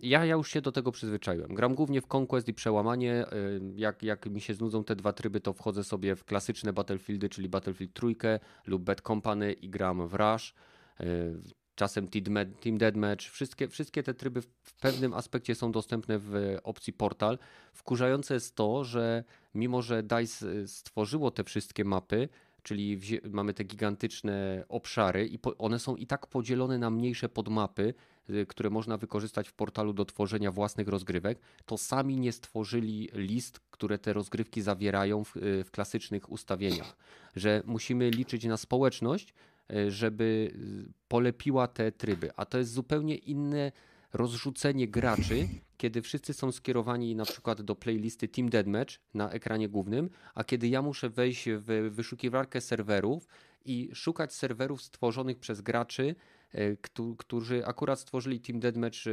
ja, 0.00 0.24
ja 0.24 0.34
już 0.34 0.50
się 0.50 0.60
do 0.60 0.72
tego 0.72 0.92
przyzwyczaiłem. 0.92 1.54
Gram 1.54 1.74
głównie 1.74 2.00
w 2.00 2.14
Conquest 2.14 2.48
i 2.48 2.54
Przełamanie. 2.54 3.26
Y, 3.32 3.60
jak, 3.76 4.02
jak 4.02 4.26
mi 4.26 4.40
się 4.40 4.54
znudzą 4.54 4.84
te 4.84 4.96
dwa 4.96 5.12
tryby, 5.12 5.40
to 5.40 5.52
wchodzę 5.52 5.84
sobie 5.84 6.16
w 6.16 6.24
klasyczne 6.24 6.72
Battlefieldy, 6.72 7.28
czyli 7.28 7.48
Battlefield 7.48 7.92
trójkę 7.92 8.40
lub 8.66 8.82
Bad 8.82 9.00
Company 9.00 9.52
i 9.52 9.68
gram 9.68 10.08
w 10.08 10.14
Rush. 10.14 10.54
Y, 11.00 11.34
czasem 11.74 12.08
Team 12.60 12.78
Deathmatch. 12.78 13.24
Wszystkie, 13.24 13.68
wszystkie 13.68 14.02
te 14.02 14.14
tryby 14.14 14.42
w 14.42 14.74
pewnym 14.80 15.14
aspekcie 15.14 15.54
są 15.54 15.72
dostępne 15.72 16.18
w 16.18 16.56
opcji 16.62 16.92
portal. 16.92 17.38
Wkurzające 17.72 18.34
jest 18.34 18.54
to, 18.54 18.84
że 18.84 19.24
mimo, 19.54 19.82
że 19.82 20.02
DICE 20.02 20.46
y, 20.46 20.68
stworzyło 20.68 21.30
te 21.30 21.44
wszystkie 21.44 21.84
mapy, 21.84 22.28
czyli 22.64 23.00
mamy 23.30 23.54
te 23.54 23.64
gigantyczne 23.64 24.64
obszary 24.68 25.26
i 25.26 25.38
one 25.58 25.78
są 25.78 25.96
i 25.96 26.06
tak 26.06 26.26
podzielone 26.26 26.78
na 26.78 26.90
mniejsze 26.90 27.28
podmapy, 27.28 27.94
y, 28.30 28.46
które 28.46 28.70
można 28.70 28.96
wykorzystać 28.96 29.48
w 29.48 29.52
portalu 29.52 29.92
do 29.92 30.04
tworzenia 30.04 30.52
własnych 30.52 30.88
rozgrywek, 30.88 31.38
to 31.66 31.78
sami 31.78 32.16
nie 32.16 32.32
stworzyli 32.32 33.08
list, 33.12 33.60
które 33.70 33.98
te 33.98 34.12
rozgrywki 34.12 34.62
zawierają 34.62 35.24
w, 35.24 35.36
y, 35.36 35.64
w 35.64 35.70
klasycznych 35.70 36.32
ustawieniach. 36.32 36.96
Że 37.36 37.62
musimy 37.66 38.10
liczyć 38.10 38.44
na 38.44 38.56
społeczność, 38.56 39.34
y, 39.72 39.90
żeby 39.90 40.54
polepiła 41.08 41.68
te 41.68 41.92
tryby, 41.92 42.30
a 42.36 42.44
to 42.44 42.58
jest 42.58 42.72
zupełnie 42.72 43.16
inne 43.16 43.72
rozrzucenie 44.14 44.88
graczy, 44.88 45.48
kiedy 45.76 46.02
wszyscy 46.02 46.34
są 46.34 46.52
skierowani 46.52 47.16
na 47.16 47.24
przykład 47.24 47.62
do 47.62 47.76
playlisty 47.76 48.28
Team 48.28 48.48
Deathmatch 48.48 48.94
na 49.14 49.30
ekranie 49.30 49.68
głównym, 49.68 50.10
a 50.34 50.44
kiedy 50.44 50.68
ja 50.68 50.82
muszę 50.82 51.10
wejść 51.10 51.48
w 51.48 51.90
wyszukiwarkę 51.90 52.60
serwerów 52.60 53.28
i 53.64 53.90
szukać 53.94 54.34
serwerów 54.34 54.82
stworzonych 54.82 55.38
przez 55.38 55.60
graczy, 55.60 56.14
e, 56.52 56.76
którzy 57.18 57.66
akurat 57.66 58.00
stworzyli 58.00 58.40
Team 58.40 58.60
Deathmatch, 58.60 59.06
e, 59.06 59.10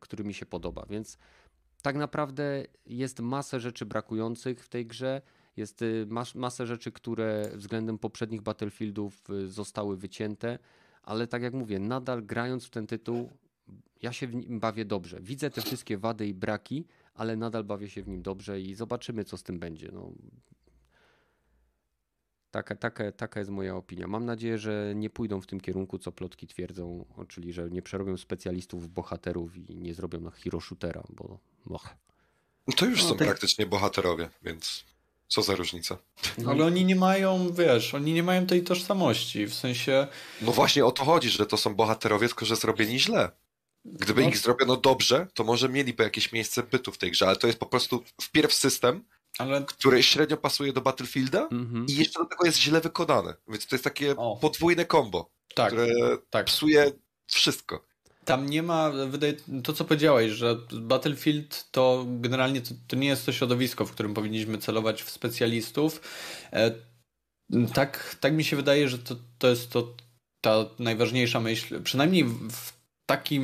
który 0.00 0.24
mi 0.24 0.34
się 0.34 0.46
podoba. 0.46 0.86
Więc 0.90 1.18
tak 1.82 1.96
naprawdę 1.96 2.64
jest 2.86 3.20
masę 3.20 3.60
rzeczy 3.60 3.86
brakujących 3.86 4.64
w 4.64 4.68
tej 4.68 4.86
grze. 4.86 5.22
Jest 5.56 5.82
e, 5.82 5.86
mas 6.08 6.34
masę 6.34 6.66
rzeczy, 6.66 6.92
które 6.92 7.50
względem 7.54 7.98
poprzednich 7.98 8.42
Battlefieldów 8.42 9.24
zostały 9.46 9.96
wycięte, 9.96 10.58
ale 11.02 11.26
tak 11.26 11.42
jak 11.42 11.54
mówię, 11.54 11.78
nadal 11.78 12.22
grając 12.22 12.66
w 12.66 12.70
ten 12.70 12.86
tytuł, 12.86 13.30
ja 14.02 14.12
się 14.12 14.26
w 14.26 14.34
nim 14.34 14.60
bawię 14.60 14.84
dobrze. 14.84 15.20
Widzę 15.20 15.50
te 15.50 15.62
wszystkie 15.62 15.98
wady 15.98 16.26
i 16.26 16.34
braki, 16.34 16.86
ale 17.14 17.36
nadal 17.36 17.64
bawię 17.64 17.90
się 17.90 18.02
w 18.02 18.08
nim 18.08 18.22
dobrze 18.22 18.60
i 18.60 18.74
zobaczymy, 18.74 19.24
co 19.24 19.36
z 19.36 19.42
tym 19.42 19.58
będzie. 19.58 19.90
No. 19.92 20.12
Taka, 22.50 22.76
taka, 22.76 23.12
taka 23.12 23.40
jest 23.40 23.52
moja 23.52 23.76
opinia. 23.76 24.06
Mam 24.06 24.24
nadzieję, 24.24 24.58
że 24.58 24.92
nie 24.96 25.10
pójdą 25.10 25.40
w 25.40 25.46
tym 25.46 25.60
kierunku, 25.60 25.98
co 25.98 26.12
plotki 26.12 26.46
twierdzą, 26.46 27.04
czyli 27.28 27.52
że 27.52 27.70
nie 27.70 27.82
przerobią 27.82 28.16
specjalistów 28.16 28.84
w 28.84 28.88
bohaterów 28.88 29.56
i 29.56 29.76
nie 29.76 29.94
zrobią 29.94 30.20
na 30.20 30.30
hero 30.30 30.60
shootera, 30.60 31.02
bo. 31.10 31.38
Och. 31.70 31.88
No 32.66 32.74
to 32.76 32.86
już 32.86 33.02
no, 33.02 33.08
są 33.08 33.16
te... 33.16 33.24
praktycznie 33.24 33.66
bohaterowie, 33.66 34.28
więc 34.42 34.84
co 35.28 35.42
za 35.42 35.56
różnica. 35.56 35.98
No 36.38 36.50
ale 36.50 36.64
oni 36.64 36.84
nie 36.84 36.96
mają, 36.96 37.52
wiesz, 37.52 37.94
oni 37.94 38.12
nie 38.12 38.22
mają 38.22 38.46
tej 38.46 38.64
tożsamości, 38.64 39.46
w 39.46 39.54
sensie... 39.54 40.06
No 40.42 40.52
właśnie 40.52 40.84
o 40.84 40.90
to 40.90 41.04
chodzi, 41.04 41.30
że 41.30 41.46
to 41.46 41.56
są 41.56 41.74
bohaterowie, 41.74 42.28
tylko 42.28 42.46
że 42.46 42.56
zrobieni 42.56 43.00
źle. 43.00 43.30
Gdyby 43.84 44.22
no. 44.22 44.28
ich 44.28 44.38
zrobiono 44.38 44.76
dobrze, 44.76 45.26
to 45.34 45.44
może 45.44 45.68
mieliby 45.68 46.02
jakieś 46.02 46.32
miejsce 46.32 46.62
bytu 46.62 46.92
w 46.92 46.98
tej 46.98 47.10
grze, 47.10 47.26
ale 47.26 47.36
to 47.36 47.46
jest 47.46 47.58
po 47.58 47.66
prostu 47.66 48.04
wpierw 48.20 48.52
system, 48.52 49.04
ale... 49.38 49.64
który 49.64 50.02
średnio 50.02 50.36
pasuje 50.36 50.72
do 50.72 50.80
Battlefielda 50.80 51.48
mm-hmm. 51.48 51.90
i 51.90 51.96
jeszcze 51.96 52.18
do 52.18 52.26
tego 52.26 52.46
jest 52.46 52.58
źle 52.58 52.80
wykonane. 52.80 53.34
Więc 53.48 53.66
to 53.66 53.74
jest 53.74 53.84
takie 53.84 54.16
o. 54.16 54.36
podwójne 54.36 54.86
combo, 54.86 55.30
tak, 55.54 55.68
które 55.68 55.88
tak. 56.30 56.46
psuje 56.46 56.92
wszystko. 57.26 57.90
Tam 58.24 58.46
nie 58.46 58.62
ma, 58.62 58.90
wydaje, 58.90 59.34
to 59.64 59.72
co 59.72 59.84
powiedziałeś, 59.84 60.32
że 60.32 60.56
Battlefield 60.72 61.70
to 61.70 62.06
generalnie 62.08 62.60
to, 62.60 62.74
to 62.88 62.96
nie 62.96 63.08
jest 63.08 63.26
to 63.26 63.32
środowisko, 63.32 63.86
w 63.86 63.92
którym 63.92 64.14
powinniśmy 64.14 64.58
celować 64.58 65.02
w 65.02 65.10
specjalistów. 65.10 66.00
E, 66.52 66.74
tak, 67.74 68.16
tak 68.20 68.32
mi 68.32 68.44
się 68.44 68.56
wydaje, 68.56 68.88
że 68.88 68.98
to, 68.98 69.16
to 69.38 69.48
jest 69.48 69.70
to 69.70 69.94
ta 70.40 70.66
najważniejsza 70.78 71.40
myśl, 71.40 71.82
przynajmniej 71.82 72.24
w 72.24 72.79
takim, 73.10 73.42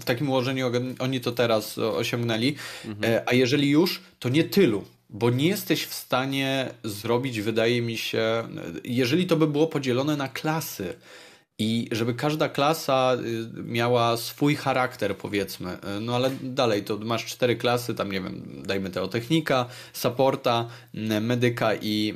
w 0.00 0.04
takim 0.04 0.30
ułożeniu 0.30 0.70
oni 0.98 1.20
to 1.20 1.32
teraz 1.32 1.78
osiągnęli, 1.78 2.54
mhm. 2.84 3.12
E, 3.14 3.28
a 3.28 3.34
jeżeli 3.34 3.70
już, 3.70 4.00
to 4.18 4.28
nie 4.28 4.44
tylu, 4.44 4.84
bo 5.10 5.30
nie 5.30 5.48
jesteś 5.48 5.84
w 5.84 5.94
stanie 5.94 6.70
zrobić, 6.84 7.40
wydaje 7.40 7.82
mi 7.82 7.96
się, 7.96 8.22
jeżeli 8.84 9.26
to 9.26 9.36
by 9.36 9.46
było 9.46 9.66
podzielone 9.66 10.16
na 10.16 10.28
klasy, 10.28 10.94
i 11.58 11.88
żeby 11.92 12.14
każda 12.14 12.48
klasa 12.48 13.16
y, 13.58 13.62
miała 13.62 14.16
swój 14.16 14.56
charakter, 14.56 15.16
powiedzmy. 15.16 15.72
Y, 15.72 16.00
no 16.00 16.16
ale 16.16 16.30
dalej, 16.42 16.82
to 16.82 16.98
masz 16.98 17.26
cztery 17.26 17.56
klasy, 17.56 17.94
tam 17.94 18.12
nie 18.12 18.20
wiem, 18.20 18.62
dajmy 18.66 18.90
tego 18.90 19.08
technika, 19.08 19.66
supporta, 19.92 20.68
medyka 21.20 21.74
i, 21.74 22.14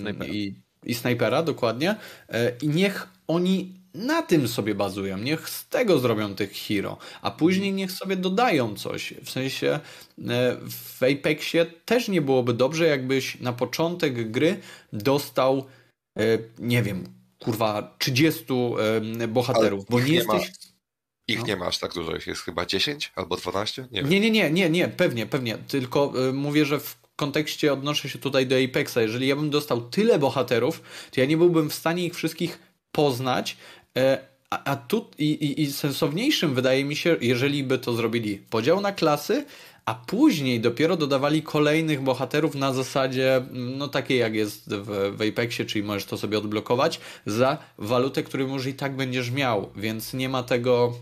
snajpera. 0.00 0.32
i, 0.32 0.54
i 0.84 0.94
snajpera, 0.94 1.42
dokładnie. 1.42 1.96
E, 2.28 2.52
I 2.62 2.68
niech 2.68 3.08
oni 3.28 3.77
na 3.98 4.22
tym 4.22 4.48
sobie 4.48 4.74
bazują, 4.74 5.18
niech 5.18 5.48
z 5.48 5.68
tego 5.68 5.98
zrobią 5.98 6.34
tych 6.34 6.52
hero, 6.52 6.96
a 7.22 7.30
później 7.30 7.72
niech 7.72 7.92
sobie 7.92 8.16
dodają 8.16 8.74
coś. 8.74 9.14
W 9.24 9.30
sensie 9.30 9.68
e, 9.68 9.80
w 10.70 11.02
Apexie 11.02 11.66
też 11.84 12.08
nie 12.08 12.22
byłoby 12.22 12.54
dobrze, 12.54 12.86
jakbyś 12.86 13.40
na 13.40 13.52
początek 13.52 14.30
gry 14.30 14.60
dostał, 14.92 15.64
e, 16.18 16.22
nie 16.58 16.82
wiem, 16.82 17.04
kurwa, 17.38 17.94
30 17.98 18.44
bohaterów, 19.28 19.84
bo 19.90 20.00
nie, 20.00 20.06
nie 20.06 20.14
jesteś. 20.14 20.42
Ma, 20.42 20.68
ich 21.28 21.38
no. 21.38 21.46
nie 21.46 21.56
masz 21.56 21.78
tak 21.78 21.94
dużo, 21.94 22.16
ich 22.16 22.26
jest 22.26 22.42
chyba 22.42 22.66
10 22.66 23.12
albo 23.16 23.36
12? 23.36 23.88
Nie, 23.90 24.02
nie, 24.02 24.20
nie, 24.20 24.30
nie, 24.30 24.50
nie, 24.50 24.70
nie, 24.70 24.88
pewnie, 24.88 25.26
pewnie. 25.26 25.58
Tylko 25.58 26.12
mówię, 26.32 26.64
że 26.64 26.80
w 26.80 26.96
kontekście 27.16 27.72
odnoszę 27.72 28.08
się 28.08 28.18
tutaj 28.18 28.46
do 28.46 28.56
Apexa. 28.64 28.96
Jeżeli 29.00 29.28
ja 29.28 29.36
bym 29.36 29.50
dostał 29.50 29.80
tyle 29.80 30.18
bohaterów, 30.18 30.82
to 31.10 31.20
ja 31.20 31.26
nie 31.26 31.36
byłbym 31.36 31.70
w 31.70 31.74
stanie 31.74 32.04
ich 32.04 32.14
wszystkich 32.14 32.58
poznać. 32.92 33.56
E, 33.96 34.18
a, 34.50 34.64
a 34.64 34.76
tu 34.76 35.10
i, 35.18 35.24
i, 35.24 35.62
i 35.62 35.72
sensowniejszym 35.72 36.54
wydaje 36.54 36.84
mi 36.84 36.96
się, 36.96 37.16
jeżeli 37.20 37.64
by 37.64 37.78
to 37.78 37.92
zrobili 37.92 38.38
podział 38.50 38.80
na 38.80 38.92
klasy, 38.92 39.44
a 39.84 39.94
później 39.94 40.60
dopiero 40.60 40.96
dodawali 40.96 41.42
kolejnych 41.42 42.02
bohaterów 42.02 42.54
na 42.54 42.72
zasadzie, 42.72 43.42
no 43.52 43.88
takiej 43.88 44.18
jak 44.18 44.34
jest 44.34 44.74
w, 44.74 45.16
w 45.16 45.28
Apexie, 45.28 45.64
czyli 45.64 45.84
możesz 45.84 46.04
to 46.04 46.18
sobie 46.18 46.38
odblokować 46.38 47.00
za 47.26 47.58
walutę, 47.78 48.22
którą 48.22 48.46
już 48.46 48.66
i 48.66 48.74
tak 48.74 48.96
będziesz 48.96 49.30
miał, 49.30 49.70
więc 49.76 50.14
nie 50.14 50.28
ma 50.28 50.42
tego 50.42 50.92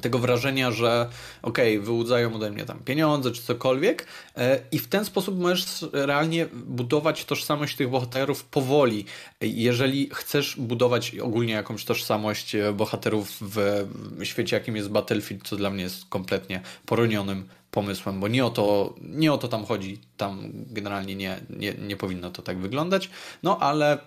tego 0.00 0.18
wrażenia, 0.18 0.70
że 0.70 1.08
okej, 1.42 1.76
okay, 1.76 1.86
wyłudzają 1.86 2.34
ode 2.34 2.50
mnie 2.50 2.64
tam 2.64 2.78
pieniądze 2.78 3.30
czy 3.30 3.42
cokolwiek 3.42 4.06
e, 4.36 4.60
i 4.72 4.78
w 4.78 4.88
ten 4.88 5.04
sposób 5.04 5.38
możesz 5.38 5.84
realnie 5.92 6.46
budować 6.52 7.24
tożsamość 7.24 7.76
tych 7.76 7.88
bohaterów 7.88 8.44
powoli. 8.44 9.04
Jeżeli 9.40 10.10
chcesz 10.14 10.56
budować 10.56 11.16
ogólnie 11.16 11.52
jakąś 11.52 11.84
tożsamość 11.84 12.54
e, 12.54 12.72
bohaterów 12.72 13.36
w 13.40 13.86
świecie, 14.22 14.56
jakim 14.56 14.76
jest 14.76 14.88
Battlefield, 14.88 15.48
co 15.48 15.56
dla 15.56 15.70
mnie 15.70 15.82
jest 15.82 16.04
kompletnie 16.08 16.60
poronionym 16.86 17.48
pomysłem, 17.70 18.20
bo 18.20 18.28
nie 18.28 18.44
o 18.44 18.50
to, 18.50 18.94
nie 19.02 19.32
o 19.32 19.38
to 19.38 19.48
tam 19.48 19.64
chodzi. 19.64 19.98
Tam 20.16 20.50
generalnie 20.52 21.14
nie, 21.14 21.40
nie, 21.50 21.74
nie 21.74 21.96
powinno 21.96 22.30
to 22.30 22.42
tak 22.42 22.58
wyglądać. 22.58 23.10
No 23.42 23.58
ale 23.58 23.98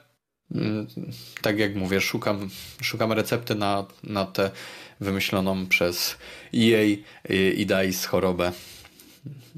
mm, 0.56 0.88
tak 1.42 1.60
jak 1.60 1.76
mówię, 1.76 2.02
szukam, 2.02 2.50
szukam 2.82 3.12
recepty 3.12 3.56
na, 3.56 3.86
na 4.04 4.26
tę 4.26 4.52
wymyśloną 5.00 5.68
przez 5.68 6.18
EA 6.54 6.84
i 7.56 7.66
DICE 7.66 8.08
chorobę, 8.08 8.52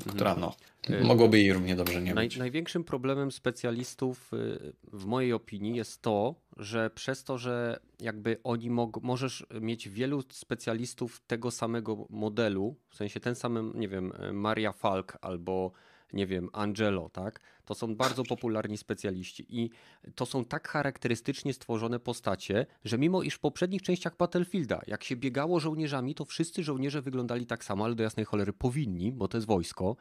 która 0.08 0.36
no, 0.36 0.56
Y, 0.90 1.04
Mogłoby 1.04 1.40
jej 1.40 1.54
równie 1.54 1.76
dobrze 1.76 2.02
nie 2.02 2.14
Naj, 2.14 2.28
być. 2.28 2.38
Największym 2.38 2.84
problemem 2.84 3.32
specjalistów 3.32 4.34
y, 4.34 4.74
w 4.94 5.06
mojej 5.06 5.34
opinii 5.34 5.76
jest 5.76 6.02
to, 6.02 6.36
że 6.58 6.90
przez 6.90 7.24
to, 7.24 7.38
że 7.38 7.80
jakby 8.00 8.38
oni 8.44 8.70
mog, 8.70 9.04
możesz 9.04 9.46
mieć 9.62 9.90
wielu 9.90 10.24
specjalistów 10.30 11.22
tego 11.28 11.52
samego 11.52 12.08
modelu, 12.10 12.76
w 12.90 12.96
sensie 12.96 13.20
ten 13.20 13.36
sam, 13.36 13.74
nie 13.76 13.88
wiem, 13.88 14.14
Maria 14.34 14.72
Falk 14.72 15.18
albo 15.22 15.72
nie 16.14 16.28
wiem, 16.28 16.50
Angelo, 16.54 17.10
tak? 17.10 17.40
To 17.66 17.76
są 17.76 17.96
bardzo 17.96 18.24
popularni 18.24 18.78
specjaliści 18.78 19.46
i 19.50 19.70
to 20.16 20.26
są 20.26 20.46
tak 20.46 20.68
charakterystycznie 20.68 21.54
stworzone 21.54 22.00
postacie, 22.00 22.66
że 22.86 22.98
mimo 22.98 23.24
iż 23.24 23.36
w 23.36 23.40
poprzednich 23.40 23.82
częściach 23.82 24.18
Battlefielda, 24.18 24.82
jak 24.88 25.04
się 25.04 25.16
biegało 25.16 25.60
żołnierzami, 25.60 26.16
to 26.16 26.26
wszyscy 26.26 26.64
żołnierze 26.64 27.02
wyglądali 27.02 27.46
tak 27.46 27.64
samo, 27.64 27.86
ale 27.86 27.96
do 27.96 28.04
jasnej 28.04 28.26
cholery 28.26 28.54
powinni, 28.54 29.12
bo 29.12 29.28
to 29.28 29.38
jest 29.38 29.48
wojsko 29.48 29.96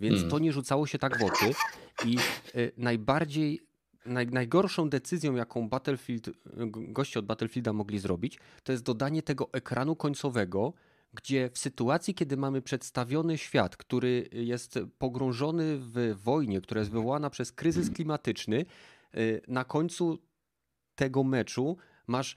więc 0.00 0.14
hmm. 0.14 0.30
to 0.30 0.38
nie 0.38 0.52
rzucało 0.52 0.86
się 0.86 0.98
tak 0.98 1.18
w 1.18 1.24
oczy. 1.24 1.54
I 2.06 2.16
y, 2.54 2.72
najbardziej 2.76 3.60
naj, 4.06 4.26
najgorszą 4.26 4.88
decyzją, 4.88 5.34
jaką 5.34 5.68
Battlefield, 5.68 6.30
goście 6.88 7.20
od 7.20 7.26
Battlefielda 7.26 7.72
mogli 7.72 7.98
zrobić, 7.98 8.38
to 8.62 8.72
jest 8.72 8.84
dodanie 8.84 9.22
tego 9.22 9.48
ekranu 9.52 9.96
końcowego, 9.96 10.72
gdzie 11.12 11.50
w 11.50 11.58
sytuacji, 11.58 12.14
kiedy 12.14 12.36
mamy 12.36 12.62
przedstawiony 12.62 13.38
świat, 13.38 13.76
który 13.76 14.28
jest 14.32 14.78
pogrążony 14.98 15.78
w 15.78 16.14
wojnie, 16.22 16.60
która 16.60 16.78
jest 16.78 16.90
wywołana 16.90 17.30
przez 17.30 17.52
kryzys 17.52 17.90
klimatyczny, 17.90 18.64
y, 19.14 19.42
na 19.48 19.64
końcu 19.64 20.18
tego 20.94 21.24
meczu 21.24 21.76
masz 22.06 22.36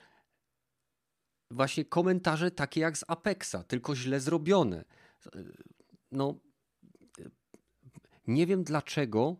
właśnie 1.51 1.85
komentarze 1.85 2.51
takie 2.51 2.81
jak 2.81 2.97
z 2.97 3.03
Apexa, 3.07 3.55
tylko 3.67 3.95
źle 3.95 4.19
zrobione. 4.19 4.85
No, 6.11 6.39
nie 8.27 8.47
wiem 8.47 8.63
dlaczego 8.63 9.35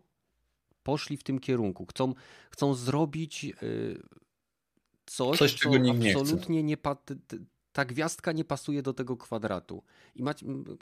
poszli 0.82 1.16
w 1.16 1.22
tym 1.22 1.38
kierunku. 1.38 1.86
Chcą, 1.86 2.14
chcą 2.50 2.74
zrobić 2.74 3.44
y, 3.62 4.02
coś, 5.06 5.38
coś 5.38 5.54
czego 5.54 5.78
nikt 5.78 6.16
absolutnie 6.16 6.56
nie, 6.56 6.62
nie 6.62 6.76
ta 7.74 7.84
gwiazdka 7.84 8.32
nie 8.32 8.44
pasuje 8.44 8.82
do 8.82 8.92
tego 8.94 9.16
kwadratu. 9.16 9.82
I 10.14 10.24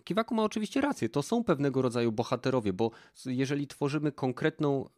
Kiwaku 0.04 0.34
ma 0.34 0.42
oczywiście 0.42 0.80
rację, 0.80 1.08
to 1.08 1.22
są 1.22 1.44
pewnego 1.44 1.82
rodzaju 1.82 2.12
bohaterowie, 2.12 2.72
bo 2.72 2.90
jeżeli 3.26 3.66
tworzymy 3.66 4.12
konkretną 4.12 4.88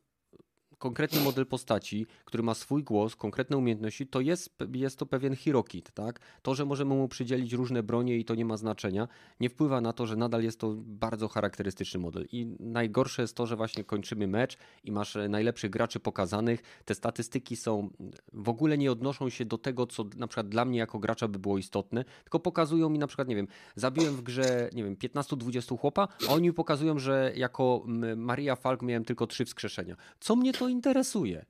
konkretny 0.79 1.21
model 1.21 1.47
postaci, 1.47 2.07
który 2.25 2.43
ma 2.43 2.55
swój 2.55 2.85
głos, 2.85 3.17
konkretne 3.17 3.57
umiejętności, 3.57 4.07
to 4.07 4.21
jest, 4.21 4.57
jest 4.75 4.99
to 4.99 5.07
pewien 5.07 5.37
hero-kit, 5.37 5.91
tak? 5.91 6.21
To, 6.43 6.55
że 6.55 6.65
możemy 6.65 6.95
mu 6.95 7.09
przydzielić 7.09 7.53
różne 7.53 7.83
bronie 7.83 8.19
i 8.19 8.25
to 8.25 8.35
nie 8.35 8.45
ma 8.45 8.57
znaczenia, 8.57 9.09
nie 9.41 9.49
wpływa 9.49 9.81
na 9.81 9.93
to, 9.93 10.07
że 10.07 10.17
nadal 10.17 10.43
jest 10.43 10.61
to 10.61 10.75
bardzo 10.79 11.29
charakterystyczny 11.29 12.01
model. 12.01 12.27
I 12.33 12.47
najgorsze 12.61 13.23
jest 13.23 13.37
to, 13.37 13.47
że 13.47 13.57
właśnie 13.57 13.85
kończymy 13.85 14.27
mecz 14.27 14.57
i 14.85 14.93
masz 14.93 15.17
najlepszych 15.29 15.71
graczy 15.71 16.01
pokazanych, 16.01 16.63
te 16.85 16.95
statystyki 16.95 17.57
są, 17.57 17.91
w 18.33 18.49
ogóle 18.49 18.79
nie 18.79 18.93
odnoszą 18.93 19.29
się 19.29 19.45
do 19.45 19.59
tego, 19.59 19.87
co 19.87 20.05
na 20.17 20.27
przykład 20.27 20.49
dla 20.49 20.65
mnie 20.65 20.79
jako 20.79 20.99
gracza 20.99 21.29
by 21.29 21.39
było 21.39 21.59
istotne, 21.59 22.05
tylko 22.25 22.41
pokazują 22.41 22.89
mi 22.89 22.99
na 22.99 23.07
przykład, 23.07 23.29
nie 23.29 23.37
wiem, 23.37 23.49
zabiłem 23.77 24.17
w 24.17 24.23
grze, 24.23 24.71
nie 24.73 24.85
wiem, 24.85 24.97
15-20 24.97 25.79
chłopa, 25.79 26.09
a 26.29 26.33
oni 26.33 26.49
mi 26.49 26.53
pokazują, 26.53 26.99
że 26.99 27.33
jako 27.37 27.85
Maria 28.17 28.57
Falk 28.57 28.83
miałem 28.83 29.05
tylko 29.05 29.27
trzy 29.27 29.45
wskrzeszenia. 29.45 29.97
Co 30.21 30.37
mnie 30.37 30.53
to 30.53 30.64
interesuje? 30.69 31.47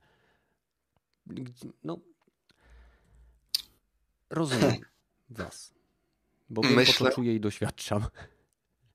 No, 1.84 1.98
rozumiem 4.30 4.80
was, 5.30 5.74
bo 6.48 6.62
wiem, 6.62 6.74
Myślę... 6.74 7.10
to 7.10 7.16
czuję 7.16 7.34
i 7.34 7.40
doświadczam. 7.40 8.06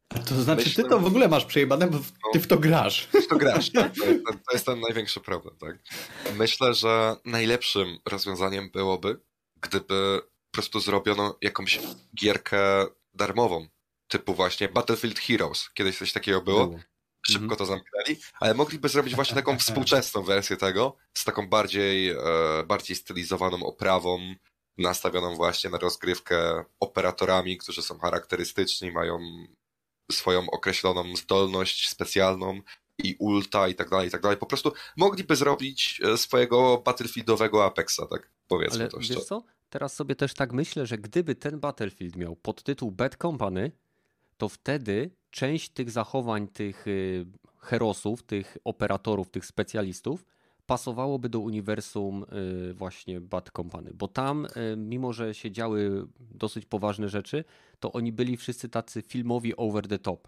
To 0.09 0.41
znaczy, 0.41 0.63
Myślę... 0.65 0.83
ty 0.83 0.89
to 0.89 0.99
w 0.99 1.05
ogóle 1.05 1.27
masz 1.27 1.45
przejebane, 1.45 1.87
bo 1.87 1.99
ty 2.33 2.39
w 2.39 2.47
to 2.47 2.57
grasz. 2.57 3.07
W 3.07 3.27
to 3.27 3.37
grasz, 3.37 3.71
tak? 3.71 3.95
To 3.95 4.05
jest, 4.05 4.25
ten, 4.25 4.39
to 4.39 4.53
jest 4.53 4.65
ten 4.65 4.79
największy 4.79 5.19
problem, 5.19 5.55
tak? 5.57 5.77
Myślę, 6.37 6.73
że 6.73 7.15
najlepszym 7.25 7.97
rozwiązaniem 8.05 8.69
byłoby, 8.69 9.19
gdyby 9.61 10.21
po 10.51 10.51
prostu 10.51 10.79
zrobiono 10.79 11.37
jakąś 11.41 11.79
gierkę 12.15 12.85
darmową, 13.13 13.67
typu 14.07 14.33
właśnie 14.33 14.69
Battlefield 14.69 15.19
Heroes. 15.19 15.69
Kiedyś 15.73 15.97
coś 15.97 16.13
takiego 16.13 16.41
było. 16.41 16.67
było. 16.67 16.79
Szybko 17.34 17.56
-hmm. 17.56 17.57
to 17.57 17.65
zamknęli, 17.65 18.19
ale 18.39 18.53
mogliby 18.53 18.89
zrobić 18.89 19.15
właśnie 19.15 19.35
taką 19.35 19.57
współczesną 19.65 20.23
wersję 20.23 20.57
tego, 20.57 20.95
z 21.14 21.23
taką 21.23 21.49
bardziej, 21.49 22.10
e, 22.10 22.15
bardziej 22.68 22.95
stylizowaną 22.95 23.65
oprawą, 23.65 24.35
nastawioną 24.77 25.35
właśnie 25.35 25.69
na 25.69 25.77
rozgrywkę 25.77 26.64
operatorami, 26.80 27.57
którzy 27.57 27.81
są 27.81 27.99
charakterystyczni, 27.99 28.91
mają 28.91 29.19
swoją 30.11 30.49
określoną 30.49 31.15
zdolność 31.15 31.89
specjalną 31.89 32.61
i 33.03 33.15
ulta 33.19 33.68
i 33.68 33.76
tak 33.76 33.89
dalej, 33.89 34.07
i 34.07 34.11
tak 34.11 34.22
dalej. 34.22 34.38
Po 34.38 34.45
prostu 34.45 34.73
mogliby 34.97 35.35
zrobić 35.35 36.01
e, 36.03 36.18
swojego 36.18 36.81
Battlefieldowego 36.85 37.65
Apexa, 37.65 38.01
tak 38.10 38.31
powiedzmy 38.47 38.80
Ale 38.80 38.89
to 38.89 38.97
wiesz 38.97 39.26
co? 39.26 39.43
Teraz 39.69 39.95
sobie 39.95 40.15
też 40.15 40.34
tak 40.34 40.53
myślę, 40.53 40.85
że 40.85 40.97
gdyby 40.97 41.35
ten 41.35 41.60
Battlefield 41.60 42.15
miał 42.15 42.35
podtytuł 42.35 42.91
Bad 42.91 43.15
Company, 43.15 43.72
to 44.38 44.49
wtedy 44.49 45.11
część 45.31 45.69
tych 45.69 45.91
zachowań 45.91 46.47
tych 46.47 46.88
y, 46.88 47.26
herosów, 47.57 48.23
tych 48.23 48.57
operatorów, 48.64 49.30
tych 49.30 49.45
specjalistów 49.45 50.26
pasowałoby 50.65 51.30
do 51.30 51.39
uniwersum 51.39 52.26
y, 52.69 52.73
właśnie 52.73 53.22
Bad 53.22 53.51
Company, 53.51 53.91
bo 53.93 54.07
tam 54.07 54.45
y, 54.45 54.77
mimo, 54.77 55.14
że 55.14 55.34
się 55.34 55.51
działy 55.51 56.07
dosyć 56.19 56.65
poważne 56.65 57.10
rzeczy, 57.10 57.43
to 57.80 57.91
oni 57.91 58.11
byli 58.11 58.38
wszyscy 58.38 58.69
tacy 58.69 59.01
filmowi 59.01 59.56
over 59.56 59.88
the 59.88 59.99
top 59.99 60.27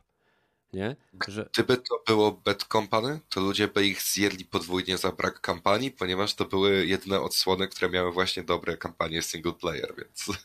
nie? 0.74 0.96
Że... 1.28 1.50
Gdyby 1.54 1.78
to 1.78 2.04
było 2.08 2.32
Bad 2.32 2.64
Company, 2.64 3.20
to 3.30 3.42
ludzie 3.42 3.68
by 3.68 3.88
ich 3.88 4.02
zjedli 4.02 4.46
podwójnie 4.46 4.98
za 4.98 5.12
brak 5.12 5.42
kampanii, 5.42 5.92
ponieważ 5.92 6.34
to 6.34 6.46
były 6.46 6.86
jedyne 6.86 7.22
odsłony, 7.22 7.68
które 7.68 7.90
miały 7.90 8.12
właśnie 8.12 8.44
dobre 8.44 8.78
kampanie 8.78 9.22
single 9.22 9.54
player, 9.54 9.94
więc... 9.98 10.40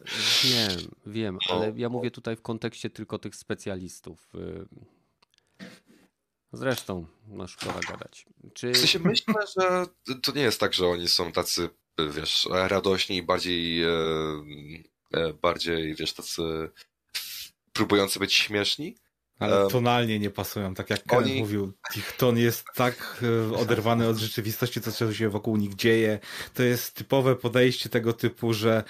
Wiem, 0.44 0.90
wiem, 1.07 1.39
ale 1.48 1.73
ja 1.77 1.89
mówię 1.89 2.11
tutaj 2.11 2.36
w 2.36 2.43
kontekście 2.43 2.90
tylko 2.90 3.19
tych 3.19 3.36
specjalistów. 3.36 4.35
Y, 4.35 4.66
zresztą, 6.53 7.07
no 7.28 7.47
szkoda 7.47 7.81
gadać. 7.81 8.27
Czy... 8.55 8.73
W 8.73 8.77
sensie 8.77 8.98
myślę, 8.98 9.35
że 9.59 9.86
to 10.23 10.32
nie 10.32 10.43
jest 10.43 10.61
tak, 10.61 10.74
że 10.74 10.86
oni 10.86 11.09
są 11.09 11.32
tacy, 11.32 11.69
wiesz, 12.11 12.48
radośni 12.51 13.16
i 13.16 13.23
bardziej, 13.23 13.82
e, 13.82 13.89
e, 15.12 15.32
bardziej, 15.32 15.94
wiesz, 15.94 16.12
tacy 16.12 16.70
próbujący 17.73 18.19
być 18.19 18.35
śmieszni, 18.35 18.94
ale 19.39 19.69
tonalnie 19.69 20.19
nie 20.19 20.31
pasują, 20.31 20.75
tak 20.75 20.91
jak 20.91 21.05
Ken 21.05 21.19
oni... 21.19 21.41
mówił. 21.41 21.73
Ich 21.97 22.13
ton 22.13 22.39
jest 22.39 22.65
tak 22.75 23.23
e, 23.53 23.57
oderwany 23.57 24.09
od 24.09 24.17
rzeczywistości, 24.17 24.81
co 24.81 25.13
się 25.13 25.29
wokół 25.29 25.57
nich 25.57 25.75
dzieje. 25.75 26.19
To 26.55 26.63
jest 26.63 26.95
typowe 26.95 27.37
podejście 27.37 27.89
tego 27.89 28.13
typu, 28.13 28.53
że 28.53 28.85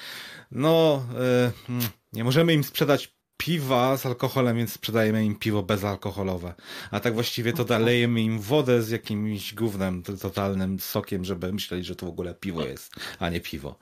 no, 0.51 1.05
e, 1.21 1.53
hmm, 1.67 1.87
nie 2.13 2.25
możemy 2.25 2.55
im 2.55 2.65
sprzedać 2.65 3.16
piwa 3.37 3.97
z 3.97 4.07
alkoholem, 4.07 4.57
więc 4.57 4.73
sprzedajemy 4.73 5.25
im 5.25 5.35
piwo 5.35 5.63
bezalkoholowe. 5.63 6.55
A 6.91 7.01
tak 7.01 7.15
właściwie 7.15 7.53
to 7.53 7.65
dalejemy 7.65 8.23
im 8.23 8.41
wodę 8.41 8.83
z 8.83 8.91
jakimś 8.91 9.55
gównem, 9.55 10.03
totalnym 10.03 10.81
sokiem, 10.81 11.25
żeby 11.25 11.53
myśleli, 11.53 11.85
że 11.85 11.97
to 11.97 12.07
w 12.07 12.09
ogóle 12.09 12.35
piwo 12.35 12.65
jest, 12.65 12.93
a 13.19 13.31
nie 13.31 13.41
piwo. 13.41 13.79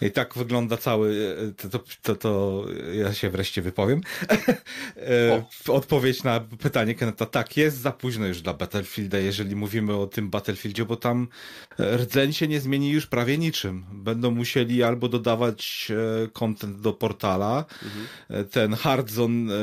I 0.00 0.10
tak 0.10 0.34
wygląda 0.34 0.76
cały, 0.76 1.36
to, 1.56 1.68
to, 1.68 1.84
to, 2.02 2.16
to 2.16 2.64
ja 2.92 3.14
się 3.14 3.30
wreszcie 3.30 3.62
wypowiem. 3.62 4.00
E, 4.96 5.44
odpowiedź 5.68 6.22
na 6.22 6.40
pytanie 6.40 6.94
Keneta, 6.94 7.26
tak, 7.26 7.56
jest 7.56 7.80
za 7.80 7.92
późno 7.92 8.26
już 8.26 8.42
dla 8.42 8.54
Battlefielda, 8.54 9.18
jeżeli 9.18 9.56
mówimy 9.56 9.96
o 9.96 10.06
tym 10.06 10.30
Battlefieldzie, 10.30 10.84
bo 10.84 10.96
tam 10.96 11.28
rdzeń 11.78 12.32
się 12.32 12.48
nie 12.48 12.60
zmieni 12.60 12.90
już 12.90 13.06
prawie 13.06 13.38
niczym. 13.38 13.84
Będą 13.92 14.30
musieli 14.30 14.82
albo 14.82 15.08
dodawać 15.08 15.92
content 16.32 16.80
do 16.80 16.92
portala, 16.92 17.64
mhm. 17.82 18.48
ten 18.48 18.74
Hardzone 18.88 19.54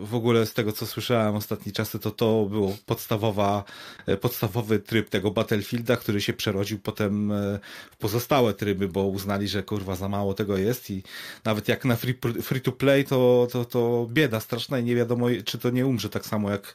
w 0.00 0.14
ogóle 0.14 0.46
z 0.46 0.54
tego 0.54 0.72
co 0.72 0.86
słyszałem 0.86 1.34
ostatnie 1.34 1.72
czasy, 1.72 1.98
to 1.98 2.10
to 2.10 2.46
był 2.50 2.76
podstawowa, 2.86 3.64
e, 4.06 4.16
podstawowy 4.16 4.78
tryb 4.78 5.08
tego 5.08 5.30
Battlefielda, 5.30 5.96
który 5.96 6.20
się 6.20 6.32
przerodził 6.32 6.78
potem 6.78 7.32
e, 7.32 7.58
w 7.90 7.96
pozostałe 7.96 8.54
tryby, 8.54 8.88
bo 8.88 9.06
uznali, 9.06 9.48
że 9.48 9.62
kurwa 9.62 9.96
za 9.96 10.08
mało 10.08 10.34
tego 10.34 10.56
jest 10.56 10.90
i 10.90 11.02
nawet 11.44 11.68
jak 11.68 11.84
na 11.84 11.96
free, 11.96 12.14
free 12.42 12.60
to 12.60 12.72
play 12.72 13.04
to, 13.04 13.48
to, 13.52 13.64
to 13.64 14.06
bieda 14.10 14.40
straszna 14.40 14.78
i 14.78 14.84
nie 14.84 14.94
wiadomo 14.94 15.26
czy 15.44 15.58
to 15.58 15.70
nie 15.70 15.86
umrze 15.86 16.08
tak 16.08 16.26
samo 16.26 16.50
jak 16.50 16.74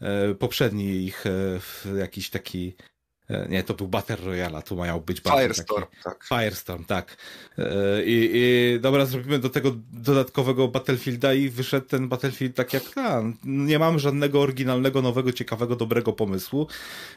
e, 0.00 0.34
poprzedni 0.34 0.84
ich 0.84 1.24
jakiś 1.96 2.30
taki 2.30 2.74
E, 2.84 2.93
nie, 3.48 3.62
to 3.62 3.74
był 3.74 3.88
Battle 3.88 4.16
Royale, 4.16 4.62
tu 4.62 4.76
mają 4.76 5.00
być 5.00 5.20
Firestorm, 5.20 5.84
taki... 5.84 6.02
tak. 6.04 6.24
Firestorm, 6.24 6.84
tak. 6.84 7.16
E, 7.58 8.04
I, 8.04 8.30
I 8.34 8.78
dobra, 8.80 9.06
zrobimy 9.06 9.38
do 9.38 9.50
tego 9.50 9.72
dodatkowego 9.92 10.68
Battlefielda 10.68 11.34
i 11.34 11.48
wyszedł 11.48 11.86
ten 11.86 12.08
Battlefield 12.08 12.56
tak 12.56 12.72
jak, 12.72 12.82
a, 12.96 13.22
nie 13.44 13.78
mamy 13.78 13.98
żadnego 13.98 14.40
oryginalnego, 14.40 15.02
nowego, 15.02 15.32
ciekawego, 15.32 15.76
dobrego 15.76 16.12
pomysłu, 16.12 16.66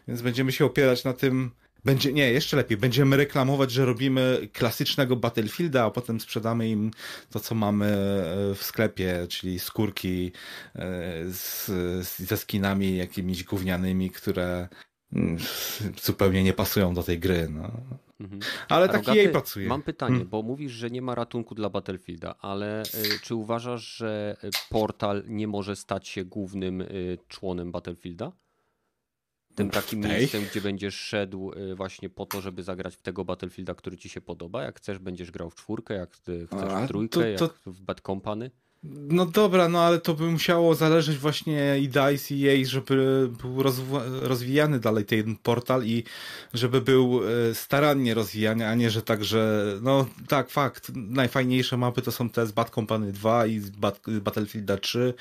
więc 0.08 0.22
będziemy 0.22 0.52
się 0.52 0.66
opierać 0.66 1.04
na 1.04 1.14
tym, 1.14 1.52
będzie, 1.86 2.14
nie, 2.14 2.32
jeszcze 2.32 2.58
lepiej, 2.58 2.78
będziemy 2.78 3.18
reklamować, 3.18 3.72
że 3.72 3.86
robimy 3.86 4.50
klasycznego 4.54 5.16
Battlefielda, 5.16 5.86
a 5.86 5.92
potem 5.92 6.20
sprzedamy 6.20 6.70
im 6.70 6.92
to, 7.30 7.40
co 7.40 7.56
mamy 7.56 7.86
e, 7.86 8.56
w 8.56 8.64
sklepie, 8.64 9.28
czyli 9.30 9.60
skórki 9.60 10.32
z, 11.32 11.68
ze 12.18 12.38
skinami 12.38 12.98
jakimiś 12.98 13.44
gównianymi, 13.44 14.10
które 14.10 14.68
zupełnie 16.04 16.44
nie 16.44 16.54
pasują 16.54 16.94
do 16.94 17.04
tej 17.04 17.20
gry. 17.20 17.50
No. 17.50 17.72
Mhm. 18.20 18.42
Ale 18.70 18.90
taki 18.90 19.16
jej 19.16 19.30
pasuje. 19.30 19.68
Mam 19.68 19.84
pytanie, 19.84 20.16
hmm. 20.16 20.30
bo 20.30 20.42
mówisz, 20.42 20.72
że 20.72 20.90
nie 20.90 21.02
ma 21.02 21.16
ratunku 21.16 21.56
dla 21.56 21.70
Battlefielda, 21.70 22.36
ale 22.40 22.84
y, 22.84 23.20
czy 23.22 23.36
uważasz, 23.36 23.96
że 23.96 24.38
y, 24.44 24.50
portal 24.70 25.24
nie 25.28 25.48
może 25.48 25.76
stać 25.76 26.08
się 26.08 26.26
głównym 26.26 26.82
y, 26.82 27.18
członem 27.28 27.72
Battlefielda? 27.72 28.32
Tym 29.56 29.70
takim 29.70 30.00
miejscem, 30.00 30.44
gdzie 30.52 30.62
będziesz 30.62 30.96
szedł 30.96 31.52
właśnie 31.76 32.10
po 32.10 32.26
to, 32.26 32.42
żeby 32.42 32.64
zagrać 32.64 32.96
w 32.96 33.02
tego 33.02 33.26
Battlefielda, 33.26 33.76
który 33.76 33.98
ci 33.98 34.10
się 34.10 34.22
podoba. 34.22 34.64
Jak 34.64 34.78
chcesz, 34.78 35.00
będziesz 35.00 35.32
grał 35.32 35.50
w 35.50 35.56
czwórkę, 35.56 35.94
jak 35.94 36.12
chcesz 36.12 36.50
w 36.50 36.88
trójkę, 36.88 37.36
to, 37.36 37.48
to... 37.48 37.54
jak 37.54 37.76
w 37.76 37.82
Bad 37.82 38.02
Company. 38.02 38.52
No 38.92 39.26
dobra, 39.26 39.70
no 39.70 39.82
ale 39.82 40.00
to 40.00 40.14
by 40.14 40.32
musiało 40.32 40.76
zależeć 40.76 41.18
właśnie 41.18 41.80
i 41.80 41.90
DICE 41.90 42.36
i 42.36 42.40
jej, 42.40 42.66
żeby 42.66 43.30
był 43.42 43.64
rozwijany 44.22 44.80
dalej 44.80 45.06
ten 45.06 45.36
portal 45.36 45.86
i 45.86 46.04
żeby 46.54 46.82
był 46.82 47.22
e, 47.50 47.56
starannie 47.56 48.14
rozwijany, 48.14 48.68
a 48.68 48.76
nie, 48.76 48.90
że 48.90 49.02
tak, 49.02 49.24
że 49.24 49.66
no 49.82 50.06
tak, 50.28 50.50
fakt, 50.50 50.92
najfajniejsze 50.96 51.78
mapy 51.78 52.02
to 52.02 52.12
są 52.12 52.30
te 52.30 52.48
z 52.48 52.52
Bad 52.52 52.70
Company 52.70 53.12
2 53.12 53.46
i 53.46 53.60
z 53.60 53.70
Bad, 53.70 54.00
Battlefielda 54.22 54.78
3 54.78 55.14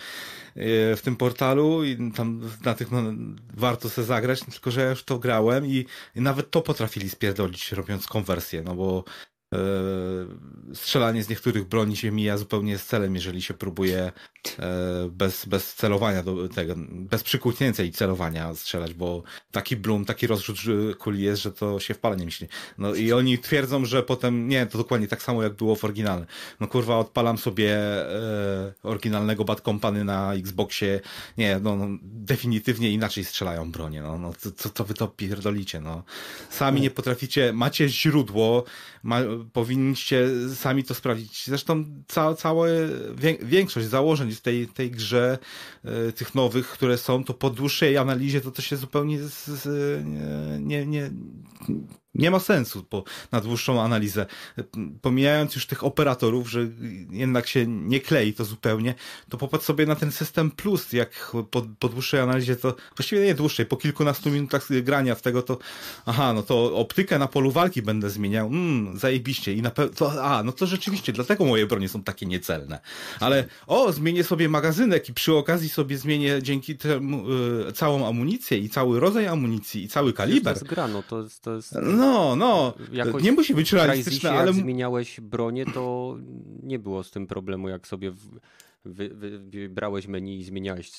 e, 0.57 0.97
w 0.97 1.03
tym 1.03 1.17
portalu 1.17 1.85
i 1.85 2.13
tam 2.13 2.51
na 2.65 2.75
tych 2.75 2.91
no, 2.91 3.03
warto 3.55 3.91
sobie 3.91 4.07
zagrać, 4.07 4.41
tylko 4.41 4.71
że 4.71 4.81
ja 4.81 4.91
już 4.91 5.05
to 5.05 5.19
grałem 5.19 5.67
i, 5.67 5.87
i 6.17 6.21
nawet 6.21 6.51
to 6.51 6.63
potrafili 6.63 7.11
spierdolić 7.11 7.73
robiąc 7.73 8.07
konwersję, 8.07 8.63
no 8.63 8.75
bo 8.75 9.05
strzelanie 10.75 11.23
z 11.23 11.29
niektórych 11.29 11.65
broni 11.65 11.97
się 11.97 12.13
mija 12.13 12.39
zupełnie 12.39 12.79
z 12.79 12.87
celem, 12.87 13.15
jeżeli 13.15 13.43
się 13.43 13.55
próbuje 13.55 13.99
e, 13.99 14.13
bez, 15.11 15.47
bez 15.47 15.75
celowania 15.75 16.23
do 16.23 16.49
tego, 16.49 16.75
bez 16.91 17.23
przykucnięcia 17.23 17.83
i 17.83 17.93
celowania 17.93 18.55
strzelać, 18.55 18.95
bo 18.95 19.23
taki 19.53 19.77
bloom, 19.77 20.05
taki 20.05 20.27
rozrzut 20.27 20.59
kuli 20.99 21.23
jest, 21.23 21.43
że 21.43 21.53
to 21.53 21.81
się 21.81 21.95
w 21.95 21.99
pale 21.99 22.17
nie 22.17 22.25
myśli. 22.25 22.49
No 22.79 22.95
i 22.95 23.13
oni 23.13 23.39
twierdzą, 23.39 23.85
że 23.85 24.03
potem, 24.03 24.49
nie, 24.49 24.67
to 24.67 24.79
dokładnie 24.79 25.09
tak 25.09 25.23
samo 25.23 25.43
jak 25.43 25.55
było 25.55 25.77
w 25.77 25.85
oryginale. 25.85 26.27
No 26.61 26.67
kurwa, 26.67 26.99
odpalam 26.99 27.39
sobie 27.39 27.77
e, 27.77 28.73
oryginalnego 28.83 29.45
Bad 29.45 29.61
Company 29.61 30.05
na 30.05 30.35
Xboxie, 30.35 31.01
nie, 31.39 31.61
no, 31.63 31.77
no 31.77 31.87
definitywnie 32.03 32.91
inaczej 32.91 33.25
strzelają 33.25 33.73
bronie, 33.73 34.03
no, 34.03 34.19
no 34.19 34.33
co, 34.57 34.71
co 34.71 34.85
wy 34.85 34.95
to 34.95 35.09
pierdolicie, 35.09 35.81
no. 35.81 36.03
Sami 36.51 36.81
nie 36.81 36.91
potraficie, 36.91 37.53
macie 37.53 37.89
źródło, 37.89 38.65
ma, 39.03 39.21
powinniście 39.53 40.29
sami 40.55 40.85
to 40.85 40.95
sprawdzić. 40.95 41.47
Zresztą 41.47 41.85
ca, 42.09 42.35
całe, 42.35 42.71
większość 43.43 43.87
założeń 43.87 44.33
w 44.37 44.41
tej, 44.41 44.67
tej 44.67 44.91
grze, 44.91 45.39
e, 45.85 46.13
tych 46.13 46.35
nowych, 46.35 46.69
które 46.69 46.99
są, 46.99 47.25
to 47.25 47.35
po 47.35 47.51
dłuższej 47.51 47.97
analizie 47.97 48.41
to 48.41 48.51
to 48.51 48.63
się 48.63 48.77
zupełnie 48.77 49.19
z, 49.23 49.47
z, 49.47 50.05
nie, 50.61 50.87
nie, 50.87 51.11
nie 52.19 52.31
ma 52.31 52.41
sensu 52.41 52.83
po, 52.83 53.05
na 53.33 53.41
dłuższą 53.41 53.83
analizę. 53.83 54.27
Pomijając 55.03 55.55
już 55.55 55.67
tych 55.67 55.85
operatorów, 55.85 56.51
że 56.51 56.69
jednak 57.11 57.47
się 57.47 57.67
nie 57.67 58.01
klei 58.01 58.35
to 58.35 58.45
zupełnie, 58.45 58.95
to 59.29 59.37
popatrz 59.37 59.65
sobie 59.65 59.87
na 59.87 59.97
ten 59.97 60.13
system 60.13 60.51
plus, 60.51 60.93
jak 60.93 61.33
po, 61.51 61.67
po 61.79 61.89
dłuższej 61.89 62.21
analizie 62.21 62.57
to, 62.57 62.75
właściwie 62.97 63.25
nie 63.25 63.35
dłuższej, 63.35 63.67
po 63.67 63.77
kilkunastu 63.77 64.31
minutach 64.31 64.69
grania 64.83 65.15
w 65.15 65.23
tego 65.23 65.43
to, 65.43 65.59
aha, 66.07 66.33
no 66.33 66.43
to 66.43 66.77
optykę 66.77 67.19
na 67.19 67.29
polu 67.29 67.51
walki 67.51 67.83
będę 67.83 68.11
zmieniał, 68.11 68.47
mmm, 68.47 68.99
zajebiście 68.99 69.53
i 69.53 69.63
na 69.63 69.71
pewno, 69.71 70.23
a, 70.23 70.43
no 70.43 70.53
to 70.53 70.67
rzeczywiście, 70.67 71.13
dlatego 71.13 71.45
moje 71.45 71.67
bronie 71.67 71.89
są 71.89 72.03
takie 72.03 72.27
niecelne. 72.27 72.81
Ale, 73.21 73.45
o, 73.67 73.93
zmienię 73.93 74.25
sobie 74.25 74.49
magazynek 74.49 75.09
i 75.09 75.15
przy 75.15 75.35
okazji 75.35 75.69
sobie 75.69 75.99
zmienię 75.99 76.43
dzięki 76.43 76.77
temu 76.77 77.25
y, 77.69 77.73
całą 77.73 78.09
amunicję 78.09 78.59
i 78.59 78.69
cały 78.69 79.01
rodzaj 79.01 79.27
amunicji 79.27 79.85
i 79.85 79.89
cały 79.89 80.13
kaliber. 80.13 80.55
To 80.55 80.61
jest 80.61 80.75
gra, 80.75 80.89
no 80.89 81.03
to 81.03 81.23
jest, 81.23 81.43
to 81.43 81.55
jest... 81.55 81.75
No, 81.83 82.06
no, 82.07 82.37
no. 82.37 82.75
Jakoś 82.93 83.23
nie 83.23 83.33
musi 83.33 83.55
być 83.55 83.73
realistyczne, 83.73 84.31
ale. 84.31 84.47
Jak 84.47 84.55
zmieniałeś 84.55 85.21
bronię, 85.21 85.67
to 85.67 86.17
nie 86.63 86.79
było 86.79 87.05
z 87.05 87.11
tym 87.11 87.27
problemu, 87.27 87.69
jak 87.69 87.87
sobie 87.87 88.13
wy, 88.85 89.09
wy, 89.09 89.39
wybrałeś 89.39 90.07
menu 90.07 90.39
i 90.39 90.45
zmieniałeś 90.45 90.91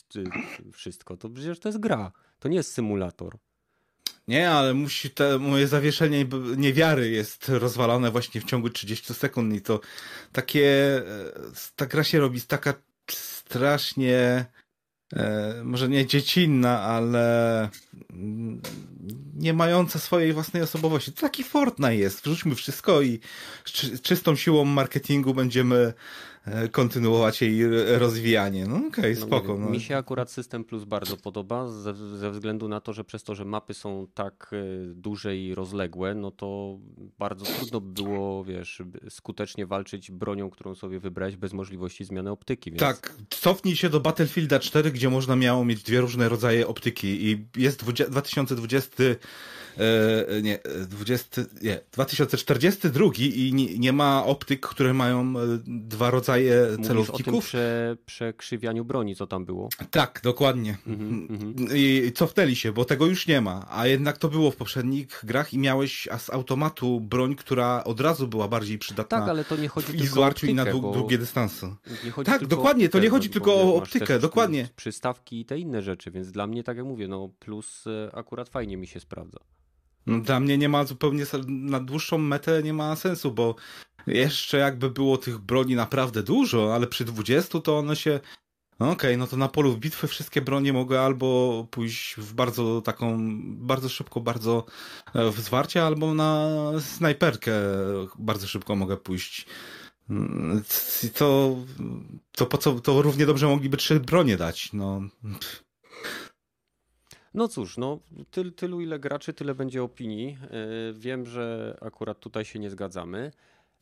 wszystko. 0.73 1.17
To 1.17 1.29
przecież 1.29 1.59
to 1.59 1.69
jest 1.69 1.79
gra. 1.79 2.11
To 2.39 2.49
nie 2.49 2.57
jest 2.57 2.73
symulator. 2.73 3.37
Nie, 4.27 4.51
ale 4.51 4.73
musi 4.73 5.09
te 5.09 5.39
moje 5.39 5.67
zawieszenie 5.67 6.25
niewiary 6.57 7.09
jest 7.09 7.49
rozwalone 7.49 8.11
właśnie 8.11 8.41
w 8.41 8.43
ciągu 8.43 8.69
30 8.69 9.13
sekund 9.13 9.53
i 9.53 9.61
to 9.61 9.79
takie 10.31 10.97
e, 10.97 11.31
ta 11.75 11.85
gra 11.85 12.03
się 12.03 12.19
robi 12.19 12.41
taka 12.41 12.73
strasznie 13.11 14.45
może 15.63 15.89
nie 15.89 16.05
dziecinna, 16.05 16.81
ale 16.81 17.69
nie 19.35 19.53
mająca 19.53 19.99
swojej 19.99 20.33
własnej 20.33 20.63
osobowości. 20.63 21.11
To 21.11 21.21
taki 21.21 21.43
Fortnite 21.43 21.95
jest. 21.95 22.23
Wrzućmy 22.23 22.55
wszystko 22.55 23.01
i 23.01 23.19
czystą 24.03 24.35
siłą 24.35 24.65
marketingu 24.65 25.33
będziemy 25.33 25.77
E, 25.87 25.93
kontynuować 26.71 27.41
jej 27.41 27.61
rozwijanie. 27.97 28.65
No 28.67 28.75
okej, 28.75 28.87
okay, 28.87 29.15
no, 29.19 29.25
spoko. 29.25 29.57
No. 29.57 29.69
Mi 29.69 29.81
się 29.81 29.97
akurat 29.97 30.31
System 30.31 30.63
Plus 30.63 30.83
bardzo 30.83 31.17
podoba 31.17 31.67
ze, 31.67 31.93
ze, 32.17 32.31
względu 32.31 32.67
na 32.67 32.81
to, 32.81 32.93
że 32.93 33.03
przez 33.03 33.23
to, 33.23 33.35
że 33.35 33.45
mapy 33.45 33.73
są 33.73 34.07
tak 34.13 34.51
e, 34.53 34.57
duże 34.93 35.37
i 35.37 35.55
rozległe, 35.55 36.15
no 36.15 36.31
to 36.31 36.77
bardzo 37.19 37.45
trudno 37.45 37.81
było, 37.81 38.43
wiesz, 38.43 38.81
skutecznie 39.09 39.65
walczyć 39.65 40.11
bronią, 40.11 40.49
którą 40.49 40.75
sobie 40.75 40.99
wybrać 40.99 41.35
bez 41.35 41.53
możliwości 41.53 42.05
zmiany 42.05 42.31
optyki. 42.31 42.71
Więc... 42.71 42.79
Tak, 42.79 43.13
cofnij 43.29 43.75
się 43.75 43.89
do 43.89 43.99
Battlefielda 43.99 44.59
4, 44.59 44.91
gdzie 44.91 45.09
można 45.09 45.35
miało 45.35 45.65
mieć 45.65 45.83
dwie 45.83 46.01
różne 46.01 46.29
rodzaje 46.29 46.67
optyki 46.67 47.31
i 47.31 47.47
jest 47.57 47.83
2020 48.09 49.03
e, 49.03 50.41
nie, 50.41 50.59
20, 50.87 51.41
nie, 51.61 51.79
2042 51.91 53.05
i 53.17 53.51
nie, 53.53 53.79
nie 53.79 53.93
ma 53.93 54.25
optyk, 54.25 54.67
które 54.67 54.93
mają 54.93 55.33
dwa 55.65 56.11
rodzaje 56.11 56.36
rodzaje 56.37 56.71
Mówisz 56.71 56.87
celowników. 56.87 57.27
o 57.27 57.31
tym 57.31 57.41
prze, 57.41 57.97
przekrzywianiu 58.05 58.85
broni, 58.85 59.15
co 59.15 59.27
tam 59.27 59.45
było. 59.45 59.69
Tak, 59.91 60.19
dokładnie. 60.23 60.77
Mm 60.87 61.27
-hmm. 61.27 61.75
I 61.75 62.11
cofnęli 62.11 62.55
się, 62.55 62.71
bo 62.71 62.85
tego 62.85 63.05
już 63.05 63.27
nie 63.27 63.41
ma. 63.41 63.65
A 63.69 63.87
jednak 63.87 64.17
to 64.17 64.29
było 64.29 64.51
w 64.51 64.55
poprzednich 64.55 65.21
grach 65.23 65.53
i 65.53 65.59
miałeś 65.59 66.07
z 66.17 66.29
automatu 66.29 67.01
broń, 67.01 67.35
która 67.35 67.83
od 67.83 68.01
razu 68.01 68.27
była 68.27 68.47
bardziej 68.47 68.77
przydatna. 68.77 69.19
Tak, 69.19 69.29
ale 69.29 69.45
to 69.45 69.57
nie 69.57 69.67
chodzi 69.67 69.97
tylko 69.97 70.21
o 70.21 70.27
optykę, 70.27 70.51
i 70.51 70.55
na 70.55 70.65
dłu 70.65 70.93
długie 70.93 71.17
dystanse. 71.17 71.75
Tak, 72.25 72.47
dokładnie, 72.47 72.85
optykę, 72.85 72.99
to 72.99 73.03
nie 73.03 73.09
chodzi 73.09 73.29
tylko 73.29 73.55
o 73.55 73.75
optykę, 73.75 74.19
dokładnie. 74.19 74.69
Przystawki 74.75 75.39
i 75.39 75.45
te 75.45 75.59
inne 75.59 75.81
rzeczy, 75.81 76.11
więc 76.11 76.31
dla 76.31 76.47
mnie, 76.47 76.63
tak 76.63 76.77
jak 76.77 76.85
mówię, 76.85 77.07
no 77.07 77.29
plus 77.39 77.87
e, 77.87 78.15
akurat 78.15 78.49
fajnie 78.49 78.77
mi 78.77 78.87
się 78.87 78.99
sprawdza. 78.99 79.39
No, 80.07 80.19
dla 80.19 80.39
mnie 80.39 80.57
nie 80.57 80.69
ma 80.69 80.83
zupełnie, 80.83 81.25
na 81.47 81.79
dłuższą 81.79 82.17
metę 82.17 82.63
nie 82.63 82.73
ma 82.73 82.95
sensu, 82.95 83.31
bo 83.31 83.55
jeszcze 84.07 84.57
jakby 84.57 84.89
było 84.89 85.17
tych 85.17 85.37
broni 85.37 85.75
naprawdę 85.75 86.23
dużo, 86.23 86.75
ale 86.75 86.87
przy 86.87 87.05
20 87.05 87.61
to 87.61 87.77
one 87.77 87.95
się 87.95 88.19
Okej, 88.79 88.91
okay, 88.91 89.17
no 89.17 89.27
to 89.27 89.37
na 89.37 89.47
polu 89.47 89.77
bitwy 89.77 90.07
wszystkie 90.07 90.41
bronie 90.41 90.73
mogły 90.73 90.99
albo 90.99 91.67
pójść 91.71 92.15
w 92.15 92.33
bardzo 92.33 92.81
taką, 92.81 93.17
bardzo 93.43 93.89
szybko, 93.89 94.21
bardzo 94.21 94.65
e, 95.15 95.31
w 95.31 95.39
zwarcie, 95.39 95.83
albo 95.83 96.13
na 96.13 96.51
snajperkę 96.79 97.51
bardzo 98.19 98.47
szybko 98.47 98.75
mogę 98.75 98.97
pójść. 98.97 99.45
Mm, 100.09 100.63
to, 101.13 101.55
to 102.31 102.45
po 102.45 102.57
co, 102.57 102.79
to 102.79 103.01
równie 103.01 103.25
dobrze 103.25 103.47
mogliby 103.47 103.77
trzy 103.77 103.99
bronie 103.99 104.37
dać, 104.37 104.73
no. 104.73 105.01
No 107.33 107.47
cóż, 107.47 107.77
no 107.77 107.99
tyl, 108.31 108.53
tylu 108.53 108.81
ile 108.81 108.99
graczy, 108.99 109.33
tyle 109.33 109.55
będzie 109.55 109.83
opinii. 109.83 110.37
E, 110.41 110.93
wiem, 110.93 111.25
że 111.25 111.77
akurat 111.81 112.19
tutaj 112.19 112.45
się 112.45 112.59
nie 112.59 112.69
zgadzamy. 112.69 113.31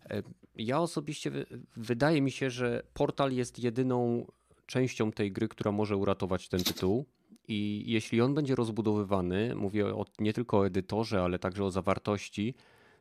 E, 0.10 0.24
ja 0.56 0.80
osobiście 0.80 1.32
wydaje 1.76 2.22
mi 2.22 2.32
się, 2.32 2.50
że 2.50 2.84
portal 2.94 3.32
jest 3.32 3.64
jedyną 3.64 4.26
częścią 4.66 5.12
tej 5.12 5.32
gry, 5.32 5.48
która 5.48 5.72
może 5.72 5.98
uratować 5.98 6.50
ten 6.50 6.64
tytuł. 6.64 7.06
I 7.48 7.84
jeśli 7.88 8.22
on 8.22 8.34
będzie 8.34 8.56
rozbudowywany, 8.56 9.56
mówię 9.56 9.86
o, 9.88 10.06
nie 10.20 10.34
tylko 10.34 10.60
o 10.60 10.68
edytorze, 10.68 11.22
ale 11.22 11.40
także 11.40 11.64
o 11.64 11.72
zawartości, 11.72 12.56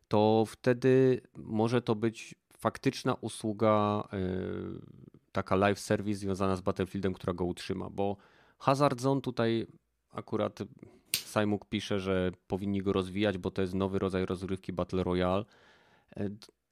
to 0.08 0.44
wtedy 0.46 1.20
może 1.36 1.82
to 1.82 1.94
być 1.94 2.34
faktyczna 2.58 3.14
usługa, 3.14 4.08
yy, 4.12 4.80
taka 5.32 5.56
live 5.56 5.80
service 5.80 6.18
związana 6.18 6.56
z 6.56 6.60
Battlefieldem, 6.60 7.14
która 7.14 7.32
go 7.32 7.44
utrzyma, 7.44 7.90
bo 7.90 8.16
Hazard 8.58 9.00
Zone 9.00 9.20
tutaj 9.20 9.66
akurat 10.10 10.58
Simuk 11.16 11.64
pisze, 11.64 12.00
że 12.00 12.32
powinni 12.46 12.82
go 12.82 12.92
rozwijać, 12.92 13.38
bo 13.38 13.50
to 13.50 13.62
jest 13.62 13.74
nowy 13.74 13.98
rodzaj 13.98 14.26
rozgrywki 14.26 14.72
Battle 14.72 15.04
Royale. 15.04 15.44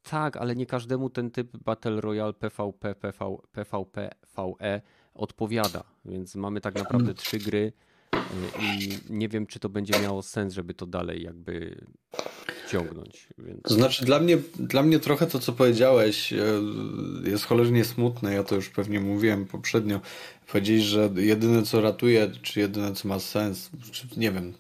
Tak, 0.03 0.37
ale 0.37 0.57
nie 0.57 0.67
każdemu 0.67 1.11
ten 1.11 1.31
typ 1.31 1.57
Battle 1.57 2.01
Royale 2.01 2.33
PvP, 2.33 2.95
PV, 2.95 3.37
PvP, 3.53 4.11
VE 4.37 4.81
odpowiada, 5.15 5.85
więc 6.05 6.35
mamy 6.35 6.61
tak 6.61 6.75
naprawdę 6.75 7.15
trzy 7.15 7.39
gry 7.39 7.73
e, 8.15 8.19
i 8.63 8.99
nie 9.11 9.29
wiem, 9.29 9.47
czy 9.47 9.59
to 9.61 9.69
będzie 9.69 10.01
miało 10.01 10.23
sens, 10.23 10.55
żeby 10.55 10.75
to 10.75 10.87
dalej 10.87 11.23
jakby 11.23 11.85
ciągnąć. 12.71 13.29
Więc... 13.39 13.63
To 13.63 13.75
znaczy 13.75 14.05
dla 14.05 14.21
mnie, 14.21 14.39
dla 14.59 14.83
mnie 14.83 14.99
trochę 14.99 15.27
to, 15.27 15.39
co 15.39 15.53
powiedziałeś 15.53 16.33
e, 16.33 16.37
jest 17.25 17.45
cholernie 17.45 17.85
smutne, 17.85 18.35
ja 18.35 18.45
to 18.45 18.55
już 18.55 18.69
pewnie 18.69 19.01
mówiłem 19.01 19.47
poprzednio. 19.47 20.01
Powiedzieć, 20.47 20.83
że 20.83 21.11
jedyne 21.17 21.63
co 21.63 21.81
ratuje, 21.81 22.31
czy 22.43 22.61
jedyne 22.61 22.93
co 22.93 23.09
ma 23.09 23.19
sens, 23.19 23.71
nie 24.17 24.33
wiem, 24.33 24.53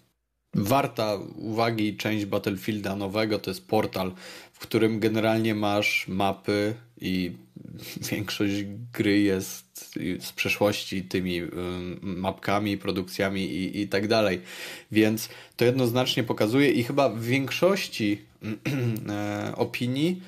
warta 0.55 1.17
uwagi 1.37 1.97
część 1.97 2.25
Battlefielda 2.25 2.97
nowego 2.97 3.39
to 3.39 3.51
jest 3.51 3.67
portal, 3.67 4.13
w 4.53 4.59
którym 4.59 5.01
generalnie 5.01 5.55
masz 5.55 6.09
mapy 6.09 6.75
i 7.01 7.33
większość 8.11 8.65
gry 8.93 9.21
jest 9.21 9.73
z 10.21 10.33
przeszłości 10.33 11.03
tymi 11.03 11.41
mapkami, 12.03 12.79
produkcjami 12.79 13.43
i, 13.43 13.81
i 13.81 13.89
tak 13.89 14.09
dalej. 14.09 14.41
Więc 14.93 15.29
to 15.57 15.65
jednoznacznie 15.65 16.25
pokazuje 16.25 16.71
i 16.71 16.83
chyba 16.83 17.09
w 17.09 17.23
większości 17.23 18.19
e, 19.09 19.53
opinii 19.57 20.23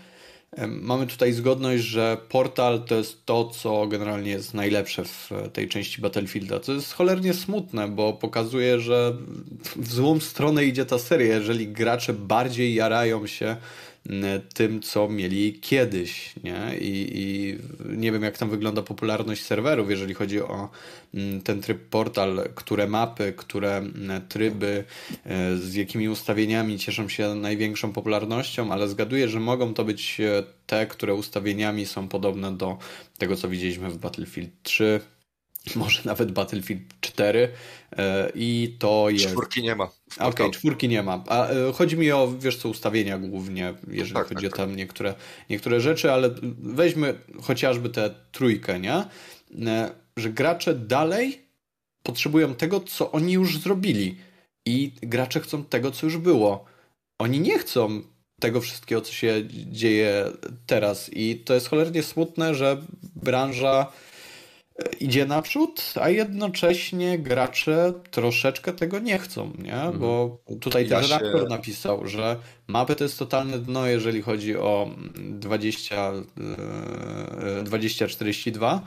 Mamy 0.68 1.06
tutaj 1.06 1.32
zgodność, 1.32 1.84
że 1.84 2.16
portal 2.28 2.84
to 2.84 2.94
jest 2.94 3.26
to, 3.26 3.44
co 3.44 3.86
generalnie 3.86 4.30
jest 4.30 4.54
najlepsze 4.54 5.04
w 5.04 5.30
tej 5.52 5.68
części 5.68 6.02
Battlefielda. 6.02 6.60
To 6.60 6.72
jest 6.72 6.92
cholernie 6.92 7.34
smutne, 7.34 7.88
bo 7.88 8.12
pokazuje, 8.12 8.80
że 8.80 9.16
w 9.76 9.92
złą 9.92 10.20
stronę 10.20 10.64
idzie 10.64 10.86
ta 10.86 10.98
seria. 10.98 11.34
Jeżeli 11.34 11.68
gracze 11.68 12.12
bardziej 12.12 12.74
jarają 12.74 13.26
się 13.26 13.56
tym, 14.54 14.82
co 14.82 15.08
mieli 15.08 15.60
kiedyś. 15.60 16.32
Nie? 16.44 16.78
I, 16.80 17.10
I 17.14 17.58
nie 17.96 18.12
wiem, 18.12 18.22
jak 18.22 18.38
tam 18.38 18.50
wygląda 18.50 18.82
popularność 18.82 19.42
serwerów, 19.42 19.90
jeżeli 19.90 20.14
chodzi 20.14 20.40
o 20.40 20.68
ten 21.44 21.60
tryb 21.60 21.88
portal, 21.88 22.48
które 22.54 22.86
mapy, 22.86 23.32
które 23.36 23.82
tryby, 24.28 24.84
e, 25.26 25.56
z 25.56 25.74
jakimi 25.74 26.08
ustawieniami 26.08 26.78
cieszą 26.78 27.08
się 27.08 27.34
największą 27.34 27.92
popularnością, 27.92 28.72
ale 28.72 28.88
zgaduję, 28.88 29.28
że 29.28 29.40
mogą 29.40 29.74
to 29.74 29.84
być 29.84 30.20
e, 30.20 30.42
te, 30.66 30.86
które 30.86 31.14
ustawieniami 31.14 31.86
są 31.86 32.08
podobne 32.08 32.56
do 32.56 32.78
tego, 33.18 33.36
co 33.36 33.48
widzieliśmy 33.48 33.90
w 33.90 33.98
Battlefield 33.98 34.50
3, 34.62 35.00
może 35.76 36.00
nawet 36.04 36.32
Battlefield 36.32 36.82
4 37.00 37.48
e, 37.96 38.30
i 38.34 38.76
to 38.78 39.10
jest... 39.10 39.26
Czwórki 39.26 39.62
nie 39.62 39.74
ma. 39.74 39.84
Okej, 40.16 40.28
okay, 40.28 40.50
czwórki 40.50 40.88
nie 40.88 41.02
ma. 41.02 41.24
A 41.28 41.48
chodzi 41.74 41.96
mi 41.96 42.12
o, 42.12 42.34
wiesz 42.38 42.56
co, 42.56 42.68
ustawienia 42.68 43.18
głównie, 43.18 43.74
jeżeli 43.88 44.14
tak, 44.14 44.28
chodzi 44.28 44.46
tak, 44.46 44.54
o 44.54 44.56
tam 44.56 44.68
tak. 44.68 44.78
niektóre, 44.78 45.14
niektóre 45.50 45.80
rzeczy, 45.80 46.12
ale 46.12 46.30
weźmy 46.58 47.18
chociażby 47.42 47.88
tę 47.88 48.14
trójkę, 48.32 48.80
nie? 48.80 49.04
Że 50.16 50.30
gracze 50.30 50.74
dalej 50.74 51.44
potrzebują 52.02 52.54
tego, 52.54 52.80
co 52.80 53.12
oni 53.12 53.32
już 53.32 53.58
zrobili 53.58 54.16
i 54.66 54.92
gracze 55.02 55.40
chcą 55.40 55.64
tego, 55.64 55.90
co 55.90 56.06
już 56.06 56.16
było. 56.16 56.64
Oni 57.18 57.40
nie 57.40 57.58
chcą 57.58 58.02
tego 58.40 58.60
wszystkiego, 58.60 59.00
co 59.00 59.12
się 59.12 59.42
dzieje 59.50 60.24
teraz 60.66 61.10
i 61.12 61.36
to 61.36 61.54
jest 61.54 61.68
cholernie 61.68 62.02
smutne, 62.02 62.54
że 62.54 62.82
branża 63.16 63.80
e, 63.80 64.03
idzie 65.00 65.26
naprzód, 65.26 65.94
a 66.00 66.08
jednocześnie 66.08 67.18
gracze 67.18 67.92
troszeczkę 68.10 68.72
tego 68.72 68.98
nie 68.98 69.18
chcą, 69.18 69.52
nie? 69.58 69.74
Mhm. 69.74 69.98
Bo 69.98 70.38
tutaj 70.60 70.88
ja 70.88 71.00
też 71.00 71.08
się... 71.08 71.18
redaktor 71.18 71.48
napisał, 71.48 72.06
że 72.06 72.36
mapy 72.66 72.96
to 72.96 73.04
jest 73.04 73.18
totalne 73.18 73.58
dno, 73.58 73.86
jeżeli 73.86 74.22
chodzi 74.22 74.56
o 74.56 74.90
20, 75.16 76.12
2042, 77.64 78.82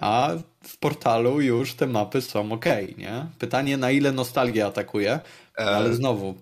a 0.00 0.30
w 0.64 0.78
portalu 0.78 1.40
już 1.40 1.74
te 1.74 1.86
mapy 1.86 2.22
są 2.22 2.52
ok, 2.52 2.66
nie? 2.98 3.26
Pytanie, 3.38 3.76
na 3.76 3.90
ile 3.90 4.12
nostalgia 4.12 4.66
atakuje, 4.66 5.20
ale 5.54 5.94
znowu. 5.94 6.34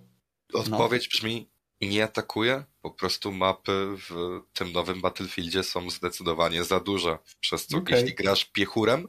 Odpowiedź 0.55 1.05
no. 1.05 1.09
brzmi, 1.11 1.47
nie 1.81 2.05
atakuje, 2.05 2.65
po 2.83 2.91
prostu 2.91 3.33
mapy 3.33 3.97
w 3.97 4.41
tym 4.53 4.73
nowym 4.73 5.01
Battlefieldzie 5.01 5.63
są 5.63 5.91
zdecydowanie 5.91 6.65
za 6.65 6.81
duże, 6.81 7.19
przez 7.41 7.67
co 7.67 7.79
okay. 7.79 7.99
jeśli 7.99 8.15
grasz 8.15 8.45
piechurem, 8.45 9.09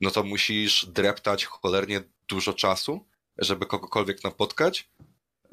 no 0.00 0.10
to 0.10 0.22
musisz 0.22 0.86
dreptać 0.86 1.44
cholernie 1.44 2.02
dużo 2.28 2.52
czasu, 2.52 3.06
żeby 3.38 3.66
kogokolwiek 3.66 4.24
napotkać, 4.24 4.90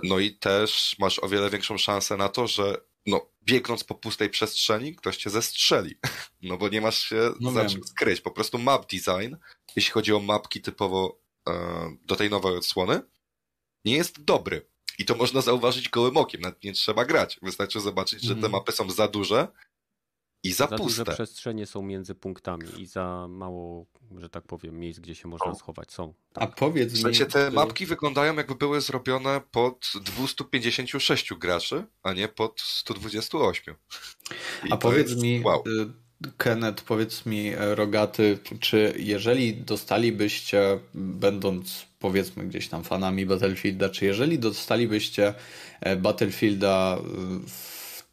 no 0.04 0.20
i 0.20 0.32
też 0.32 0.96
masz 1.00 1.20
o 1.20 1.30
wiele 1.30 1.50
większą 1.50 1.78
szansę 1.78 2.18
na 2.18 2.30
to, 2.30 2.48
że 2.48 2.82
no, 3.06 3.28
biegnąc 3.44 3.84
po 3.84 3.96
pustej 3.96 4.30
przestrzeni, 4.30 4.96
ktoś 4.96 5.18
cię 5.18 5.30
zestrzeli. 5.30 5.96
No 6.44 6.58
bo 6.58 6.70
nie 6.70 6.82
masz 6.82 7.10
się 7.10 7.34
no 7.40 7.52
za 7.52 7.66
czym 7.66 7.84
skryć. 7.84 8.22
Po 8.22 8.32
prostu 8.32 8.58
map 8.58 8.92
design, 8.92 9.36
jeśli 9.76 9.92
chodzi 9.92 10.14
o 10.14 10.20
mapki 10.20 10.62
typowo 10.62 11.20
e, 11.50 11.54
do 12.06 12.16
tej 12.16 12.30
nowej 12.30 12.58
odsłony, 12.58 13.02
nie 13.86 13.96
jest 13.96 14.24
dobry. 14.24 14.71
I 15.02 15.06
to 15.06 15.16
można 15.16 15.42
zauważyć 15.42 15.90
gołym 15.90 16.18
okiem, 16.18 16.42
nawet 16.42 16.64
nie 16.64 16.74
trzeba 16.74 17.06
grać. 17.06 17.40
Wystarczy 17.42 17.80
zobaczyć, 17.80 18.22
że 18.24 18.30
te 18.30 18.36
mhm. 18.36 18.52
mapy 18.52 18.72
są 18.72 18.90
za 18.90 19.08
duże 19.08 19.48
i 20.44 20.52
za, 20.52 20.68
za 20.68 20.78
puste. 20.78 20.84
duże 20.84 21.06
przestrzenie 21.06 21.66
są 21.66 21.82
między 21.82 22.16
punktami 22.16 22.68
i 22.78 22.86
za 22.86 23.28
mało, 23.30 23.86
że 24.18 24.30
tak 24.30 24.44
powiem, 24.44 24.80
miejsc, 24.80 25.00
gdzie 25.00 25.16
się 25.16 25.28
można 25.28 25.52
o. 25.52 25.56
schować 25.56 25.92
są. 25.92 26.14
Tak. 26.34 26.44
A 26.44 26.48
powiedz 26.48 26.94
w 26.94 27.02
sensie 27.02 27.26
mi... 27.26 27.32
te 27.32 27.52
mapki 27.52 27.86
wyglądają 27.86 28.36
jakby 28.36 28.56
były 28.56 28.82
zrobione 28.82 29.42
pod 29.52 29.92
256 30.04 31.34
graczy, 31.34 31.86
a 32.04 32.14
nie 32.14 32.28
pod 32.28 32.62
128. 32.62 33.76
I 34.66 34.72
a 34.72 34.78
powiedz 34.78 35.10
jest... 35.10 35.22
mi, 35.22 35.42
wow. 35.44 35.64
Y, 36.26 36.32
Kenneth, 36.38 36.84
powiedz 36.84 37.26
mi, 37.26 37.48
e, 37.48 37.76
Rogaty, 37.76 38.40
czy 38.60 38.94
jeżeli 38.98 39.54
dostalibyście, 39.54 40.80
będąc 40.94 41.91
powiedzmy 42.02 42.46
gdzieś 42.46 42.68
tam 42.68 42.84
fanami 42.84 43.26
Battlefielda, 43.26 43.90
czy 43.90 44.06
jeżeli 44.06 44.40
dostalibyście 44.40 45.34
e, 45.82 45.96
Battlefielda 45.96 46.98
w, 47.48 48.04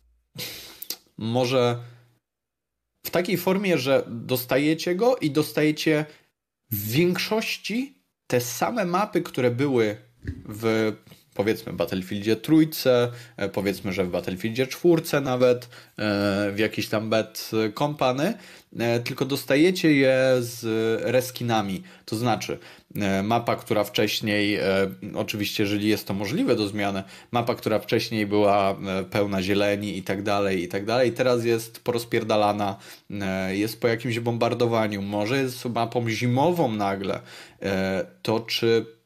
może 1.18 1.78
w 3.06 3.10
takiej 3.10 3.36
formie, 3.36 3.78
że 3.78 4.04
dostajecie 4.06 4.94
go 4.94 5.16
i 5.16 5.30
dostajecie 5.30 6.06
w 6.70 6.90
większości 6.90 7.98
te 8.26 8.40
same 8.40 8.84
mapy, 8.84 9.22
które 9.22 9.50
były 9.50 9.96
w 10.48 10.92
powiedzmy 11.38 11.72
Battlefieldzie 11.72 12.36
trójce, 12.36 13.10
e, 13.36 13.48
powiedzmy, 13.48 13.92
że 13.92 14.04
w 14.04 14.10
Battlefieldzie 14.10 14.66
czwórce 14.66 15.20
nawet, 15.20 15.64
e, 15.64 15.68
w 16.52 16.58
jakiś 16.58 16.88
tam 16.88 17.10
bad 17.10 17.50
e, 18.78 19.00
tylko 19.00 19.24
dostajecie 19.24 19.92
je 19.92 20.36
z 20.40 20.64
reskinami. 21.04 21.82
To 22.04 22.16
znaczy, 22.16 22.58
mapa, 23.22 23.56
która 23.56 23.84
wcześniej, 23.84 24.58
oczywiście, 25.14 25.62
jeżeli 25.62 25.88
jest 25.88 26.06
to 26.06 26.14
możliwe 26.14 26.56
do 26.56 26.68
zmiany, 26.68 27.02
mapa, 27.30 27.54
która 27.54 27.78
wcześniej 27.78 28.26
była 28.26 28.76
pełna 29.10 29.42
zieleni 29.42 29.98
i 29.98 30.02
tak 30.02 30.22
dalej, 30.22 30.62
i 30.62 30.68
tak 30.68 30.84
dalej, 30.84 31.12
teraz 31.12 31.44
jest 31.44 31.80
porozpierdalana, 31.84 32.76
jest 33.48 33.80
po 33.80 33.88
jakimś 33.88 34.20
bombardowaniu, 34.20 35.02
może 35.02 35.42
jest 35.42 35.64
mapą 35.64 36.10
zimową 36.10 36.72
nagle, 36.72 37.20
to 38.22 38.40
czy 38.40 38.97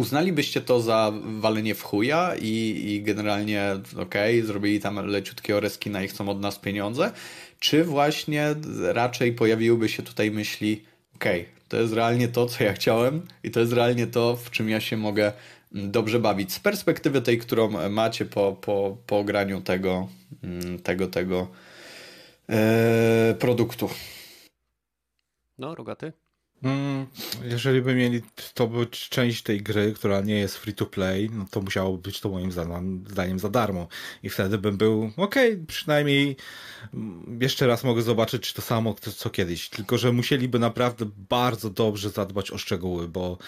Uznalibyście 0.00 0.60
to 0.60 0.80
za 0.80 1.12
walenie 1.40 1.74
w 1.74 1.82
chuja 1.82 2.34
i, 2.40 2.82
i 2.86 3.02
generalnie 3.02 3.76
okej, 3.92 4.38
okay, 4.38 4.46
zrobili 4.46 4.80
tam 4.80 5.06
leciutkie 5.06 5.56
oreskina 5.56 6.02
i 6.02 6.08
chcą 6.08 6.28
od 6.28 6.40
nas 6.40 6.58
pieniądze? 6.58 7.12
Czy 7.58 7.84
właśnie 7.84 8.54
raczej 8.80 9.32
pojawiłyby 9.32 9.88
się 9.88 10.02
tutaj 10.02 10.30
myśli, 10.30 10.84
okej, 11.14 11.40
okay, 11.40 11.52
to 11.68 11.76
jest 11.76 11.92
realnie 11.92 12.28
to, 12.28 12.46
co 12.46 12.64
ja 12.64 12.72
chciałem 12.72 13.22
i 13.44 13.50
to 13.50 13.60
jest 13.60 13.72
realnie 13.72 14.06
to, 14.06 14.36
w 14.36 14.50
czym 14.50 14.68
ja 14.68 14.80
się 14.80 14.96
mogę 14.96 15.32
dobrze 15.72 16.20
bawić. 16.20 16.52
Z 16.52 16.60
perspektywy 16.60 17.22
tej, 17.22 17.38
którą 17.38 17.88
macie 17.90 18.24
po, 18.24 18.52
po, 18.52 18.96
po 19.06 19.24
graniu 19.24 19.60
tego, 19.60 20.08
mm, 20.42 20.78
tego, 20.78 21.08
tego 21.08 21.48
e, 22.48 23.34
produktu. 23.38 23.90
No, 25.58 25.74
rogaty? 25.74 26.12
Mm, 26.62 27.06
jeżeli 27.44 27.82
by 27.82 27.94
mieli 27.94 28.22
to 28.54 28.66
być 28.66 29.08
część 29.08 29.42
tej 29.42 29.62
gry, 29.62 29.92
która 29.92 30.20
nie 30.20 30.38
jest 30.38 30.56
free 30.56 30.74
to 30.74 30.86
play, 30.86 31.30
no 31.32 31.46
to 31.50 31.60
musiało 31.60 31.98
być 31.98 32.20
to 32.20 32.28
moim 32.28 32.52
zdaniem 33.06 33.38
za 33.38 33.48
darmo. 33.48 33.88
I 34.22 34.30
wtedy 34.30 34.58
bym 34.58 34.76
był, 34.76 35.10
okej, 35.16 35.52
okay, 35.52 35.66
przynajmniej 35.66 36.36
mm, 36.94 37.38
jeszcze 37.42 37.66
raz 37.66 37.84
mogę 37.84 38.02
zobaczyć 38.02 38.42
czy 38.42 38.54
to 38.54 38.62
samo 38.62 38.94
co 38.94 39.30
kiedyś. 39.30 39.68
Tylko, 39.68 39.98
że 39.98 40.12
musieliby 40.12 40.58
naprawdę 40.58 41.06
bardzo 41.16 41.70
dobrze 41.70 42.10
zadbać 42.10 42.50
o 42.50 42.58
szczegóły, 42.58 43.08
bo 43.08 43.38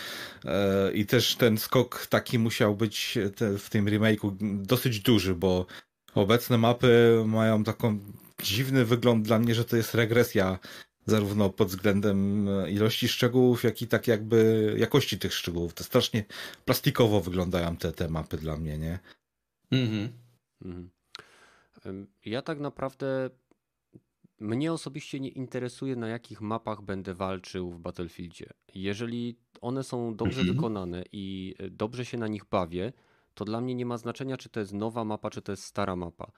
e, 0.45 0.93
i 0.93 1.07
też 1.07 1.37
ten 1.37 1.59
skok 1.59 2.07
taki 2.07 2.39
musiał 2.39 2.77
być 2.77 3.19
te, 3.37 3.59
w 3.59 3.71
tym 3.71 3.87
remake'u 3.87 4.37
dosyć 4.63 5.01
duży, 5.01 5.35
bo 5.35 5.67
obecne 6.15 6.59
mapy 6.59 7.23
mają 7.27 7.65
taką 7.65 7.99
dziwny 8.43 8.85
wygląd 8.85 9.25
dla 9.27 9.39
mnie, 9.39 9.55
że 9.55 9.65
to 9.65 9.77
jest 9.77 9.95
regresja 9.95 10.59
zarówno 11.07 11.51
pod 11.51 11.69
względem 11.69 12.49
e, 12.49 12.71
ilości 12.71 13.09
szczegółów, 13.09 13.65
jak 13.65 13.83
i 13.83 13.87
tak 13.87 14.09
jakby 14.09 14.75
jakości 14.79 15.19
tych 15.19 15.35
szczegółów. 15.35 15.75
To 15.75 15.85
strasznie 15.85 16.25
plastikowo 16.65 17.21
wyglądają 17.21 17.77
te, 17.77 17.93
te 17.93 18.09
mapy 18.09 18.37
dla 18.37 18.57
mnie, 18.57 18.79
nie? 18.79 18.99
Mhm. 19.71 20.09
mhm. 20.65 20.91
Ja 22.25 22.43
tak 22.43 22.61
naprawdę 22.61 23.31
mnie 24.41 24.73
osobiście 24.73 25.21
nie 25.21 25.29
interesuje, 25.29 25.97
na 25.97 26.09
jakich 26.09 26.41
mapach 26.41 26.83
będę 26.83 27.15
walczył 27.15 27.71
w 27.71 27.79
Battlefieldzie. 27.79 28.47
Jeżeli 28.75 29.39
one 29.61 29.85
są 29.85 30.17
dobrze 30.17 30.41
mhm. 30.41 30.57
wykonane 30.57 31.05
i 31.13 31.55
e, 31.59 31.71
dobrze 31.71 32.05
się 32.05 32.19
na 32.19 32.29
nich 32.29 32.45
bawię, 32.45 32.93
to 33.35 33.45
dla 33.45 33.61
mnie 33.61 33.75
nie 33.75 33.87
ma 33.87 33.99
znaczenia, 33.99 34.37
czy 34.37 34.49
to 34.49 34.61
jest 34.61 34.73
nowa 34.73 35.05
mapa, 35.05 35.31
czy 35.31 35.43
to 35.43 35.53
jest 35.53 35.65
stara 35.65 35.97
mapa. 35.97 36.33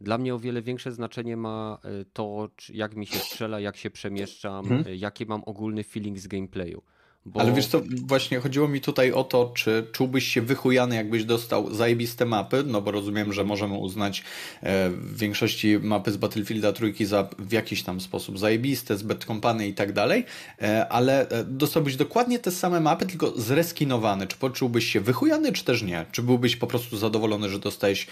Dla 0.00 0.18
mnie 0.18 0.34
o 0.34 0.38
wiele 0.38 0.62
większe 0.62 0.92
znaczenie 0.92 1.36
ma 1.36 1.78
e, 1.84 2.04
to, 2.12 2.48
jak 2.74 2.96
mi 2.96 3.06
się 3.06 3.18
strzela, 3.18 3.60
jak 3.60 3.76
się 3.76 3.90
przemieszczam, 3.90 4.68
hmm. 4.68 4.84
jaki 4.96 5.26
mam 5.26 5.42
ogólny 5.46 5.84
feeling 5.84 6.18
z 6.18 6.26
gameplayu. 6.26 6.82
Bo... 7.28 7.40
Ale 7.40 7.52
wiesz 7.52 7.66
co, 7.66 7.80
właśnie 8.04 8.40
chodziło 8.40 8.68
mi 8.68 8.80
tutaj 8.80 9.12
o 9.12 9.24
to, 9.24 9.52
czy 9.54 9.86
czułbyś 9.92 10.28
się 10.28 10.42
wychujany, 10.42 10.96
jakbyś 10.96 11.24
dostał 11.24 11.74
zajebiste 11.74 12.24
mapy, 12.24 12.64
no 12.66 12.82
bo 12.82 12.90
rozumiem, 12.90 13.32
że 13.32 13.44
możemy 13.44 13.74
uznać 13.74 14.22
e, 14.62 14.90
w 14.90 15.18
większości 15.18 15.78
mapy 15.78 16.12
z 16.12 16.16
Battlefielda 16.16 16.72
trójki 16.72 17.06
za 17.06 17.28
w 17.38 17.52
jakiś 17.52 17.82
tam 17.82 18.00
sposób 18.00 18.38
zajebiste, 18.38 18.96
z 18.96 19.02
Bad 19.02 19.24
Company 19.24 19.68
i 19.68 19.74
tak 19.74 19.92
dalej, 19.92 20.24
e, 20.62 20.88
ale 20.88 21.28
e, 21.28 21.44
dostałbyś 21.44 21.96
dokładnie 21.96 22.38
te 22.38 22.50
same 22.50 22.80
mapy, 22.80 23.06
tylko 23.06 23.32
zreskinowane. 23.36 24.26
Czy 24.26 24.36
poczułbyś 24.36 24.92
się 24.92 25.00
wychujany, 25.00 25.52
czy 25.52 25.64
też 25.64 25.82
nie? 25.82 26.06
Czy 26.12 26.22
byłbyś 26.22 26.56
po 26.56 26.66
prostu 26.66 26.96
zadowolony, 26.96 27.48
że 27.48 27.58
dostałeś 27.58 28.06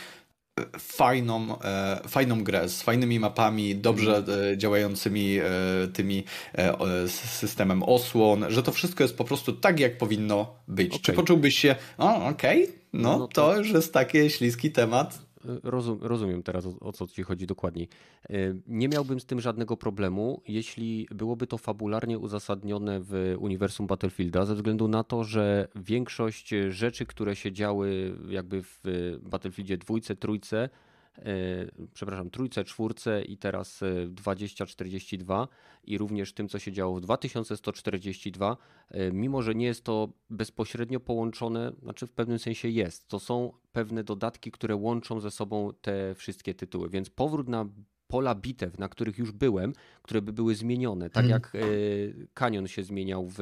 fajną, 0.78 1.60
e, 1.60 2.00
fajną 2.08 2.44
grę 2.44 2.68
z 2.68 2.82
fajnymi 2.82 3.20
mapami, 3.20 3.76
dobrze 3.76 4.16
mhm. 4.16 4.52
e, 4.52 4.58
działającymi 4.58 5.38
e, 5.38 5.88
tymi 5.88 6.24
systemem 7.06 7.82
osłon, 7.82 8.44
że 8.48 8.62
to 8.62 8.72
wszystko 8.72 9.04
jest 9.04 9.16
po 9.16 9.24
prostu 9.24 9.52
tak, 9.52 9.80
jak 9.80 9.98
powinno 9.98 10.54
być. 10.68 10.88
Okay. 10.88 11.00
Czy 11.02 11.12
poczułbyś 11.12 11.58
się, 11.58 11.76
o 11.98 12.26
okej, 12.26 12.64
okay, 12.64 12.78
no, 12.92 13.18
no 13.18 13.28
to... 13.28 13.52
to 13.52 13.58
już 13.58 13.70
jest 13.70 13.92
taki 13.92 14.30
śliski 14.30 14.70
temat, 14.70 15.25
rozum, 15.62 15.98
rozumiem 16.02 16.43
teraz 16.43 16.66
o, 16.66 16.78
o, 16.81 16.93
co 16.93 17.06
ci 17.06 17.23
chodzi 17.23 17.47
dokładniej. 17.47 17.89
E, 18.31 18.35
nie 18.66 18.89
miałbym 18.89 19.20
z 19.20 19.27
tym 19.27 19.40
żadnego 19.40 19.77
problemu, 19.77 20.43
jeśli 20.48 21.09
byłoby 21.10 21.47
to 21.47 21.59
fabularnie 21.59 22.18
uzasadnione 22.18 23.01
w 23.01 23.35
uniwersum 23.39 23.86
Battlefielda, 23.86 24.44
ze 24.44 24.55
względu 24.55 24.89
na 24.89 25.05
to, 25.05 25.24
że 25.24 25.68
większość 25.77 26.55
rzeczy, 26.68 27.06
które 27.06 27.36
się 27.36 27.52
działy 27.52 28.18
jakby 28.28 28.62
w 28.62 28.78
Battlefieldzie 29.23 29.78
dwójce, 29.78 30.16
trójce, 30.16 30.68
przepraszam, 31.94 32.30
trójce, 32.30 32.64
czwórce 32.64 33.22
i 33.22 33.36
teraz 33.36 33.80
2042 34.09 35.43
e, 35.43 35.47
i 35.84 35.98
również 35.98 36.32
tym, 36.32 36.48
co 36.48 36.59
się 36.59 36.72
działo 36.72 36.97
w 36.97 37.01
2142, 37.01 38.56
e, 38.90 39.12
mimo 39.12 39.43
że 39.43 39.55
nie 39.55 39.66
jest 39.66 39.84
to 39.84 40.09
bezpośrednio 40.30 41.01
połączone, 41.01 41.72
znaczy 41.82 42.06
w 42.06 42.12
pewnym 42.12 42.38
sensie 42.38 42.68
jest. 42.68 43.09
To 43.09 43.20
są 43.20 43.52
pewne 43.72 44.05
dodatki, 44.05 44.51
które 44.51 44.76
łączą 44.76 45.20
ze 45.20 45.30
sobą 45.30 45.72
te 45.80 46.14
wszystkie 46.14 46.55
tytuły, 46.55 46.88
więc 46.88 47.10
powrót 47.10 47.48
na 47.48 47.68
pola 48.09 48.34
bitew, 48.34 48.78
na 48.78 48.88
których 48.88 49.18
już 49.18 49.32
byłem, 49.32 49.72
które 50.02 50.22
by 50.22 50.32
były 50.32 50.55
zmienione, 50.55 51.10
tak 51.10 51.26
hmm. 51.26 51.30
jak 51.30 51.52
Kanion 52.34 52.66
się 52.68 52.82
zmieniał 52.82 53.26
w, 53.26 53.36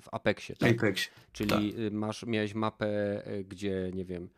w 0.00 0.08
Apexie. 0.12 0.56
Tak? 0.56 0.70
Apex. 0.70 1.08
Czyli 1.32 1.72
tak. 1.72 1.92
masz, 1.92 2.26
miałeś 2.26 2.54
mapę, 2.54 3.22
gdzie 3.48 3.90
nie 3.94 4.04
wiem 4.04 4.28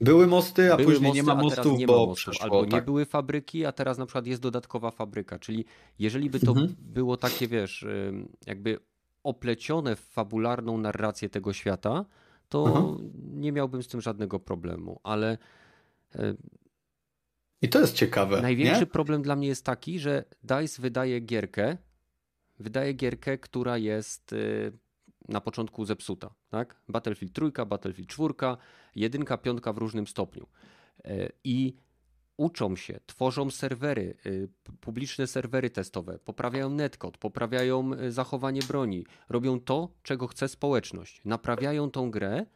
były 0.00 0.26
mosty, 0.26 0.72
a 0.72 0.76
były 0.76 0.92
później 0.92 1.08
mosty, 1.08 1.16
nie 1.16 1.22
ma 1.22 1.34
mostów, 1.34 1.78
nie 1.78 1.86
bo 1.86 2.00
ma 2.00 2.06
mostów, 2.06 2.34
albo 2.40 2.60
tak. 2.60 2.72
nie 2.72 2.82
były 2.82 3.04
fabryki, 3.04 3.64
a 3.64 3.72
teraz 3.72 3.98
na 3.98 4.06
przykład 4.06 4.26
jest 4.26 4.42
dodatkowa 4.42 4.90
fabryka. 4.90 5.38
Czyli 5.38 5.64
jeżeli 5.98 6.30
by 6.30 6.40
to 6.40 6.50
mhm. 6.50 6.76
było 6.78 7.16
takie, 7.16 7.48
wiesz, 7.48 7.86
jakby 8.46 8.78
oplecione 9.22 9.96
w 9.96 10.00
fabularną 10.00 10.78
narrację 10.78 11.28
tego 11.28 11.52
świata, 11.52 12.04
to 12.48 12.66
mhm. 12.66 13.12
nie 13.14 13.52
miałbym 13.52 13.82
z 13.82 13.88
tym 13.88 14.00
żadnego 14.00 14.40
problemu, 14.40 15.00
ale 15.02 15.38
i 17.62 17.68
to 17.68 17.80
jest 17.80 17.94
ciekawe. 17.94 18.42
Największy 18.42 18.80
nie? 18.80 18.86
problem 18.86 19.22
dla 19.22 19.36
mnie 19.36 19.48
jest 19.48 19.64
taki, 19.64 19.98
że 19.98 20.24
DICE 20.42 20.82
wydaje 20.82 21.20
gierkę, 21.20 21.76
wydaje 22.58 22.92
gierkę, 22.92 23.38
która 23.38 23.78
jest 23.78 24.32
y, 24.32 24.72
na 25.28 25.40
początku 25.40 25.84
zepsuta. 25.84 26.34
Tak? 26.48 26.76
Battlefield 26.88 27.32
trójka, 27.32 27.64
Battlefield 27.64 28.10
czwórka, 28.10 28.56
jedynka, 28.94 29.38
piątka 29.38 29.72
w 29.72 29.78
różnym 29.78 30.06
stopniu. 30.06 30.46
E, 31.04 31.28
I 31.44 31.76
uczą 32.36 32.76
się, 32.76 33.00
tworzą 33.06 33.50
serwery, 33.50 34.14
y, 34.26 34.48
publiczne 34.80 35.26
serwery 35.26 35.70
testowe, 35.70 36.18
poprawiają 36.18 36.70
netcode, 36.70 37.18
poprawiają 37.18 37.92
y, 37.92 38.12
zachowanie 38.12 38.60
broni, 38.68 39.06
robią 39.28 39.60
to, 39.60 39.88
czego 40.02 40.26
chce 40.26 40.48
społeczność, 40.48 41.20
naprawiają 41.24 41.90
tą 41.90 42.10
grę 42.10 42.46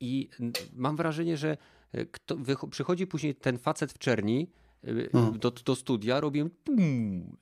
i 0.00 0.30
mam 0.72 0.96
wrażenie, 0.96 1.36
że 1.36 1.56
y, 1.94 2.06
kto, 2.06 2.36
przychodzi 2.70 3.06
później 3.06 3.34
ten 3.34 3.58
facet 3.58 3.92
w 3.92 3.98
czerni. 3.98 4.50
Do, 5.38 5.50
do 5.50 5.76
studia, 5.76 6.20
robię 6.20 6.48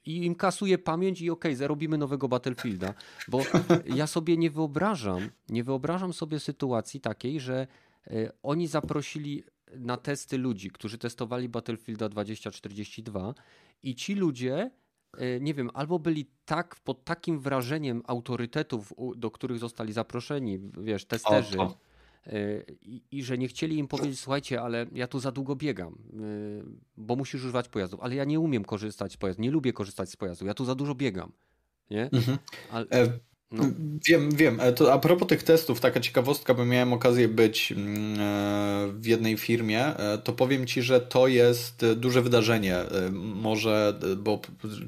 i 0.07 0.25
im 0.25 0.35
kasuje 0.35 0.79
pamięć 0.79 1.21
i 1.21 1.31
okej, 1.31 1.51
okay, 1.51 1.57
zarobimy 1.57 1.99
nowego 1.99 2.29
Battlefielda. 2.29 2.95
Bo 3.29 3.43
ja 3.95 4.07
sobie 4.07 4.37
nie 4.37 4.51
wyobrażam, 4.51 5.29
nie 5.49 5.65
wyobrażam 5.65 6.13
sobie 6.13 6.41
sytuacji 6.41 7.01
takiej, 7.01 7.41
że 7.41 7.67
e, 8.07 8.33
oni 8.43 8.67
zaprosili 8.67 9.45
na 9.75 9.97
testy 9.97 10.39
ludzi, 10.39 10.71
którzy 10.71 10.99
testowali 10.99 11.49
Battlefielda 11.49 12.09
2042 12.09 13.35
i 13.83 13.95
ci 13.95 14.15
ludzie 14.15 14.71
e, 15.19 15.41
nie 15.41 15.55
wiem, 15.55 15.71
albo 15.75 15.99
byli 15.99 16.27
tak 16.45 16.77
pod 16.77 17.05
takim 17.05 17.41
wrażeniem 17.41 18.03
autorytetów, 18.07 18.95
do 19.17 19.31
których 19.31 19.59
zostali 19.59 19.93
zaproszeni, 19.93 20.59
wiesz, 20.79 21.05
testerzy, 21.05 21.59
o, 21.59 21.63
o. 21.63 21.86
I, 22.82 23.03
I, 23.11 23.24
że 23.24 23.39
nie 23.39 23.48
chcieli 23.48 23.78
im 23.78 23.89
powiedzieć, 23.89 24.20
słuchajcie, 24.20 24.62
ale 24.62 24.86
ja 24.93 25.07
tu 25.07 25.19
za 25.19 25.32
długo 25.32 25.57
biegam, 25.57 25.98
y, 26.20 26.65
bo 26.97 27.16
musisz 27.16 27.40
używać 27.44 27.69
pojazdów, 27.69 28.01
ale 28.01 28.15
ja 28.15 28.24
nie 28.24 28.40
umiem 28.40 28.65
korzystać 28.65 29.12
z 29.12 29.16
pojazdu, 29.16 29.43
nie 29.43 29.51
lubię 29.51 29.73
korzystać 29.73 30.11
z 30.11 30.16
pojazdu, 30.16 30.47
ja 30.47 30.55
tu 30.55 30.65
za 30.65 30.74
dużo 30.74 30.94
biegam. 30.94 31.32
Nie? 31.90 32.11
Mhm. 32.12 32.39
Ale... 32.70 32.86
E, 33.52 33.56
no. 33.56 33.64
Wiem, 34.09 34.31
wiem. 34.31 34.60
E, 34.60 34.73
to 34.73 34.93
a 34.93 34.98
propos 34.98 35.28
tych 35.28 35.43
testów, 35.43 35.81
taka 35.81 36.01
ciekawostka, 36.01 36.55
bo 36.55 36.64
miałem 36.64 36.93
okazję 36.93 37.28
być 37.28 37.73
mm, 37.73 38.20
e, 38.20 38.93
w 38.93 39.06
jednej 39.06 39.36
firmie, 39.36 39.85
e, 39.85 40.18
to 40.18 40.32
powiem 40.32 40.66
Ci, 40.66 40.82
że 40.82 41.01
to 41.01 41.28
jest 41.28 41.85
duże 41.97 42.23
wydarzenie. 42.23 42.77
Może, 43.12 44.01
bo 44.16 44.40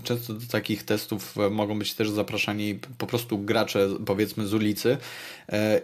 często 0.02 0.34
do 0.34 0.46
takich 0.46 0.82
testów 0.82 1.34
mogą 1.50 1.78
być 1.78 1.94
też 1.94 2.10
zapraszani 2.10 2.78
po 2.98 3.06
prostu 3.06 3.38
gracze, 3.38 3.88
powiedzmy, 4.06 4.46
z 4.46 4.54
ulicy 4.54 4.96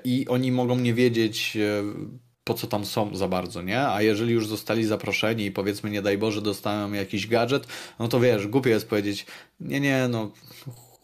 i 0.04 0.28
oni 0.28 0.52
mogą 0.52 0.78
nie 0.78 0.94
wiedzieć 0.94 1.56
po 2.44 2.54
co 2.54 2.66
tam 2.66 2.84
są 2.84 3.16
za 3.16 3.28
bardzo, 3.28 3.62
nie? 3.62 3.80
A 3.80 4.02
jeżeli 4.02 4.32
już 4.32 4.46
zostali 4.46 4.84
zaproszeni 4.84 5.44
i 5.44 5.52
powiedzmy, 5.52 5.90
nie 5.90 6.02
daj 6.02 6.18
Boże, 6.18 6.42
dostaną 6.42 6.92
jakiś 6.92 7.26
gadżet, 7.26 7.66
no 7.98 8.08
to 8.08 8.20
wiesz, 8.20 8.46
głupie 8.46 8.70
jest 8.70 8.88
powiedzieć, 8.88 9.26
nie, 9.60 9.80
nie, 9.80 10.08
no 10.08 10.30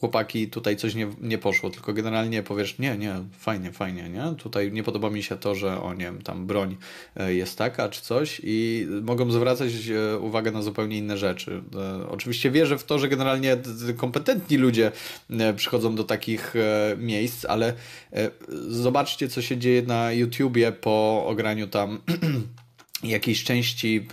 chłopaki, 0.00 0.48
tutaj 0.48 0.76
coś 0.76 0.94
nie, 0.94 1.08
nie 1.20 1.38
poszło, 1.38 1.70
tylko 1.70 1.92
generalnie 1.92 2.42
powiesz, 2.42 2.78
nie, 2.78 2.98
nie, 2.98 3.14
fajnie, 3.38 3.72
fajnie, 3.72 4.08
nie? 4.08 4.34
Tutaj 4.38 4.72
nie 4.72 4.82
podoba 4.82 5.10
mi 5.10 5.22
się 5.22 5.36
to, 5.36 5.54
że 5.54 5.82
o 5.82 5.94
nie 5.94 6.04
wiem, 6.04 6.22
tam 6.22 6.46
broń 6.46 6.76
e, 7.16 7.34
jest 7.34 7.58
taka 7.58 7.88
czy 7.88 8.02
coś 8.02 8.40
i 8.44 8.86
mogą 9.02 9.30
zwracać 9.30 9.72
e, 9.88 10.18
uwagę 10.18 10.50
na 10.50 10.62
zupełnie 10.62 10.98
inne 10.98 11.18
rzeczy. 11.18 11.62
E, 11.76 12.08
oczywiście 12.08 12.50
wierzę 12.50 12.78
w 12.78 12.84
to, 12.84 12.98
że 12.98 13.08
generalnie 13.08 13.56
kompetentni 13.96 14.56
ludzie 14.56 14.92
przychodzą 15.56 15.94
do 15.94 16.04
takich 16.04 16.54
miejsc, 16.98 17.44
ale 17.44 17.72
zobaczcie, 18.68 19.28
co 19.28 19.42
się 19.42 19.56
dzieje 19.56 19.82
na 19.82 20.12
YouTubie 20.12 20.72
po 20.72 21.24
ograniu 21.26 21.66
tam 21.66 21.98
jakiejś 23.04 23.44
części, 23.44 24.06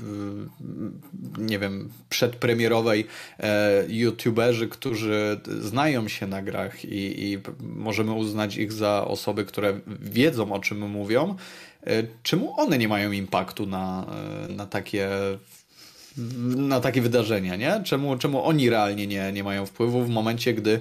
nie 1.37 1.59
wiem, 1.59 1.89
przedpremierowej 2.09 3.05
e, 3.39 3.83
youtuberzy, 3.87 4.67
którzy 4.67 5.39
znają 5.59 6.07
się 6.07 6.27
na 6.27 6.41
grach 6.41 6.85
i, 6.85 7.23
i 7.23 7.39
możemy 7.61 8.11
uznać 8.11 8.57
ich 8.57 8.73
za 8.73 9.05
osoby, 9.07 9.45
które 9.45 9.79
wiedzą 10.01 10.51
o 10.51 10.59
czym 10.59 10.89
mówią, 10.89 11.35
e, 11.87 12.03
czemu 12.23 12.59
one 12.59 12.77
nie 12.77 12.87
mają 12.87 13.11
impaktu 13.11 13.65
na, 13.65 14.05
e, 14.49 14.53
na 14.53 14.65
takie 14.65 15.09
na 16.57 16.79
takie 16.79 17.01
wydarzenia, 17.01 17.55
nie? 17.55 17.81
Czemu, 17.85 18.17
czemu 18.17 18.45
oni 18.45 18.69
realnie 18.69 19.07
nie, 19.07 19.31
nie 19.31 19.43
mają 19.43 19.65
wpływu 19.65 20.03
w 20.03 20.09
momencie, 20.09 20.53
gdy, 20.53 20.79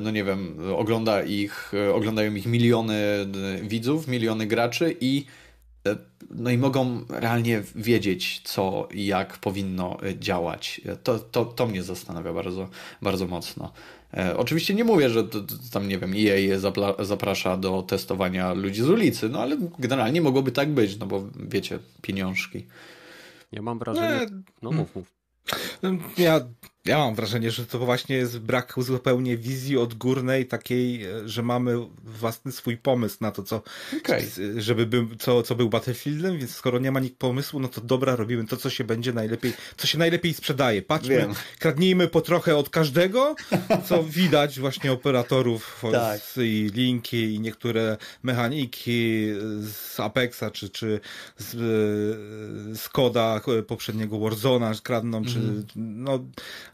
no 0.00 0.10
nie 0.10 0.24
wiem, 0.24 0.56
ogląda 0.76 1.22
ich, 1.22 1.72
oglądają 1.94 2.34
ich 2.34 2.46
miliony 2.46 3.26
widzów, 3.62 4.08
miliony 4.08 4.46
graczy 4.46 4.96
i 5.00 5.24
no 6.30 6.50
i 6.50 6.58
mogą 6.58 7.04
realnie 7.08 7.62
wiedzieć, 7.74 8.40
co 8.44 8.88
i 8.94 9.06
jak 9.06 9.38
powinno 9.38 9.96
działać. 10.18 10.80
To, 11.02 11.18
to, 11.18 11.44
to 11.44 11.66
mnie 11.66 11.82
zastanawia 11.82 12.32
bardzo, 12.32 12.68
bardzo 13.02 13.26
mocno. 13.26 13.72
E, 14.14 14.36
oczywiście 14.36 14.74
nie 14.74 14.84
mówię, 14.84 15.10
że 15.10 15.24
to, 15.24 15.40
to 15.40 15.54
tam, 15.72 15.88
nie 15.88 15.98
wiem, 15.98 16.14
EA 16.16 16.58
zapla, 16.58 16.94
zaprasza 17.04 17.56
do 17.56 17.82
testowania 17.82 18.52
ludzi 18.52 18.82
z 18.82 18.88
ulicy, 18.88 19.28
no 19.28 19.40
ale 19.40 19.56
generalnie 19.78 20.20
mogłoby 20.20 20.52
tak 20.52 20.70
być, 20.70 20.98
no 20.98 21.06
bo 21.06 21.28
wiecie, 21.48 21.78
pieniążki. 22.02 22.66
Ja 23.52 23.62
mam 23.62 23.78
wrażenie... 23.78 24.26
No 24.62 24.72
mów, 24.72 24.96
mów. 24.96 25.12
Ja 26.18 26.40
ja 26.86 26.98
mam 26.98 27.14
wrażenie, 27.14 27.50
że 27.50 27.66
to 27.66 27.78
właśnie 27.78 28.16
jest 28.16 28.38
brak 28.38 28.74
zupełnie 28.78 29.36
wizji 29.36 29.78
odgórnej, 29.78 30.46
takiej, 30.46 31.04
e, 31.04 31.28
że 31.28 31.42
mamy 31.42 31.76
własny 32.04 32.52
swój 32.52 32.76
pomysł 32.76 33.16
na 33.20 33.30
to, 33.30 33.42
co, 33.42 33.62
okay. 33.98 34.22
żeby 34.56 34.86
był, 34.86 35.08
co, 35.18 35.42
co 35.42 35.54
był 35.54 35.68
Battlefieldem, 35.68 36.38
więc 36.38 36.54
skoro 36.54 36.78
nie 36.78 36.90
ma 36.90 37.00
nikt 37.00 37.18
pomysłu, 37.18 37.60
no 37.60 37.68
to 37.68 37.80
dobra, 37.80 38.16
robimy 38.16 38.46
to, 38.46 38.56
co 38.56 38.70
się 38.70 38.84
będzie 38.84 39.12
najlepiej, 39.12 39.52
co 39.76 39.86
się 39.86 39.98
najlepiej 39.98 40.34
sprzedaje. 40.34 40.82
Patrzmy, 40.82 41.16
Wiem. 41.16 41.34
kradnijmy 41.58 42.08
po 42.08 42.20
trochę 42.20 42.56
od 42.56 42.70
każdego, 42.70 43.34
co 43.88 44.04
widać 44.04 44.60
właśnie 44.60 44.92
operatorów 44.92 45.82
tak. 45.92 46.20
i 46.36 46.70
linki 46.74 47.34
i 47.34 47.40
niektóre 47.40 47.96
mechaniki 48.22 49.26
z 49.60 50.00
Apexa, 50.00 50.50
czy, 50.52 50.70
czy 50.70 51.00
z, 51.38 51.54
e, 51.54 51.58
z 52.76 52.88
koda 52.88 53.40
poprzedniego 53.66 54.18
Warzona 54.18 54.72
kradną, 54.82 55.18
mm. 55.18 55.30
czy 55.30 55.38
mhm. 55.38 55.64
no 55.76 56.18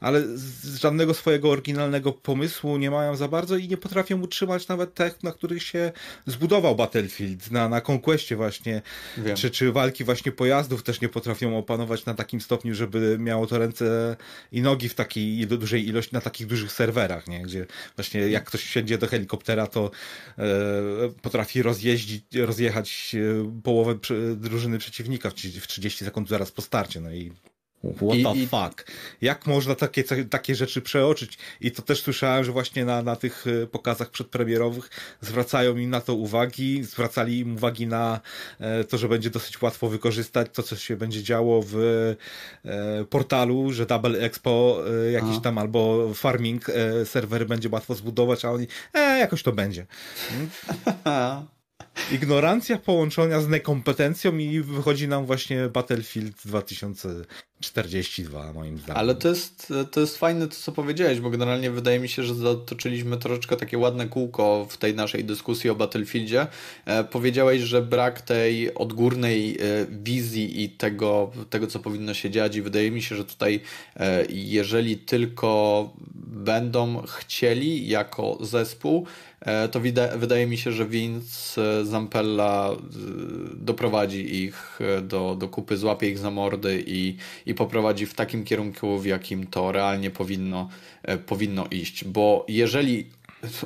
ale 0.03 0.23
z 0.37 0.77
żadnego 0.77 1.15
swojego 1.15 1.51
oryginalnego 1.51 2.13
pomysłu 2.13 2.77
nie 2.77 2.91
mają 2.91 3.17
za 3.17 3.29
bardzo 3.29 3.57
i 3.57 3.69
nie 3.69 3.77
potrafią 3.77 4.21
utrzymać 4.21 4.69
nawet 4.69 4.95
tych, 4.95 5.23
na 5.23 5.33
których 5.33 5.63
się 5.63 5.93
zbudował 6.27 6.77
Battlefield, 6.77 7.51
na, 7.51 7.69
na 7.69 7.81
Conquestie 7.89 8.37
właśnie, 8.37 8.83
czy, 9.35 9.51
czy 9.51 9.73
walki 9.73 10.05
właśnie 10.05 10.33
pojazdów 10.33 10.83
też 10.83 11.01
nie 11.01 11.09
potrafią 11.09 11.59
opanować 11.59 12.05
na 12.05 12.15
takim 12.15 12.41
stopniu, 12.41 12.75
żeby 12.75 13.17
miało 13.19 13.47
to 13.47 13.59
ręce 13.59 14.17
i 14.53 14.63
nogi 14.63 14.89
w 14.89 14.95
takiej 14.95 15.47
dużej 15.47 15.89
ilości, 15.89 16.15
na 16.15 16.21
takich 16.21 16.47
dużych 16.47 16.73
serwerach, 16.73 17.29
nie? 17.29 17.43
gdzie 17.43 17.67
właśnie 17.97 18.21
jak 18.21 18.45
ktoś 18.45 18.65
siedzi 18.65 18.99
do 18.99 19.07
helikoptera, 19.07 19.67
to 19.67 19.91
e, 20.39 20.45
potrafi 21.23 21.63
rozjeździć, 21.63 22.25
rozjechać 22.37 23.15
e, 23.15 23.61
połowę 23.63 23.99
drużyny 24.37 24.79
przeciwnika 24.79 25.31
w 25.31 25.67
30 25.67 26.05
sekund 26.05 26.29
zaraz 26.29 26.53
po 26.53 26.63
starcie, 26.63 27.01
no 27.01 27.13
i 27.13 27.33
What 27.85 28.19
I, 28.19 28.23
the 28.23 28.35
i... 28.35 28.47
fuck? 28.47 28.87
Jak 29.21 29.47
można 29.47 29.75
takie, 29.75 30.05
takie 30.31 30.55
rzeczy 30.55 30.83
przeoczyć? 30.83 31.39
I 31.61 31.71
to 31.71 31.83
też 31.83 32.03
słyszałem, 32.03 32.45
że 32.45 32.53
właśnie 32.53 32.85
na, 32.85 33.03
na 33.03 33.17
tych 33.17 33.45
e, 33.47 33.67
pokazach 33.67 34.11
przedpremierowych 34.11 34.91
zwracają 35.21 35.77
im 35.77 35.91
na 35.91 36.01
to 36.01 36.15
uwagi, 36.15 36.85
zwracali 36.85 37.39
im 37.39 37.57
uwagi 37.57 37.87
na 37.87 38.21
e, 38.61 38.85
to, 38.85 38.99
że 38.99 39.09
będzie 39.09 39.31
dosyć 39.31 39.63
łatwo 39.63 39.89
wykorzystać 39.89 40.49
to, 40.53 40.63
co 40.63 40.77
się 40.77 40.97
będzie 40.97 41.23
działo 41.23 41.63
w 41.67 41.77
e, 42.65 43.05
portalu, 43.05 43.73
że 43.73 43.87
Double 43.87 44.21
Expo 44.21 44.79
jakiś 45.13 45.41
tam 45.43 45.59
albo 45.59 46.15
farming 46.15 46.67
serwery 47.05 47.47
będzie 47.47 47.69
łatwo 47.69 47.95
zbudować, 47.95 48.45
a 48.45 48.51
oni, 48.51 48.67
e, 48.95 49.19
jakoś 49.19 49.43
to 49.43 49.53
będzie. 49.53 49.87
Ignorancja 52.13 52.79
połączona 52.79 53.41
z 53.41 53.49
nekompetencją 53.49 54.39
i 54.39 54.61
wychodzi 54.61 55.09
nam 55.09 55.27
właśnie 55.27 55.69
Battlefield 55.69 56.37
2042 56.45 58.53
moim 58.53 58.79
zdaniem. 58.79 58.97
Ale 58.97 59.15
to 59.15 59.29
jest, 59.29 59.73
to 59.91 60.01
jest 60.01 60.19
fajne 60.19 60.49
to, 60.49 60.55
co 60.55 60.73
powiedziałeś, 60.73 61.21
bo 61.21 61.31
generalnie 61.31 61.71
wydaje 61.71 62.01
mi 62.01 62.09
się, 62.09 62.23
że 62.23 62.35
zatoczyliśmy 62.35 63.17
troszeczkę 63.17 63.57
takie 63.57 63.79
ładne 63.79 64.09
kółko 64.09 64.67
w 64.71 64.77
tej 64.77 64.95
naszej 64.95 65.25
dyskusji 65.25 65.71
o 65.71 65.75
Battlefieldzie. 65.75 66.47
E, 66.85 67.05
powiedziałeś, 67.05 67.63
że 67.63 67.83
brak 67.83 68.21
tej 68.21 68.75
odgórnej 68.75 69.55
e, 69.55 69.57
wizji 69.91 70.63
i 70.63 70.71
tego, 70.71 71.31
tego, 71.51 71.67
co 71.67 71.79
powinno 71.79 72.15
się 72.15 72.31
dziać 72.31 72.57
i 72.57 72.63
wydaje 72.63 72.91
mi 72.91 73.03
się, 73.03 73.17
że 73.17 73.25
tutaj 73.25 73.61
e, 73.97 74.25
jeżeli 74.29 74.97
tylko 74.97 75.91
będą 76.25 77.03
chcieli 77.07 77.89
jako 77.89 78.39
zespół, 78.41 79.07
E, 79.47 79.69
to 79.69 79.81
wydaje 80.17 80.47
mi 80.47 80.59
się, 80.59 80.73
że 80.73 80.87
Vince 80.87 81.82
e, 81.83 81.85
Zampella 81.85 82.71
e, 82.73 82.77
doprowadzi 83.57 84.45
ich 84.45 84.79
do, 85.03 85.35
do 85.35 85.49
kupy, 85.49 85.77
złapie 85.77 86.09
ich 86.09 86.19
za 86.19 86.31
mordy 86.31 86.85
i, 86.87 87.17
i 87.47 87.55
poprowadzi 87.55 88.07
w 88.07 88.15
takim 88.15 88.45
kierunku, 88.45 88.99
w 88.99 89.07
jakim 89.07 89.47
to 89.47 89.73
realnie 89.73 90.11
powinno, 90.11 90.69
powinno 91.27 91.67
iść. 91.71 92.05
Bo 92.05 92.47
jeżeli, 92.49 93.07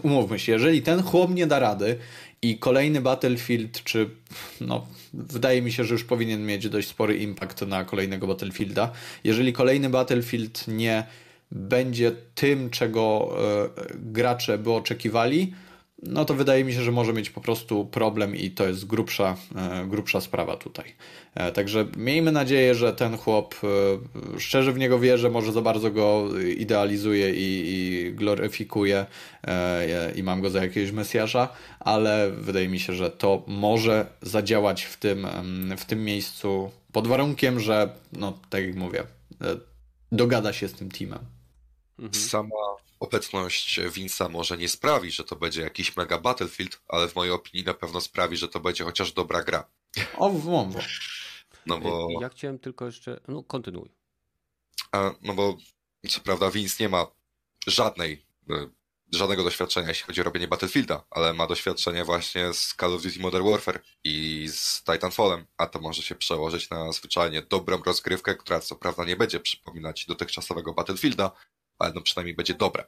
umówmy 0.02 0.38
się, 0.38 0.52
jeżeli 0.52 0.82
ten 0.82 1.02
chłop 1.02 1.34
nie 1.34 1.46
da 1.46 1.58
rady 1.58 1.98
i 2.42 2.58
kolejny 2.58 3.00
Battlefield, 3.00 3.84
czy 3.84 4.10
no, 4.60 4.86
wydaje 5.14 5.62
mi 5.62 5.72
się, 5.72 5.84
że 5.84 5.94
już 5.94 6.04
powinien 6.04 6.46
mieć 6.46 6.68
dość 6.68 6.88
spory 6.88 7.16
impact 7.16 7.62
na 7.62 7.84
kolejnego 7.84 8.26
Battlefielda, 8.26 8.92
jeżeli 9.24 9.52
kolejny 9.52 9.90
Battlefield 9.90 10.68
nie 10.68 11.04
będzie 11.50 12.12
tym, 12.34 12.70
czego 12.70 13.36
gracze 13.94 14.58
by 14.58 14.72
oczekiwali, 14.72 15.52
no 16.08 16.24
to 16.24 16.34
wydaje 16.34 16.64
mi 16.64 16.72
się, 16.72 16.82
że 16.82 16.92
może 16.92 17.12
mieć 17.12 17.30
po 17.30 17.40
prostu 17.40 17.84
problem 17.84 18.36
i 18.36 18.50
to 18.50 18.66
jest 18.68 18.86
grubsza, 18.86 19.36
e, 19.56 19.86
grubsza 19.86 20.20
sprawa 20.20 20.56
tutaj. 20.56 20.94
E, 21.34 21.52
także 21.52 21.86
miejmy 21.96 22.32
nadzieję, 22.32 22.74
że 22.74 22.92
ten 22.92 23.16
chłop 23.16 23.54
e, 24.34 24.38
szczerze 24.38 24.72
w 24.72 24.78
niego 24.78 24.98
wierzy, 24.98 25.30
może 25.30 25.52
za 25.52 25.60
bardzo 25.60 25.90
go 25.90 26.28
idealizuje 26.56 27.30
i, 27.30 27.64
i 27.66 28.12
gloryfikuje 28.14 29.06
i 30.16 30.22
mam 30.22 30.40
go 30.40 30.50
za 30.50 30.62
jakiegoś 30.62 30.92
mesjasza, 30.92 31.48
ale 31.80 32.30
wydaje 32.30 32.68
mi 32.68 32.80
się, 32.80 32.92
że 32.92 33.10
to 33.10 33.42
może 33.46 34.06
zadziałać 34.22 34.84
w 34.84 34.96
tym, 34.96 35.26
w 35.76 35.84
tym 35.84 36.04
miejscu 36.04 36.70
pod 36.92 37.06
warunkiem, 37.06 37.60
że 37.60 37.90
no 38.12 38.38
tak 38.50 38.64
jak 38.64 38.76
mówię, 38.76 39.04
dogada 40.12 40.52
się 40.52 40.68
z 40.68 40.72
tym 40.72 40.90
teamem. 40.90 41.18
Mhm. 41.98 42.14
Sama 42.14 42.85
obecność 43.00 43.80
Vince'a 43.80 44.30
może 44.30 44.58
nie 44.58 44.68
sprawi, 44.68 45.10
że 45.10 45.24
to 45.24 45.36
będzie 45.36 45.62
jakiś 45.62 45.96
mega 45.96 46.18
Battlefield, 46.18 46.80
ale 46.88 47.08
w 47.08 47.14
mojej 47.14 47.32
opinii 47.32 47.66
na 47.66 47.74
pewno 47.74 48.00
sprawi, 48.00 48.36
że 48.36 48.48
to 48.48 48.60
będzie 48.60 48.84
chociaż 48.84 49.12
dobra 49.12 49.42
gra. 49.42 49.70
O, 50.16 50.30
wąwo. 50.30 50.80
No 51.66 51.78
bo... 51.78 52.08
Ja 52.20 52.28
chciałem 52.28 52.58
tylko 52.58 52.86
jeszcze... 52.86 53.20
No, 53.28 53.42
kontynuuj. 53.42 53.90
A, 54.92 55.14
no 55.22 55.34
bo 55.34 55.56
co 56.08 56.20
prawda 56.20 56.50
Vince 56.50 56.84
nie 56.84 56.88
ma 56.88 57.06
żadnej, 57.66 58.26
e, 58.50 58.68
żadnego 59.12 59.44
doświadczenia, 59.44 59.88
jeśli 59.88 60.06
chodzi 60.06 60.20
o 60.20 60.24
robienie 60.24 60.48
Battlefielda, 60.48 61.04
ale 61.10 61.32
ma 61.32 61.46
doświadczenie 61.46 62.04
właśnie 62.04 62.52
z 62.52 62.74
Call 62.80 62.94
of 62.94 63.02
Duty 63.02 63.20
Modern 63.20 63.50
Warfare 63.50 63.82
i 64.04 64.46
z 64.48 64.82
Titanfallem, 64.84 65.46
a 65.56 65.66
to 65.66 65.80
może 65.80 66.02
się 66.02 66.14
przełożyć 66.14 66.70
na 66.70 66.92
zwyczajnie 66.92 67.42
dobrą 67.42 67.82
rozgrywkę, 67.82 68.34
która 68.34 68.60
co 68.60 68.76
prawda 68.76 69.04
nie 69.04 69.16
będzie 69.16 69.40
przypominać 69.40 70.06
dotychczasowego 70.06 70.74
Battlefielda, 70.74 71.32
ale 71.78 71.92
no 71.94 72.00
przynajmniej 72.00 72.36
będzie 72.36 72.54
dobre. 72.54 72.86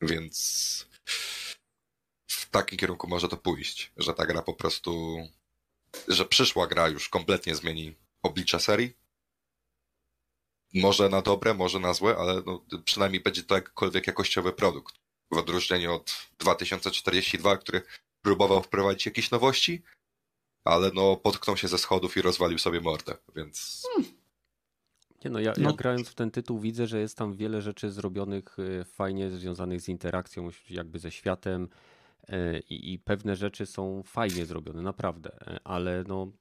Więc 0.00 0.86
w 2.26 2.50
takim 2.50 2.78
kierunku 2.78 3.08
może 3.08 3.28
to 3.28 3.36
pójść, 3.36 3.92
że 3.96 4.14
ta 4.14 4.26
gra 4.26 4.42
po 4.42 4.54
prostu, 4.54 5.16
że 6.08 6.24
przyszła 6.24 6.66
gra 6.66 6.88
już 6.88 7.08
kompletnie 7.08 7.54
zmieni 7.54 7.96
oblicze 8.22 8.60
serii. 8.60 8.92
Może 10.74 11.08
na 11.08 11.22
dobre, 11.22 11.54
może 11.54 11.80
na 11.80 11.94
złe, 11.94 12.16
ale 12.16 12.42
no, 12.46 12.64
przynajmniej 12.84 13.22
będzie 13.22 13.42
to 13.42 13.54
jakkolwiek 13.54 14.06
jakościowy 14.06 14.52
produkt. 14.52 14.94
W 15.30 15.38
odróżnieniu 15.38 15.94
od 15.94 16.28
2042, 16.38 17.56
który 17.56 17.82
próbował 18.22 18.62
wprowadzić 18.62 19.06
jakieś 19.06 19.30
nowości, 19.30 19.82
ale 20.64 20.90
no 20.94 21.16
potknął 21.16 21.56
się 21.56 21.68
ze 21.68 21.78
schodów 21.78 22.16
i 22.16 22.22
rozwalił 22.22 22.58
sobie 22.58 22.80
mordę, 22.80 23.16
więc... 23.36 23.82
Hmm 23.92 24.11
nie 25.24 25.30
no, 25.30 25.40
ja, 25.40 25.52
no. 25.58 25.70
ja 25.70 25.76
grając 25.76 26.08
w 26.08 26.14
ten 26.14 26.30
tytuł 26.30 26.58
widzę, 26.58 26.86
że 26.86 27.00
jest 27.00 27.18
tam 27.18 27.34
wiele 27.34 27.62
rzeczy 27.62 27.90
zrobionych 27.90 28.58
y, 28.58 28.84
fajnie, 28.84 29.30
związanych 29.30 29.80
z 29.80 29.88
interakcją 29.88 30.48
jakby 30.70 30.98
ze 30.98 31.10
światem 31.10 31.68
y, 32.28 32.62
i, 32.70 32.92
i 32.92 32.98
pewne 32.98 33.36
rzeczy 33.36 33.66
są 33.66 34.02
fajnie 34.02 34.46
zrobione, 34.46 34.82
naprawdę, 34.82 35.30
y, 35.30 35.58
ale 35.64 36.04
no 36.08 36.32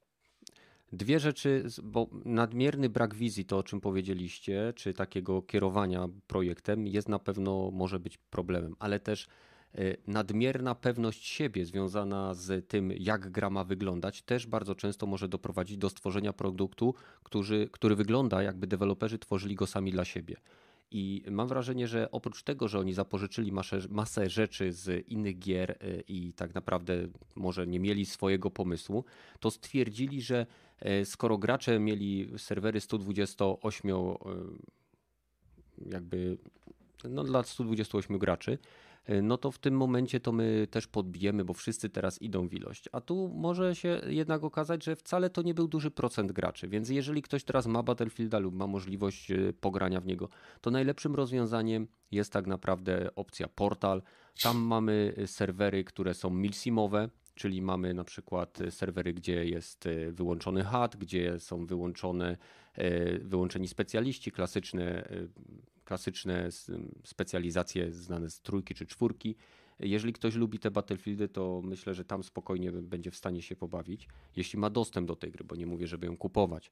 dwie 0.94 1.20
rzeczy, 1.20 1.64
bo 1.84 2.10
nadmierny 2.26 2.90
brak 2.90 3.16
wizji, 3.16 3.46
to 3.46 3.58
o 3.58 3.64
czym 3.64 3.82
powiedzieliście, 3.82 4.74
czy 4.76 4.94
takiego 4.94 5.42
kierowania 5.42 6.08
projektem 6.28 6.88
jest 6.88 7.10
na 7.10 7.20
pewno 7.20 7.72
może 7.72 8.00
być 8.00 8.18
problemem, 8.18 8.76
ale 8.80 9.00
też 9.00 9.28
nadmierna 10.08 10.76
pewność 10.76 11.28
siebie 11.28 11.66
związana 11.66 12.34
z 12.34 12.68
tym, 12.68 12.92
jak 12.92 13.32
gra 13.32 13.50
ma 13.50 13.64
wyglądać, 13.64 14.22
też 14.22 14.48
bardzo 14.48 14.76
często 14.76 15.06
może 15.06 15.28
doprowadzić 15.28 15.78
do 15.78 15.90
stworzenia 15.90 16.34
produktu, 16.34 16.94
który, 17.24 17.70
który 17.72 17.96
wygląda, 17.96 18.44
jakby 18.44 18.68
deweloperzy 18.68 19.20
tworzyli 19.20 19.56
go 19.56 19.68
sami 19.68 19.92
dla 19.92 20.06
siebie. 20.06 20.36
I 20.92 21.24
mam 21.32 21.48
wrażenie, 21.48 21.88
że 21.88 22.12
oprócz 22.12 22.44
tego, 22.44 22.68
że 22.68 22.80
oni 22.80 22.94
zapożyczyli 22.94 23.52
masę, 23.52 23.80
masę 23.90 24.30
rzeczy 24.30 24.74
z 24.74 25.08
innych 25.08 25.40
gier 25.40 25.72
y, 25.72 26.04
i 26.08 26.34
tak 26.34 26.56
naprawdę 26.56 27.08
może 27.36 27.68
nie 27.68 27.80
mieli 27.80 28.06
swojego 28.06 28.52
pomysłu, 28.52 29.06
to 29.40 29.52
stwierdzili, 29.52 30.22
że 30.22 30.46
y, 31.02 31.06
skoro 31.06 31.38
gracze 31.38 31.80
mieli 31.80 32.32
serwery 32.38 32.82
128 32.82 33.92
jakby 35.86 36.38
no 37.10 37.24
dla 37.24 37.44
128 37.44 38.18
graczy, 38.18 38.58
no 39.24 39.38
to 39.38 39.52
w 39.52 39.60
tym 39.60 39.78
momencie 39.78 40.20
to 40.20 40.32
my 40.32 40.68
też 40.72 40.88
podbijemy, 40.88 41.46
bo 41.46 41.54
wszyscy 41.54 41.90
teraz 41.90 42.22
idą 42.22 42.48
w 42.48 42.54
ilość. 42.54 42.90
A 42.92 43.02
tu 43.02 43.32
może 43.36 43.76
się 43.76 44.02
jednak 44.08 44.44
okazać, 44.44 44.84
że 44.84 44.96
wcale 44.96 45.30
to 45.30 45.42
nie 45.42 45.54
był 45.54 45.68
duży 45.68 45.92
procent 45.92 46.32
graczy, 46.32 46.68
więc 46.68 46.90
jeżeli 46.90 47.22
ktoś 47.22 47.44
teraz 47.44 47.68
ma 47.68 47.84
Battlefielda 47.84 48.40
lub 48.40 48.56
ma 48.56 48.68
możliwość 48.68 49.32
e, 49.32 49.54
pogrania 49.54 50.02
w 50.02 50.06
niego, 50.06 50.30
to 50.62 50.72
najlepszym 50.72 51.16
rozwiązaniem 51.16 51.88
jest 52.12 52.34
tak 52.34 52.48
naprawdę 52.48 53.16
opcja 53.16 53.48
portal. 53.48 54.02
Tam 54.44 54.58
mamy 54.58 55.14
e, 55.18 55.28
serwery, 55.28 55.84
które 55.84 56.14
są 56.14 56.30
milsimowe, 56.30 57.10
czyli 57.36 57.62
mamy 57.62 57.94
na 57.94 58.04
przykład 58.04 58.60
serwery, 58.70 59.14
gdzie 59.14 59.46
jest 59.46 59.88
wyłączony 60.12 60.64
HUD, 60.64 60.96
gdzie 60.98 61.40
są 61.40 61.66
wyłączone, 61.66 62.38
wyłączeni 63.22 63.68
specjaliści, 63.68 64.32
klasyczne 64.32 65.10
klasyczne 65.92 66.50
specjalizacje 67.04 67.92
znane 67.92 68.30
z 68.30 68.42
trójki 68.42 68.76
czy 68.76 68.86
czwórki. 68.86 69.36
Jeżeli 69.80 70.14
ktoś 70.14 70.36
lubi 70.36 70.60
te 70.60 70.72
Battlefieldy, 70.72 71.28
to 71.28 71.62
myślę, 71.64 71.94
że 71.94 72.06
tam 72.06 72.24
spokojnie 72.24 72.72
będzie 72.72 73.12
w 73.12 73.16
stanie 73.16 73.42
się 73.42 73.56
pobawić, 73.56 74.08
jeśli 74.36 74.60
ma 74.60 74.70
dostęp 74.70 75.08
do 75.08 75.16
tej 75.16 75.32
gry, 75.32 75.44
bo 75.44 75.56
nie 75.56 75.66
mówię, 75.66 75.88
żeby 75.88 76.08
ją 76.08 76.18
kupować. 76.18 76.72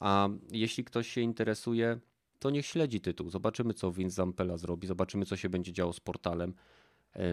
A 0.00 0.28
jeśli 0.52 0.84
ktoś 0.84 1.08
się 1.08 1.20
interesuje, 1.20 2.00
to 2.38 2.50
niech 2.50 2.66
śledzi 2.66 3.00
tytuł. 3.00 3.30
Zobaczymy, 3.30 3.74
co 3.74 3.92
Vince 3.92 4.14
Zampella 4.14 4.56
zrobi, 4.56 4.86
zobaczymy, 4.86 5.26
co 5.26 5.36
się 5.36 5.48
będzie 5.48 5.72
działo 5.72 5.92
z 5.92 6.00
portalem. 6.00 6.54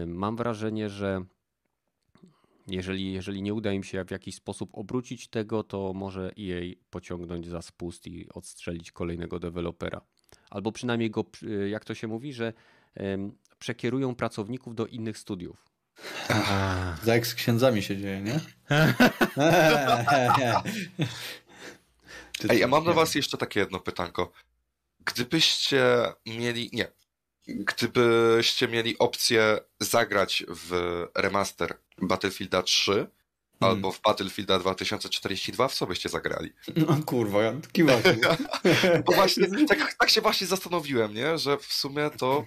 Mam 0.06 0.36
wrażenie, 0.36 0.88
że 0.88 1.24
jeżeli, 2.66 3.12
jeżeli 3.12 3.42
nie 3.42 3.54
uda 3.54 3.72
im 3.72 3.82
się 3.84 4.04
w 4.04 4.10
jakiś 4.10 4.34
sposób 4.34 4.70
obrócić 4.72 5.28
tego, 5.28 5.62
to 5.62 5.92
może 5.94 6.32
jej 6.36 6.78
pociągnąć 6.90 7.48
za 7.48 7.62
spust 7.62 8.06
i 8.06 8.28
odstrzelić 8.28 8.92
kolejnego 8.92 9.38
dewelopera 9.38 10.00
albo 10.50 10.72
przynajmniej 10.72 11.10
go, 11.10 11.24
jak 11.68 11.84
to 11.84 11.94
się 11.94 12.06
mówi, 12.06 12.32
że 12.32 12.52
przekierują 13.58 14.14
pracowników 14.14 14.74
do 14.74 14.86
innych 14.86 15.18
studiów. 15.18 15.64
Tak 16.28 17.06
jak 17.06 17.26
z 17.26 17.34
księdzami 17.34 17.82
się 17.82 17.96
dzieje, 17.96 18.20
nie? 18.20 18.40
Ej, 22.48 22.60
ja 22.60 22.66
mam 22.66 22.84
dla 22.84 22.92
was 22.92 23.14
jeszcze 23.14 23.36
takie 23.36 23.60
jedno 23.60 23.80
pytanko. 23.80 24.32
Gdybyście 25.04 26.12
mieli, 26.26 26.70
nie, 26.72 26.88
gdybyście 27.46 28.68
mieli 28.68 28.98
opcję 28.98 29.58
zagrać 29.80 30.44
w 30.48 31.02
remaster 31.14 31.78
Battlefielda 32.02 32.62
3 32.62 33.06
albo 33.60 33.92
w 33.92 34.00
Battlefielda 34.00 34.58
2042, 34.58 35.68
w 35.68 35.74
co 35.74 35.86
byście 35.86 36.08
zagrali? 36.08 36.52
No 36.88 36.96
kurwa, 37.06 37.38
kiwaku. 37.72 38.08
Bo 39.06 39.12
właśnie, 39.12 39.66
tak, 39.68 39.94
tak 39.94 40.10
się 40.10 40.20
właśnie 40.20 40.46
zastanowiłem, 40.46 41.14
nie? 41.14 41.38
Że 41.38 41.58
w 41.58 41.72
sumie 41.72 42.10
to 42.18 42.44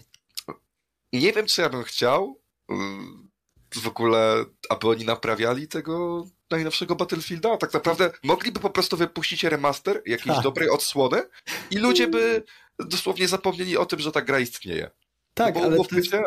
nie 1.14 1.34
wiem, 1.34 1.46
czy 1.46 1.62
ja 1.62 1.70
bym 1.70 1.84
chciał 1.84 2.42
ym, 2.72 3.30
w 3.76 3.88
ogóle, 3.88 4.46
aby 4.70 4.88
oni 4.90 5.06
naprawiali 5.06 5.68
tego 5.68 6.26
najnowszego 6.52 6.96
Battlefielda. 6.96 7.58
Tak 7.58 7.74
naprawdę 7.74 8.12
mogliby 8.24 8.60
po 8.60 8.70
prostu 8.70 8.98
wypuścić 8.98 9.44
remaster 9.44 10.02
jakiejś 10.06 10.36
Tak. 10.36 10.44
dobrej 10.44 10.70
odsłony 10.70 11.24
i 11.72 11.78
ludzie 11.78 12.08
by 12.08 12.44
dosłownie 12.80 13.28
zapomnieli 13.28 13.78
o 13.78 13.86
tym, 13.86 14.00
że 14.00 14.12
ta 14.12 14.22
gra 14.22 14.40
istnieje. 14.40 14.92
Tak, 15.40 15.54
Bo 15.54 15.60
ale 15.64 15.78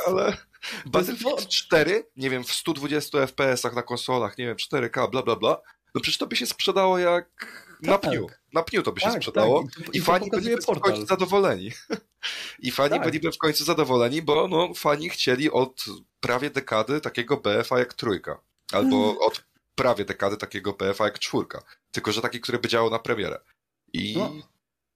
ale 0.06 0.36
Battlefield 0.86 1.40
wo- 1.40 1.46
4, 1.48 2.04
nie 2.16 2.30
wiem, 2.30 2.44
w 2.44 2.52
120 2.52 3.18
FPS-ach 3.18 3.74
na 3.74 3.82
konsolach, 3.82 4.38
nie 4.38 4.46
wiem, 4.46 4.56
4K, 4.56 5.10
bla, 5.10 5.22
bla, 5.22 5.36
bla, 5.36 5.60
no 5.94 6.00
przecież 6.00 6.18
to 6.18 6.26
by 6.26 6.36
się 6.36 6.46
sprzedało 6.46 6.98
jak 6.98 7.26
na 7.82 7.98
Tak. 7.98 8.10
pniu. 8.10 8.26
Na 8.52 8.62
pniu 8.62 8.82
to 8.82 8.92
by 8.92 9.00
się 9.00 9.06
tak, 9.10 9.16
sprzedało. 9.16 9.64
tak, 9.76 9.94
I, 9.94 9.98
to 9.98 10.04
fani 10.04 10.30
byliby 10.30 10.62
w 10.62 10.80
końcu 10.80 11.06
zadowoleni. 11.06 11.72
I 12.58 12.70
fani 12.70 12.90
Tak. 12.90 13.04
byliby 13.04 13.32
w 13.32 13.38
końcu 13.38 13.64
zadowoleni, 13.64 14.22
bo 14.22 14.48
no, 14.48 14.74
fani 14.74 15.08
chcieli 15.10 15.50
od 15.50 15.84
prawie 16.20 16.50
dekady 16.50 17.00
takiego 17.00 17.36
BF-a 17.36 17.78
jak 17.78 17.94
trójka. 17.94 18.40
Albo 18.72 19.04
Mm. 19.10 19.18
od 19.18 19.44
prawie 19.74 20.04
dekady 20.04 20.36
takiego 20.36 20.72
BF-a 20.72 21.04
jak 21.04 21.18
czwórka. 21.18 21.62
Tylko, 21.90 22.12
że 22.12 22.20
taki, 22.22 22.40
który 22.40 22.58
by 22.58 22.68
działał 22.68 22.90
na 22.90 22.98
premierę. 22.98 23.40
I 23.92 24.14
No. 24.16 24.32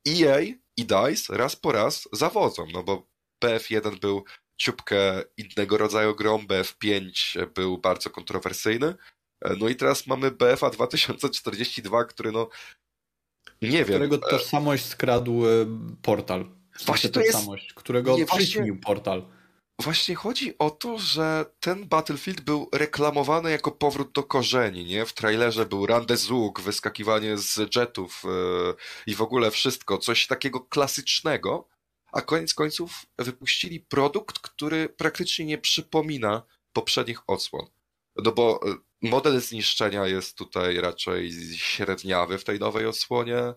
EA 0.09 0.41
i 0.77 0.85
DICE 0.87 1.37
raz 1.37 1.57
po 1.57 1.73
raz 1.73 2.09
zawodzą, 2.13 2.67
no 2.73 2.83
bo 2.83 3.07
BF1 3.47 3.99
był 3.99 4.25
ciupkę 4.57 5.23
innego 5.37 5.79
rodzaju 5.79 6.15
grą, 6.15 6.39
BF5 6.39 7.47
był 7.47 7.79
bardzo 7.79 8.11
kontrowersyjny. 8.11 8.95
No 9.59 9.69
i 9.69 9.77
teraz 9.77 10.07
mamy 10.07 10.31
BFA 10.31 10.71
2042, 10.71 12.05
który 12.05 12.33
no 12.33 12.49
nie 13.63 13.71
wiem. 13.71 13.85
którego 13.85 14.17
e, 14.17 14.31
tożsamość 14.31 14.85
skradł 14.85 15.47
e, 15.47 15.49
portal. 16.03 16.45
W 16.45 16.79
sensie 16.79 16.87
Właśnie 16.87 17.11
to 17.11 17.21
jest- 17.21 17.33
tożsamość, 17.33 17.73
którego 17.73 18.17
Nie, 18.17 18.27
właśnie- 18.27 18.77
portal. 18.85 19.27
Właśnie 19.83 20.15
chodzi 20.15 20.59
o 20.59 20.71
to, 20.71 20.99
że 20.99 21.45
ten 21.61 21.89
Battlefield 21.89 22.41
był 22.41 22.69
reklamowany 22.73 23.51
jako 23.51 23.71
powrót 23.71 24.13
do 24.13 24.23
korzeni, 24.23 24.85
nie? 24.85 25.07
W 25.07 25.13
trailerze 25.13 25.67
był 25.67 25.87
randezuk, 25.87 26.61
wyskakiwanie 26.61 27.39
z 27.39 27.77
jetów 27.77 28.23
yy, 28.25 28.75
i 29.07 29.15
w 29.15 29.23
ogóle 29.23 29.51
wszystko, 29.51 29.99
coś 29.99 30.27
takiego 30.27 30.61
klasycznego, 30.61 31.69
a 32.17 32.23
koniec 32.23 32.55
końców 32.55 33.07
wypuścili 33.19 33.81
produkt, 33.81 34.39
który 34.39 34.89
praktycznie 34.89 35.45
nie 35.45 35.59
przypomina 35.59 36.43
poprzednich 36.73 37.21
odsłon. 37.27 37.67
No 38.25 38.33
bo 38.33 38.61
y, 38.69 38.75
model 39.03 39.41
zniszczenia 39.41 40.07
jest 40.07 40.39
tutaj 40.39 40.81
raczej 40.81 41.33
średniawy 41.57 42.39
w 42.39 42.45
tej 42.45 42.59
nowej 42.59 42.87
odsłonie. 42.87 43.55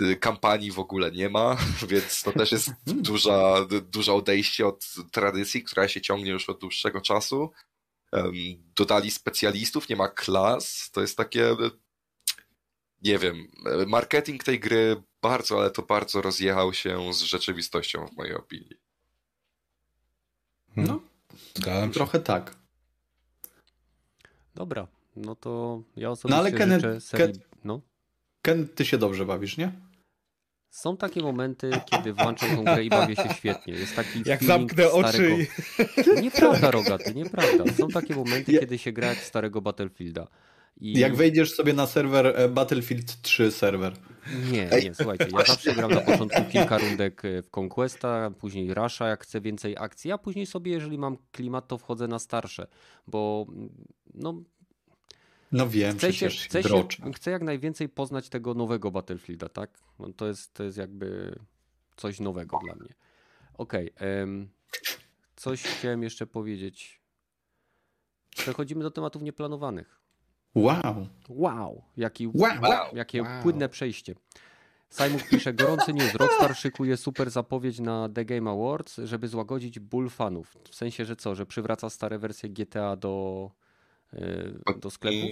Y, 0.00 0.16
kampanii 0.16 0.72
w 0.72 0.78
ogóle 0.78 1.10
nie 1.12 1.28
ma, 1.28 1.56
więc 1.90 2.22
to 2.22 2.32
też 2.32 2.52
jest 2.52 2.70
duża, 2.86 3.64
d- 3.64 3.80
duże 3.80 4.12
odejście 4.12 4.66
od 4.66 4.84
tradycji, 5.12 5.62
która 5.62 5.88
się 5.88 6.00
ciągnie 6.00 6.30
już 6.30 6.48
od 6.48 6.60
dłuższego 6.60 7.00
czasu. 7.00 7.50
Dodali 8.76 9.10
specjalistów, 9.10 9.88
nie 9.88 9.96
ma 9.96 10.08
klas. 10.08 10.90
To 10.92 11.00
jest 11.00 11.16
takie, 11.16 11.50
e, 11.50 11.70
nie 13.02 13.18
wiem, 13.18 13.48
e, 13.66 13.86
marketing 13.86 14.44
tej 14.44 14.60
gry 14.60 15.02
bardzo, 15.28 15.60
ale 15.60 15.70
to 15.70 15.82
bardzo 15.82 16.22
rozjechał 16.22 16.72
się 16.74 17.12
z 17.14 17.20
rzeczywistością 17.22 18.06
w 18.06 18.16
mojej 18.16 18.34
opinii. 18.34 18.76
No, 20.76 21.00
Zgadzam 21.54 21.88
się. 21.88 21.94
trochę 21.94 22.20
tak. 22.20 22.54
Dobra, 24.54 24.86
no 25.16 25.36
to 25.36 25.82
ja 25.96 26.10
osobiście 26.10 26.30
No 26.36 26.48
ale 26.48 26.50
Kenneth- 26.52 26.74
życzę 26.74 27.00
serii... 27.00 27.34
Ken- 27.34 27.40
No. 27.64 27.80
Ken, 28.42 28.68
ty 28.68 28.84
się 28.84 28.98
dobrze 28.98 29.26
bawisz, 29.26 29.56
nie? 29.56 29.72
Są 30.70 30.96
takie 30.96 31.22
momenty, 31.22 31.70
kiedy 31.90 32.12
włączam 32.12 32.56
tą 32.56 32.64
grę 32.64 32.84
i 32.84 32.88
bawię 32.88 33.16
się 33.16 33.28
świetnie. 33.38 33.74
Jest 33.74 33.96
taki 33.96 34.22
Jak 34.26 34.44
zamknę 34.44 34.90
oczy 34.92 35.08
starego... 35.08 35.36
i... 36.18 36.22
Nieprawda, 36.22 36.70
Rogaty, 36.70 37.14
nieprawda. 37.14 37.72
Są 37.72 37.88
takie 37.88 38.14
momenty, 38.16 38.52
Ja- 38.52 38.60
kiedy 38.60 38.78
się 38.78 38.92
gra 38.92 39.08
jak 39.08 39.18
starego 39.18 39.60
Battlefielda. 39.60 40.26
I... 40.76 40.98
Jak 40.98 41.16
wejdziesz 41.16 41.54
sobie 41.54 41.72
na 41.72 41.86
serwer 41.86 42.26
e, 42.26 42.48
Battlefield 42.48 43.22
3 43.22 43.50
serwer. 43.50 43.92
Nie, 44.52 44.70
nie, 44.82 44.94
słuchajcie, 44.94 45.26
ja 45.32 45.44
zawsze 45.44 45.74
gram 45.74 45.90
na 45.90 46.00
początku 46.00 46.44
kilka 46.52 46.78
rundek 46.78 47.24
e, 47.24 47.42
w 47.42 47.50
Conquesta, 47.58 48.30
później 48.30 48.74
Rusha, 48.74 49.08
jak 49.08 49.22
chcę 49.22 49.40
więcej 49.40 49.76
akcji, 49.78 50.12
a 50.12 50.18
później 50.18 50.46
sobie, 50.46 50.72
jeżeli 50.72 50.98
mam 50.98 51.16
klimat, 51.32 51.68
to 51.68 51.78
wchodzę 51.78 52.08
na 52.08 52.18
starsze, 52.18 52.66
bo 53.06 53.46
mm, 53.48 53.70
no, 54.14 54.42
No 55.52 55.68
wiem, 55.68 55.98
chcę, 55.98 56.12
się, 56.12 56.28
przecież 56.28 56.44
chcę, 56.44 56.62
się, 56.62 57.12
chcę 57.14 57.30
jak 57.30 57.42
najwięcej 57.42 57.88
poznać 57.88 58.28
tego 58.28 58.54
nowego 58.54 58.90
Battlefielda, 58.90 59.48
tak? 59.48 59.78
No, 59.98 60.12
to, 60.12 60.26
jest, 60.26 60.54
to 60.54 60.64
jest 60.64 60.78
jakby 60.78 61.38
coś 61.96 62.20
nowego 62.20 62.58
dla 62.64 62.74
mnie. 62.74 62.94
Okej, 63.54 63.90
em, 63.96 64.48
coś 65.36 65.62
chciałem 65.62 66.02
jeszcze 66.02 66.26
powiedzieć. 66.26 67.00
Przechodzimy 68.30 68.82
do 68.82 68.90
tematów 68.90 69.22
nieplanowanych. 69.22 70.03
Wow. 70.54 71.06
Wow, 71.28 71.82
jaki, 71.96 72.26
Wow. 72.26 72.62
jakie 72.92 73.22
Wow. 73.22 73.42
płynne 73.42 73.68
przejście. 73.68 74.14
Simon 74.90 75.20
pisze, 75.30 75.54
gorący 75.54 75.92
news. 75.92 76.14
Rockstar 76.14 76.56
szykuje 76.64 76.96
super 76.96 77.30
zapowiedź 77.30 77.80
na 77.80 78.08
The 78.14 78.24
Game 78.24 78.50
Awards, 78.50 79.00
żeby 79.04 79.28
złagodzić 79.28 79.78
ból 79.78 80.10
fanów. 80.10 80.56
W 80.70 80.74
sensie, 80.74 81.04
że 81.04 81.16
co, 81.16 81.34
że 81.34 81.46
przywraca 81.46 81.90
stare 81.90 82.18
wersje 82.18 82.48
GTA 82.48 82.96
do, 82.96 83.50
yy, 84.12 84.60
do 84.78 84.90
sklepów? 84.90 85.30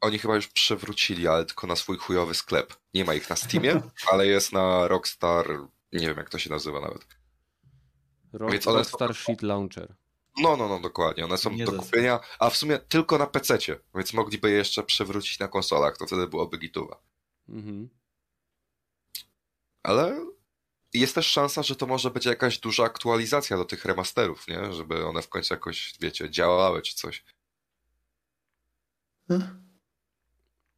Oni 0.00 0.18
chyba 0.18 0.34
już 0.34 0.48
przywrócili, 0.48 1.28
ale 1.28 1.44
tylko 1.44 1.66
na 1.66 1.76
swój 1.76 1.96
chujowy 1.96 2.34
sklep. 2.34 2.74
Nie 2.94 3.04
ma 3.04 3.14
ich 3.14 3.30
na 3.30 3.36
Steamie, 3.36 3.80
ale 4.12 4.26
jest 4.26 4.52
na 4.52 4.88
Rockstar, 4.88 5.46
nie 5.92 6.06
wiem 6.08 6.16
jak 6.16 6.30
to 6.30 6.38
się 6.38 6.50
nazywa 6.50 6.80
nawet. 6.80 7.06
Rock, 8.32 8.64
Rockstar 8.64 9.14
Shit 9.14 9.42
Launcher. 9.42 9.94
No, 10.42 10.56
no, 10.56 10.68
no, 10.68 10.80
dokładnie. 10.80 11.24
One 11.24 11.38
są 11.38 11.50
Nie 11.50 11.64
do 11.64 11.72
kupienia, 11.72 12.20
a 12.38 12.50
w 12.50 12.56
sumie 12.56 12.78
tylko 12.78 13.18
na 13.18 13.26
PC-cie, 13.26 13.80
więc 13.94 14.12
mogliby 14.12 14.50
je 14.50 14.56
jeszcze 14.56 14.82
przywrócić 14.82 15.38
na 15.38 15.48
konsolach, 15.48 15.96
to 15.96 16.06
wtedy 16.06 16.26
byłoby 16.26 16.58
gituwa. 16.58 17.02
Mhm. 17.48 17.88
Ale 19.82 20.26
jest 20.94 21.14
też 21.14 21.26
szansa, 21.26 21.62
że 21.62 21.76
to 21.76 21.86
może 21.86 22.10
być 22.10 22.26
jakaś 22.26 22.58
duża 22.58 22.84
aktualizacja 22.84 23.56
do 23.56 23.64
tych 23.64 23.84
remasterów, 23.84 24.48
nie? 24.48 24.72
Żeby 24.72 25.06
one 25.06 25.22
w 25.22 25.28
końcu 25.28 25.54
jakoś, 25.54 25.94
wiecie, 26.00 26.30
działały 26.30 26.82
czy 26.82 26.94
coś. 26.94 27.24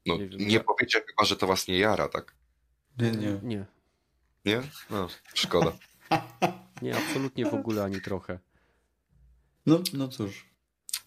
No, 0.07 0.19
Nie 0.19 0.29
nie 0.47 0.61
powiecie 0.61 1.05
chyba, 1.07 1.25
że 1.25 1.37
to 1.37 1.47
was 1.47 1.69
nie 1.69 1.79
jara, 1.79 2.09
tak? 2.09 2.35
Nie, 2.99 3.11
nie. 3.11 3.41
Nie, 3.43 3.67
Nie? 4.45 4.63
No, 4.91 5.09
szkoda. 5.35 5.73
nie, 6.83 6.97
absolutnie 6.97 7.47
w 7.47 7.55
ogóle 7.55 7.85
ani 7.85 8.01
trochę. 8.01 8.39
No, 9.67 9.81
no 9.93 10.09
cóż. 10.09 10.47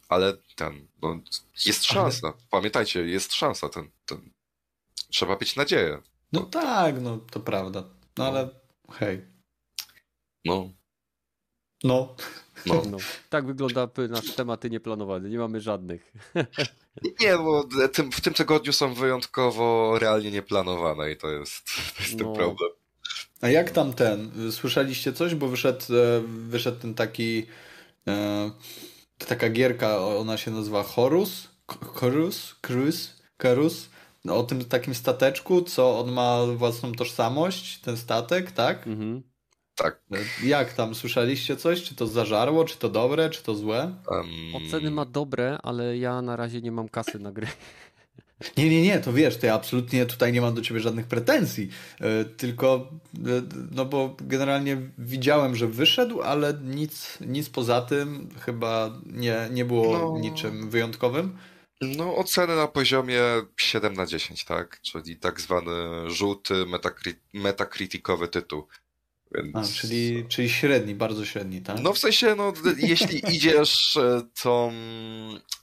Ale 0.09 0.33
ten, 0.55 0.87
no, 1.01 1.19
jest 1.65 1.83
szansa. 1.85 2.33
Pamiętajcie, 2.49 3.05
jest 3.07 3.33
szansa. 3.33 3.69
Ten, 3.69 3.89
ten... 4.05 4.29
Trzeba 5.09 5.37
mieć 5.41 5.55
nadzieję. 5.55 6.01
No 6.31 6.41
tak, 6.41 7.01
no 7.01 7.17
to 7.17 7.39
prawda. 7.39 7.83
No 8.17 8.25
ale 8.27 8.49
hej. 8.91 9.21
No, 10.45 10.69
No. 11.83 12.15
no. 12.65 12.83
No, 12.91 12.97
tak 13.29 13.45
wygląda 13.45 13.89
nasz 14.09 14.35
tematy 14.35 14.69
nieplanowane. 14.69 15.29
Nie 15.29 15.37
mamy 15.37 15.61
żadnych. 15.61 16.13
Nie, 17.21 17.37
bo 17.37 17.63
tym, 17.93 18.11
w 18.11 18.21
tym 18.21 18.33
tygodniu 18.33 18.73
są 18.73 18.93
wyjątkowo 18.93 19.99
realnie 19.99 20.31
nieplanowane 20.31 21.11
i 21.11 21.17
to 21.17 21.29
jest, 21.29 21.65
to 21.97 22.03
jest 22.03 22.17
ten 22.17 22.27
No. 22.27 22.33
problem. 22.33 22.69
A 23.41 23.49
jak 23.49 23.71
tam 23.71 23.93
ten? 23.93 24.31
Słyszeliście 24.51 25.13
coś? 25.13 25.35
Bo 25.35 25.47
wyszedł, 25.47 25.79
e, 25.95 26.21
wyszedł 26.27 26.79
ten 26.79 26.93
taki 26.93 27.45
taka 29.17 29.49
gierka, 29.49 29.99
ona 30.17 30.37
się 30.37 30.51
nazywa 30.51 30.83
Horus? 30.83 31.47
Horus? 31.81 32.55
Cruz? 32.61 33.21
Karus? 33.37 33.89
No, 34.25 34.35
o 34.37 34.43
tym 34.43 34.65
takim 34.65 34.95
stateczku, 34.95 35.61
co 35.61 35.99
on 35.99 36.11
ma 36.11 36.45
własną 36.45 36.91
tożsamość, 36.91 37.79
ten 37.79 37.97
statek, 37.97 38.51
tak? 38.51 38.87
Mhm. 38.87 39.23
Tak. 39.75 40.01
E, 40.43 40.47
Jak 40.47 40.73
tam? 40.73 40.95
Słyszeliście 40.95 41.57
coś? 41.57 41.83
Czy 41.83 41.95
to 41.95 42.07
zażarło? 42.07 42.65
Czy 42.65 42.77
to 42.77 42.89
dobre? 42.89 43.29
Czy 43.29 43.43
to 43.43 43.55
złe? 43.55 43.81
em, 44.11 44.55
Oceny 44.55 44.91
ma 44.91 45.05
dobre, 45.05 45.57
ale 45.63 45.97
ja 45.97 46.21
na 46.21 46.35
razie 46.35 46.61
nie 46.61 46.71
mam 46.71 46.89
kasy 46.89 47.19
na 47.19 47.31
gry. 47.31 47.47
Nie, 48.57 48.69
nie, 48.69 48.81
nie, 48.81 48.99
to 48.99 49.13
wiesz, 49.13 49.37
to 49.37 49.45
ja 49.45 49.53
absolutnie 49.53 50.05
tutaj 50.05 50.33
nie 50.33 50.41
mam 50.41 50.53
do 50.55 50.61
ciebie 50.61 50.79
żadnych 50.79 51.07
pretensji, 51.07 51.69
e, 52.01 52.25
tylko, 52.25 52.89
e, 53.15 53.41
no 53.71 53.85
bo 53.85 54.15
generalnie 54.21 54.77
widziałem, 54.97 55.55
że 55.55 55.67
wyszedł, 55.67 56.21
ale 56.21 56.53
nic, 56.63 57.17
nic 57.21 57.49
poza 57.49 57.81
tym 57.81 58.29
chyba 58.39 58.99
nie, 59.05 59.49
nie 59.51 59.65
było 59.65 59.99
No. 59.99 60.19
niczym 60.19 60.69
wyjątkowym. 60.69 61.37
No, 61.81 62.15
oceny 62.15 62.55
na 62.55 62.67
poziomie 62.67 63.21
7 63.57 63.93
na 63.93 64.05
10, 64.05 64.45
tak? 64.45 64.81
Czyli 64.81 65.17
tak 65.17 65.41
zwany 65.41 65.71
żółty 66.07 66.53
metacriticowy 67.33 68.27
tytuł. 68.27 68.67
Więc... 69.35 69.55
A, 69.55 69.63
czyli, 69.63 70.25
czyli 70.27 70.49
średni, 70.49 70.95
bardzo 70.95 71.25
średni, 71.25 71.61
tak? 71.61 71.79
No 71.79 71.93
w 71.93 71.97
sensie, 71.97 72.35
no, 72.35 72.53
jeśli 72.77 73.21
idziesz 73.35 73.97
e, 73.97 74.21
tą, 74.43 74.71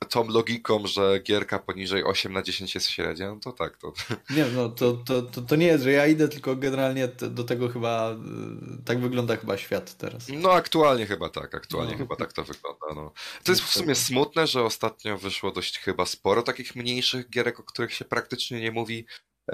tą 0.09 0.29
logiką, 0.29 0.87
że 0.87 1.21
gierka 1.21 1.59
poniżej 1.59 2.05
8 2.05 2.33
na 2.33 2.43
10 2.43 2.75
jest 2.75 2.91
średnia, 2.91 3.35
no 3.35 3.41
to 3.41 3.53
tak. 3.53 3.77
To... 3.79 3.93
Nie, 4.37 4.45
no 4.45 4.69
to, 4.69 4.93
to, 4.93 5.23
to, 5.23 5.43
to 5.43 5.57
nie 5.57 5.67
jest, 5.67 5.85
że 5.85 5.93
ja 5.93 6.07
idę, 6.07 6.29
tylko 6.29 6.57
generalnie 6.57 7.09
do 7.31 7.45
tego 7.45 7.69
chyba, 7.69 8.13
y, 8.13 8.85
tak 8.85 9.01
wygląda 9.01 9.37
chyba 9.37 9.57
świat 9.57 9.97
teraz. 9.97 10.29
No 10.29 10.53
aktualnie 10.53 11.07
chyba 11.07 11.29
tak, 11.29 11.55
aktualnie 11.55 11.93
No. 11.93 11.99
chyba 11.99 12.17
tak 12.17 12.33
to 12.33 12.45
wygląda. 12.45 12.87
No. 12.95 13.13
To 13.45 13.53
jest 13.53 13.63
w 13.63 13.73
sumie 13.73 13.95
smutne, 13.95 14.47
że 14.47 14.63
ostatnio 14.63 15.19
wyszło 15.19 15.53
dość 15.53 15.79
chyba 15.79 16.07
sporo 16.07 16.43
takich 16.43 16.77
mniejszych 16.77 17.31
gierek, 17.31 17.61
o 17.61 17.63
których 17.63 17.95
się 17.95 18.05
praktycznie 18.05 18.61
nie 18.61 18.71
mówi. 18.71 19.07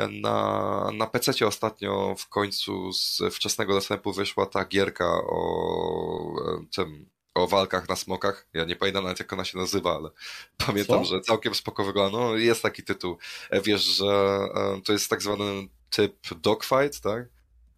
Na, 0.07 0.91
na 0.95 1.07
PC 1.07 1.47
ostatnio 1.47 2.15
w 2.19 2.29
końcu 2.29 2.93
z 2.93 3.23
wczesnego 3.33 3.75
dostępu 3.75 4.13
wyszła 4.13 4.47
ta 4.47 4.65
gierka 4.65 5.05
o 5.27 6.35
e, 6.47 6.65
tym, 6.77 7.11
o 7.35 7.47
walkach 7.47 7.89
na 7.89 7.97
smokach. 7.97 8.49
Ja 8.53 8.65
nie 8.65 8.77
pamiętam 8.77 9.05
nawet 9.05 9.19
jak 9.19 9.33
ona 9.33 9.45
się 9.45 9.59
nazywa, 9.59 9.97
ale 9.97 10.11
pamiętam, 10.67 11.05
Co? 11.05 11.05
że 11.05 11.21
całkiem 11.21 11.55
spoko 11.55 11.85
wygląda. 11.85 12.19
No 12.19 12.37
jest 12.37 12.63
taki 12.63 12.83
tytuł. 12.83 13.19
E, 13.51 13.61
Wiesz, 13.61 13.83
że 13.83 14.07
e, 14.55 14.81
to 14.85 14.93
jest 14.93 15.11
tak 15.11 15.23
zwany 15.23 15.69
typ 15.91 16.35
dogfight, 16.41 17.01
tak? 17.01 17.29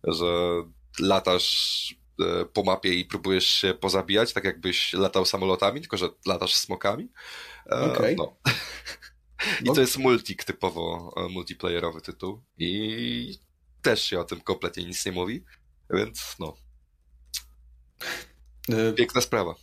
Że 0.04 0.26
latasz 0.98 2.00
po 2.52 2.62
mapie 2.62 2.94
i 2.94 3.04
próbujesz 3.04 3.46
się 3.46 3.74
pozabijać, 3.74 4.32
tak 4.32 4.44
jakbyś 4.44 4.92
latał 4.92 5.24
samolotami, 5.24 5.80
tylko 5.80 5.96
że 5.96 6.08
latasz 6.26 6.54
smokami. 6.54 7.08
Okej. 7.70 8.16
No. 8.16 8.36
I 9.62 9.74
to 9.74 9.80
jest 9.80 9.98
multik 9.98 10.44
typowo 10.44 11.14
e, 11.16 11.28
multiplayerowy 11.28 12.00
tytuł 12.00 12.40
i 12.58 13.38
też 13.82 14.02
się 14.02 14.20
o 14.20 14.24
tym 14.24 14.40
kompletnie 14.40 14.84
nic 14.84 15.06
nie 15.06 15.12
mówi, 15.12 15.44
więc 15.90 16.36
no, 16.38 16.56
Y, 18.68 18.92
piękna 18.92 19.20
sprawa. 19.20 19.54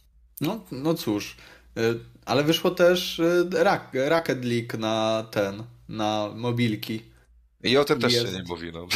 No, 0.41 0.66
no 0.72 0.94
cóż, 0.94 1.38
y, 1.78 1.99
ale 2.26 2.44
wyszło 2.44 2.72
też 2.72 3.22
Rak, 3.52 3.91
Rocket 3.94 4.45
League 4.45 4.78
na 4.78 5.28
ten, 5.32 5.64
na 5.90 6.32
mobilki. 6.36 7.02
I 7.64 7.78
o 7.78 7.86
tym 7.86 7.99
też 7.99 8.14
Jest. 8.14 8.26
się 8.28 8.34
nie 8.34 8.44
mówi, 8.44 8.72
no. 8.74 8.88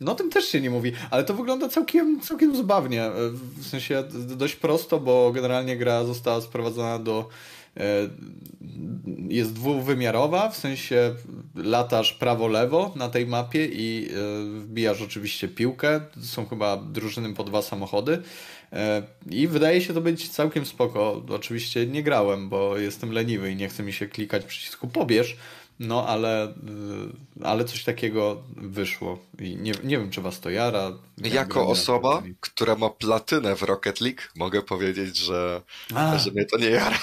No 0.00 0.12
o 0.12 0.14
tym 0.14 0.30
też 0.30 0.44
się 0.48 0.60
nie 0.60 0.70
mówi, 0.70 0.92
ale 1.10 1.24
to 1.24 1.34
wygląda 1.34 1.68
całkiem, 1.68 2.20
całkiem 2.20 2.56
zabawnie. 2.56 3.04
E, 3.04 3.12
W 3.56 3.66
sensie 3.66 4.04
dość 4.12 4.56
prosto, 4.56 5.00
bo 5.00 5.32
generalnie 5.32 5.76
gra 5.76 6.04
została 6.04 6.40
sprowadzona 6.40 6.98
do. 6.98 7.28
E, 7.76 8.08
Jest 9.28 9.52
dwuwymiarowa, 9.52 10.48
w 10.48 10.56
sensie 10.56 11.14
latasz 11.54 12.12
prawo-lewo 12.12 12.92
na 12.96 13.08
tej 13.08 13.26
mapie 13.26 13.66
i 13.66 14.08
e, 14.08 14.60
wbijasz 14.60 15.02
oczywiście 15.02 15.48
piłkę. 15.48 16.00
Są 16.22 16.46
chyba 16.46 16.76
drużyny 16.76 17.34
po 17.34 17.44
dwa 17.44 17.62
samochody. 17.62 18.22
E, 18.72 19.02
I 19.30 19.48
wydaje 19.48 19.80
się 19.80 19.94
to 19.94 20.00
być 20.00 20.28
całkiem 20.28 20.66
spoko. 20.66 21.22
Oczywiście 21.28 21.86
nie 21.86 22.02
grałem, 22.02 22.48
bo 22.48 22.78
jestem 22.78 23.12
leniwy 23.12 23.52
i 23.52 23.56
nie 23.56 23.68
chce 23.68 23.82
mi 23.82 23.92
się 23.92 24.06
klikać 24.06 24.44
przycisku 24.44 24.88
pobierz. 24.88 25.36
No, 25.80 26.06
ale, 26.06 26.46
y, 26.48 27.44
ale 27.44 27.64
coś 27.64 27.84
takiego 27.84 28.42
wyszło. 28.56 29.18
I 29.38 29.56
nie, 29.56 29.72
nie 29.84 29.98
wiem, 29.98 30.10
czy 30.10 30.20
was 30.20 30.40
to 30.40 30.50
jara. 30.50 30.92
Jako 31.18 31.66
osoba, 31.68 32.22
która 32.40 32.74
ma 32.74 32.90
platynę 32.90 33.56
w 33.56 33.62
Rocket 33.62 34.00
League, 34.00 34.20
mogę 34.36 34.62
powiedzieć, 34.62 35.16
że, 35.16 35.62
A, 35.94 36.18
że 36.18 36.30
mnie 36.30 36.44
to 36.44 36.58
nie 36.58 36.70
jara. 36.70 36.98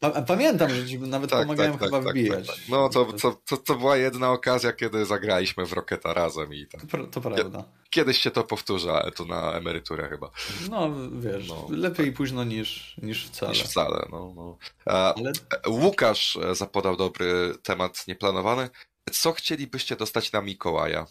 pa, 0.00 0.22
pamiętam, 0.22 0.70
że 0.70 0.86
ci 0.86 0.98
nawet 0.98 1.30
Tak, 1.30 1.42
pomagałem 1.42 1.72
tak, 1.72 1.80
chyba 1.82 1.96
tak, 1.96 2.04
tak, 2.06 2.14
wbijać. 2.14 2.46
tak, 2.46 2.56
tak. 2.56 2.64
No 2.68 2.88
to, 2.88 3.04
to, 3.04 3.36
to, 3.46 3.56
to 3.56 3.74
była 3.74 3.96
jedna 3.96 4.32
okazja, 4.32 4.72
kiedy 4.72 5.06
zagraliśmy 5.06 5.66
w 5.66 5.72
Rocketa 5.72 6.14
razem 6.14 6.54
i 6.54 6.66
tak. 6.66 6.80
To, 6.90 6.98
to 7.06 7.20
prawda. 7.20 7.64
Kiedyś 7.90 8.18
się 8.18 8.30
to 8.30 8.44
powtórzy, 8.44 8.90
ale 8.92 9.12
to 9.12 9.24
na 9.24 9.52
emeryturę 9.52 10.08
chyba. 10.08 10.30
No, 10.70 10.90
wiesz, 11.20 11.48
No, 11.48 11.66
lepiej 11.70 12.12
późno 12.12 12.44
niż, 12.44 12.94
niż 13.02 13.26
wcale. 13.26 13.52
Niż 13.52 13.62
wcale, 13.62 14.06
no. 14.12 14.32
no. 14.36 14.56
E, 14.86 14.92
Ale 14.92 15.32
Łukasz 15.68 16.36
e, 16.36 16.54
zapodał 16.54 16.96
dobry 16.96 17.54
temat 17.62 18.01
nieplanowany. 18.06 18.70
Co 19.12 19.32
chcielibyście 19.32 19.96
dostać 19.96 20.32
na 20.32 20.42
Mikołaja? 20.42 21.06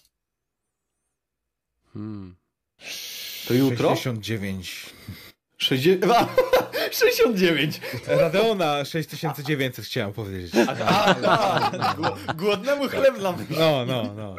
Hmm. 1.94 2.36
to 3.48 3.54
jutro? 3.54 3.90
69. 3.90 4.90
60... 5.66 6.06
A, 6.12 6.28
69! 6.92 7.82
Radeona 8.08 8.86
6900 8.86 9.86
chciałem 9.86 10.14
powiedzieć. 10.14 10.52
A, 10.68 10.72
a, 10.86 11.94
gł- 11.96 12.36
głodnemu 12.36 12.88
chleb 12.90 13.20
dla 13.20 13.32
mnie. 13.32 13.46
No, 13.50 13.86
no, 13.86 14.14
no. 14.16 14.36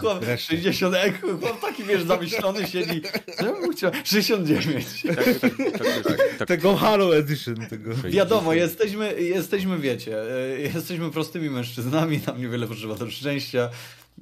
Chłop, 0.00 0.24
Wreszcie. 0.24 0.56
60, 0.56 0.94
jak 0.94 1.20
chłop 1.20 1.60
taki 1.60 1.84
wiesz, 1.84 2.02
zamyślony 2.02 2.66
siedzi. 2.66 3.02
Co 3.38 3.46
ja 3.46 3.52
bym 3.52 3.72
chciał? 3.72 3.90
69. 4.04 4.86
Tak, 5.02 5.16
tak, 5.16 5.34
tak, 5.38 5.78
tak, 6.04 6.36
tak. 6.38 6.48
Tego 6.48 6.76
Halo 6.76 7.16
Edition. 7.16 7.54
Tego. 7.70 7.94
Wiadomo, 7.94 8.52
jesteśmy, 8.52 9.20
jesteśmy, 9.20 9.78
wiecie, 9.78 10.16
e, 10.54 10.60
jesteśmy 10.60 11.10
prostymi 11.10 11.50
mężczyznami, 11.50 12.20
nam 12.26 12.40
niewiele 12.40 12.66
potrzeba 12.66 12.94
do 12.94 13.10
szczęścia. 13.10 13.70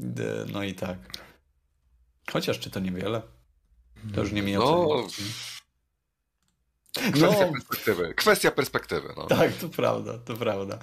E, 0.01 0.07
No 0.53 0.63
i 0.65 0.75
tak. 0.75 0.99
Chociaż 2.33 2.59
czy 2.59 2.71
to 2.71 2.81
niewiele? 2.81 3.23
To 4.15 4.21
już 4.21 4.33
nie 4.33 4.43
mi 4.43 4.53
No, 4.53 4.89
oceniać. 4.89 5.15
Kwestia 6.93 7.47
No, 7.47 7.53
perspektywy. 7.53 8.15
Kwestia 8.15 8.51
perspektywy, 8.51 9.09
no. 9.17 9.27
tak, 9.27 9.53
to 9.53 9.69
prawda, 9.69 10.19
to 10.19 10.37
prawda. 10.37 10.79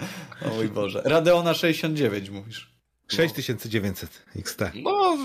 O 0.46 0.54
mój 0.54 0.68
Boże. 0.68 1.02
Radeona 1.04 1.54
69 1.54 2.30
mówisz. 2.30 2.72
6900 3.08 4.24
XT. 4.36 4.60
No, 4.82 5.18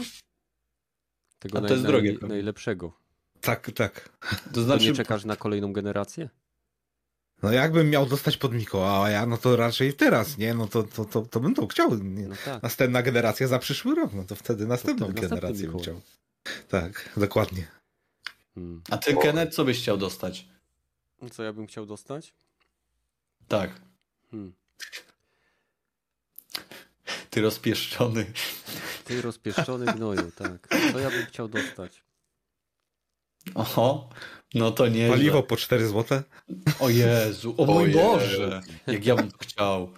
Tego 1.40 1.58
A 1.58 1.62
to 1.62 1.68
naj, 1.68 1.72
jest 1.72 1.86
drogie 1.86 2.18
naj, 2.22 2.30
najlepszego. 2.30 2.94
Tak, 3.42 3.72
tak. 3.76 4.10
To 4.20 4.54
To 4.54 4.62
znaczy, 4.62 4.86
nie 4.86 4.94
czekasz 4.94 5.26
na 5.26 5.36
kolejną 5.36 5.74
generację? 5.74 6.30
No 7.44 7.52
jakbym 7.52 7.90
miał 7.90 8.06
dostać 8.06 8.38
pod 8.38 8.54
Mikołaja, 8.54 9.26
no 9.26 9.38
to 9.38 9.56
raczej 9.56 9.94
teraz, 9.94 10.38
nie? 10.38 10.54
No 10.54 10.68
to, 10.68 10.84
to, 10.84 11.06
to, 11.06 11.22
to 11.22 11.40
bym 11.40 11.56
to 11.56 11.68
chciał. 11.68 11.96
Nie? 11.98 12.28
No 12.28 12.36
tak. 12.46 12.64
Następna 12.64 13.02
generacja 13.02 13.48
za 13.48 13.60
przyszły 13.60 13.96
rok, 13.96 14.14
no 14.14 14.24
to 14.24 14.36
wtedy 14.36 14.68
następną 14.68 15.06
wtedy 15.06 15.22
następny 15.22 15.42
generację 15.42 15.68
bym 15.68 15.80
chciał. 15.80 16.02
Tak, 16.68 17.10
dokładnie. 17.18 17.68
Hmm. 18.56 18.82
a 18.90 18.98
ty, 18.98 19.16
Kenneth, 19.16 19.56
co 19.56 19.66
byś 19.66 19.80
chciał 19.80 19.98
dostać? 19.98 20.53
Co 21.30 21.44
ja 21.44 21.54
bym 21.54 21.68
chciał 21.68 21.86
dostać? 21.86 22.34
Tak, 23.48 23.82
Hmm. 24.32 24.54
ty 27.30 27.42
rozpieszczony. 27.42 28.26
Ty 29.06 29.22
rozpieszczony 29.22 29.86
gnoju, 29.94 30.32
tak. 30.32 30.68
Co 30.92 31.00
ja 31.00 31.10
bym 31.10 31.26
chciał 31.26 31.48
dostać? 31.48 32.04
Oho, 33.56 34.10
no 34.54 34.72
to 34.72 34.88
nie. 34.88 35.10
Paliwo 35.10 35.44
po 35.44 35.58
4 35.58 35.88
złote? 35.88 36.24
O 36.80 36.90
Jezu, 36.90 37.56
o 37.58 37.66
mój 37.66 37.88
Jezu. 37.88 38.00
Boże, 38.00 38.62
jak 38.88 39.06
ja 39.06 39.16
bym 39.16 39.32
to 39.32 39.38
chciał. 39.38 39.92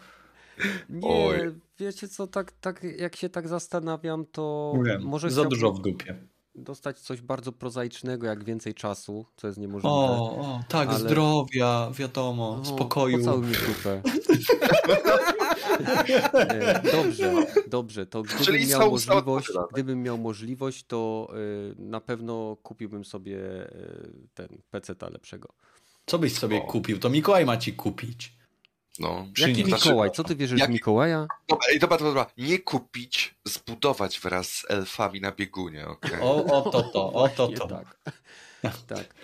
Nie, 0.89 1.07
Oj. 1.10 1.39
wiecie 1.80 2.07
co, 2.07 2.27
tak, 2.27 2.52
tak 2.52 2.84
jak 2.97 3.15
się 3.15 3.30
tak 3.30 3.47
zastanawiam, 3.47 4.26
to 4.26 4.73
Wiem, 4.85 5.02
może 5.02 5.30
za 5.30 5.34
chciałbym 5.34 5.49
dużo 5.49 5.72
w 5.73 5.81
dupie. 5.81 6.15
Dostać 6.56 6.99
coś 6.99 7.22
bardzo 7.22 7.52
prozaicznego, 7.52 8.27
jak 8.27 8.44
więcej 8.44 8.73
czasu, 8.73 9.26
co 9.36 9.48
jest 9.48 9.60
niemożliwe. 9.60 9.95
O, 9.95 10.38
o 10.38 10.60
tak, 10.69 10.90
Ale- 10.90 10.99
zdrowia, 10.99 11.91
wiadomo, 11.94 12.56
No, 12.57 12.65
spokoju. 12.65 13.18
Pocałuj 13.18 13.48
mi. 13.48 13.53
Nie, 16.53 16.91
dobrze, 16.91 17.34
dobrze. 17.68 18.06
To 18.06 18.23
gdybym 18.23 18.45
Czyli 18.45 18.68
miał 18.68 18.91
możliwość, 18.91 19.48
gdybym 19.72 20.03
miał 20.03 20.18
możliwość, 20.18 20.86
to 20.88 21.27
y, 21.72 21.76
na 21.77 22.02
pewno 22.02 22.57
kupiłbym 22.64 23.06
sobie 23.06 23.38
y, 23.72 24.27
ten 24.34 24.48
PC-ta 24.72 25.10
lepszego. 25.10 25.49
Co 26.06 26.19
byś 26.19 26.34
sobie 26.34 26.57
O. 26.57 26.61
kupił? 26.61 26.99
To 26.99 27.10
Mikołaj 27.10 27.45
ma 27.45 27.57
ci 27.57 27.73
kupić. 27.73 28.34
No. 28.99 29.27
Jaki. 29.38 29.65
Mikołaj? 29.65 30.11
Co 30.11 30.23
ty 30.23 30.35
wierzysz 30.35 30.57
w 30.57 30.61
Jaki- 30.61 30.73
Mikołaja? 30.73 31.27
Dobra, 31.47 31.67
i 31.76 31.80
dobra, 31.80 31.97
dobra, 31.97 32.13
dobra. 32.13 32.31
Nie 32.38 32.59
kupić, 32.59 33.35
zbudować 33.45 34.19
wraz 34.19 34.47
z 34.49 34.65
elfami 34.72 35.22
na 35.22 35.31
biegunie, 35.31 35.88
okej? 35.88 36.19
O, 36.22 36.45
o 36.45 36.61
to 36.72 36.84
to, 36.84 37.13
o 37.13 37.30
to 37.30 37.47
to. 37.47 37.67
tak. 37.67 37.97
tak. 38.88 39.15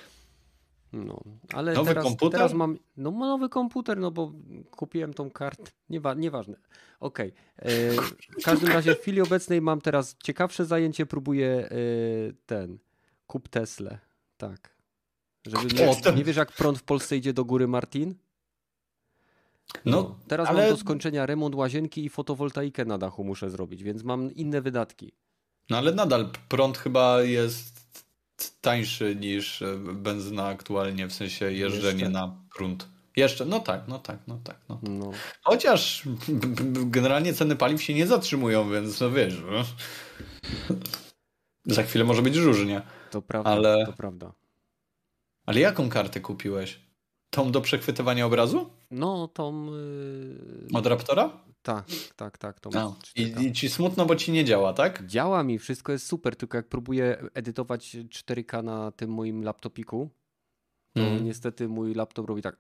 No, 0.94 1.22
ale 1.54 1.74
Nowy 1.74 1.88
teraz, 1.88 2.04
komputer? 2.04 2.40
teraz 2.40 2.54
mam. 2.54 2.78
No, 2.98 3.12
nowy 3.12 3.50
komputer, 3.50 3.98
no 3.98 4.12
bo 4.12 4.32
kupiłem 4.72 5.14
tą 5.14 5.30
kartę. 5.32 5.72
Niewa, 5.90 6.14
nieważne. 6.14 6.56
Okej. 7.00 7.34
E, 7.58 7.70
W 8.40 8.44
każdym 8.44 8.70
razie 8.70 8.96
w 8.96 9.00
chwili 9.00 9.22
obecnej 9.22 9.62
mam 9.62 9.82
teraz 9.82 10.16
ciekawsze 10.24 10.66
zajęcie. 10.66 11.06
Próbuję 11.06 11.70
e, 11.70 11.76
ten. 12.46 12.78
Kup 13.28 13.48
Tesla. 13.50 13.98
Tak. 14.38 14.76
Żeby 15.48 15.74
Teslę. 15.76 16.14
nie 16.14 16.24
wiesz, 16.24 16.36
jak 16.36 16.52
prąd 16.52 16.80
w 16.80 16.84
Polsce 16.84 17.18
idzie 17.18 17.34
do 17.34 17.46
góry, 17.46 17.68
Martin? 17.68 18.16
No, 19.86 20.20
Teraz 20.28 20.48
ale- 20.50 20.62
mam 20.62 20.72
do 20.72 20.78
skończenia 20.78 21.26
remont 21.26 21.56
łazienki 21.56 22.06
i 22.06 22.10
fotowoltaikę 22.10 22.86
na 22.86 22.98
dachu 22.98 23.24
muszę 23.24 23.50
zrobić, 23.50 23.84
więc 23.84 24.04
mam 24.04 24.32
inne 24.36 24.62
wydatki. 24.62 25.12
no 25.70 25.78
ale 25.78 25.92
nadal 25.94 26.30
prąd 26.50 26.78
chyba 26.78 27.22
jest 27.22 27.82
tańszy 28.62 29.16
niż 29.16 29.62
e, 29.62 29.78
benzyna 29.94 30.46
aktualnie, 30.48 31.08
w 31.08 31.14
sensie 31.14 31.52
jeżdżenie 31.52 32.00
Jeszcze. 32.00 32.10
na 32.10 32.36
prąd. 32.56 32.88
Jeszcze, 33.16 33.46
no 33.46 33.60
tak, 33.60 33.88
no 33.88 34.00
tak, 34.00 34.20
no 34.28 34.40
tak. 34.44 34.58
No. 34.70 34.80
No. 34.84 35.12
Chociaż 35.42 36.04
generalnie 36.86 37.34
ceny 37.34 37.56
paliw 37.56 37.84
się 37.84 37.94
nie 37.94 38.08
zatrzymują, 38.08 38.70
więc 38.72 39.00
no 39.02 39.12
wiesz. 39.12 39.34
No. 39.52 39.64
Za 41.66 41.84
chwilę 41.84 42.06
może 42.06 42.22
być 42.22 42.36
różnie. 42.36 42.82
To 43.12 43.22
prawda, 43.22 43.50
Ale- 43.52 43.86
to 43.86 43.94
prawda. 43.94 44.34
Ale 45.46 45.60
jaką 45.60 45.90
kartę 45.90 46.20
kupiłeś? 46.20 46.80
Tą 47.32 47.52
do 47.52 47.62
przechwytywania 47.62 48.26
obrazu? 48.26 48.70
No, 48.92 49.28
tą... 49.28 49.66
Yy... 49.66 50.68
Od 50.74 50.86
Raptora? 50.86 51.44
Tak, 51.62 51.86
tak, 52.16 52.38
tak. 52.38 52.60
Tą 52.60 52.70
No. 52.74 52.96
4K. 53.04 53.42
I, 53.42 53.46
I 53.48 53.52
ci 53.54 53.70
smutno, 53.70 54.06
bo 54.06 54.16
ci 54.16 54.32
nie 54.32 54.46
działa, 54.46 54.74
tak? 54.74 55.06
Działa 55.06 55.44
mi, 55.44 55.60
wszystko 55.60 55.92
jest 55.92 56.08
super, 56.08 56.36
tylko 56.36 56.58
jak 56.58 56.68
próbuję 56.70 57.24
edytować 57.34 57.96
4K 58.10 58.64
na 58.64 58.92
tym 58.92 59.10
moim 59.14 59.44
laptopiku, 59.44 60.10
to 60.96 61.02
Mhm. 61.02 61.26
niestety 61.26 61.68
mój 61.68 61.94
laptop 61.94 62.28
robi 62.28 62.42
tak. 62.42 62.58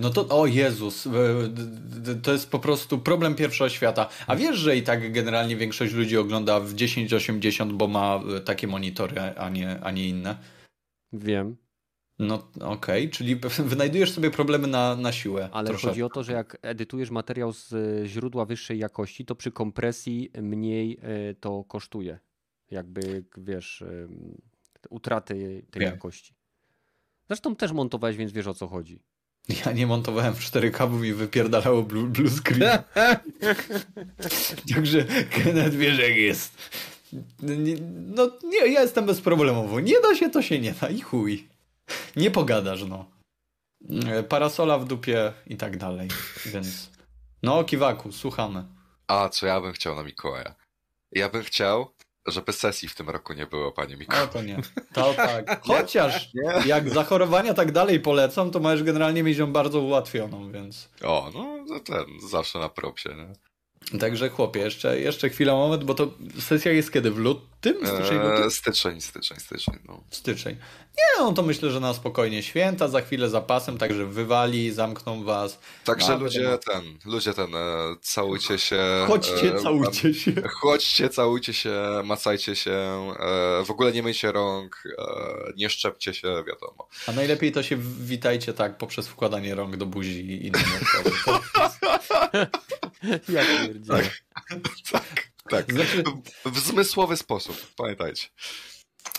No 0.00 0.10
to, 0.10 0.40
o 0.40 0.46
Jezus, 0.46 1.08
to 2.22 2.32
jest 2.32 2.50
po 2.50 2.58
prostu 2.58 2.98
problem 2.98 3.34
pierwszego 3.34 3.68
świata. 3.68 4.08
A 4.26 4.36
wiesz, 4.36 4.56
że 4.56 4.76
i 4.76 4.82
tak 4.82 5.12
generalnie 5.12 5.56
większość 5.56 5.94
ludzi 5.94 6.16
ogląda 6.16 6.60
w 6.60 6.74
1080, 6.74 7.72
bo 7.72 7.88
ma 7.88 8.20
e, 8.36 8.40
takie 8.40 8.66
monitory, 8.66 9.20
a 9.20 9.48
nie, 9.48 9.80
a 9.82 9.90
nie 9.90 10.08
inne? 10.08 10.36
Wiem, 11.12 11.56
No 12.20 12.48
okej, 12.60 13.10
czyli 13.10 13.40
wynajdujesz 13.58 14.12
sobie 14.12 14.30
problemy 14.30 14.68
na, 14.68 14.96
na 14.96 15.12
siłę. 15.12 15.48
ale 15.52 15.68
troszeczkę. 15.68 15.88
chodzi 15.88 16.02
o 16.02 16.08
to, 16.08 16.22
że 16.22 16.32
jak 16.32 16.58
edytujesz 16.62 17.10
materiał 17.10 17.52
z 17.52 17.72
e, 17.72 18.06
źródła 18.08 18.44
wyższej 18.44 18.78
jakości, 18.78 19.24
to 19.24 19.34
przy 19.34 19.50
kompresji 19.50 20.30
mniej 20.42 20.98
e, 21.02 21.34
to 21.34 21.64
kosztuje. 21.64 22.18
Jakby, 22.70 23.24
wiesz, 23.36 23.82
e, 23.82 24.08
utraty 24.90 25.62
tej 25.70 25.80
Wiem. 25.80 25.92
jakości. 25.92 26.34
Zresztą 27.28 27.56
też 27.56 27.72
montowałeś, 27.72 28.16
więc 28.16 28.32
wiesz 28.32 28.46
o 28.46 28.54
co 28.54 28.68
chodzi. 28.68 29.02
Ja 29.66 29.72
nie 29.72 29.86
montowałem 29.86 30.34
w 30.34 30.40
4K, 30.40 30.90
bo 30.90 30.96
mi 30.96 31.12
wypierdalało 31.12 31.82
blue, 31.82 32.06
blue 32.06 32.30
screen. 32.30 32.78
Także 34.74 35.04
Kenneth 35.04 35.76
wiesz 35.76 35.98
jak 35.98 36.16
jest. 36.16 36.54
No 38.16 38.30
nie, 38.44 38.58
ja 38.58 38.80
jestem 38.82 39.06
bezproblemowo. 39.06 39.80
Nie 39.80 40.00
da 40.00 40.14
się, 40.14 40.30
to 40.30 40.42
się 40.42 40.58
nie 40.58 40.72
da 40.80 40.88
i 40.88 41.00
chuj. 41.00 41.48
Nie 42.16 42.30
pogadasz, 42.30 42.84
no. 42.84 43.04
E, 44.06 44.22
Parasola 44.22 44.78
w 44.78 44.84
dupie 44.84 45.32
i 45.46 45.56
tak 45.56 45.76
dalej, 45.76 46.08
więc... 46.46 46.90
No, 47.42 47.64
Kiwaku, 47.64 48.12
słuchamy. 48.12 48.64
A 49.06 49.28
co 49.28 49.46
ja 49.46 49.60
bym 49.60 49.72
chciał 49.72 49.94
na 49.96 50.02
Mikołaja? 50.02 50.54
Ja 51.12 51.28
bym 51.28 51.42
chciał, 51.42 51.90
żeby 52.26 52.52
sesji 52.52 52.88
w 52.88 52.94
tym 52.94 53.10
roku 53.10 53.32
nie 53.32 53.46
było, 53.46 53.72
panie 53.72 53.96
Mikołaj. 53.96 54.24
O, 54.24 54.26
to 54.26 54.42
nie. 54.42 54.56
To 54.92 55.14
tak. 55.28 55.60
Chociaż 55.66 56.34
Nie. 56.34 56.68
jak 56.68 56.90
zachorowania 56.90 57.54
tak 57.54 57.72
dalej 57.72 58.00
polecą, 58.00 58.50
to 58.50 58.60
możesz 58.60 58.82
generalnie 58.82 59.22
mieć 59.22 59.38
ją 59.38 59.52
bardzo 59.52 59.80
ułatwioną, 59.80 60.52
więc... 60.52 60.88
O, 61.02 61.30
no, 61.34 61.64
no 61.68 61.80
ten, 61.80 62.04
zawsze 62.28 62.58
na 62.58 62.68
propsie, 62.68 63.08
nie? 63.08 63.32
Także 63.98 64.28
chłopie, 64.28 64.60
jeszcze, 64.60 65.00
jeszcze 65.00 65.28
chwila, 65.28 65.52
moment, 65.52 65.84
bo 65.84 65.94
to 65.94 66.10
sesja 66.38 66.72
jest 66.72 66.92
kiedy? 66.92 67.10
W 67.10 67.18
lutym? 67.64 67.86
Styczeń? 67.86 68.18
Eee, 68.44 68.50
styczeń, 68.50 69.00
styczeń, 69.00 69.40
styczeń, 69.40 69.78
no. 69.88 70.04
Styczeń. 70.10 70.56
Nie, 70.98 71.24
no 71.24 71.32
to 71.32 71.42
myślę, 71.42 71.70
że 71.70 71.80
na 71.80 71.94
spokojnie 71.94 72.42
święta, 72.42 72.88
za 72.88 73.00
chwilę 73.00 73.28
zapasem, 73.28 73.78
także 73.78 74.06
wywali, 74.06 74.70
zamkną 74.72 75.24
was. 75.24 75.58
Także 75.84 76.08
No, 76.12 76.18
ludzie 76.18 76.58
ten, 76.72 76.98
ludzie 77.04 77.34
ten, 77.34 77.54
e, 77.54 77.96
całujcie 78.00 78.58
się. 78.58 79.04
Chodźcie, 79.06 79.54
e, 79.54 79.58
całujcie 79.60 80.14
się. 80.14 80.32
Chodźcie, 80.60 81.08
całujcie 81.08 81.54
się, 81.54 81.72
macajcie 82.04 82.56
się, 82.56 82.72
e, 83.20 83.64
w 83.64 83.70
ogóle 83.70 83.92
nie 83.92 84.02
myjcie 84.02 84.32
rąk, 84.32 84.82
nie 85.56 85.70
szczepcie 85.70 86.14
się, 86.14 86.28
wiadomo. 86.28 86.88
A 87.06 87.12
najlepiej 87.12 87.52
to 87.52 87.62
się 87.62 87.76
witajcie 88.00 88.52
tak 88.52 88.78
poprzez 88.78 89.08
wkładanie 89.08 89.54
rąk 89.54 89.76
do 89.76 89.86
buzi 89.86 90.20
i 90.20 90.46
inne 90.46 90.58
metody. 90.58 91.16
To- 91.24 91.40
Ja 93.32 93.42
pierdzielę. 93.46 94.10
Tak, 95.48 95.72
Znaczy, 95.72 96.04
w, 96.44 96.50
w 96.50 96.58
zmysłowy 96.58 97.16
sposób, 97.16 97.66
pamiętajcie. 97.76 98.28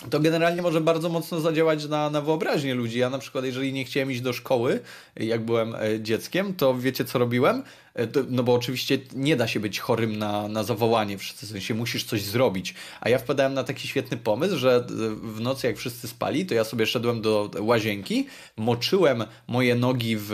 To 0.10 0.20
generalnie 0.20 0.62
może 0.62 0.82
bardzo 0.82 1.10
mocno 1.10 1.40
zadziałać 1.40 1.88
na, 1.88 2.10
na 2.10 2.22
wyobraźnię 2.22 2.76
ludzi. 2.76 3.00
Ja 3.00 3.10
na 3.10 3.20
przykład, 3.20 3.46
jeżeli 3.46 3.74
nie 3.74 3.86
chciałem 3.86 4.12
iść 4.12 4.22
do 4.22 4.34
szkoły, 4.34 4.80
jak 5.16 5.46
byłem 5.46 5.76
e, 5.76 5.80
dzieckiem, 6.02 6.54
to 6.54 6.76
wiecie 6.78 7.06
co 7.06 7.20
robiłem? 7.20 7.64
E, 7.96 8.08
No 8.30 8.44
bo 8.44 8.54
oczywiście 8.54 9.00
nie 9.16 9.36
da 9.36 9.48
się 9.48 9.60
być 9.60 9.80
chorym 9.80 10.18
na, 10.18 10.48
na 10.48 10.64
zawołanie, 10.64 11.18
w 11.18 11.24
sensie 11.24 11.74
musisz 11.74 12.04
coś 12.04 12.22
zrobić. 12.22 12.74
A 13.02 13.10
ja 13.10 13.20
wpadałem 13.20 13.54
na 13.54 13.64
taki 13.64 13.88
świetny 13.88 14.18
pomysł, 14.18 14.58
że 14.58 14.76
e, 14.76 14.84
w 15.24 15.42
nocy 15.42 15.68
jak 15.68 15.78
wszyscy 15.78 16.08
spali, 16.08 16.46
to 16.46 16.54
ja 16.54 16.64
sobie 16.64 16.86
szedłem 16.86 17.22
do 17.22 17.52
łazienki, 17.60 18.28
moczyłem 18.58 19.24
moje 19.48 19.76
nogi 19.76 20.18
w, 20.18 20.30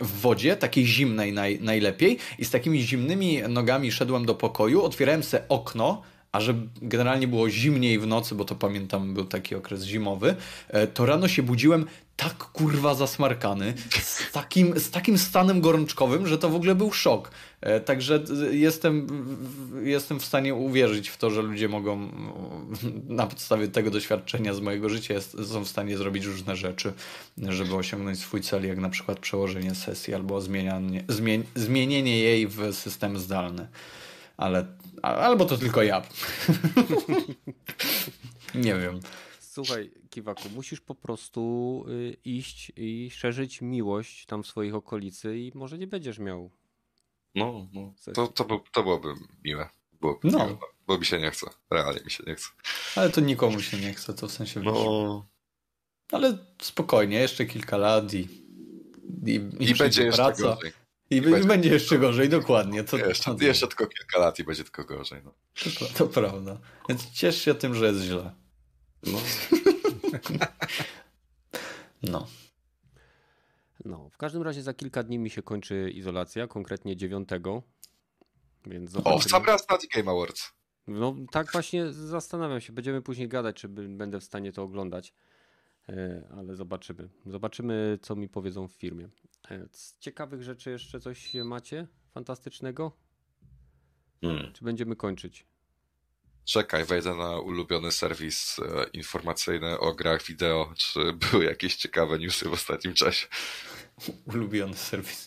w 0.00 0.20
wodzie, 0.20 0.56
takiej 0.56 0.86
zimnej 0.86 1.32
naj, 1.32 1.60
najlepiej 1.60 2.18
i 2.38 2.44
z 2.44 2.50
takimi 2.50 2.82
zimnymi 2.82 3.42
nogami 3.48 3.92
szedłem 3.92 4.26
do 4.26 4.34
pokoju, 4.34 4.82
otwierałem 4.82 5.22
se 5.22 5.48
okno, 5.48 6.02
a 6.32 6.40
że 6.40 6.54
generalnie 6.82 7.28
było 7.28 7.50
zimniej 7.50 7.98
w 7.98 8.06
nocy, 8.06 8.34
bo 8.34 8.44
to 8.44 8.54
pamiętam, 8.54 9.14
był 9.14 9.24
taki 9.24 9.54
okres 9.54 9.82
zimowy, 9.82 10.36
e, 10.68 10.86
to 10.86 11.06
rano 11.06 11.28
się 11.28 11.42
budziłem 11.42 11.86
tak 12.16 12.36
kurwa 12.36 12.94
zasmarkany, 12.94 13.74
z 14.02 14.32
takim, 14.32 14.80
z 14.80 14.90
takim 14.90 15.18
stanem 15.18 15.60
gorączkowym, 15.60 16.26
że 16.26 16.38
to 16.38 16.48
w 16.48 16.54
ogóle 16.54 16.74
był 16.74 16.92
szok. 16.92 17.30
E, 17.60 17.80
Także 17.80 18.24
e, 18.50 18.56
jestem, 18.56 19.06
jestem 19.82 20.20
w 20.20 20.24
stanie 20.24 20.54
uwierzyć 20.54 21.08
w 21.08 21.16
to, 21.16 21.30
że 21.30 21.42
ludzie 21.42 21.68
mogą 21.68 21.92
mm, 21.92 22.12
na 23.08 23.26
podstawie 23.26 23.68
tego 23.68 23.90
doświadczenia 23.90 24.54
z 24.54 24.60
mojego 24.60 24.88
życia 24.88 25.14
jest, 25.14 25.36
są 25.48 25.64
w 25.64 25.68
stanie 25.68 25.96
zrobić 25.96 26.24
różne 26.24 26.56
rzeczy, 26.56 26.92
żeby 27.38 27.74
osiągnąć 27.74 28.18
swój 28.18 28.40
cel, 28.40 28.66
jak 28.66 28.78
na 28.78 28.88
przykład 28.88 29.18
przełożenie 29.18 29.74
sesji 29.74 30.14
albo 30.14 30.40
zmienianie, 30.40 31.04
zmień, 31.08 31.44
zmienienie 31.54 32.18
jej 32.18 32.46
w 32.46 32.72
system 32.72 33.18
zdalny. 33.18 33.68
Ale, 34.40 34.66
albo 35.02 35.44
to 35.44 35.58
tylko 35.58 35.82
ja. 35.82 36.02
Nie 38.54 38.74
wiem. 38.74 39.00
Słuchaj, 39.40 39.90
Kiwaku, 40.10 40.48
musisz 40.54 40.80
po 40.80 40.94
prostu 40.94 41.84
y, 41.88 42.16
iść 42.24 42.72
i 42.76 43.10
szerzyć 43.10 43.60
miłość 43.60 44.26
tam 44.26 44.42
w 44.42 44.46
swoich 44.46 44.74
okolicy 44.74 45.38
i 45.38 45.52
może 45.54 45.78
nie 45.78 45.86
będziesz 45.86 46.18
miał. 46.18 46.50
No, 47.34 47.66
no. 47.74 47.94
To, 48.14 48.26
to, 48.28 48.44
by, 48.44 48.54
to 48.72 48.82
byłoby 48.82 49.08
miłe. 49.44 49.68
Byłoby 50.00 50.28
No. 50.30 50.46
miłe, 50.46 50.58
bo 50.86 50.98
mi 50.98 51.04
się 51.06 51.20
nie 51.20 51.30
chce. 51.30 51.46
Realnie 51.70 52.00
mi 52.04 52.10
się 52.10 52.24
nie 52.26 52.34
chce. 52.34 52.48
Ale 52.96 53.10
to 53.10 53.20
nikomu 53.20 53.60
się 53.60 53.76
nie 53.76 53.94
chce, 53.94 54.14
to 54.14 54.28
w 54.28 54.32
sensie 54.32 54.60
wiesz. 54.60 54.72
No. 54.74 55.26
Ale 56.12 56.38
spokojnie, 56.62 57.18
jeszcze 57.20 57.46
kilka 57.46 57.76
lat 57.76 58.14
i. 58.14 58.18
I, 59.26 59.34
I 59.34 59.40
przyjdzie 59.58 59.74
będzie 59.84 60.02
jeszcze 60.04 60.22
praca. 60.22 60.42
gorzej. 60.42 60.72
I, 61.10 61.22
będzie- 61.22 61.48
będzie 61.48 61.70
jeszcze 61.70 61.98
gorzej, 61.98 62.28
dokładnie. 62.28 62.84
To, 62.84 62.96
Jeszcze, 62.98 63.34
to, 63.34 63.44
jeszcze 63.44 63.68
tylko 63.68 63.86
kilka 63.86 64.18
lat 64.18 64.38
i 64.38 64.44
będzie 64.44 64.64
tylko 64.64 64.84
gorzej. 64.84 65.22
No. 65.24 65.34
to, 65.78 65.84
to 65.98 66.06
prawda. 66.06 66.60
Więc 66.88 67.10
ciesz 67.10 67.42
się 67.42 67.54
tym, 67.54 67.74
że 67.74 67.86
jest 67.86 68.00
źle. 68.00 68.34
No. 69.02 69.18
No. 72.02 72.26
No, 73.84 74.08
w 74.12 74.16
każdym 74.16 74.42
razie 74.42 74.62
za 74.62 74.74
kilka 74.74 75.02
dni 75.02 75.18
mi 75.18 75.30
się 75.30 75.42
kończy 75.42 75.90
izolacja, 75.90 76.46
konkretnie 76.46 76.96
9. 76.96 77.28
Więc 78.66 78.96
O, 79.04 79.18
w 79.18 79.24
sam 79.24 79.44
raz 79.44 79.68
na 79.68 79.78
The 79.78 79.86
Game 79.94 80.10
Awards. 80.10 80.52
No 80.86 81.16
tak 81.32 81.52
właśnie 81.52 81.92
zastanawiam 81.92 82.60
się. 82.60 82.72
Będziemy 82.72 83.02
później 83.02 83.28
gadać, 83.28 83.56
czy 83.56 83.68
będę 83.68 84.20
w 84.20 84.24
stanie 84.24 84.52
to 84.52 84.62
oglądać. 84.62 85.14
E, 85.88 86.22
Ale 86.36 86.56
zobaczymy. 86.56 87.08
Zobaczymy, 87.26 87.98
co 88.02 88.16
mi 88.16 88.28
powiedzą 88.28 88.68
w 88.68 88.72
firmie. 88.72 89.08
E, 89.50 89.68
Z 89.72 89.98
ciekawych 89.98 90.42
rzeczy 90.42 90.70
jeszcze 90.70 91.00
coś 91.00 91.34
macie 91.34 91.86
fantastycznego? 92.14 92.92
Hmm. 94.20 94.52
Czy 94.52 94.64
będziemy 94.64 94.96
kończyć? 94.96 95.46
Czekaj, 96.44 96.84
wejdę 96.84 97.14
na 97.14 97.38
ulubiony 97.38 97.92
serwis 97.92 98.58
e, 98.58 98.84
informacyjny 98.92 99.78
o 99.78 99.94
grach 99.94 100.22
wideo, 100.22 100.72
czy 100.76 101.12
były 101.12 101.44
jakieś 101.44 101.76
ciekawe 101.76 102.18
newsy 102.18 102.48
w 102.48 102.52
ostatnim 102.52 102.94
czasie. 102.94 103.26
Ulubiony 104.26 104.74
serwis. 104.76 105.26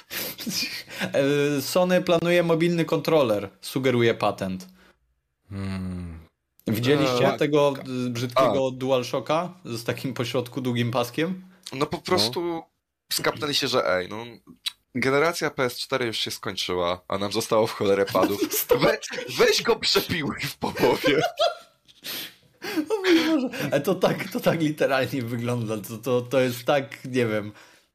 Sony 1.60 2.02
planuje 2.02 2.42
mobilny 2.42 2.84
kontroler. 2.84 3.50
Sugeruje 3.60 4.14
patent. 4.14 4.68
Hmm. 5.48 6.18
Widzieliście 6.66 7.32
Eee, 7.32 7.38
tego 7.38 7.74
y, 8.06 8.10
brzydkiego 8.10 8.70
DualShocka 8.70 9.54
z 9.64 9.84
takim 9.84 10.14
pośrodku 10.14 10.60
długim 10.60 10.90
paskiem? 10.90 11.44
No 11.72 11.86
po 11.86 11.98
prostu 11.98 12.62
skapnęli 13.12 13.54
się, 13.54 13.68
że 13.68 13.96
ej, 13.96 14.08
no 14.08 14.24
generacja 14.94 15.48
PS4 15.48 16.04
już 16.04 16.18
się 16.18 16.30
skończyła, 16.30 17.00
a 17.08 17.18
nam 17.18 17.32
zostało 17.32 17.66
w 17.66 17.72
cholerę 17.72 18.06
padów. 18.12 18.68
We, 18.80 18.98
weź 19.38 19.62
go 19.62 19.76
przepiłuj 19.76 20.40
w 20.40 20.56
połowie. 20.56 21.20
O 22.90 22.96
mój 22.96 23.26
Boże. 23.26 23.48
Ale 23.72 23.80
to 23.80 23.94
tak, 23.94 24.30
to 24.32 24.40
tak 24.40 24.60
literalnie 24.60 25.22
wygląda. 25.22 25.78
To, 25.78 25.98
to, 25.98 26.20
to 26.22 26.40
jest 26.40 26.64
tak, 26.64 27.04
nie 27.04 27.26
wiem. 27.26 27.52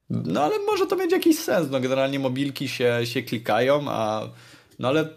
No 0.09 0.43
ale 0.43 0.59
może 0.59 0.87
to 0.87 0.95
mieć 0.95 1.11
jakiś 1.11 1.39
sens. 1.39 1.67
No 1.71 1.79
generalnie 1.79 2.19
mobilki 2.19 2.69
się, 2.69 2.99
się 3.03 3.23
klikają, 3.23 3.89
a 3.89 4.29
no 4.79 4.87
ale 4.87 5.09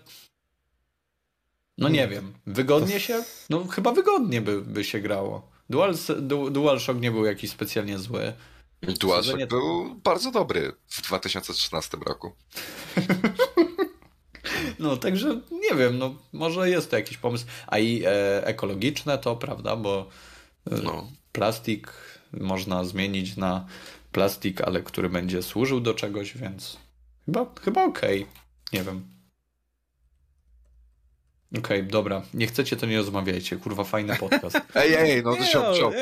no 1.80 1.88
nie 1.88 2.08
wiem. 2.08 2.32
Wygodnie 2.46 3.00
się? 3.00 3.24
No 3.50 3.64
chyba 3.64 3.92
wygodnie 3.92 4.40
by, 4.40 4.62
by 4.62 4.84
się 4.84 5.00
grało. 5.00 5.50
Dual, 5.70 5.94
du, 6.20 6.50
DualShock 6.50 7.00
nie 7.00 7.10
był 7.10 7.24
jakiś 7.24 7.50
specjalnie 7.50 7.98
zły. 7.98 8.32
DualShock 8.82 9.26
Sadzenie- 9.26 9.46
był 9.46 9.94
bardzo 9.94 10.30
dobry 10.30 10.72
w 10.88 11.02
2013 11.02 11.96
roku. 12.06 12.32
No, 14.78 14.96
także 14.96 15.40
nie 15.50 15.78
wiem, 15.78 15.98
no 15.98 16.14
może 16.32 16.70
jest 16.70 16.90
to 16.90 16.96
jakiś 16.96 17.16
pomysł. 17.16 17.44
A 17.66 17.78
i 17.78 18.02
e, 18.04 18.46
ekologiczne 18.46 19.18
to, 19.18 19.36
prawda, 19.36 19.76
bo 19.76 20.08
e, 20.70 20.76
No. 20.82 21.08
plastik 21.32 21.92
można 22.32 22.84
zmienić 22.84 23.36
na 23.36 23.66
plastik, 24.12 24.60
ale 24.60 24.82
który 24.82 25.08
będzie 25.10 25.42
służył 25.42 25.80
do 25.80 25.94
czegoś, 25.94 26.36
więc 26.36 26.76
chyba, 27.26 27.46
chyba 27.64 27.84
okej. 27.84 28.26
Nie 28.72 28.82
wiem. 28.82 29.04
Okej, 31.58 31.84
dobra. 31.84 32.22
Nie 32.34 32.46
chcecie, 32.46 32.76
to 32.76 32.86
nie 32.86 32.96
rozmawiajcie. 32.96 33.56
Kurwa, 33.56 33.84
fajny 33.84 34.16
podcast. 34.16 34.56
Ej, 34.74 34.94
ej, 34.94 35.22
no 35.24 35.36
to 35.36 35.44
się 35.44 35.58
no, 35.58 35.90
nie, 35.90 35.96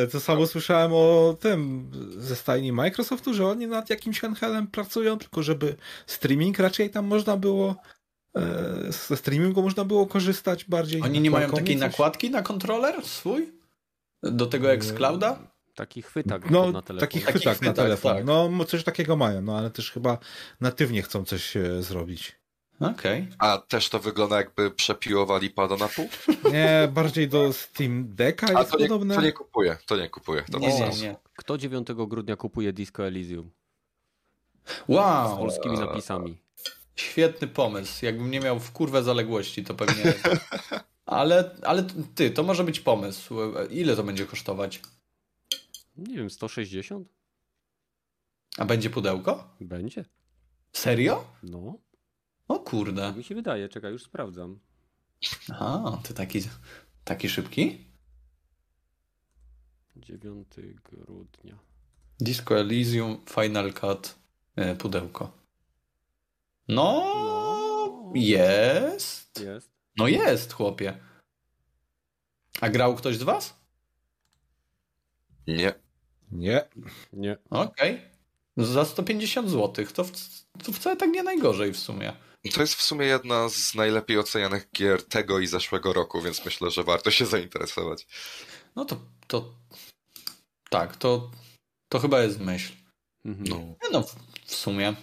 nie, 0.00 0.06
to 0.06 0.20
samo 0.20 0.46
słyszałem 0.46 0.92
o 0.94 1.36
tym 1.40 1.90
ze 2.16 2.36
stajni 2.36 2.72
Microsoftu, 2.72 3.34
że 3.34 3.46
oni 3.46 3.66
nad 3.66 3.90
jakimś 3.90 4.20
handhelem 4.20 4.66
pracują, 4.66 5.18
tylko 5.18 5.42
żeby 5.42 5.76
streaming 6.06 6.58
raczej 6.58 6.90
tam 6.90 7.06
można 7.06 7.36
było 7.36 7.76
e, 8.36 8.42
ze 9.08 9.16
streamingu 9.16 9.62
można 9.62 9.84
było 9.84 10.06
korzystać 10.06 10.64
bardziej. 10.64 11.02
Oni 11.02 11.20
nie 11.20 11.30
mają 11.30 11.50
takiej 11.50 11.74
coś. 11.78 11.80
nakładki 11.90 12.30
na 12.30 12.42
kontroler 12.42 13.04
swój? 13.06 13.52
Do 14.22 14.46
tego 14.46 14.72
Xclouda? 14.72 15.38
Taki 15.74 16.02
chwytak 16.02 16.50
No, 16.50 16.72
na 16.72 16.82
telefon. 16.82 17.08
taki 17.08 17.20
Taki 17.20 17.32
chwytak 17.38 17.46
na 17.46 17.54
chwytak, 17.54 17.76
telefon. 17.76 18.16
tak. 18.16 18.24
No, 18.24 18.64
coś 18.64 18.84
takiego 18.84 19.16
mają, 19.16 19.42
no 19.42 19.58
ale 19.58 19.70
też 19.70 19.90
chyba 19.90 20.18
natywnie 20.60 21.02
chcą 21.02 21.24
coś 21.24 21.56
e, 21.56 21.82
zrobić. 21.82 22.41
Okej. 22.90 23.28
A 23.38 23.58
też 23.58 23.88
to 23.88 23.98
wygląda 23.98 24.36
jakby 24.36 24.70
przepiłowali 24.70 25.50
pada 25.50 25.76
na 25.76 25.88
pół? 25.88 26.08
Nie, 26.52 26.88
bardziej 26.92 27.28
do 27.28 27.52
Steam 27.52 28.14
Decka 28.14 28.46
A 28.54 28.58
jest 28.60 28.70
to 28.72 28.78
nie, 28.78 28.84
podobne. 28.88 29.14
to 29.14 29.20
nie 29.22 29.32
kupuję, 29.32 29.76
to 29.86 29.96
nie 29.96 30.08
kupuję. 30.08 30.42
To 30.52 30.58
Nie, 30.58 30.66
nie, 30.66 30.78
sensu. 30.78 31.02
nie. 31.02 31.16
Kto 31.36 31.58
9 31.58 31.88
grudnia 31.92 32.36
kupuje 32.36 32.72
Disco 32.72 33.06
Elysium 33.06 33.50
z 34.66 34.82
Wow, 34.88 35.38
polskimi 35.38 35.78
napisami? 35.78 36.38
świetny 36.96 37.48
pomysł. 37.48 38.04
Jakbym 38.04 38.30
nie 38.30 38.40
miał 38.40 38.60
w 38.60 38.72
kurwę 38.72 39.02
zaległości, 39.02 39.64
to 39.64 39.74
pewnie... 39.74 40.14
Ale, 41.06 41.50
ale 41.62 41.86
ty, 42.14 42.30
to 42.30 42.42
może 42.42 42.64
być 42.64 42.80
pomysł. 42.80 43.34
Ile 43.70 43.96
to 43.96 44.02
będzie 44.02 44.26
kosztować? 44.26 44.80
Nie 45.96 46.16
wiem, 46.16 46.30
160? 46.30 47.08
A 48.58 48.64
będzie 48.64 48.90
pudełko? 48.90 49.48
Będzie. 49.60 50.04
Serio? 50.72 51.24
No, 51.42 51.74
O 52.52 52.58
kurde. 52.58 53.02
tak 53.02 53.16
mi 53.16 53.24
się 53.24 53.34
wydaje. 53.34 53.68
Czekaj, 53.68 53.92
już 53.92 54.02
sprawdzam. 54.02 54.58
Aha, 55.50 56.00
ty 56.04 56.14
taki, 56.14 56.40
taki 57.04 57.28
szybki? 57.28 57.84
9 59.96 60.48
grudnia. 60.84 61.58
Disco 62.20 62.58
Elysium 62.58 63.24
Final 63.30 63.72
Cut 63.72 64.14
e, 64.56 64.74
pudełko. 64.76 65.32
No, 66.68 66.92
No. 68.04 68.12
jest. 68.14 69.40
Jest. 69.40 69.70
No 69.96 70.08
jest, 70.08 70.52
chłopie. 70.52 70.98
A 72.60 72.68
grał 72.68 72.94
ktoś 72.96 73.16
z 73.18 73.22
was? 73.22 73.56
Nie. 75.46 75.74
Nie. 76.32 76.68
Nie. 77.12 77.36
Okej. 77.50 78.00
Za 78.56 78.84
150 78.84 79.50
zł. 79.50 79.86
To, 79.94 80.04
w- 80.04 80.12
to 80.64 80.72
wcale 80.72 80.96
tak 80.96 81.10
nie 81.10 81.22
najgorzej 81.22 81.72
w 81.72 81.78
sumie. 81.78 82.12
To 82.50 82.60
jest 82.60 82.74
w 82.74 82.82
sumie 82.82 83.06
jedna 83.06 83.48
z 83.48 83.74
najlepiej 83.74 84.18
ocenianych 84.18 84.68
gier 84.76 85.02
tego 85.08 85.38
i 85.38 85.46
zeszłego 85.46 85.92
roku, 85.92 86.22
więc 86.22 86.44
myślę, 86.44 86.70
że 86.70 86.84
warto 86.84 87.10
się 87.10 87.26
zainteresować. 87.26 88.06
No 88.76 88.84
to, 88.84 88.96
to 89.26 89.54
tak, 90.70 90.96
to, 90.96 91.30
to 91.88 91.98
chyba 91.98 92.22
jest 92.22 92.40
myśl. 92.40 92.72
Mhm. 93.24 93.48
No. 93.48 93.74
No, 93.92 94.02
w, 94.02 94.14
w 94.44 94.54
sumie. 94.54 94.94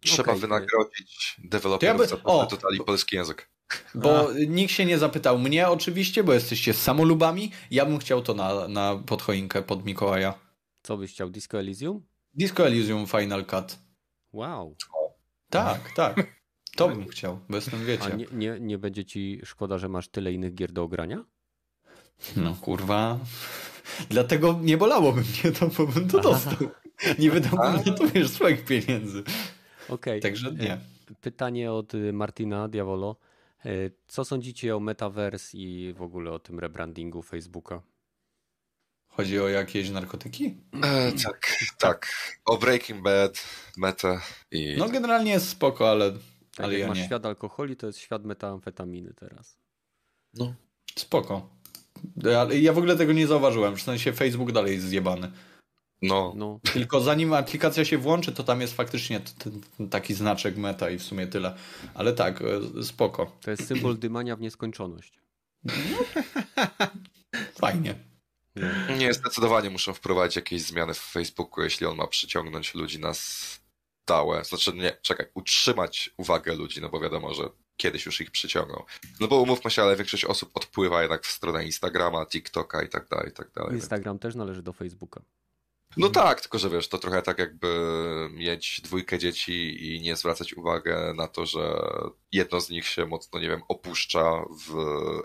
Trzeba 0.00 0.32
Okej, 0.32 0.40
wynagrodzić 0.40 1.34
To 1.36 1.42
ja 1.42 1.48
deweloperów 1.48 1.98
by- 2.00 2.06
za 2.06 2.16
to, 2.16 2.24
o! 2.24 2.42
że 2.50 2.56
dodali 2.56 2.80
polski 2.80 3.16
język. 3.16 3.50
Bo 3.94 4.32
nikt 4.46 4.72
się 4.72 4.84
nie 4.84 4.98
zapytał 4.98 5.38
mnie 5.38 5.68
oczywiście, 5.68 6.24
bo 6.24 6.32
jesteście 6.32 6.74
samolubami. 6.74 7.52
Ja 7.70 7.86
bym 7.86 7.98
chciał 7.98 8.22
to 8.22 8.34
na, 8.34 8.68
na 8.68 8.96
podchoinkę 9.06 9.62
pod 9.62 9.84
Mikołaja. 9.84 10.34
Co 10.82 10.96
byś 10.96 11.12
chciał? 11.12 11.30
Disco 11.30 11.58
Elysium? 11.58 12.06
Disco 12.34 12.66
Elysium 12.66 13.06
Final 13.06 13.46
Cut. 13.46 13.78
Wow. 14.32 14.76
Tak, 15.54 15.92
tak. 15.96 16.34
To 16.76 16.88
bym 16.88 17.08
chciał, 17.08 17.40
bo 17.48 17.56
jestem, 17.56 17.80
A 17.80 17.84
wiecie. 17.84 18.16
nie, 18.16 18.26
nie, 18.32 18.60
nie 18.60 18.78
będzie 18.78 19.04
ci 19.04 19.40
szkoda, 19.44 19.78
że 19.78 19.88
masz 19.88 20.08
tyle 20.08 20.32
innych 20.32 20.54
gier 20.54 20.72
do 20.72 20.82
ogrania? 20.82 21.24
No 22.36 22.54
kurwa. 22.60 23.18
Dlatego 24.10 24.58
nie 24.62 24.76
bolałoby 24.76 25.20
mnie 25.20 25.52
to, 25.58 25.66
bo 25.66 25.86
bym 25.86 26.08
to 26.08 26.20
dostał. 26.30 26.56
Nie 27.18 27.30
wydałbym 27.30 27.86
na 27.86 27.92
to 27.92 28.08
wiesz, 28.08 28.30
swoich 28.30 28.64
pieniędzy. 28.64 29.22
Okej. 29.88 30.20
Także 30.20 30.52
nie. 30.52 30.78
Pytanie 31.20 31.72
od 31.72 31.94
y, 31.94 32.12
Martina 32.12 32.68
Diavolo. 32.68 33.16
E, 33.64 33.70
Co 34.06 34.24
sądzicie 34.24 34.76
o 34.76 34.80
Metaverse 34.80 35.58
i 35.58 35.92
w 35.96 36.02
ogóle 36.02 36.30
o 36.30 36.38
tym 36.38 36.58
rebrandingu 36.58 37.22
Facebooka? 37.22 37.82
Chodzi 39.16 39.40
o 39.40 39.48
jakieś 39.48 39.90
narkotyki? 39.90 40.56
E, 40.82 41.12
tak, 41.12 41.56
tak. 41.78 42.12
O 42.44 42.58
Breaking 42.58 43.02
Bad, 43.02 43.44
Meta 43.76 44.20
i... 44.50 44.74
No 44.78 44.88
generalnie 44.88 45.30
jest 45.30 45.48
spoko, 45.48 45.90
ale, 45.90 46.12
Tak 46.12 46.20
ale 46.64 46.72
jak 46.72 46.80
ja 46.80 46.88
masz 46.88 46.98
nie. 46.98 47.04
świat 47.04 47.26
alkoholi, 47.26 47.76
to 47.76 47.86
jest 47.86 47.98
świat 47.98 48.24
metamfetaminy 48.24 49.14
teraz. 49.14 49.58
No. 50.34 50.54
Spoko. 50.98 51.48
Ale 52.38 52.58
ja 52.58 52.72
w 52.72 52.78
ogóle 52.78 52.96
tego 52.96 53.12
nie 53.12 53.26
zauważyłem. 53.26 53.76
W 53.76 53.82
sensie 53.82 54.12
Facebook 54.12 54.52
dalej 54.52 54.74
jest 54.74 54.86
zjebany. 54.86 55.32
No, 56.02 56.32
No, 56.36 56.60
Tylko 56.72 57.00
zanim 57.00 57.32
aplikacja 57.32 57.84
się 57.84 57.98
włączy, 57.98 58.32
to 58.32 58.42
tam 58.44 58.60
jest 58.60 58.74
faktycznie 58.76 59.20
taki 59.90 60.14
znaczek 60.14 60.56
meta 60.56 60.90
i 60.90 60.98
w 60.98 61.02
sumie 61.02 61.26
tyle. 61.26 61.54
Ale 61.94 62.12
tak, 62.12 62.42
e, 62.42 62.82
spoko. 62.82 63.36
to 63.40 63.50
jest 63.50 63.66
symbol 63.66 63.98
dymania 63.98 64.36
w 64.36 64.40
nieskończoność. 64.40 65.20
Fajnie. 67.60 67.94
Nie. 68.56 68.96
nie, 68.96 69.14
zdecydowanie 69.14 69.70
muszą 69.70 69.94
wprowadzić 69.94 70.36
jakieś 70.36 70.62
zmiany 70.62 70.94
w 70.94 70.98
Facebooku, 70.98 71.64
jeśli 71.64 71.86
on 71.86 71.96
ma 71.96 72.06
przyciągnąć 72.06 72.74
ludzi 72.74 73.00
na 73.00 73.12
stałe. 73.14 74.44
Znaczy, 74.44 74.72
nie, 74.72 74.96
czekaj, 75.02 75.26
utrzymać 75.34 76.10
uwagę 76.16 76.54
ludzi, 76.54 76.80
no 76.80 76.88
bo 76.88 77.00
wiadomo, 77.00 77.34
że 77.34 77.48
kiedyś 77.76 78.06
już 78.06 78.20
ich 78.20 78.30
przyciągnął. 78.30 78.84
No 79.20 79.28
bo 79.28 79.40
umówmy 79.40 79.70
się, 79.70 79.82
ale 79.82 79.96
większość 79.96 80.24
osób 80.24 80.50
odpływa 80.54 81.00
jednak 81.00 81.24
w 81.24 81.30
stronę 81.30 81.64
Instagrama, 81.64 82.26
TikToka 82.26 82.82
i 82.82 82.88
tak 82.88 83.08
dalej, 83.08 83.28
i 83.28 83.32
tak 83.32 83.50
dalej. 83.52 83.74
Instagram 83.74 84.18
też 84.18 84.34
należy 84.34 84.62
do 84.62 84.72
Facebooka. 84.72 85.22
No 85.96 86.08
tak, 86.08 86.40
tylko 86.40 86.58
że 86.58 86.70
wiesz, 86.70 86.88
to 86.88 86.98
trochę 86.98 87.22
tak 87.22 87.38
jakby 87.38 87.68
mieć 88.32 88.80
dwójkę 88.80 89.18
dzieci 89.18 89.94
i 89.94 90.00
nie 90.00 90.16
zwracać 90.16 90.54
uwagi 90.54 90.90
na 91.16 91.28
to, 91.28 91.46
że 91.46 91.80
jedno 92.32 92.60
z 92.60 92.70
nich 92.70 92.86
się 92.86 93.06
mocno, 93.06 93.40
nie 93.40 93.48
wiem, 93.48 93.62
opuszcza 93.68 94.44
w 94.66 94.76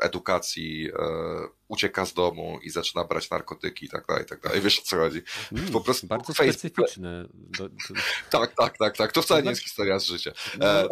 edukacji, 0.01 0.89
e, 0.89 1.58
ucieka 1.69 2.05
z 2.05 2.13
domu 2.13 2.59
i 2.63 2.69
zaczyna 2.69 3.03
brać 3.03 3.29
narkotyki 3.29 3.85
i 3.85 3.89
tak 3.89 4.05
dalej, 4.07 4.23
i 4.23 4.27
tak 4.27 4.41
dalej. 4.41 4.61
Wiesz 4.61 4.79
o 4.79 4.81
co 4.81 4.95
chodzi? 4.97 5.21
Mm, 5.51 5.71
Po 5.71 5.81
prostu 5.81 6.07
bardzo 6.07 6.33
Facebook- 6.33 6.53
specyficzne. 6.53 7.25
Do, 7.33 7.69
do, 7.69 7.75
Tak, 8.29 8.55
tak, 8.55 8.77
tak, 8.77 8.97
tak. 8.97 9.11
To 9.11 9.21
wcale 9.21 9.43
nie 9.43 9.49
jest 9.49 9.61
historia 9.63 9.99
z 9.99 10.05
życia. 10.05 10.31
E, 10.61 10.87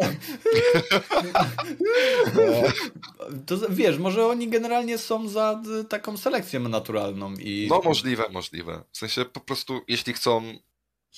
To 3.46 3.56
z- 3.56 3.74
wiesz, 3.74 3.98
może 3.98 4.26
oni 4.26 4.48
generalnie 4.48 4.98
są 4.98 5.28
za 5.28 5.62
y, 5.80 5.84
taką 5.84 6.16
selekcję 6.16 6.60
naturalną 6.60 7.34
i. 7.34 7.66
no 7.70 7.80
możliwe, 7.84 8.28
możliwe. 8.30 8.82
W 8.92 8.98
sensie 8.98 9.24
po 9.24 9.40
prostu, 9.40 9.80
jeśli 9.88 10.12
chcą, 10.12 10.58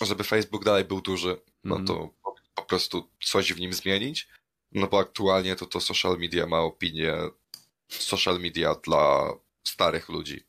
żeby 0.01 0.25
Facebook 0.25 0.65
dalej 0.65 0.85
był 0.85 1.01
duży, 1.01 1.41
no 1.65 1.77
Mhm. 1.77 1.87
to 1.87 2.09
po, 2.23 2.35
po 2.55 2.63
prostu 2.63 3.09
coś 3.25 3.53
w 3.53 3.61
nim 3.61 3.73
zmienić. 3.73 4.29
No 4.73 4.87
bo 4.87 4.99
aktualnie 4.99 5.57
to 5.57 5.67
to 5.67 5.81
social 5.81 6.17
media 6.19 6.47
ma 6.47 6.59
opinię 6.61 7.15
social 7.89 8.41
media 8.41 8.75
dla 8.85 9.29
starych 9.65 10.09
ludzi, 10.09 10.41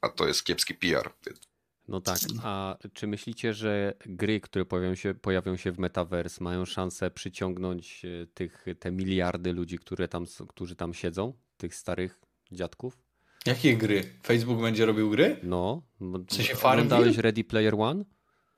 a 0.00 0.08
to 0.08 0.26
jest 0.28 0.44
kiepski 0.44 0.74
PR. 0.74 1.10
więc- 1.26 1.40
No 1.88 2.00
tak, 2.00 2.18
a 2.42 2.76
czy 2.92 3.06
myślicie, 3.06 3.54
że 3.54 3.94
gry, 4.06 4.40
które 4.40 4.64
pojawią 4.64 4.94
się, 4.94 5.14
pojawią 5.14 5.56
się 5.56 5.72
w 5.72 5.78
Metaverse, 5.78 6.44
mają 6.44 6.64
szansę 6.64 7.10
przyciągnąć 7.10 8.04
e, 8.04 8.26
tych, 8.26 8.64
te 8.80 8.90
miliardy 8.90 9.52
ludzi, 9.52 9.78
które 9.78 10.08
tam, 10.08 10.26
którzy 10.48 10.76
tam 10.76 10.94
siedzą, 10.94 11.32
tych 11.56 11.74
starych 11.74 12.20
dziadków? 12.52 12.98
Jakie 13.46 13.76
gry? 13.76 14.04
Facebook 14.22 14.60
będzie 14.60 14.86
robił 14.86 15.10
gry? 15.10 15.36
No, 15.42 15.82
W 16.00 16.34
sensie 16.34 16.54
oglądałeś 16.54 16.88
Farmville? 17.04 17.22
Ready 17.22 17.44
Player 17.44 17.74
One? 17.74 18.04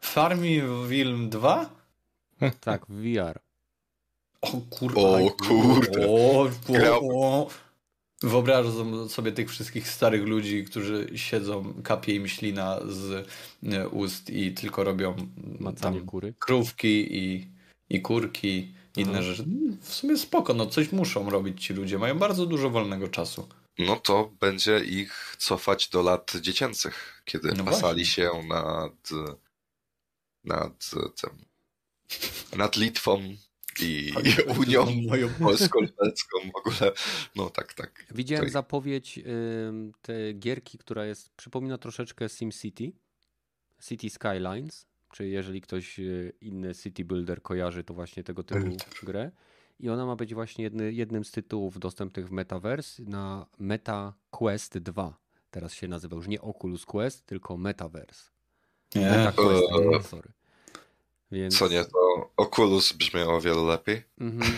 Farmville 0.01 1.29
2? 1.29 1.71
Tak, 2.61 2.87
w 2.89 3.03
VR. 3.03 3.39
O 4.41 4.51
kurwa. 4.71 5.01
O 5.01 5.31
kurde. 5.31 6.09
O, 6.09 6.51
o, 7.01 7.01
o. 7.15 7.49
Wyobrażam 8.23 9.09
sobie 9.09 9.33
tych 9.33 9.51
wszystkich 9.51 9.89
starych 9.89 10.23
ludzi, 10.27 10.65
którzy 10.65 11.07
siedzą, 11.17 11.75
kapie 11.85 12.15
im 12.15 12.29
ślina 12.29 12.81
z 12.89 13.29
e, 13.73 13.89
ust 13.89 14.31
i 14.31 14.53
tylko 14.53 14.85
robią 14.85 15.17
Macanie 15.61 15.99
tam 15.99 16.07
kury. 16.07 16.35
krówki 16.39 17.17
i, 17.19 17.47
i 17.91 18.01
kurki, 18.03 18.75
inne 18.97 19.19
Mhm. 19.19 19.25
rzeczy. 19.35 19.45
W 19.81 19.95
sumie 19.95 20.19
spoko, 20.19 20.55
no 20.55 20.67
coś 20.67 20.93
muszą 20.93 21.31
robić 21.31 21.65
ci 21.67 21.75
ludzie. 21.75 21.99
Mają 21.99 22.19
bardzo 22.19 22.47
dużo 22.47 22.71
wolnego 22.71 23.09
czasu. 23.09 23.49
No 23.79 23.97
to 23.97 24.31
będzie 24.41 24.79
ich 24.85 25.37
cofać 25.39 25.89
do 25.89 26.03
lat 26.03 26.33
dziecięcych, 26.41 27.23
kiedy 27.25 27.53
No 27.57 27.65
pasali 27.65 27.81
właśnie. 28.05 28.05
się 28.05 28.31
nad, 28.49 29.11
nad 30.45 30.91
tym, 31.21 31.31
nad 32.59 32.77
Litwą 32.77 33.37
i 33.81 34.13
Unią 34.61 34.87
Polsko-Lubelską 35.39 36.39
w 36.55 36.57
ogóle. 36.57 36.93
No 37.37 37.51
tak, 37.51 37.75
tak. 37.75 38.07
Widziałem 38.15 38.41
Tutaj. 38.41 38.53
zapowiedź 38.53 39.21
tej 40.03 40.39
gierki, 40.39 40.79
która 40.79 41.07
jest, 41.07 41.31
przypomina 41.37 41.79
troszeczkę 41.79 42.29
SimCity, 42.29 42.93
City 43.89 44.11
Skylines, 44.11 44.87
czy 45.13 45.29
jeżeli 45.29 45.61
ktoś 45.61 45.99
y, 45.99 46.33
inny 46.41 46.75
City 46.75 47.05
Builder 47.05 47.43
kojarzy, 47.43 47.85
to 47.85 47.95
właśnie 47.95 48.25
tego 48.25 48.43
typu 48.43 48.61
Builder. 48.61 48.89
grę. 49.03 49.31
I 49.81 49.89
ona 49.89 50.07
ma 50.07 50.17
być 50.17 50.35
właśnie 50.35 50.65
jedny, 50.65 50.93
jednym 50.93 51.25
z 51.25 51.31
tytułów 51.31 51.79
dostępnych 51.79 52.29
w 52.29 52.31
Metaverse 52.31 53.03
na 53.03 53.47
Meta 53.59 54.15
Quest 54.31 54.79
2. 54.79 55.19
Teraz 55.51 55.75
się 55.75 55.89
nazywa 55.89 56.17
już 56.17 56.29
nie 56.29 56.41
Oculus 56.41 56.87
Quest, 56.87 57.27
tylko 57.27 57.57
Metaverse. 57.57 58.31
Nie. 58.95 59.11
Meta 59.11 59.33
Quest, 59.33 59.63
uh, 59.73 60.07
sorry. 60.07 60.33
Więc... 61.33 61.59
Co 61.59 61.69
nie, 61.69 61.85
to 61.85 62.31
Oculus 62.37 62.93
brzmi 62.93 63.21
o 63.21 63.41
wiele 63.41 63.63
lepiej. 63.63 64.03
Mhm. 64.19 64.53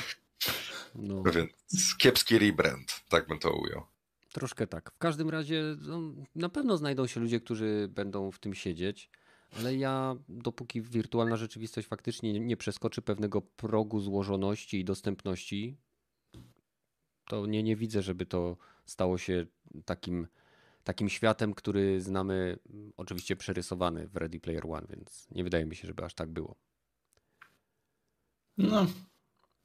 No. 0.95 1.23
Więc 1.35 1.97
kiepski 1.99 2.39
rebrand, 2.39 3.01
tak 3.09 3.29
bym 3.29 3.39
to 3.39 3.53
ujął. 3.53 3.83
Troszkę 4.33 4.67
tak. 4.67 4.93
W 4.95 4.99
każdym 4.99 5.31
razie 5.31 5.63
no, 5.81 6.01
na 6.35 6.49
pewno 6.49 6.77
znajdą 6.77 7.07
się 7.07 7.21
ludzie, 7.21 7.41
którzy 7.41 7.89
będą 7.91 8.31
w 8.31 8.39
tym 8.39 8.55
siedzieć, 8.55 9.11
ale 9.59 9.77
ja 9.77 10.17
dopóki 10.29 10.83
wirtualna 10.83 11.37
rzeczywistość 11.37 11.89
faktycznie 11.89 12.41
nie 12.41 12.57
przeskoczy 12.57 13.03
pewnego 13.03 13.43
progu 13.43 14.01
złożoności 14.01 14.81
i 14.81 14.85
dostępności, 14.85 15.77
to 17.29 17.47
nie, 17.47 17.63
nie 17.63 17.77
widzę, 17.77 18.03
żeby 18.03 18.27
to 18.27 18.57
stało 18.87 19.19
się 19.19 19.47
takim, 19.85 20.27
takim 20.85 21.09
światem, 21.09 21.55
który 21.55 22.01
znamy, 22.01 22.59
oczywiście 22.97 23.37
przerysowany 23.37 24.09
w 24.09 24.17
Ready 24.17 24.41
Player 24.41 24.67
One, 24.67 24.87
więc 24.91 25.27
nie 25.31 25.45
wydaje 25.45 25.65
mi 25.67 25.77
się, 25.77 25.87
żeby 25.87 26.05
aż 26.05 26.15
tak 26.15 26.29
było. 26.29 26.57
No, 28.59 28.87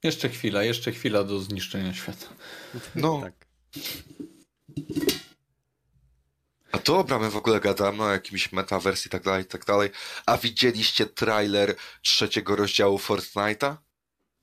jeszcze 0.03 0.29
chwila, 0.29 0.63
jeszcze 0.63 0.91
chwila 0.91 1.23
do 1.23 1.39
zniszczenia 1.39 1.93
świata. 1.93 2.27
No. 2.95 3.21
tak. 3.23 3.47
A 6.71 6.77
dobra, 6.77 7.19
my 7.19 7.29
w 7.29 7.35
ogóle 7.35 7.59
gadamy 7.59 8.03
o 8.03 8.11
jakimś 8.11 8.51
metaverse 8.51 9.07
i 9.07 9.09
tak 9.09 9.23
dalej, 9.23 9.43
i 9.43 9.47
tak 9.47 9.65
dalej. 9.65 9.89
A 10.25 10.37
widzieliście 10.37 11.05
trailer 11.05 11.75
trzeciego 12.01 12.55
rozdziału 12.55 12.97
Fortnite'a? 12.97 13.75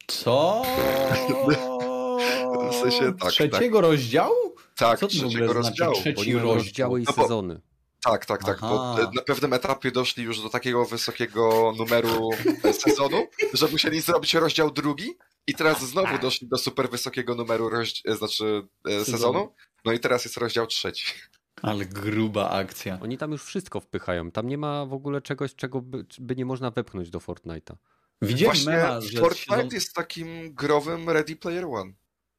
Co? 0.07 0.63
w 2.71 2.75
sensie, 2.75 3.15
tak, 3.19 3.31
trzeciego 3.31 3.79
tak. 3.79 3.91
rozdziału? 3.91 4.46
Tak, 4.77 5.01
Co 5.01 5.07
trzeciego 5.07 5.31
znaczy 5.31 5.53
rozdziału. 5.53 5.95
Trzeci 5.95 6.35
rozdział 6.35 6.97
i 6.97 7.03
no 7.03 7.13
sezony. 7.13 7.61
Tak, 8.03 8.27
tak, 8.27 8.45
tak. 8.45 8.61
Bo 8.61 8.97
na 9.15 9.23
pewnym 9.23 9.53
etapie 9.53 9.91
doszli 9.91 10.25
już 10.25 10.43
do 10.43 10.49
takiego 10.49 10.85
wysokiego 10.85 11.73
numeru 11.79 12.31
e, 12.65 12.73
sezonu, 12.73 13.27
że 13.53 13.69
musieli 13.69 14.01
zrobić 14.01 14.35
rozdział 14.35 14.71
drugi 14.71 15.15
i 15.47 15.55
teraz 15.55 15.85
znowu 15.85 16.19
doszli 16.19 16.49
do 16.49 16.59
super 16.59 16.91
wysokiego 16.91 17.35
numeru 17.35 17.69
rozdział, 17.69 18.17
znaczy 18.17 18.69
e, 18.89 19.05
sezonu. 19.05 19.55
No 19.85 19.93
i 19.93 20.01
teraz 20.01 20.25
jest 20.25 20.37
rozdział 20.37 20.67
trzeci. 20.67 21.13
Ale 21.63 21.87
gruba 21.87 22.51
akcja. 22.51 22.99
Oni 23.03 23.19
tam 23.19 23.33
już 23.33 23.45
wszystko 23.45 23.81
wpychają. 23.81 24.31
Tam 24.31 24.49
nie 24.49 24.59
ma 24.59 24.87
w 24.87 24.93
ogóle 24.93 25.21
czegoś, 25.23 25.55
czego 25.55 25.81
by, 25.81 26.07
by 26.19 26.37
nie 26.37 26.45
można 26.45 26.71
wepchnąć 26.71 27.11
do 27.11 27.19
Fortnite'a. 27.19 27.75
Widziałem 28.23 28.57
Właśnie 28.57 28.73
mema, 28.73 29.01
że 29.01 29.21
Fortnite 29.21 29.75
jest 29.75 29.95
takim 29.95 30.55
growym 30.55 31.11
Ready 31.11 31.37
Player 31.37 31.65
One. 31.65 31.93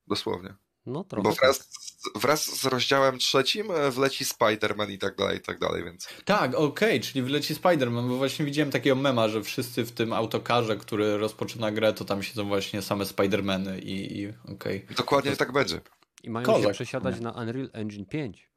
Dosłownie. 0.07 0.53
No 0.87 1.03
trochę. 1.03 1.29
Bo 1.29 1.35
wraz, 1.35 1.59
tak. 1.59 2.21
wraz 2.21 2.45
z 2.45 2.65
rozdziałem 2.65 3.17
trzecim 3.17 3.71
e, 3.71 3.91
wleci 3.91 4.25
Spider-Man 4.25 4.91
i 4.91 4.97
tak 4.97 5.15
dalej, 5.15 5.37
i 5.37 5.41
tak 5.41 5.59
dalej, 5.59 5.83
więc. 5.83 6.07
Tak, 6.25 6.55
okej, 6.55 6.89
okay, 6.89 6.99
czyli 6.99 7.23
wleci 7.23 7.55
Spider-Man, 7.55 8.07
bo 8.07 8.17
właśnie 8.17 8.45
widziałem 8.45 8.71
takiego 8.71 8.95
mema, 8.95 9.27
że 9.27 9.43
wszyscy 9.43 9.85
w 9.85 9.91
tym 9.91 10.13
autokarze, 10.13 10.77
który 10.77 11.17
rozpoczyna 11.17 11.71
grę, 11.71 11.93
to 11.93 12.05
tam 12.05 12.23
siedzą 12.23 12.47
właśnie 12.47 12.81
same 12.81 13.05
Spider-Many 13.05 13.79
i, 13.79 14.19
i 14.19 14.27
okej. 14.27 14.83
Okay. 14.83 14.95
Dokładnie 14.95 15.31
to... 15.31 15.37
tak 15.37 15.51
będzie. 15.51 15.81
I 16.23 16.29
mają 16.29 16.45
Kozak. 16.45 16.63
się 16.63 16.73
przesiadać 16.73 17.19
na 17.19 17.31
Unreal 17.31 17.69
Engine 17.73 18.05
5. 18.05 18.49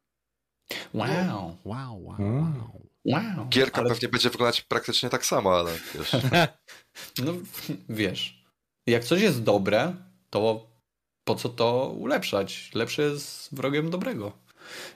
Wow. 0.95 1.09
Wow, 1.09 1.57
wow, 1.65 2.05
wow. 2.05 2.17
wow. 2.19 3.35
wow. 3.37 3.49
Gierka 3.49 3.81
ale... 3.81 3.91
pewnie 3.91 4.09
będzie 4.09 4.31
wyglądać 4.31 4.63
praktycznie 4.63 5.09
tak 5.09 5.27
samo, 5.27 5.59
ale 5.59 5.71
wiesz. 5.95 6.17
no 7.25 7.33
wiesz, 7.89 8.45
jak 8.87 9.05
coś 9.05 9.21
jest 9.21 9.43
dobre, 9.43 9.95
to 10.31 10.70
po 11.31 11.35
co 11.35 11.49
to 11.49 11.95
ulepszać? 11.99 12.71
Lepsze 12.75 13.03
jest 13.03 13.55
wrogiem 13.55 13.91
dobrego. 13.91 14.33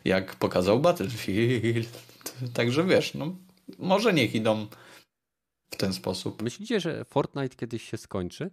Jak 0.05 0.35
pokazał 0.35 0.81
Battlefield. 0.81 2.03
Także 2.55 2.85
wiesz, 2.85 3.15
no 3.15 3.37
może 3.79 4.13
niech 4.13 4.35
idą 4.35 4.67
w 5.71 5.77
ten 5.77 5.93
sposób. 5.93 6.43
Myślicie, 6.43 6.81
że 6.81 7.05
Fortnite 7.05 7.57
kiedyś 7.57 7.91
się 7.91 7.97
skończy? 7.97 8.51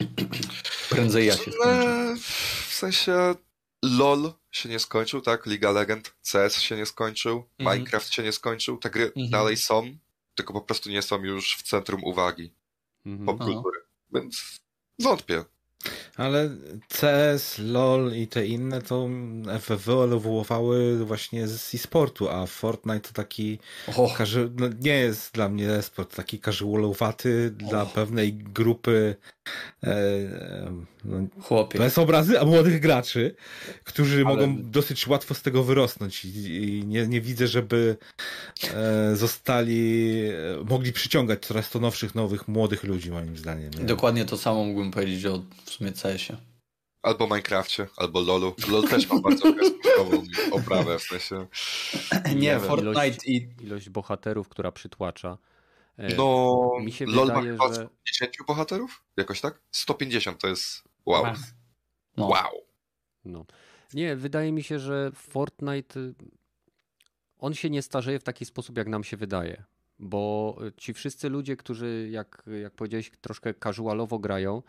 Prędzej 0.90 1.26
ja 1.26 1.36
się 1.36 1.52
skończę. 1.52 2.16
W 2.68 2.74
sensie 2.74 3.34
LOL 3.84 4.32
się 4.50 4.68
nie 4.68 4.78
skończył, 4.78 5.20
tak? 5.20 5.46
Liga 5.46 5.70
Legend, 5.70 6.14
CS 6.32 6.60
się 6.60 6.76
nie 6.76 6.86
skończył, 6.86 7.44
mhm. 7.58 7.78
Minecraft 7.78 8.12
się 8.12 8.22
nie 8.22 8.32
skończył, 8.32 8.78
te 8.78 8.90
gry 8.90 9.04
mhm. 9.04 9.30
dalej 9.30 9.56
są, 9.56 9.96
tylko 10.34 10.52
po 10.52 10.60
prostu 10.60 10.90
nie 10.90 11.02
są 11.02 11.24
już 11.24 11.56
w 11.56 11.62
centrum 11.62 12.04
uwagi 12.04 12.54
mhm. 13.06 13.26
popkultury. 13.26 13.80
Więc 14.14 14.60
wątpię. 14.98 15.44
Ale 16.16 16.50
CS, 16.88 17.58
LOL 17.58 18.12
i 18.16 18.28
te 18.28 18.46
inne 18.46 18.82
to 18.82 19.08
ewoluowały 19.48 21.04
właśnie 21.04 21.48
z 21.48 21.74
e-sportu, 21.74 22.28
a 22.28 22.46
Fortnite 22.46 23.00
to 23.00 23.12
taki 23.12 23.58
oh. 23.96 24.24
no 24.58 24.66
nie 24.80 24.98
jest 24.98 25.34
dla 25.34 25.48
mnie 25.48 25.70
e-sport, 25.70 26.16
taki 26.16 26.40
casualowaty 26.40 27.54
oh. 27.60 27.68
dla 27.68 27.86
pewnej 27.86 28.34
grupy 28.34 29.16
e, 29.84 29.96
no, 31.04 31.26
Chłopie. 31.42 31.78
bez 31.78 31.98
obrazy, 31.98 32.40
a 32.40 32.44
młodych 32.44 32.80
graczy, 32.80 33.34
którzy 33.84 34.16
Ale... 34.16 34.24
mogą 34.24 34.62
dosyć 34.62 35.06
łatwo 35.06 35.34
z 35.34 35.42
tego 35.42 35.64
wyrosnąć 35.64 36.24
i, 36.24 36.28
i 36.28 36.86
nie, 36.86 37.06
nie 37.06 37.20
widzę, 37.20 37.46
żeby 37.46 37.96
e, 38.74 39.16
zostali, 39.16 40.22
e, 40.60 40.64
mogli 40.64 40.92
przyciągać 40.92 41.46
coraz 41.46 41.70
to 41.70 41.80
nowszych, 41.80 42.14
nowych, 42.14 42.48
młodych 42.48 42.84
ludzi 42.84 43.10
moim 43.10 43.36
zdaniem. 43.36 43.70
Nie? 43.78 43.84
Dokładnie 43.84 44.24
to 44.24 44.38
samo 44.38 44.64
mógłbym 44.64 44.90
powiedzieć 44.90 45.26
o 45.26 45.42
w 45.64 45.70
sumie 45.70 45.92
CS-ie. 46.04 46.38
Albo 47.02 47.26
Minecrafcie, 47.26 47.86
albo 47.96 48.20
LoLu. 48.20 48.54
LoL 48.68 48.88
też 48.88 49.08
ma 49.08 49.20
bardzo 49.20 49.54
kreskówkową 49.54 50.22
oprawę, 50.50 50.98
w 50.98 51.02
sensie... 51.02 51.46
Nie, 52.28 52.34
nie 52.34 52.60
Fortnite 52.60 53.06
ilość, 53.06 53.26
i... 53.26 53.48
Ilość 53.60 53.90
bohaterów, 53.90 54.48
która 54.48 54.72
przytłacza. 54.72 55.38
E, 55.96 56.14
no, 56.14 56.70
mi 56.80 56.92
się 56.92 57.06
LoL 57.06 57.26
wydaje, 57.26 57.52
ma 57.52 57.68
że... 57.68 57.74
150 57.74 58.46
bohaterów? 58.46 59.04
Jakoś 59.16 59.40
tak? 59.40 59.60
150 59.70 60.40
to 60.40 60.48
jest 60.48 60.84
wow. 61.06 61.26
No. 62.16 62.26
Wow. 62.26 62.52
No. 63.24 63.44
Nie, 63.94 64.16
wydaje 64.16 64.52
mi 64.52 64.62
się, 64.62 64.78
że 64.78 65.10
Fortnite 65.14 66.00
on 67.38 67.54
się 67.54 67.70
nie 67.70 67.82
starzeje 67.82 68.18
w 68.18 68.24
taki 68.24 68.44
sposób, 68.44 68.78
jak 68.78 68.88
nam 68.88 69.04
się 69.04 69.16
wydaje. 69.16 69.64
Bo 69.98 70.56
ci 70.76 70.94
wszyscy 70.94 71.28
ludzie, 71.28 71.56
którzy, 71.56 72.08
jak, 72.10 72.42
jak 72.62 72.74
powiedziałeś, 72.74 73.10
troszkę 73.20 73.54
casualowo 73.54 74.18
grają, 74.18 74.62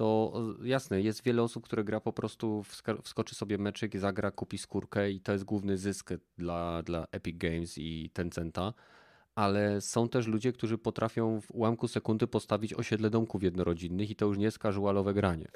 to 0.00 0.32
jasne, 0.62 1.00
jest 1.00 1.22
wiele 1.24 1.42
osób, 1.42 1.64
które 1.64 1.84
gra 1.84 2.00
po 2.00 2.12
prostu, 2.12 2.64
wskoczy 3.02 3.34
sobie 3.34 3.58
meczyk, 3.58 3.98
zagra, 3.98 4.30
kupi 4.30 4.58
skórkę 4.58 5.10
i 5.10 5.20
to 5.20 5.32
jest 5.32 5.44
główny 5.44 5.78
zysk 5.78 6.10
dla, 6.38 6.82
dla 6.82 7.06
Epic 7.12 7.38
Games 7.38 7.78
i 7.78 8.10
Tencenta. 8.12 8.74
Ale 9.34 9.80
są 9.80 10.08
też 10.08 10.26
ludzie, 10.26 10.52
którzy 10.52 10.78
potrafią 10.78 11.40
w 11.40 11.50
ułamku 11.50 11.88
sekundy 11.88 12.26
postawić 12.26 12.74
osiedle 12.74 13.10
domków 13.10 13.42
jednorodzinnych 13.42 14.10
i 14.10 14.16
to 14.16 14.26
już 14.26 14.38
nie 14.38 14.44
jest 14.44 14.58
casualowe 14.58 15.14
granie. 15.14 15.48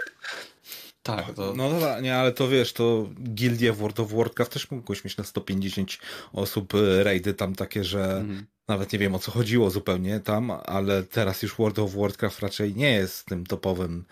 Tak. 1.04 1.34
To... 1.34 1.54
No 1.56 1.70
dobra, 1.70 2.00
nie, 2.00 2.16
ale 2.16 2.32
to 2.32 2.48
wiesz, 2.48 2.72
to 2.72 3.08
gildie 3.34 3.72
w 3.72 3.76
World 3.76 4.00
of 4.00 4.12
Warcraft 4.12 4.52
też 4.52 4.70
mogłeś 4.70 5.04
mieć 5.04 5.16
na 5.16 5.24
150 5.24 5.98
osób 6.32 6.74
e, 6.74 7.04
raidy 7.04 7.34
tam 7.34 7.54
takie, 7.54 7.84
że 7.84 8.04
mhm. 8.04 8.46
nawet 8.68 8.92
nie 8.92 8.98
wiem 8.98 9.14
o 9.14 9.18
co 9.18 9.32
chodziło 9.32 9.70
zupełnie 9.70 10.20
tam, 10.20 10.50
ale 10.50 11.02
teraz 11.02 11.42
już 11.42 11.56
World 11.56 11.78
of 11.78 11.94
Warcraft 11.94 12.40
raczej 12.40 12.74
nie 12.74 12.92
jest 12.92 13.26
tym 13.26 13.46
topowym. 13.46 14.04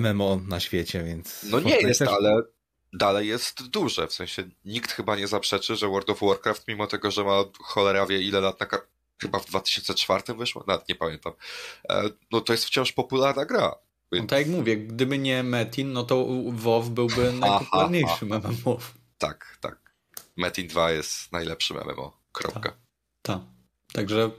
MMO 0.00 0.40
na 0.48 0.60
świecie, 0.60 1.04
więc... 1.04 1.46
No 1.50 1.60
nie 1.60 1.76
jest, 1.80 1.98
też... 1.98 2.08
ale 2.08 2.42
dalej 2.92 3.28
jest 3.28 3.68
duże, 3.68 4.06
w 4.06 4.12
sensie 4.12 4.42
nikt 4.64 4.92
chyba 4.92 5.16
nie 5.16 5.26
zaprzeczy, 5.26 5.76
że 5.76 5.88
World 5.88 6.10
of 6.10 6.20
Warcraft, 6.20 6.68
mimo 6.68 6.86
tego, 6.86 7.10
że 7.10 7.24
ma 7.24 7.44
cholera 7.58 8.06
wie 8.06 8.22
ile 8.22 8.40
lat 8.40 8.60
na 8.60 8.66
chyba 9.18 9.38
w 9.38 9.46
2004 9.46 10.22
wyszło, 10.34 10.64
nawet 10.66 10.88
nie 10.88 10.94
pamiętam, 10.94 11.32
e, 11.90 12.02
no 12.32 12.40
to 12.40 12.52
jest 12.52 12.64
wciąż 12.64 12.92
popularna 12.92 13.44
gra. 13.44 13.74
No 14.12 14.26
tak 14.26 14.38
jak 14.38 14.48
mówię, 14.48 14.76
gdyby 14.76 15.18
nie 15.18 15.42
Metin, 15.42 15.92
no 15.92 16.04
to 16.04 16.26
WoW 16.52 16.90
byłby 16.90 17.32
najpopularniejszym 17.32 18.28
MMO. 18.28 18.78
Tak, 19.18 19.58
tak. 19.60 19.94
Metin 20.36 20.68
2 20.68 20.90
jest 20.90 21.32
najlepszym 21.32 21.76
MMO. 21.76 22.20
Kropka. 22.32 22.60
Tak. 22.60 22.78
Ta. 23.22 23.40
Także 23.92 24.30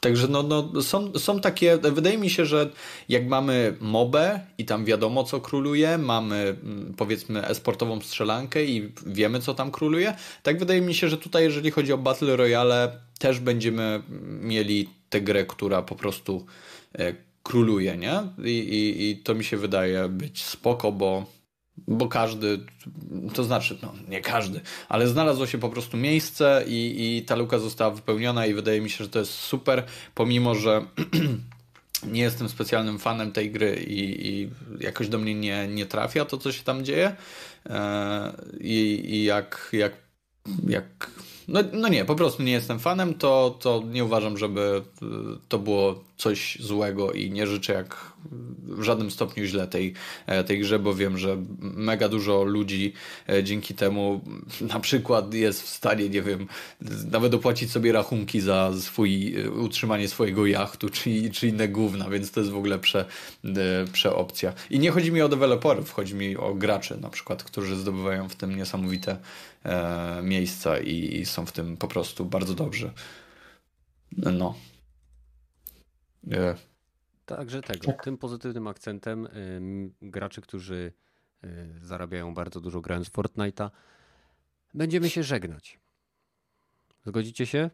Także 0.00 0.28
no, 0.28 0.42
no, 0.42 0.82
są, 0.82 1.18
są 1.18 1.40
takie, 1.40 1.78
wydaje 1.78 2.18
mi 2.18 2.30
się, 2.30 2.46
że 2.46 2.70
jak 3.08 3.26
mamy 3.26 3.76
mobę 3.80 4.40
i 4.58 4.64
tam 4.64 4.84
wiadomo 4.84 5.24
co 5.24 5.40
króluje, 5.40 5.98
mamy 5.98 6.36
mm, 6.62 6.94
powiedzmy 6.96 7.46
esportową 7.46 8.00
strzelankę 8.00 8.64
i 8.64 8.92
wiemy 9.06 9.40
co 9.40 9.54
tam 9.54 9.70
króluje, 9.70 10.14
tak 10.42 10.58
wydaje 10.58 10.80
mi 10.80 10.94
się, 10.94 11.08
że 11.08 11.18
tutaj 11.18 11.42
jeżeli 11.44 11.70
chodzi 11.70 11.92
o 11.92 11.98
Battle 11.98 12.36
Royale 12.36 13.00
też 13.18 13.40
będziemy 13.40 14.02
mieli 14.40 14.88
tę 15.10 15.20
grę, 15.20 15.44
która 15.44 15.82
po 15.82 15.94
prostu 15.94 16.46
e, 16.98 17.14
króluje, 17.46 17.96
nie? 17.96 18.22
I, 18.44 18.58
i, 18.58 19.10
I 19.10 19.16
to 19.16 19.34
mi 19.34 19.44
się 19.44 19.56
wydaje 19.56 20.08
być 20.08 20.44
spoko, 20.44 20.92
bo, 20.92 21.26
bo 21.76 22.08
każdy, 22.08 22.60
to 23.34 23.44
znaczy, 23.44 23.78
no 23.82 23.92
nie 24.08 24.20
każdy, 24.20 24.60
ale 24.88 25.08
znalazło 25.08 25.46
się 25.46 25.58
po 25.58 25.68
prostu 25.68 25.96
miejsce 25.96 26.64
i, 26.66 27.16
i 27.18 27.22
ta 27.22 27.36
luka 27.36 27.58
została 27.58 27.90
wypełniona 27.90 28.46
i 28.46 28.54
wydaje 28.54 28.80
mi 28.80 28.90
się, 28.90 29.04
że 29.04 29.10
to 29.10 29.18
jest 29.18 29.32
super, 29.32 29.84
pomimo, 30.14 30.54
że 30.54 30.84
nie 32.12 32.22
jestem 32.22 32.48
specjalnym 32.48 32.98
fanem 32.98 33.32
tej 33.32 33.50
gry 33.50 33.84
i, 33.88 34.28
i 34.28 34.50
jakoś 34.80 35.08
do 35.08 35.18
mnie 35.18 35.34
nie, 35.34 35.68
nie 35.68 35.86
trafia 35.86 36.24
to, 36.24 36.38
co 36.38 36.52
się 36.52 36.62
tam 36.62 36.84
dzieje. 36.84 37.16
E, 37.66 38.32
I, 38.60 39.02
i 39.04 39.24
jak, 39.24 39.68
jak, 39.72 39.92
jak 40.68 41.10
no, 41.48 41.60
no 41.72 41.88
nie, 41.88 42.04
po 42.04 42.14
prostu 42.14 42.42
nie 42.42 42.52
jestem 42.52 42.78
fanem, 42.78 43.14
to, 43.14 43.56
to 43.60 43.82
nie 43.92 44.04
uważam, 44.04 44.38
żeby 44.38 44.82
y, 45.02 45.06
to 45.48 45.58
było 45.58 46.04
coś 46.16 46.58
złego 46.60 47.12
i 47.12 47.30
nie 47.30 47.46
życzę 47.46 47.72
jak 47.72 48.12
w 48.62 48.82
żadnym 48.82 49.10
stopniu 49.10 49.44
źle 49.44 49.66
tej, 49.66 49.94
e, 50.26 50.44
tej 50.44 50.60
grze, 50.60 50.78
bo 50.78 50.94
wiem, 50.94 51.18
że 51.18 51.36
mega 51.60 52.08
dużo 52.08 52.44
ludzi 52.44 52.92
e, 53.28 53.44
dzięki 53.44 53.74
temu 53.74 54.20
na 54.74 54.80
przykład 54.80 55.34
jest 55.34 55.62
w 55.62 55.68
stanie, 55.68 56.08
nie 56.08 56.22
wiem, 56.22 56.46
nawet 57.10 57.34
opłacić 57.34 57.70
sobie 57.70 57.92
rachunki 57.92 58.40
za 58.40 58.72
swój, 58.80 59.40
e, 59.40 59.50
utrzymanie 59.50 60.08
swojego 60.08 60.46
jachtu 60.46 60.88
czy, 60.88 61.30
czy 61.30 61.48
inne 61.48 61.68
gówna, 61.68 62.10
więc 62.10 62.30
to 62.30 62.40
jest 62.40 62.52
w 62.52 62.56
ogóle 62.56 62.78
prze, 62.78 63.04
przeopcja. 63.92 64.52
I 64.70 64.78
nie 64.78 64.90
chodzi 64.90 65.12
mi 65.12 65.22
o 65.22 65.28
deweloperów, 65.28 65.92
chodzi 65.92 66.14
mi 66.14 66.36
o 66.36 66.54
graczy 66.54 66.98
na 67.00 67.10
przykład, 67.10 67.44
którzy 67.44 67.76
zdobywają 67.76 68.28
w 68.28 68.36
tym 68.36 68.56
niesamowite 68.56 69.16
e, 69.64 70.20
miejsca 70.22 70.78
i, 70.78 71.18
i 71.20 71.26
są 71.26 71.46
w 71.46 71.52
tym 71.52 71.76
po 71.76 71.88
prostu 71.88 72.24
bardzo 72.24 72.54
dobrzy. 72.54 72.90
No. 74.16 74.54
Także 77.26 77.62
tego. 77.62 77.86
Tak. 77.86 78.04
Tym 78.04 78.18
pozytywnym 78.18 78.66
akcentem 78.66 79.28
graczy, 80.02 80.40
którzy 80.40 80.92
y, 81.44 81.48
zarabiają 81.82 82.34
bardzo 82.34 82.60
dużo 82.60 82.80
grając 82.80 83.08
w 83.08 83.12
Fortnite'a, 83.12 83.70
będziemy 84.74 85.10
się 85.10 85.22
żegnać. 85.22 85.80
Zgodzicie 87.06 87.46
się? 87.46 87.70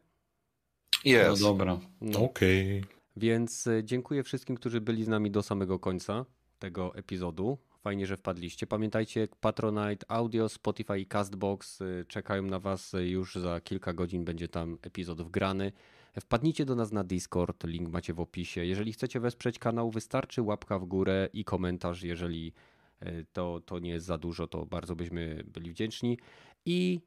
Jest. 1.05 1.43
No 1.43 1.49
dobra. 1.49 1.81
No. 2.01 2.25
Okej. 2.25 2.81
Okay. 2.81 2.93
Więc 3.17 3.67
y, 3.67 3.83
dziękuję 3.85 4.23
wszystkim, 4.23 4.57
którzy 4.57 4.81
byli 4.81 5.05
z 5.05 5.09
nami 5.09 5.31
do 5.31 5.43
samego 5.43 5.79
końca 5.79 6.25
tego 6.59 6.95
epizodu. 6.95 7.59
Fajnie, 7.81 8.07
że 8.07 8.17
wpadliście. 8.17 8.67
Pamiętajcie, 8.67 9.29
Patronite, 9.41 10.07
Audio, 10.09 10.49
Spotify 10.49 11.01
i 11.01 11.07
Castbox 11.07 11.81
y, 11.81 12.05
czekają 12.09 12.43
na 12.43 12.59
Was 12.59 12.93
już 13.01 13.35
za 13.35 13.61
kilka 13.61 13.93
godzin. 13.93 14.25
Będzie 14.25 14.49
tam 14.49 14.79
epizod 14.83 15.23
wgrany. 15.23 15.73
Wpadnijcie 16.21 16.65
do 16.65 16.75
nas 16.75 16.93
na 16.93 17.05
Discord, 17.05 17.65
link 17.65 17.89
macie 17.89 18.15
w 18.15 18.21
opisie. 18.21 18.65
Jeżeli 18.65 18.93
chcecie 18.93 19.21
wesprzeć 19.21 19.59
kanał, 19.59 19.91
wystarczy 19.91 20.43
łapka 20.43 20.79
w 20.79 20.85
górę 20.85 21.29
i 21.33 21.45
komentarz. 21.45 22.03
Jeżeli 22.03 22.53
e, 23.01 23.25
to, 23.33 23.61
to 23.67 23.79
nie 23.79 23.91
jest 23.91 24.07
za 24.07 24.19
dużo, 24.19 24.47
to 24.47 24.67
bardzo 24.67 24.97
byśmy 24.97 25.45
byli 25.47 25.71
wdzięczni. 25.71 26.19
I 26.65 27.01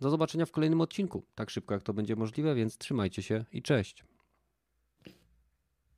do 0.00 0.10
zobaczenia 0.10 0.46
w 0.46 0.50
kolejnym 0.50 0.80
odcinku. 0.80 1.26
Tak 1.34 1.50
szybko 1.50 1.74
jak 1.74 1.82
to 1.82 1.94
będzie 1.94 2.16
możliwe, 2.16 2.54
więc 2.54 2.78
trzymajcie 2.78 3.22
się 3.22 3.44
i 3.52 3.62
cześć. 3.62 4.04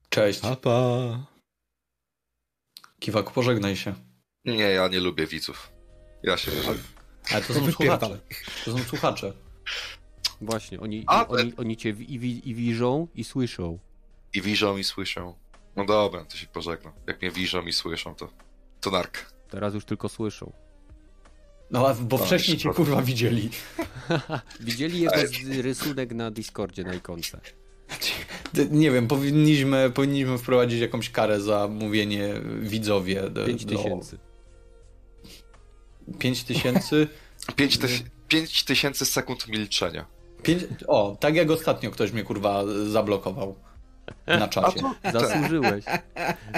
Cześć. 0.09 0.41
Pa, 0.41 0.57
pa. 0.57 1.27
Kiwak, 2.99 3.31
pożegnaj 3.31 3.77
się. 3.77 3.95
Nie, 4.45 4.59
ja 4.59 4.89
nie 4.89 5.01
lubię 5.01 5.27
widzów. 5.27 5.73
Ja 6.23 6.37
się 6.37 6.51
Ale, 6.69 6.79
ale 7.31 7.43
to 7.45 7.55
są 7.55 7.73
słuchacze. 7.73 8.21
To 8.65 8.73
są 8.73 8.79
słuchacze. 8.79 9.33
Właśnie, 10.41 10.81
oni, 10.81 11.05
A, 11.07 11.29
oni, 11.29 11.53
oni 11.57 11.77
cię 11.77 11.91
i, 11.91 12.15
i, 12.15 12.51
i 12.51 12.55
wiżą, 12.55 13.09
i 13.15 13.25
słyszą. 13.25 13.79
I 14.35 14.43
wiżą, 14.43 14.77
i 14.77 14.85
słyszą. 14.85 15.35
No 15.77 15.85
dobra, 15.85 16.25
to 16.25 16.37
się 16.37 16.47
pożegnam. 16.47 16.93
Jak 17.07 17.23
mnie 17.23 17.31
wiżą 17.31 17.63
i 17.63 17.73
słyszą, 17.73 18.15
to, 18.15 18.29
to 18.81 18.91
nark. 18.91 19.33
Teraz 19.51 19.75
już 19.75 19.85
tylko 19.85 20.09
słyszą. 20.09 20.53
No, 21.71 21.95
bo 22.01 22.19
no, 22.19 22.25
wcześniej 22.25 22.59
cię 22.59 22.71
kurwa 22.71 23.03
widzieli. 23.03 23.51
widzieli 24.61 25.01
jego 25.01 25.17
rysunek 25.63 26.15
na 26.15 26.31
Discordzie 26.31 26.85
na 26.85 26.95
ikonce. 26.95 27.41
Nie 28.71 28.91
wiem, 28.91 29.09
powinniśmy, 29.09 29.91
powinniśmy 29.95 30.39
wprowadzić 30.39 30.81
jakąś 30.81 31.11
karę 31.11 31.41
za 31.41 31.69
mówienie 31.69 32.35
widzowie. 32.61 33.23
5 33.47 33.65
tysięcy. 33.65 34.19
5 36.19 36.45
tysięcy? 36.45 37.07
5 38.29 38.65
tysięcy 38.65 39.07
sekund 39.07 39.49
milczenia. 39.49 40.16
Pięć... 40.43 40.65
O, 40.89 41.17
tak 41.21 41.35
jak 41.35 41.51
ostatnio 41.51 41.91
ktoś 41.91 42.13
mnie 42.13 42.23
kurwa 42.23 42.65
zablokował 42.87 43.55
na 44.27 44.49
czacie. 44.49 44.81
Zasłużyłeś. 45.13 45.85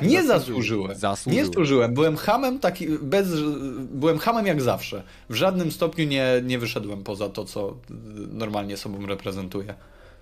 Nie 0.03 0.23
zasłużyłem. 0.25 0.99
Zasłużyłem. 0.99 1.37
Nie 1.37 1.47
zasłużyłem. 1.47 1.95
Byłem 1.95 2.17
hamem 2.17 2.59
taki, 2.59 2.89
bez, 2.89 3.29
byłem 3.91 4.19
hamem 4.19 4.47
jak 4.47 4.63
zawsze. 4.63 5.03
W 5.31 5.35
żadnym 5.35 5.73
stopniu 5.73 6.07
nie, 6.07 6.43
nie 6.45 6.59
wyszedłem 6.59 7.03
poza 7.05 7.29
to, 7.29 7.45
co 7.45 7.77
normalnie 8.33 8.77
sobą 8.77 9.07
reprezentuję. 9.07 9.75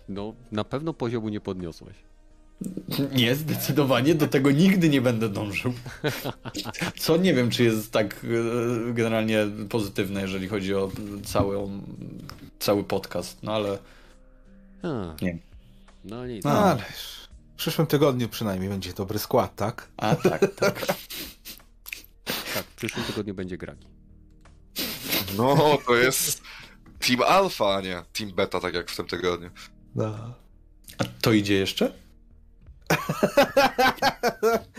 No, 0.09 0.35
na 0.53 0.65
pewno 0.65 0.95
poziomu 0.95 1.29
nie 1.29 1.41
podniosłeś. 1.41 1.97
Nie, 3.13 3.35
zdecydowanie 3.35 4.15
do 4.15 4.29
tego 4.29 4.51
nigdy 4.51 4.89
nie 4.89 5.01
będę 5.01 5.29
dążył. 5.29 5.73
Co 6.99 7.17
nie 7.17 7.35
wiem, 7.35 7.51
czy 7.51 7.65
jest 7.65 7.93
tak 7.93 8.25
e, 8.89 8.93
generalnie 8.93 9.47
pozytywne, 9.69 10.21
jeżeli 10.21 10.49
chodzi 10.49 10.75
o 10.75 10.91
cały, 11.25 11.57
cały 12.59 12.85
podcast, 12.85 13.43
no 13.43 13.53
ale. 13.53 13.79
A, 14.83 15.15
nie. 15.23 15.39
No 16.05 16.27
nic. 16.27 16.45
No, 16.45 16.51
ale 16.51 16.83
w 17.55 17.57
przyszłym 17.57 17.87
tygodniu 17.87 18.29
przynajmniej 18.29 18.71
będzie 18.71 18.93
dobry 18.93 19.19
skład, 19.19 19.57
tak? 19.57 19.89
A 19.97 20.17
tak, 20.17 20.55
tak. 20.55 20.87
tak, 22.55 22.65
w 22.65 22.75
przyszłym 22.77 23.05
tygodniu 23.05 23.35
będzie 23.35 23.57
gragi. 23.59 23.87
No, 25.37 25.79
to 25.87 25.95
jest 25.95 26.43
Team 26.99 27.23
Alpha, 27.23 27.75
a 27.75 27.81
nie 27.81 28.03
Team 28.13 28.33
Beta, 28.33 28.61
tak 28.61 28.75
jak 28.75 28.91
w 28.91 28.97
tym 28.97 29.07
tygodniu. 29.07 29.51
No. 29.95 30.35
A 30.99 31.05
to 31.21 31.33
idzie 31.33 31.55
jeszcze? 31.55 31.93